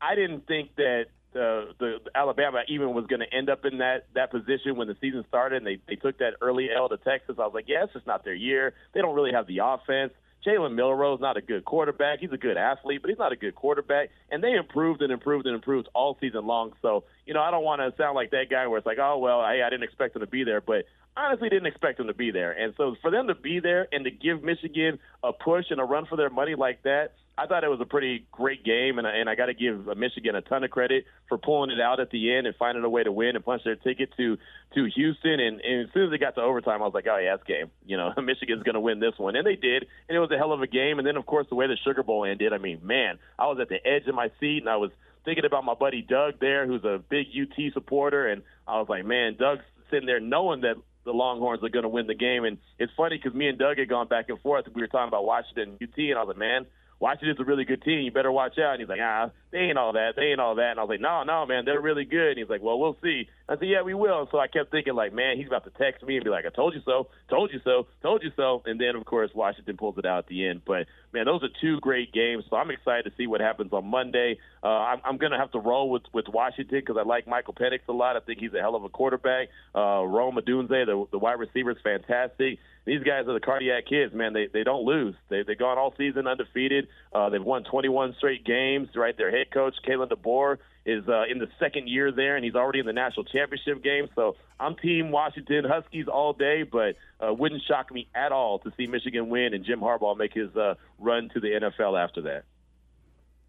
I 0.00 0.14
didn't 0.14 0.46
think 0.46 0.74
that 0.76 1.06
the 1.32 1.74
the 1.78 1.98
Alabama 2.14 2.62
even 2.68 2.94
was 2.94 3.06
going 3.06 3.20
to 3.20 3.32
end 3.34 3.50
up 3.50 3.64
in 3.64 3.78
that 3.78 4.06
that 4.14 4.30
position 4.30 4.76
when 4.76 4.88
the 4.88 4.96
season 5.00 5.24
started, 5.28 5.56
and 5.58 5.66
they 5.66 5.78
they 5.86 5.96
took 5.96 6.18
that 6.18 6.34
early 6.40 6.68
L 6.74 6.88
to 6.88 6.96
Texas. 6.96 7.36
I 7.38 7.42
was 7.42 7.52
like, 7.54 7.68
yeah, 7.68 7.84
it's 7.84 7.92
just 7.92 8.06
not 8.06 8.24
their 8.24 8.34
year. 8.34 8.74
They 8.94 9.00
don't 9.00 9.14
really 9.14 9.32
have 9.32 9.46
the 9.46 9.58
offense. 9.62 10.12
Jalen 10.46 10.74
Milroe's 10.74 11.20
not 11.20 11.36
a 11.36 11.40
good 11.42 11.64
quarterback. 11.64 12.20
He's 12.20 12.30
a 12.32 12.36
good 12.36 12.56
athlete, 12.56 13.02
but 13.02 13.08
he's 13.08 13.18
not 13.18 13.32
a 13.32 13.36
good 13.36 13.56
quarterback. 13.56 14.10
And 14.30 14.42
they 14.42 14.52
improved 14.52 15.02
and 15.02 15.12
improved 15.12 15.46
and 15.46 15.54
improved 15.54 15.88
all 15.94 16.16
season 16.20 16.46
long. 16.46 16.74
So, 16.80 17.04
you 17.26 17.34
know, 17.34 17.40
I 17.42 17.50
don't 17.50 17.64
want 17.64 17.80
to 17.80 17.92
sound 18.00 18.14
like 18.14 18.30
that 18.30 18.44
guy 18.48 18.64
where 18.68 18.78
it's 18.78 18.86
like, 18.86 18.98
oh, 19.00 19.18
well, 19.18 19.40
hey, 19.42 19.62
I 19.62 19.68
didn't 19.68 19.82
expect 19.82 20.14
him 20.14 20.20
to 20.20 20.28
be 20.28 20.44
there. 20.44 20.60
But 20.60 20.84
honestly 21.18 21.48
didn't 21.48 21.66
expect 21.66 22.00
him 22.00 22.06
to 22.06 22.14
be 22.14 22.30
there. 22.30 22.52
And 22.52 22.74
so 22.76 22.96
for 23.02 23.10
them 23.10 23.28
to 23.28 23.34
be 23.34 23.60
there 23.60 23.88
and 23.92 24.04
to 24.04 24.10
give 24.10 24.42
Michigan 24.42 24.98
a 25.22 25.32
push 25.32 25.66
and 25.70 25.80
a 25.80 25.84
run 25.84 26.06
for 26.06 26.16
their 26.16 26.30
money 26.30 26.54
like 26.54 26.82
that, 26.84 27.14
I 27.36 27.46
thought 27.46 27.62
it 27.62 27.68
was 27.70 27.80
a 27.80 27.84
pretty 27.86 28.26
great 28.32 28.64
game, 28.64 28.98
and, 28.98 29.06
I- 29.06 29.12
and 29.18 29.30
I 29.30 29.36
got 29.36 29.46
to 29.46 29.54
give 29.54 29.86
Michigan 29.96 30.34
a 30.34 30.40
ton 30.40 30.64
of 30.64 30.70
credit 30.70 31.04
for 31.28 31.38
pulling 31.38 31.70
it 31.70 31.80
out 31.80 32.00
at 32.00 32.10
the 32.10 32.34
end 32.34 32.48
and 32.48 32.56
finding 32.56 32.82
a 32.82 32.88
way 32.88 33.04
to 33.04 33.12
win 33.12 33.36
and 33.36 33.44
punch 33.44 33.62
their 33.64 33.76
ticket 33.76 34.10
to 34.16 34.36
to 34.74 34.84
Houston. 34.92 35.38
And, 35.38 35.60
and 35.60 35.86
as 35.86 35.94
soon 35.94 36.06
as 36.06 36.10
they 36.10 36.18
got 36.18 36.34
to 36.34 36.40
overtime, 36.40 36.82
I 36.82 36.84
was 36.86 36.94
like, 36.94 37.06
oh 37.08 37.16
yeah, 37.16 37.34
it's 37.34 37.44
game. 37.44 37.70
You 37.86 37.96
know, 37.96 38.12
Michigan's 38.20 38.64
going 38.64 38.74
to 38.74 38.80
win 38.80 38.98
this 38.98 39.14
one, 39.18 39.36
and 39.36 39.46
they 39.46 39.54
did. 39.54 39.86
And 40.08 40.16
it 40.16 40.18
was 40.20 40.32
a 40.32 40.36
hell 40.36 40.52
of 40.52 40.62
a 40.62 40.66
game. 40.66 40.98
And 40.98 41.06
then 41.06 41.16
of 41.16 41.26
course 41.26 41.46
the 41.48 41.54
way 41.54 41.68
the 41.68 41.76
Sugar 41.84 42.02
Bowl 42.02 42.24
ended, 42.24 42.52
I 42.52 42.58
mean, 42.58 42.80
man, 42.82 43.20
I 43.38 43.46
was 43.46 43.58
at 43.60 43.68
the 43.68 43.86
edge 43.86 44.08
of 44.08 44.16
my 44.16 44.32
seat, 44.40 44.58
and 44.58 44.68
I 44.68 44.76
was 44.76 44.90
thinking 45.24 45.44
about 45.44 45.64
my 45.64 45.74
buddy 45.74 46.02
Doug 46.02 46.40
there, 46.40 46.66
who's 46.66 46.82
a 46.84 47.00
big 47.08 47.26
UT 47.40 47.72
supporter, 47.72 48.26
and 48.26 48.42
I 48.66 48.80
was 48.80 48.88
like, 48.88 49.04
man, 49.04 49.36
Doug's 49.38 49.62
sitting 49.90 50.06
there 50.06 50.18
knowing 50.20 50.62
that 50.62 50.74
the 51.04 51.12
Longhorns 51.12 51.62
are 51.62 51.68
going 51.68 51.84
to 51.84 51.88
win 51.88 52.06
the 52.06 52.14
game. 52.14 52.44
And 52.44 52.58
it's 52.78 52.92
funny 52.96 53.16
because 53.16 53.36
me 53.36 53.48
and 53.48 53.58
Doug 53.58 53.78
had 53.78 53.88
gone 53.88 54.08
back 54.08 54.28
and 54.28 54.40
forth. 54.40 54.66
We 54.74 54.82
were 54.82 54.88
talking 54.88 55.08
about 55.08 55.24
Washington 55.24 55.78
UT, 55.82 55.98
and 55.98 56.18
I 56.18 56.22
was 56.22 56.28
like, 56.28 56.38
man, 56.38 56.66
Washington's 57.00 57.38
a 57.38 57.44
really 57.44 57.64
good 57.64 57.82
team. 57.82 58.00
You 58.00 58.10
better 58.10 58.32
watch 58.32 58.58
out. 58.58 58.72
And 58.72 58.80
he's 58.80 58.88
like, 58.88 59.00
ah, 59.02 59.30
they 59.52 59.58
ain't 59.58 59.78
all 59.78 59.92
that. 59.92 60.14
They 60.16 60.22
ain't 60.22 60.40
all 60.40 60.56
that. 60.56 60.72
And 60.72 60.80
I 60.80 60.82
was 60.82 60.90
like, 60.90 61.00
no, 61.00 61.22
no, 61.22 61.46
man, 61.46 61.64
they're 61.64 61.80
really 61.80 62.04
good. 62.04 62.30
And 62.30 62.38
he's 62.38 62.48
like, 62.48 62.60
well, 62.60 62.78
we'll 62.78 62.96
see. 63.02 63.28
I 63.48 63.54
said, 63.54 63.68
yeah, 63.68 63.82
we 63.82 63.94
will. 63.94 64.20
And 64.20 64.28
so 64.30 64.38
I 64.38 64.46
kept 64.46 64.70
thinking, 64.70 64.94
like, 64.94 65.14
man, 65.14 65.36
he's 65.38 65.46
about 65.46 65.64
to 65.64 65.70
text 65.70 66.02
me 66.02 66.16
and 66.16 66.24
be 66.24 66.30
like, 66.30 66.44
I 66.44 66.50
told 66.50 66.74
you 66.74 66.80
so, 66.84 67.08
told 67.30 67.52
you 67.52 67.60
so, 67.64 67.86
told 68.02 68.22
you 68.22 68.30
so. 68.36 68.62
And 68.66 68.80
then, 68.80 68.96
of 68.96 69.04
course, 69.06 69.30
Washington 69.34 69.76
pulls 69.76 69.96
it 69.96 70.04
out 70.04 70.18
at 70.18 70.26
the 70.26 70.46
end. 70.46 70.62
But, 70.66 70.86
man, 71.12 71.24
those 71.24 71.42
are 71.42 71.48
two 71.60 71.80
great 71.80 72.12
games. 72.12 72.44
So 72.50 72.56
I'm 72.56 72.70
excited 72.70 73.04
to 73.04 73.12
see 73.16 73.26
what 73.26 73.40
happens 73.40 73.72
on 73.72 73.86
Monday. 73.86 74.38
Uh, 74.62 74.66
I'm, 74.66 75.00
I'm 75.04 75.16
going 75.16 75.32
to 75.32 75.38
have 75.38 75.52
to 75.52 75.60
roll 75.60 75.88
with, 75.90 76.02
with 76.12 76.26
Washington 76.28 76.80
because 76.80 76.96
I 76.98 77.06
like 77.06 77.26
Michael 77.26 77.54
Penix 77.54 77.80
a 77.88 77.92
lot. 77.92 78.16
I 78.16 78.20
think 78.20 78.40
he's 78.40 78.52
a 78.54 78.60
hell 78.60 78.74
of 78.74 78.84
a 78.84 78.88
quarterback. 78.88 79.48
Uh, 79.74 80.04
Rome 80.04 80.36
Odunze, 80.36 80.68
the, 80.68 81.06
the 81.10 81.18
wide 81.18 81.38
receiver, 81.38 81.70
is 81.70 81.78
fantastic. 81.82 82.58
These 82.88 83.02
guys 83.02 83.28
are 83.28 83.34
the 83.34 83.40
cardiac 83.40 83.84
kids, 83.84 84.14
man. 84.14 84.32
They 84.32 84.46
they 84.50 84.64
don't 84.64 84.82
lose. 84.82 85.14
They 85.28 85.42
they've 85.42 85.58
gone 85.58 85.76
all 85.76 85.92
season 85.98 86.26
undefeated. 86.26 86.88
Uh, 87.12 87.28
they've 87.28 87.44
won 87.44 87.62
21 87.64 88.14
straight 88.16 88.46
games. 88.46 88.88
Right, 88.96 89.14
their 89.14 89.30
head 89.30 89.50
coach 89.52 89.74
Kalen 89.86 90.10
DeBoer 90.10 90.56
is 90.86 91.06
uh, 91.06 91.24
in 91.30 91.38
the 91.38 91.48
second 91.60 91.90
year 91.90 92.10
there, 92.10 92.36
and 92.36 92.42
he's 92.42 92.54
already 92.54 92.78
in 92.78 92.86
the 92.86 92.94
national 92.94 93.24
championship 93.24 93.84
game. 93.84 94.08
So 94.14 94.36
I'm 94.58 94.74
Team 94.76 95.10
Washington 95.10 95.66
Huskies 95.68 96.06
all 96.08 96.32
day, 96.32 96.62
but 96.62 96.96
uh, 97.20 97.34
wouldn't 97.34 97.60
shock 97.68 97.92
me 97.92 98.08
at 98.14 98.32
all 98.32 98.58
to 98.60 98.72
see 98.78 98.86
Michigan 98.86 99.28
win 99.28 99.52
and 99.52 99.66
Jim 99.66 99.80
Harbaugh 99.80 100.16
make 100.16 100.32
his 100.32 100.56
uh, 100.56 100.76
run 100.98 101.28
to 101.34 101.40
the 101.40 101.48
NFL 101.48 102.02
after 102.02 102.22
that. 102.22 102.44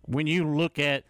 When 0.01 0.27
you 0.27 0.53
look 0.53 0.77
at 0.77 1.05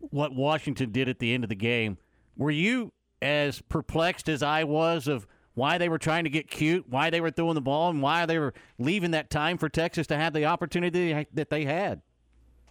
what 0.00 0.34
Washington 0.34 0.92
did 0.92 1.08
at 1.08 1.18
the 1.18 1.32
end 1.32 1.44
of 1.44 1.48
the 1.48 1.56
game, 1.56 1.96
were 2.36 2.50
you 2.50 2.92
as 3.22 3.62
perplexed 3.62 4.28
as 4.28 4.42
I 4.42 4.64
was 4.64 5.08
of 5.08 5.26
why 5.54 5.78
they 5.78 5.88
were 5.88 5.98
trying 5.98 6.24
to 6.24 6.30
get 6.30 6.50
cute, 6.50 6.88
why 6.88 7.10
they 7.10 7.20
were 7.20 7.30
throwing 7.30 7.54
the 7.54 7.60
ball, 7.60 7.90
and 7.90 8.02
why 8.02 8.26
they 8.26 8.38
were 8.38 8.54
leaving 8.78 9.10
that 9.12 9.30
time 9.30 9.58
for 9.58 9.68
Texas 9.68 10.06
to 10.08 10.16
have 10.16 10.32
the 10.32 10.44
opportunity 10.44 11.26
that 11.34 11.50
they 11.50 11.64
had? 11.64 12.02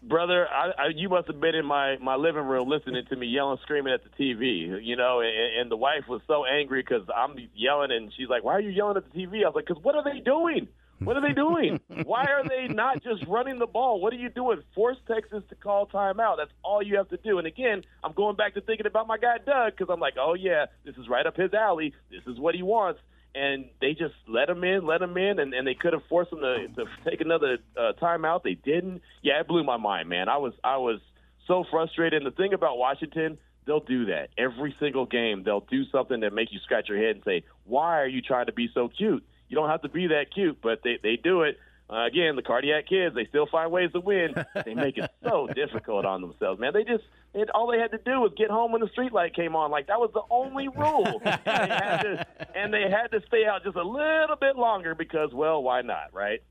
brother, 0.02 0.48
I, 0.48 0.72
I, 0.78 0.88
you 0.96 1.10
must 1.10 1.28
have 1.28 1.40
been 1.40 1.56
in 1.56 1.66
my 1.66 1.98
my 1.98 2.16
living 2.16 2.44
room 2.44 2.70
listening 2.70 3.04
to 3.10 3.16
me 3.16 3.28
yelling, 3.28 3.58
screaming 3.64 3.94
at 3.94 4.02
the 4.04 4.10
TV. 4.10 4.84
You 4.84 4.96
know, 4.96 5.22
and, 5.22 5.62
and 5.62 5.72
the 5.72 5.78
wife 5.78 6.08
was 6.08 6.22
so 6.28 6.46
angry 6.46 6.82
because 6.82 7.08
I'm 7.16 7.36
yelling, 7.56 7.92
and 7.92 8.12
she's 8.16 8.30
like, 8.30 8.44
"Why 8.44 8.54
are 8.54 8.62
you 8.62 8.70
yelling 8.70 8.98
at 8.98 9.12
the 9.12 9.18
TV?" 9.18 9.44
I 9.44 9.48
was 9.48 9.56
like, 9.56 9.68
"Because 9.68 9.84
what 9.84 9.96
are 9.96 10.04
they 10.04 10.20
doing? 10.20 10.68
What 11.04 11.18
are 11.18 11.22
they 11.22 11.34
doing? 11.34 11.80
Why 12.04 12.26
are 12.26 12.48
they 12.48 12.74
not 12.74 13.04
just 13.04 13.26
running 13.28 13.60
the 13.60 13.68
ball? 13.68 14.02
What 14.02 14.14
are 14.14 14.18
you 14.18 14.30
doing? 14.30 14.62
Force 14.76 14.98
Texas 15.08 15.44
to 15.50 15.56
call 15.56 15.88
timeout. 15.88 16.38
That's 16.38 16.52
all 16.64 16.84
you 16.84 16.98
have 16.98 17.10
to 17.10 17.18
do. 17.18 17.38
And 17.38 17.48
again, 17.48 17.84
I'm 18.04 18.14
going 18.14 18.36
back 18.36 18.54
to 18.56 18.62
thinking 18.62 18.86
about 18.86 19.08
my 19.08 19.18
guy 19.18 19.38
Doug 19.46 19.74
because 19.78 19.92
I'm 19.92 20.00
like, 20.00 20.16
oh 20.20 20.34
yeah, 20.34 20.66
this 20.86 20.96
is 20.98 21.08
right 21.08 21.26
up 21.26 21.38
his 21.38 21.54
alley. 21.54 21.94
This 22.12 22.22
is 22.28 22.40
what 22.40 22.56
he 22.56 22.64
wants 22.64 23.00
and 23.36 23.66
they 23.80 23.92
just 23.94 24.16
let 24.28 24.50
him 24.50 24.64
in, 24.64 24.86
let 24.86 25.02
him 25.02 25.16
in, 25.18 25.40
and, 25.40 25.54
and 25.54 25.68
they 25.68 25.76
could 25.76 25.94
have 25.94 26.02
forced 26.10 26.32
him 26.32 26.40
to, 26.40 26.68
to 26.76 26.86
take 27.10 27.22
another 27.22 27.60
uh, 27.78 27.94
timeout. 28.02 28.44
They 28.44 28.56
didn't. 28.56 29.02
Yeah, 29.22 29.40
it 29.40 29.48
blew 29.48 29.64
my 29.64 29.78
mind, 29.78 30.10
man. 30.10 30.30
I 30.30 30.38
was 30.38 30.54
I 30.64 30.78
was 30.78 31.00
so 31.48 31.64
frustrated. 31.70 32.24
And 32.24 32.32
the 32.32 32.36
thing 32.36 32.54
about 32.54 32.78
Washington, 32.78 33.38
they'll 33.66 33.80
do 33.82 34.06
that 34.06 34.30
every 34.38 34.76
single 34.80 35.06
game. 35.06 35.44
They'll 35.44 35.66
do 35.70 35.84
something 35.92 36.22
that 36.22 36.34
make 36.34 36.52
you 36.52 36.60
scratch 36.64 36.90
your 36.90 36.98
head 36.98 37.18
and 37.18 37.24
say, 37.24 37.44
"Why 37.66 38.02
are 38.02 38.08
you 38.08 38.22
trying 38.22 38.48
to 38.48 38.54
be 38.54 38.70
so 38.74 38.90
cute?" 38.90 39.24
You 39.50 39.56
don't 39.56 39.70
have 39.70 39.82
to 39.82 39.90
be 39.90 40.08
that 40.08 40.34
cute, 40.34 40.60
but 40.62 40.82
they 40.84 41.00
they 41.02 41.16
do 41.16 41.42
it. 41.42 41.58
Uh, 41.92 42.06
again, 42.06 42.36
the 42.36 42.44
cardiac 42.44 42.88
kids, 42.88 43.16
they 43.16 43.26
still 43.26 43.48
find 43.48 43.72
ways 43.72 43.92
to 43.94 44.00
win. 44.00 44.36
They 44.64 44.76
make 44.76 45.00
it 45.00 45.10
so 45.24 45.48
difficult 45.56 46.06
on 46.06 46.22
themselves, 46.22 46.60
man. 46.60 46.72
They 46.72 46.84
just, 46.84 47.04
it, 47.34 47.50
all 47.50 47.66
they 47.66 47.80
had 47.80 47.90
to 47.92 47.98
do 47.98 48.22
was 48.22 48.32
get 48.38 48.52
home 48.52 48.72
when 48.72 48.82
the 48.82 48.90
street 48.90 49.12
light 49.12 49.36
came 49.36 49.56
on. 49.56 49.72
Like 49.72 49.88
that 49.88 50.00
was 50.00 50.12
the 50.14 50.22
only 50.30 50.68
rule, 50.68 51.20
and 51.26 51.42
they, 51.46 51.52
had 51.52 52.02
to, 52.04 52.28
and 52.56 52.72
they 52.72 52.84
had 52.84 53.08
to 53.08 53.26
stay 53.28 53.46
out 53.46 53.64
just 53.64 53.76
a 53.76 53.84
little 53.84 54.36
bit 54.40 54.56
longer 54.56 54.94
because, 54.94 55.34
well, 55.34 55.64
why 55.64 55.82
not, 55.82 56.14
right? 56.14 56.44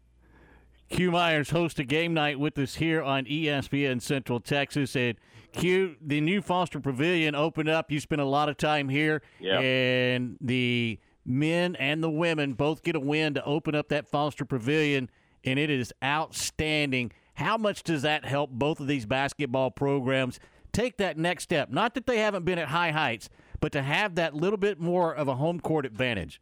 Q 0.90 1.12
Myers 1.12 1.50
hosts 1.50 1.78
a 1.78 1.84
game 1.84 2.14
night 2.14 2.40
with 2.40 2.58
us 2.58 2.76
here 2.76 3.02
on 3.02 3.24
ESPN 3.26 4.00
Central 4.02 4.40
Texas. 4.40 4.96
And 4.96 5.16
Q, 5.52 5.96
the 6.00 6.20
new 6.20 6.42
Foster 6.42 6.80
Pavilion 6.80 7.34
opened 7.34 7.68
up. 7.68 7.92
You 7.92 8.00
spent 8.00 8.20
a 8.20 8.24
lot 8.24 8.48
of 8.48 8.56
time 8.56 8.88
here, 8.88 9.22
yep. 9.38 9.60
and 9.60 10.36
the 10.40 10.98
men 11.28 11.76
and 11.76 12.02
the 12.02 12.10
women 12.10 12.55
both 12.55 12.82
get 12.82 12.96
a 12.96 13.00
win 13.00 13.34
to 13.34 13.44
open 13.44 13.74
up 13.74 13.88
that 13.88 14.09
Foster 14.09 14.44
Pavilion 14.44 15.10
and 15.44 15.59
it 15.59 15.70
is 15.70 15.92
outstanding. 16.02 17.12
How 17.34 17.56
much 17.56 17.82
does 17.82 18.02
that 18.02 18.24
help 18.24 18.50
both 18.50 18.80
of 18.80 18.86
these 18.86 19.06
basketball 19.06 19.70
programs 19.70 20.40
take 20.72 20.96
that 20.96 21.16
next 21.16 21.44
step? 21.44 21.70
Not 21.70 21.94
that 21.94 22.06
they 22.06 22.18
haven't 22.18 22.44
been 22.44 22.59
at 22.59 22.68
high 22.68 22.90
heights, 22.90 23.28
but 23.60 23.72
to 23.72 23.82
have 23.82 24.16
that 24.16 24.34
little 24.34 24.56
bit 24.56 24.80
more 24.80 25.14
of 25.14 25.28
a 25.28 25.36
home 25.36 25.60
court 25.60 25.86
advantage. 25.86 26.40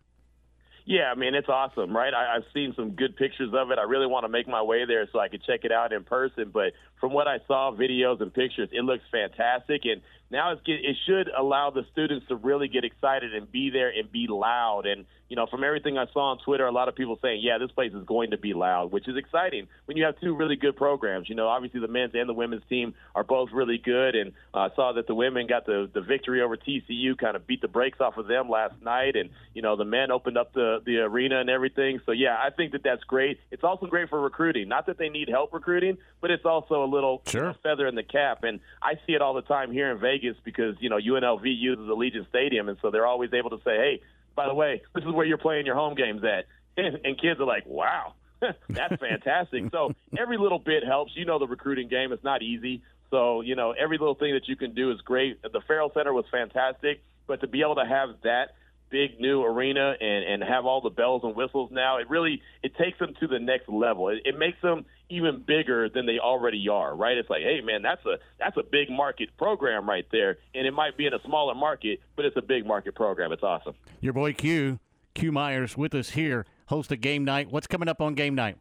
Yeah, 0.89 1.11
I 1.11 1.17
mean 1.17 1.35
it's 1.35 1.49
awesome, 1.49 1.95
right? 1.95 2.15
I, 2.15 2.37
I've 2.37 2.45
seen 2.55 2.73
some 2.77 2.91
good 2.91 3.17
pictures 3.17 3.53
of 3.53 3.73
it. 3.73 3.79
I 3.79 3.83
really 3.83 4.07
want 4.07 4.25
to 4.25 4.29
make 4.29 4.47
my 4.47 4.63
way 4.63 4.85
there 4.87 5.09
so 5.13 5.19
I 5.19 5.27
could 5.27 5.43
check 5.43 5.65
it 5.65 5.73
out 5.73 5.93
in 5.93 6.05
person. 6.05 6.51
But 6.55 6.75
from 7.01 7.13
what 7.13 7.27
I 7.27 7.39
saw, 7.49 7.73
videos 7.73 8.21
and 8.21 8.33
pictures, 8.33 8.69
it 8.71 8.83
looks 8.83 9.03
fantastic. 9.11 9.85
And 9.85 10.01
now 10.31 10.53
it's 10.53 10.63
get, 10.63 10.77
it 10.85 10.97
should 11.07 11.29
allow 11.29 11.71
the 11.71 11.85
students 11.93 12.27
to 12.29 12.37
really 12.37 12.69
get 12.69 12.85
excited 12.85 13.35
and 13.35 13.51
be 13.51 13.71
there 13.71 13.91
and 13.91 14.11
be 14.11 14.27
loud. 14.29 14.87
And 14.87 15.07
you 15.29 15.35
know, 15.35 15.47
from 15.47 15.65
everything 15.65 15.99
I 15.99 16.07
saw 16.13 16.31
on 16.31 16.39
Twitter, 16.45 16.67
a 16.67 16.73
lot 16.73 16.89
of 16.89 16.95
people 16.95 17.19
saying, 17.21 17.41
yeah, 17.43 17.59
this 17.59 17.71
place 17.73 17.93
is 17.93 18.05
going 18.05 18.31
to 18.31 18.39
be 18.39 18.55
loud, 18.55 18.93
which 18.93 19.09
is 19.09 19.17
exciting 19.17 19.67
when 19.87 19.97
you 19.97 20.05
have 20.05 20.19
two 20.21 20.37
really 20.37 20.57
good 20.57 20.77
programs. 20.77 21.29
You 21.29 21.35
know, 21.35 21.49
obviously 21.49 21.81
the 21.81 21.89
men's 21.89 22.13
and 22.15 22.29
the 22.29 22.35
women's 22.35 22.63
team 22.69 22.95
are 23.15 23.25
both 23.25 23.51
really 23.53 23.79
good, 23.79 24.15
and 24.15 24.33
uh, 24.55 24.59
I 24.59 24.67
uh, 24.67 24.69
saw 24.75 24.93
that 24.93 25.07
the 25.07 25.15
women 25.15 25.47
got 25.47 25.67
the 25.67 25.89
the 25.93 26.01
victory 26.01 26.43
over 26.43 26.57
TCU, 26.57 27.17
kind 27.19 27.37
of 27.37 27.47
beat 27.47 27.61
the 27.61 27.69
brakes 27.69 28.01
off 28.01 28.17
of 28.17 28.27
them 28.27 28.49
last 28.49 28.75
night, 28.83 29.17
and 29.17 29.31
you 29.55 29.63
know 29.63 29.77
the 29.77 29.85
men 29.85 30.11
opened 30.11 30.39
up 30.39 30.53
the 30.53 30.81
the 30.85 30.99
arena 30.99 31.41
and 31.41 31.51
everything. 31.51 32.01
So 32.07 32.13
yeah, 32.13 32.37
I 32.37 32.51
think 32.51 32.73
that 32.73 32.83
that's 32.83 33.05
great. 33.05 33.39
It's 33.51 33.65
also 33.65 33.87
great 33.87 34.09
for 34.09 34.21
recruiting. 34.21 34.69
Not 34.69 34.87
that 34.87 34.99
they 34.99 35.09
need 35.09 35.29
help 35.29 35.53
recruiting, 35.53 35.99
but 36.21 36.31
it's 36.31 36.45
also 36.45 36.85
a 36.85 36.87
little 36.87 37.23
sure. 37.27 37.55
feather 37.63 37.87
in 37.87 37.95
the 37.95 38.03
cap. 38.03 38.45
And 38.45 38.61
I 38.83 38.95
see 39.07 39.13
it 39.13 39.23
all 39.23 39.35
the 39.35 39.43
time 39.43 39.73
here 39.73 39.91
in 39.91 39.99
Vegas 39.99 40.16
because 40.45 40.77
you 40.81 40.91
know 40.91 40.99
UNLV 40.99 41.43
uses 41.45 41.89
Allegiant 41.89 42.29
Stadium, 42.29 42.69
and 42.69 42.79
so 42.83 42.91
they're 42.91 43.07
always 43.07 43.33
able 43.33 43.51
to 43.51 43.59
say, 43.59 43.77
hey 43.77 44.01
by 44.37 44.47
the 44.47 44.55
way, 44.55 44.83
this 44.95 45.03
is 45.03 45.11
where 45.11 45.27
you're 45.27 45.39
playing 45.39 45.67
your 45.67 45.75
home 45.75 45.95
games 45.97 46.23
at. 46.23 46.45
And, 46.79 46.99
and 47.07 47.19
kids 47.19 47.41
are 47.41 47.47
like, 47.47 47.65
wow, 47.65 48.13
that's 48.69 49.01
fantastic. 49.01 49.65
so 49.73 49.95
every 50.19 50.37
little 50.37 50.59
bit 50.59 50.85
helps. 50.85 51.13
You 51.17 51.25
know, 51.25 51.39
the 51.39 51.47
recruiting 51.47 51.89
game 51.89 52.13
is 52.13 52.19
not 52.23 52.43
easy. 52.43 52.83
So, 53.11 53.41
you 53.41 53.57
know, 53.57 53.73
every 53.73 53.97
little 53.97 54.15
thing 54.15 54.35
that 54.35 54.47
you 54.47 54.57
can 54.57 54.75
do 54.75 54.91
is 54.91 55.01
great. 55.01 55.41
The 55.41 55.63
Ferrell 55.67 55.91
Center 55.95 56.13
was 56.13 56.27
fantastic, 56.31 57.03
but 57.27 57.41
to 57.41 57.47
be 57.47 57.63
able 57.63 57.77
to 57.77 57.87
have 57.87 58.11
that 58.25 58.57
big 58.91 59.21
new 59.21 59.43
arena 59.43 59.95
and, 60.01 60.25
and 60.25 60.43
have 60.43 60.65
all 60.65 60.81
the 60.81 60.91
bells 60.91 61.23
and 61.25 61.35
whistles 61.35 61.71
now, 61.73 61.99
it 61.99 62.09
really 62.09 62.43
it 62.63 62.77
takes 62.77 62.99
them 62.99 63.15
to 63.21 63.27
the 63.27 63.39
next 63.39 63.69
level. 63.69 64.09
It, 64.09 64.19
it 64.25 64.39
makes 64.39 64.61
them 64.63 64.85
even 65.09 65.45
bigger 65.47 65.89
than 65.89 66.07
they 66.07 66.19
already 66.19 66.69
are, 66.69 66.95
right? 66.95 67.17
It's 67.17 67.31
like, 67.31 67.43
hey 67.43 67.61
man, 67.61 67.83
that's 67.83 68.05
a 68.07 68.19
that's 68.39 68.57
a 68.57 68.63
big 68.63 68.91
market 68.91 69.31
program 69.39 69.89
right 69.89 70.07
there. 70.11 70.39
And 70.55 70.67
it 70.67 70.73
might 70.73 70.97
be 70.97 71.07
in 71.07 71.15
a 71.15 71.23
smaller 71.25 71.55
market, 71.55 72.01
but 72.17 72.25
it's 72.25 72.37
a 72.37 72.43
big 72.43 72.67
market 72.67 72.95
program. 72.95 73.33
It's 73.33 73.43
awesome. 73.43 73.75
Your 74.01 74.13
boy 74.13 74.33
Q, 74.33 74.79
Q 75.15 75.33
Myers 75.33 75.77
with 75.77 75.95
us 75.95 76.11
here, 76.11 76.47
host 76.67 76.91
a 76.91 76.97
game 76.97 77.25
night. 77.25 77.51
What's 77.51 77.67
coming 77.67 77.89
up 77.89 78.01
on 78.01 78.15
game 78.15 78.35
night? 78.35 78.59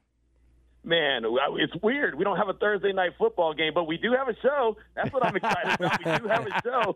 Man, 0.85 1.23
it's 1.25 1.75
weird. 1.81 2.15
We 2.15 2.23
don't 2.23 2.37
have 2.37 2.49
a 2.49 2.53
Thursday 2.53 2.93
night 2.93 3.11
football 3.17 3.53
game, 3.53 3.73
but 3.73 3.85
we 3.85 3.97
do 3.97 4.13
have 4.13 4.29
a 4.29 4.35
show. 4.41 4.77
That's 4.95 5.11
what 5.11 5.25
I'm 5.25 5.35
excited 5.35 5.73
about. 5.73 5.99
We 5.99 6.17
do 6.19 6.27
have 6.27 6.47
a 6.47 6.61
show. 6.63 6.95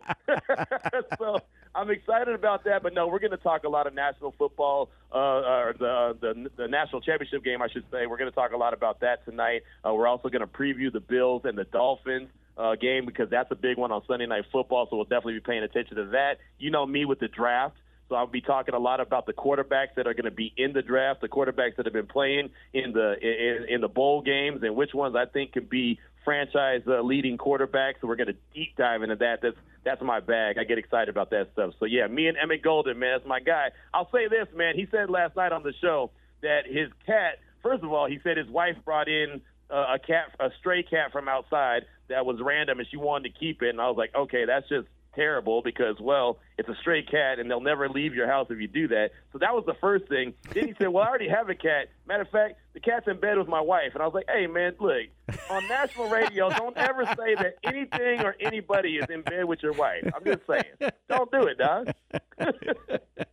so 1.18 1.38
I'm 1.74 1.90
excited 1.90 2.34
about 2.34 2.64
that. 2.64 2.82
But 2.82 2.94
no, 2.94 3.08
we're 3.08 3.18
going 3.18 3.32
to 3.32 3.36
talk 3.36 3.64
a 3.64 3.68
lot 3.68 3.86
of 3.86 3.94
national 3.94 4.34
football, 4.38 4.90
uh, 5.12 5.16
or 5.16 5.74
the, 5.78 6.16
the 6.20 6.50
the 6.56 6.68
national 6.68 7.00
championship 7.02 7.44
game, 7.44 7.60
I 7.62 7.68
should 7.68 7.84
say. 7.90 8.06
We're 8.06 8.18
going 8.18 8.30
to 8.30 8.34
talk 8.34 8.52
a 8.52 8.56
lot 8.56 8.72
about 8.72 9.00
that 9.00 9.24
tonight. 9.24 9.62
Uh, 9.84 9.92
we're 9.94 10.08
also 10.08 10.28
going 10.28 10.40
to 10.40 10.46
preview 10.46 10.92
the 10.92 11.00
Bills 11.00 11.42
and 11.44 11.58
the 11.58 11.64
Dolphins. 11.64 12.28
Uh, 12.58 12.74
game 12.74 13.06
because 13.06 13.30
that's 13.30 13.50
a 13.52 13.54
big 13.54 13.78
one 13.78 13.90
on 13.90 14.02
Sunday 14.06 14.26
Night 14.26 14.44
Football, 14.52 14.86
so 14.90 14.96
we'll 14.96 15.06
definitely 15.06 15.34
be 15.34 15.40
paying 15.40 15.62
attention 15.62 15.96
to 15.96 16.04
that. 16.06 16.40
You 16.58 16.70
know 16.70 16.84
me 16.84 17.06
with 17.06 17.18
the 17.18 17.28
draft. 17.28 17.74
So 18.10 18.16
I'll 18.16 18.26
be 18.26 18.40
talking 18.40 18.74
a 18.74 18.78
lot 18.78 19.00
about 19.00 19.24
the 19.24 19.32
quarterbacks 19.32 19.94
that 19.96 20.08
are 20.08 20.14
going 20.14 20.24
to 20.24 20.32
be 20.32 20.52
in 20.56 20.72
the 20.72 20.82
draft, 20.82 21.20
the 21.20 21.28
quarterbacks 21.28 21.76
that 21.76 21.86
have 21.86 21.92
been 21.92 22.08
playing 22.08 22.50
in 22.74 22.92
the 22.92 23.14
in, 23.22 23.74
in 23.76 23.80
the 23.80 23.88
bowl 23.88 24.20
games, 24.20 24.62
and 24.64 24.74
which 24.74 24.92
ones 24.92 25.14
I 25.16 25.26
think 25.26 25.52
can 25.52 25.64
be 25.64 26.00
franchise 26.24 26.82
uh, 26.88 27.00
leading 27.02 27.38
quarterbacks. 27.38 27.94
So 28.00 28.08
we're 28.08 28.16
going 28.16 28.26
to 28.26 28.36
deep 28.52 28.76
dive 28.76 29.02
into 29.02 29.14
that. 29.16 29.38
That's 29.40 29.56
that's 29.84 30.02
my 30.02 30.18
bag. 30.18 30.58
I 30.58 30.64
get 30.64 30.76
excited 30.76 31.08
about 31.08 31.30
that 31.30 31.50
stuff. 31.52 31.74
So 31.78 31.86
yeah, 31.86 32.08
me 32.08 32.26
and 32.26 32.36
Emmett 32.36 32.62
Golden, 32.62 32.98
man, 32.98 33.12
that's 33.14 33.28
my 33.28 33.38
guy. 33.40 33.68
I'll 33.94 34.10
say 34.10 34.26
this, 34.28 34.48
man. 34.56 34.74
He 34.74 34.88
said 34.90 35.08
last 35.08 35.36
night 35.36 35.52
on 35.52 35.62
the 35.62 35.72
show 35.80 36.10
that 36.42 36.66
his 36.66 36.88
cat. 37.06 37.38
First 37.62 37.84
of 37.84 37.92
all, 37.92 38.08
he 38.08 38.18
said 38.24 38.36
his 38.36 38.48
wife 38.48 38.76
brought 38.84 39.08
in 39.08 39.40
uh, 39.70 39.94
a 39.94 39.98
cat, 39.98 40.34
a 40.40 40.48
stray 40.58 40.82
cat 40.82 41.12
from 41.12 41.28
outside 41.28 41.82
that 42.08 42.26
was 42.26 42.40
random, 42.42 42.80
and 42.80 42.88
she 42.90 42.96
wanted 42.96 43.32
to 43.32 43.38
keep 43.38 43.62
it. 43.62 43.68
And 43.68 43.80
I 43.80 43.86
was 43.86 43.96
like, 43.96 44.14
okay, 44.14 44.46
that's 44.46 44.68
just 44.68 44.88
terrible 45.14 45.62
because, 45.62 45.96
well, 46.00 46.38
it's 46.58 46.68
a 46.68 46.74
stray 46.80 47.02
cat 47.02 47.38
and 47.38 47.50
they'll 47.50 47.60
never 47.60 47.88
leave 47.88 48.14
your 48.14 48.26
house 48.26 48.46
if 48.50 48.60
you 48.60 48.68
do 48.68 48.88
that. 48.88 49.10
So 49.32 49.38
that 49.38 49.54
was 49.54 49.64
the 49.66 49.74
first 49.80 50.08
thing. 50.08 50.34
Then 50.52 50.68
he 50.68 50.74
said, 50.78 50.88
well, 50.88 51.04
I 51.04 51.08
already 51.08 51.28
have 51.28 51.48
a 51.48 51.54
cat. 51.54 51.88
Matter 52.06 52.22
of 52.22 52.30
fact, 52.30 52.56
the 52.72 52.80
cat's 52.80 53.06
in 53.08 53.18
bed 53.18 53.38
with 53.38 53.48
my 53.48 53.60
wife. 53.60 53.92
And 53.94 54.02
I 54.02 54.06
was 54.06 54.14
like, 54.14 54.26
hey, 54.28 54.46
man, 54.46 54.74
look, 54.78 55.06
on 55.48 55.66
national 55.68 56.08
radio, 56.08 56.50
don't 56.50 56.76
ever 56.76 57.06
say 57.06 57.34
that 57.36 57.54
anything 57.64 58.20
or 58.20 58.36
anybody 58.40 58.96
is 58.96 59.06
in 59.08 59.22
bed 59.22 59.44
with 59.44 59.62
your 59.62 59.72
wife. 59.72 60.04
I'm 60.14 60.24
just 60.24 60.46
saying. 60.46 60.90
Don't 61.08 61.30
do 61.30 61.42
it, 61.42 61.58
dog. 61.58 61.92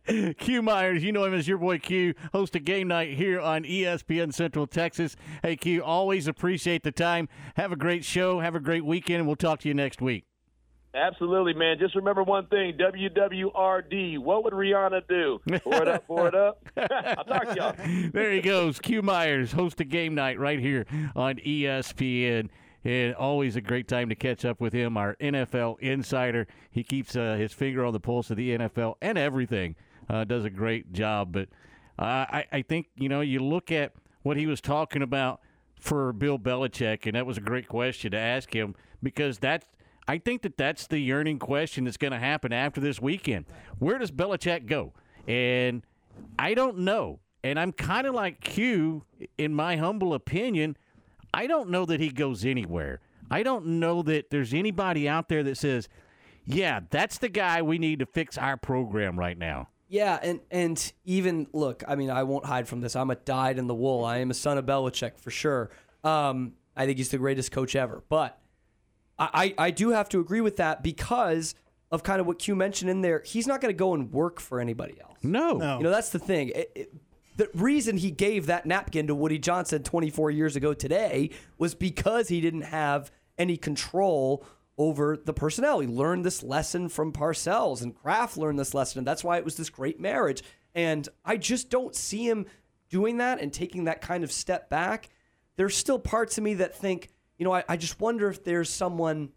Q 0.38 0.62
Myers, 0.62 1.02
you 1.04 1.12
know 1.12 1.24
him 1.24 1.34
as 1.34 1.46
your 1.46 1.58
boy 1.58 1.78
Q, 1.78 2.14
host 2.32 2.56
of 2.56 2.64
game 2.64 2.88
night 2.88 3.14
here 3.14 3.40
on 3.40 3.64
ESPN 3.64 4.32
Central 4.32 4.66
Texas. 4.66 5.16
Hey, 5.42 5.56
Q, 5.56 5.82
always 5.82 6.26
appreciate 6.26 6.82
the 6.82 6.92
time. 6.92 7.28
Have 7.56 7.72
a 7.72 7.76
great 7.76 8.04
show. 8.04 8.40
Have 8.40 8.54
a 8.54 8.60
great 8.60 8.84
weekend, 8.84 9.26
we'll 9.26 9.36
talk 9.36 9.60
to 9.60 9.68
you 9.68 9.74
next 9.74 10.00
week. 10.00 10.27
Absolutely, 10.98 11.54
man. 11.54 11.78
Just 11.78 11.94
remember 11.94 12.22
one 12.22 12.46
thing: 12.46 12.76
WWRD. 12.76 14.18
What 14.18 14.44
would 14.44 14.52
Rihanna 14.52 15.02
do? 15.08 15.40
Pour 15.60 15.82
it 15.82 15.88
up, 15.88 16.06
pour 16.06 16.28
it 16.28 16.34
up. 16.34 16.64
I'll 16.76 17.24
talk 17.24 17.48
to 17.48 17.54
y'all. 17.54 18.10
there 18.12 18.32
he 18.32 18.40
goes. 18.40 18.78
Q 18.80 19.02
Myers, 19.02 19.52
host 19.52 19.80
of 19.80 19.88
game 19.88 20.14
night 20.14 20.38
right 20.38 20.58
here 20.58 20.86
on 21.14 21.36
ESPN. 21.36 22.48
And 22.84 23.14
always 23.16 23.56
a 23.56 23.60
great 23.60 23.88
time 23.88 24.08
to 24.08 24.14
catch 24.14 24.44
up 24.44 24.60
with 24.60 24.72
him, 24.72 24.96
our 24.96 25.16
NFL 25.16 25.80
insider. 25.80 26.46
He 26.70 26.84
keeps 26.84 27.16
uh, 27.16 27.34
his 27.34 27.52
finger 27.52 27.84
on 27.84 27.92
the 27.92 28.00
pulse 28.00 28.30
of 28.30 28.36
the 28.36 28.56
NFL 28.56 28.94
and 29.02 29.18
everything. 29.18 29.74
Uh, 30.08 30.24
does 30.24 30.44
a 30.44 30.50
great 30.50 30.92
job. 30.92 31.32
But 31.32 31.48
uh, 31.98 32.24
I, 32.30 32.44
I 32.52 32.62
think, 32.62 32.86
you 32.96 33.08
know, 33.08 33.20
you 33.20 33.40
look 33.40 33.72
at 33.72 33.92
what 34.22 34.36
he 34.36 34.46
was 34.46 34.60
talking 34.60 35.02
about 35.02 35.40
for 35.78 36.12
Bill 36.12 36.38
Belichick, 36.38 37.04
and 37.06 37.14
that 37.14 37.26
was 37.26 37.36
a 37.36 37.42
great 37.42 37.68
question 37.68 38.12
to 38.12 38.18
ask 38.18 38.54
him 38.54 38.74
because 39.02 39.38
that's 39.38 39.66
I 40.08 40.16
think 40.16 40.40
that 40.42 40.56
that's 40.56 40.86
the 40.86 40.98
yearning 40.98 41.38
question 41.38 41.84
that's 41.84 41.98
going 41.98 42.12
to 42.12 42.18
happen 42.18 42.50
after 42.52 42.80
this 42.80 43.00
weekend. 43.00 43.44
Where 43.78 43.98
does 43.98 44.10
Belichick 44.10 44.66
go? 44.66 44.94
And 45.28 45.82
I 46.38 46.54
don't 46.54 46.78
know. 46.78 47.20
And 47.44 47.60
I'm 47.60 47.72
kind 47.72 48.06
of 48.06 48.14
like 48.14 48.40
Q, 48.40 49.04
in 49.36 49.54
my 49.54 49.76
humble 49.76 50.14
opinion. 50.14 50.76
I 51.32 51.46
don't 51.46 51.68
know 51.68 51.84
that 51.84 52.00
he 52.00 52.08
goes 52.08 52.46
anywhere. 52.46 53.00
I 53.30 53.42
don't 53.42 53.66
know 53.66 54.00
that 54.02 54.30
there's 54.30 54.54
anybody 54.54 55.06
out 55.06 55.28
there 55.28 55.42
that 55.42 55.58
says, 55.58 55.88
yeah, 56.46 56.80
that's 56.88 57.18
the 57.18 57.28
guy 57.28 57.60
we 57.60 57.78
need 57.78 57.98
to 57.98 58.06
fix 58.06 58.38
our 58.38 58.56
program 58.56 59.18
right 59.18 59.36
now. 59.36 59.68
Yeah, 59.90 60.18
and 60.22 60.40
and 60.50 60.92
even 61.04 61.46
look, 61.52 61.82
I 61.86 61.94
mean, 61.94 62.10
I 62.10 62.22
won't 62.22 62.44
hide 62.44 62.68
from 62.68 62.80
this. 62.80 62.96
I'm 62.96 63.10
a 63.10 63.14
dyed 63.14 63.58
in 63.58 63.66
the 63.66 63.74
wool. 63.74 64.04
I 64.04 64.18
am 64.18 64.30
a 64.30 64.34
son 64.34 64.58
of 64.58 64.66
Belichick 64.66 65.18
for 65.18 65.30
sure. 65.30 65.70
Um, 66.04 66.54
I 66.76 66.86
think 66.86 66.98
he's 66.98 67.10
the 67.10 67.18
greatest 67.18 67.52
coach 67.52 67.76
ever. 67.76 68.02
But 68.08 68.38
I, 69.18 69.54
I, 69.58 69.66
I 69.66 69.70
do 69.70 69.90
have 69.90 70.08
to 70.10 70.20
agree 70.20 70.40
with 70.40 70.56
that 70.56 70.82
because 70.82 71.54
of 71.90 72.02
kind 72.02 72.20
of 72.20 72.26
what 72.26 72.38
Q 72.38 72.54
mentioned 72.54 72.90
in 72.90 73.00
there. 73.00 73.22
He's 73.24 73.46
not 73.46 73.60
going 73.60 73.72
to 73.72 73.76
go 73.78 73.94
and 73.94 74.12
work 74.12 74.40
for 74.40 74.60
anybody 74.60 75.00
else. 75.00 75.16
No. 75.22 75.58
You 75.78 75.84
know, 75.84 75.90
that's 75.90 76.10
the 76.10 76.18
thing. 76.18 76.50
It- 76.50 76.72
it- 76.74 76.92
the 77.36 77.48
reason 77.54 77.96
he 77.98 78.10
gave 78.10 78.46
that 78.46 78.66
napkin 78.66 79.06
to 79.06 79.14
Woody 79.14 79.38
Johnson 79.38 79.84
24 79.84 80.32
years 80.32 80.56
ago 80.56 80.74
today 80.74 81.30
was 81.56 81.72
because 81.76 82.26
he 82.26 82.40
didn't 82.40 82.62
have 82.62 83.12
any 83.38 83.56
control 83.56 84.44
over 84.76 85.16
the 85.16 85.32
personnel. 85.32 85.78
He 85.78 85.86
learned 85.86 86.24
this 86.24 86.42
lesson 86.42 86.88
from 86.88 87.12
Parcells, 87.12 87.80
and 87.80 87.94
Kraft 87.94 88.36
learned 88.36 88.58
this 88.58 88.74
lesson, 88.74 88.98
and 88.98 89.06
that's 89.06 89.22
why 89.22 89.38
it 89.38 89.44
was 89.44 89.56
this 89.56 89.70
great 89.70 90.00
marriage. 90.00 90.42
And 90.74 91.08
I 91.24 91.36
just 91.36 91.70
don't 91.70 91.94
see 91.94 92.26
him 92.28 92.46
doing 92.90 93.18
that 93.18 93.40
and 93.40 93.52
taking 93.52 93.84
that 93.84 94.00
kind 94.00 94.24
of 94.24 94.32
step 94.32 94.68
back. 94.68 95.08
There's 95.54 95.76
still 95.76 96.00
parts 96.00 96.38
of 96.38 96.44
me 96.44 96.54
that 96.54 96.74
think, 96.76 97.08
you 97.38 97.44
know, 97.44 97.52
I, 97.52 97.64
I 97.68 97.76
just 97.76 98.00
wonder 98.00 98.28
if 98.28 98.44
there's 98.44 98.68
someone 98.68 99.30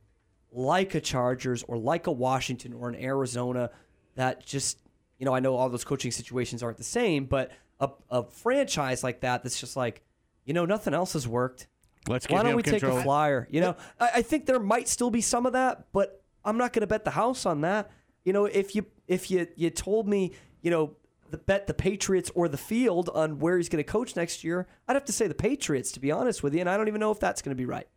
like 0.52 0.96
a 0.96 1.02
Chargers 1.02 1.64
or 1.64 1.78
like 1.78 2.08
a 2.08 2.12
Washington 2.12 2.74
or 2.74 2.90
an 2.90 2.96
Arizona 2.96 3.70
that 4.16 4.46
just, 4.46 4.80
you 5.18 5.26
know, 5.26 5.34
I 5.34 5.40
know 5.40 5.56
all 5.56 5.70
those 5.70 5.86
coaching 5.86 6.12
situations 6.12 6.62
aren't 6.64 6.78
the 6.78 6.84
same, 6.84 7.26
but 7.26 7.52
a, 7.80 7.90
a 8.10 8.24
franchise 8.24 9.04
like 9.04 9.22
that 9.22 9.44
that's 9.44 9.60
just 9.60 9.78
like, 9.78 10.02
you 10.46 10.54
know, 10.54 10.66
nothing 10.66 10.94
else 10.94 11.14
has 11.14 11.28
worked. 11.28 11.68
Let's 12.08 12.28
Why 12.28 12.44
don't 12.44 12.56
we 12.56 12.64
take 12.64 12.84
a 12.84 13.02
flyer? 13.04 13.48
You 13.52 13.62
know, 13.62 13.76
I, 14.00 14.10
I 14.16 14.22
think 14.24 14.48
there 14.48 14.60
might 14.60 14.88
still 14.88 15.12
be 15.12 15.22
some 15.22 15.46
of 15.46 15.54
that, 15.54 15.86
but 15.94 16.24
I'm 16.44 16.58
not 16.58 16.74
going 16.74 16.82
to 16.82 16.88
bet 16.88 17.06
the 17.06 17.12
house 17.12 17.46
on 17.46 17.62
that. 17.62 17.92
You 18.26 18.34
know, 18.34 18.46
if 18.46 18.76
you 18.76 18.86
if 19.08 19.30
you 19.30 19.48
you 19.56 19.70
told 19.70 20.08
me, 20.08 20.32
you 20.62 20.72
know, 20.72 20.96
the 21.32 21.38
bet 21.38 21.68
the 21.68 21.74
Patriots 21.74 22.30
or 22.36 22.48
the 22.48 22.58
field 22.58 23.10
on 23.14 23.40
where 23.40 23.58
he's 23.58 23.70
going 23.70 23.84
to 23.84 23.90
coach 23.90 24.16
next 24.16 24.44
year, 24.44 24.68
I'd 24.88 24.94
have 24.94 25.06
to 25.06 25.14
say 25.14 25.28
the 25.28 25.34
Patriots 25.34 25.92
to 25.94 26.00
be 26.00 26.12
honest 26.12 26.44
with 26.44 26.54
you, 26.54 26.60
and 26.60 26.70
I 26.70 26.78
don't 26.78 26.88
even 26.88 27.00
know 27.00 27.12
if 27.12 27.20
that's 27.20 27.42
going 27.42 27.56
to 27.56 27.60
be 27.60 27.66
right. 27.66 27.88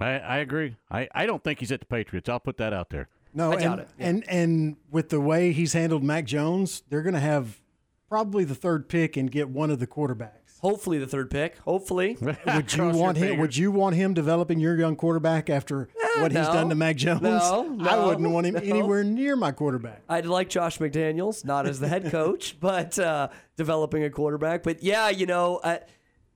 I, 0.00 0.18
I 0.18 0.36
agree. 0.38 0.76
I, 0.90 1.08
I 1.14 1.26
don't 1.26 1.42
think 1.42 1.60
he's 1.60 1.70
at 1.70 1.80
the 1.80 1.86
Patriots. 1.86 2.28
I'll 2.28 2.40
put 2.40 2.56
that 2.58 2.72
out 2.72 2.90
there. 2.90 3.08
No, 3.32 3.50
I 3.50 3.54
and, 3.54 3.62
doubt 3.62 3.78
it, 3.80 3.88
yeah. 3.98 4.06
and 4.08 4.28
and 4.28 4.76
with 4.90 5.08
the 5.08 5.20
way 5.20 5.52
he's 5.52 5.72
handled 5.72 6.04
Mac 6.04 6.24
Jones, 6.24 6.82
they're 6.88 7.02
going 7.02 7.14
to 7.14 7.20
have 7.20 7.60
probably 8.08 8.44
the 8.44 8.54
third 8.54 8.88
pick 8.88 9.16
and 9.16 9.30
get 9.30 9.48
one 9.48 9.70
of 9.70 9.80
the 9.80 9.86
quarterbacks. 9.86 10.43
Hopefully 10.64 10.96
the 10.96 11.06
third 11.06 11.30
pick. 11.30 11.58
Hopefully. 11.58 12.16
Would 12.22 12.38
you 12.46 12.62
Cross 12.62 12.76
your 12.76 12.92
want 12.94 13.18
him? 13.18 13.22
fingers. 13.28 13.38
Would 13.38 13.56
you 13.58 13.70
want 13.70 13.96
him 13.96 14.14
developing 14.14 14.60
your 14.60 14.74
young 14.78 14.96
quarterback 14.96 15.50
after 15.50 15.90
what 16.16 16.32
he's 16.32 16.46
no. 16.46 16.54
done 16.54 16.70
to 16.70 16.74
Mac 16.74 16.96
Jones? 16.96 17.20
No, 17.20 17.76
I 17.80 17.96
no, 17.96 18.06
wouldn't 18.06 18.30
want 18.30 18.46
him 18.46 18.54
no. 18.54 18.60
anywhere 18.60 19.04
near 19.04 19.36
my 19.36 19.52
quarterback. 19.52 20.00
I'd 20.08 20.24
like 20.24 20.48
Josh 20.48 20.78
McDaniels, 20.78 21.44
not 21.44 21.66
as 21.66 21.80
the 21.80 21.88
head 21.88 22.10
coach, 22.10 22.56
but 22.60 22.98
uh, 22.98 23.28
developing 23.58 24.04
a 24.04 24.10
quarterback. 24.10 24.62
But 24.62 24.82
yeah, 24.82 25.10
you 25.10 25.26
know, 25.26 25.56
uh, 25.58 25.80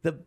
the 0.03 0.19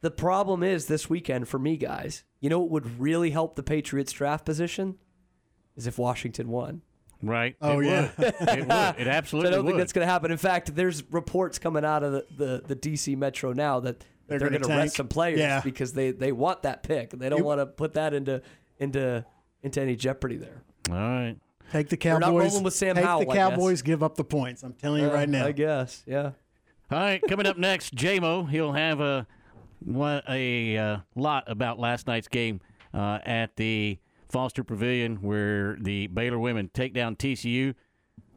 the 0.00 0.10
problem 0.10 0.64
is 0.64 0.86
this 0.86 1.08
weekend 1.08 1.46
for 1.46 1.60
me, 1.60 1.76
guys. 1.76 2.24
You 2.40 2.50
know 2.50 2.58
what 2.58 2.70
would 2.70 2.98
really 2.98 3.30
help 3.30 3.54
the 3.54 3.62
Patriots 3.62 4.10
draft 4.10 4.44
position 4.46 4.96
is 5.76 5.86
if 5.86 5.96
Washington 5.96 6.48
won. 6.48 6.82
Right. 7.22 7.56
Oh, 7.60 7.80
It 7.80 7.86
yeah. 7.86 8.10
would. 8.16 8.26
it 8.26 8.40
would. 8.40 9.00
It 9.00 9.06
absolutely 9.08 9.48
I 9.50 9.54
don't 9.54 9.64
would. 9.64 9.70
think 9.72 9.78
that's 9.78 9.92
going 9.92 10.06
to 10.06 10.10
happen. 10.12 10.30
In 10.30 10.38
fact, 10.38 10.74
there's 10.74 11.02
reports 11.10 11.58
coming 11.58 11.84
out 11.84 12.02
of 12.04 12.12
the, 12.12 12.26
the, 12.36 12.74
the 12.74 12.76
DC 12.76 13.16
Metro 13.16 13.52
now 13.52 13.80
that 13.80 14.04
They're 14.28 14.38
they're, 14.38 14.48
gonna 14.50 14.60
going 14.60 14.76
to 14.76 14.82
rest 14.84 14.96
some 14.96 15.08
players 15.08 15.38
Yeah. 15.40 15.60
because 15.60 15.92
they, 15.94 16.12
they 16.12 16.30
want 16.32 16.62
that 16.62 16.82
pick. 16.82 17.10
They 17.10 17.28
don't 17.28 17.44
want 17.44 17.60
to 17.60 17.66
put 17.66 17.94
that 17.94 18.14
into 18.14 18.42
into 18.78 19.24
into 19.62 19.80
any 19.80 19.96
jeopardy 19.96 20.36
there. 20.36 20.62
All 20.90 20.94
right. 20.96 21.36
Take 21.72 21.88
the 21.88 21.96
They're 21.96 22.12
Cowboys. 22.20 22.20
not 22.20 22.38
rolling 22.50 22.62
with 22.62 22.74
Sam 22.74 22.94
take 22.94 23.04
Howell, 23.04 23.24
the 23.24 23.30
I 23.32 23.34
guess. 23.34 23.50
Cowboys. 23.50 23.82
Give 23.82 24.02
up 24.04 24.14
the 24.16 24.24
points. 24.24 24.62
I'm 24.62 24.72
telling 24.74 25.02
you 25.02 25.10
Uh, 25.10 25.14
right 25.14 25.28
now. 25.28 25.46
I 25.46 25.52
guess, 25.52 26.04
yeah. 26.06 26.30
All 26.90 26.98
right, 26.98 27.20
coming 27.28 27.44
up 27.46 27.58
next, 27.58 27.94
JMO. 27.94 28.48
He'll 28.48 28.72
have 28.72 29.00
a 29.00 29.26
one, 29.84 30.22
a 30.28 30.76
uh, 30.78 30.96
lot 31.16 31.44
about 31.48 31.78
last 31.78 32.06
night's 32.06 32.28
game 32.28 32.60
uh, 32.94 33.18
at 33.26 33.56
the 33.56 33.98
Foster 34.28 34.62
Pavilion, 34.64 35.16
where 35.16 35.76
the 35.80 36.06
Baylor 36.08 36.38
women 36.38 36.70
take 36.72 36.92
down 36.94 37.16
TCU 37.16 37.74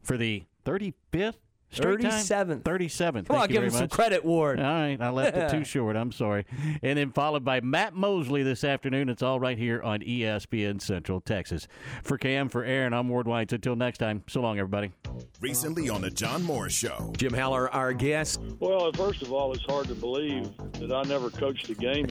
for 0.02 0.18
the 0.18 0.44
35th 0.66 1.36
straight 1.74 2.02
time? 2.02 2.12
37th. 2.12 2.64
37th. 2.64 3.28
Come 3.28 3.36
on, 3.38 3.42
Thank 3.42 3.52
you 3.52 3.54
give 3.54 3.62
very 3.62 3.66
him 3.68 3.72
some 3.72 3.80
much. 3.84 3.92
credit, 3.92 4.26
Ward. 4.26 4.60
All 4.60 4.66
right, 4.66 4.98
I 5.00 5.10
left 5.10 5.38
it 5.38 5.50
too 5.50 5.64
short. 5.66 5.96
I'm 5.96 6.12
sorry. 6.12 6.46
And 6.84 6.98
then 6.98 7.12
followed 7.12 7.46
by 7.46 7.62
Matt 7.62 7.94
Mosley 7.94 8.44
this 8.44 8.64
afternoon. 8.66 9.08
It's 9.10 9.22
all 9.24 9.40
right 9.40 9.58
here 9.58 9.82
on 9.82 10.02
ESPN 10.02 10.82
Central 10.82 11.22
Texas. 11.22 11.68
For 12.04 12.18
Cam, 12.18 12.50
for 12.50 12.64
Aaron, 12.66 12.94
I'm 12.94 13.08
Ward 13.08 13.26
White. 13.28 13.52
Until 13.54 13.76
next 13.78 14.00
time, 14.00 14.24
so 14.28 14.42
long, 14.42 14.60
everybody. 14.60 14.92
Recently 15.40 15.88
on 15.90 16.02
the 16.02 16.10
John 16.12 16.44
Morris 16.44 16.74
Show. 16.74 17.14
Jim 17.18 17.34
Haller, 17.34 17.70
our 17.74 17.94
guest. 17.94 18.42
Well, 18.60 18.92
first 18.94 19.22
of 19.22 19.32
all, 19.32 19.54
it's 19.54 19.64
hard 19.64 19.88
to 19.88 19.96
believe 19.96 20.50
that 20.74 20.92
I 20.92 21.04
never 21.04 21.30
coached 21.30 21.70
a 21.70 21.74
game 21.76 22.06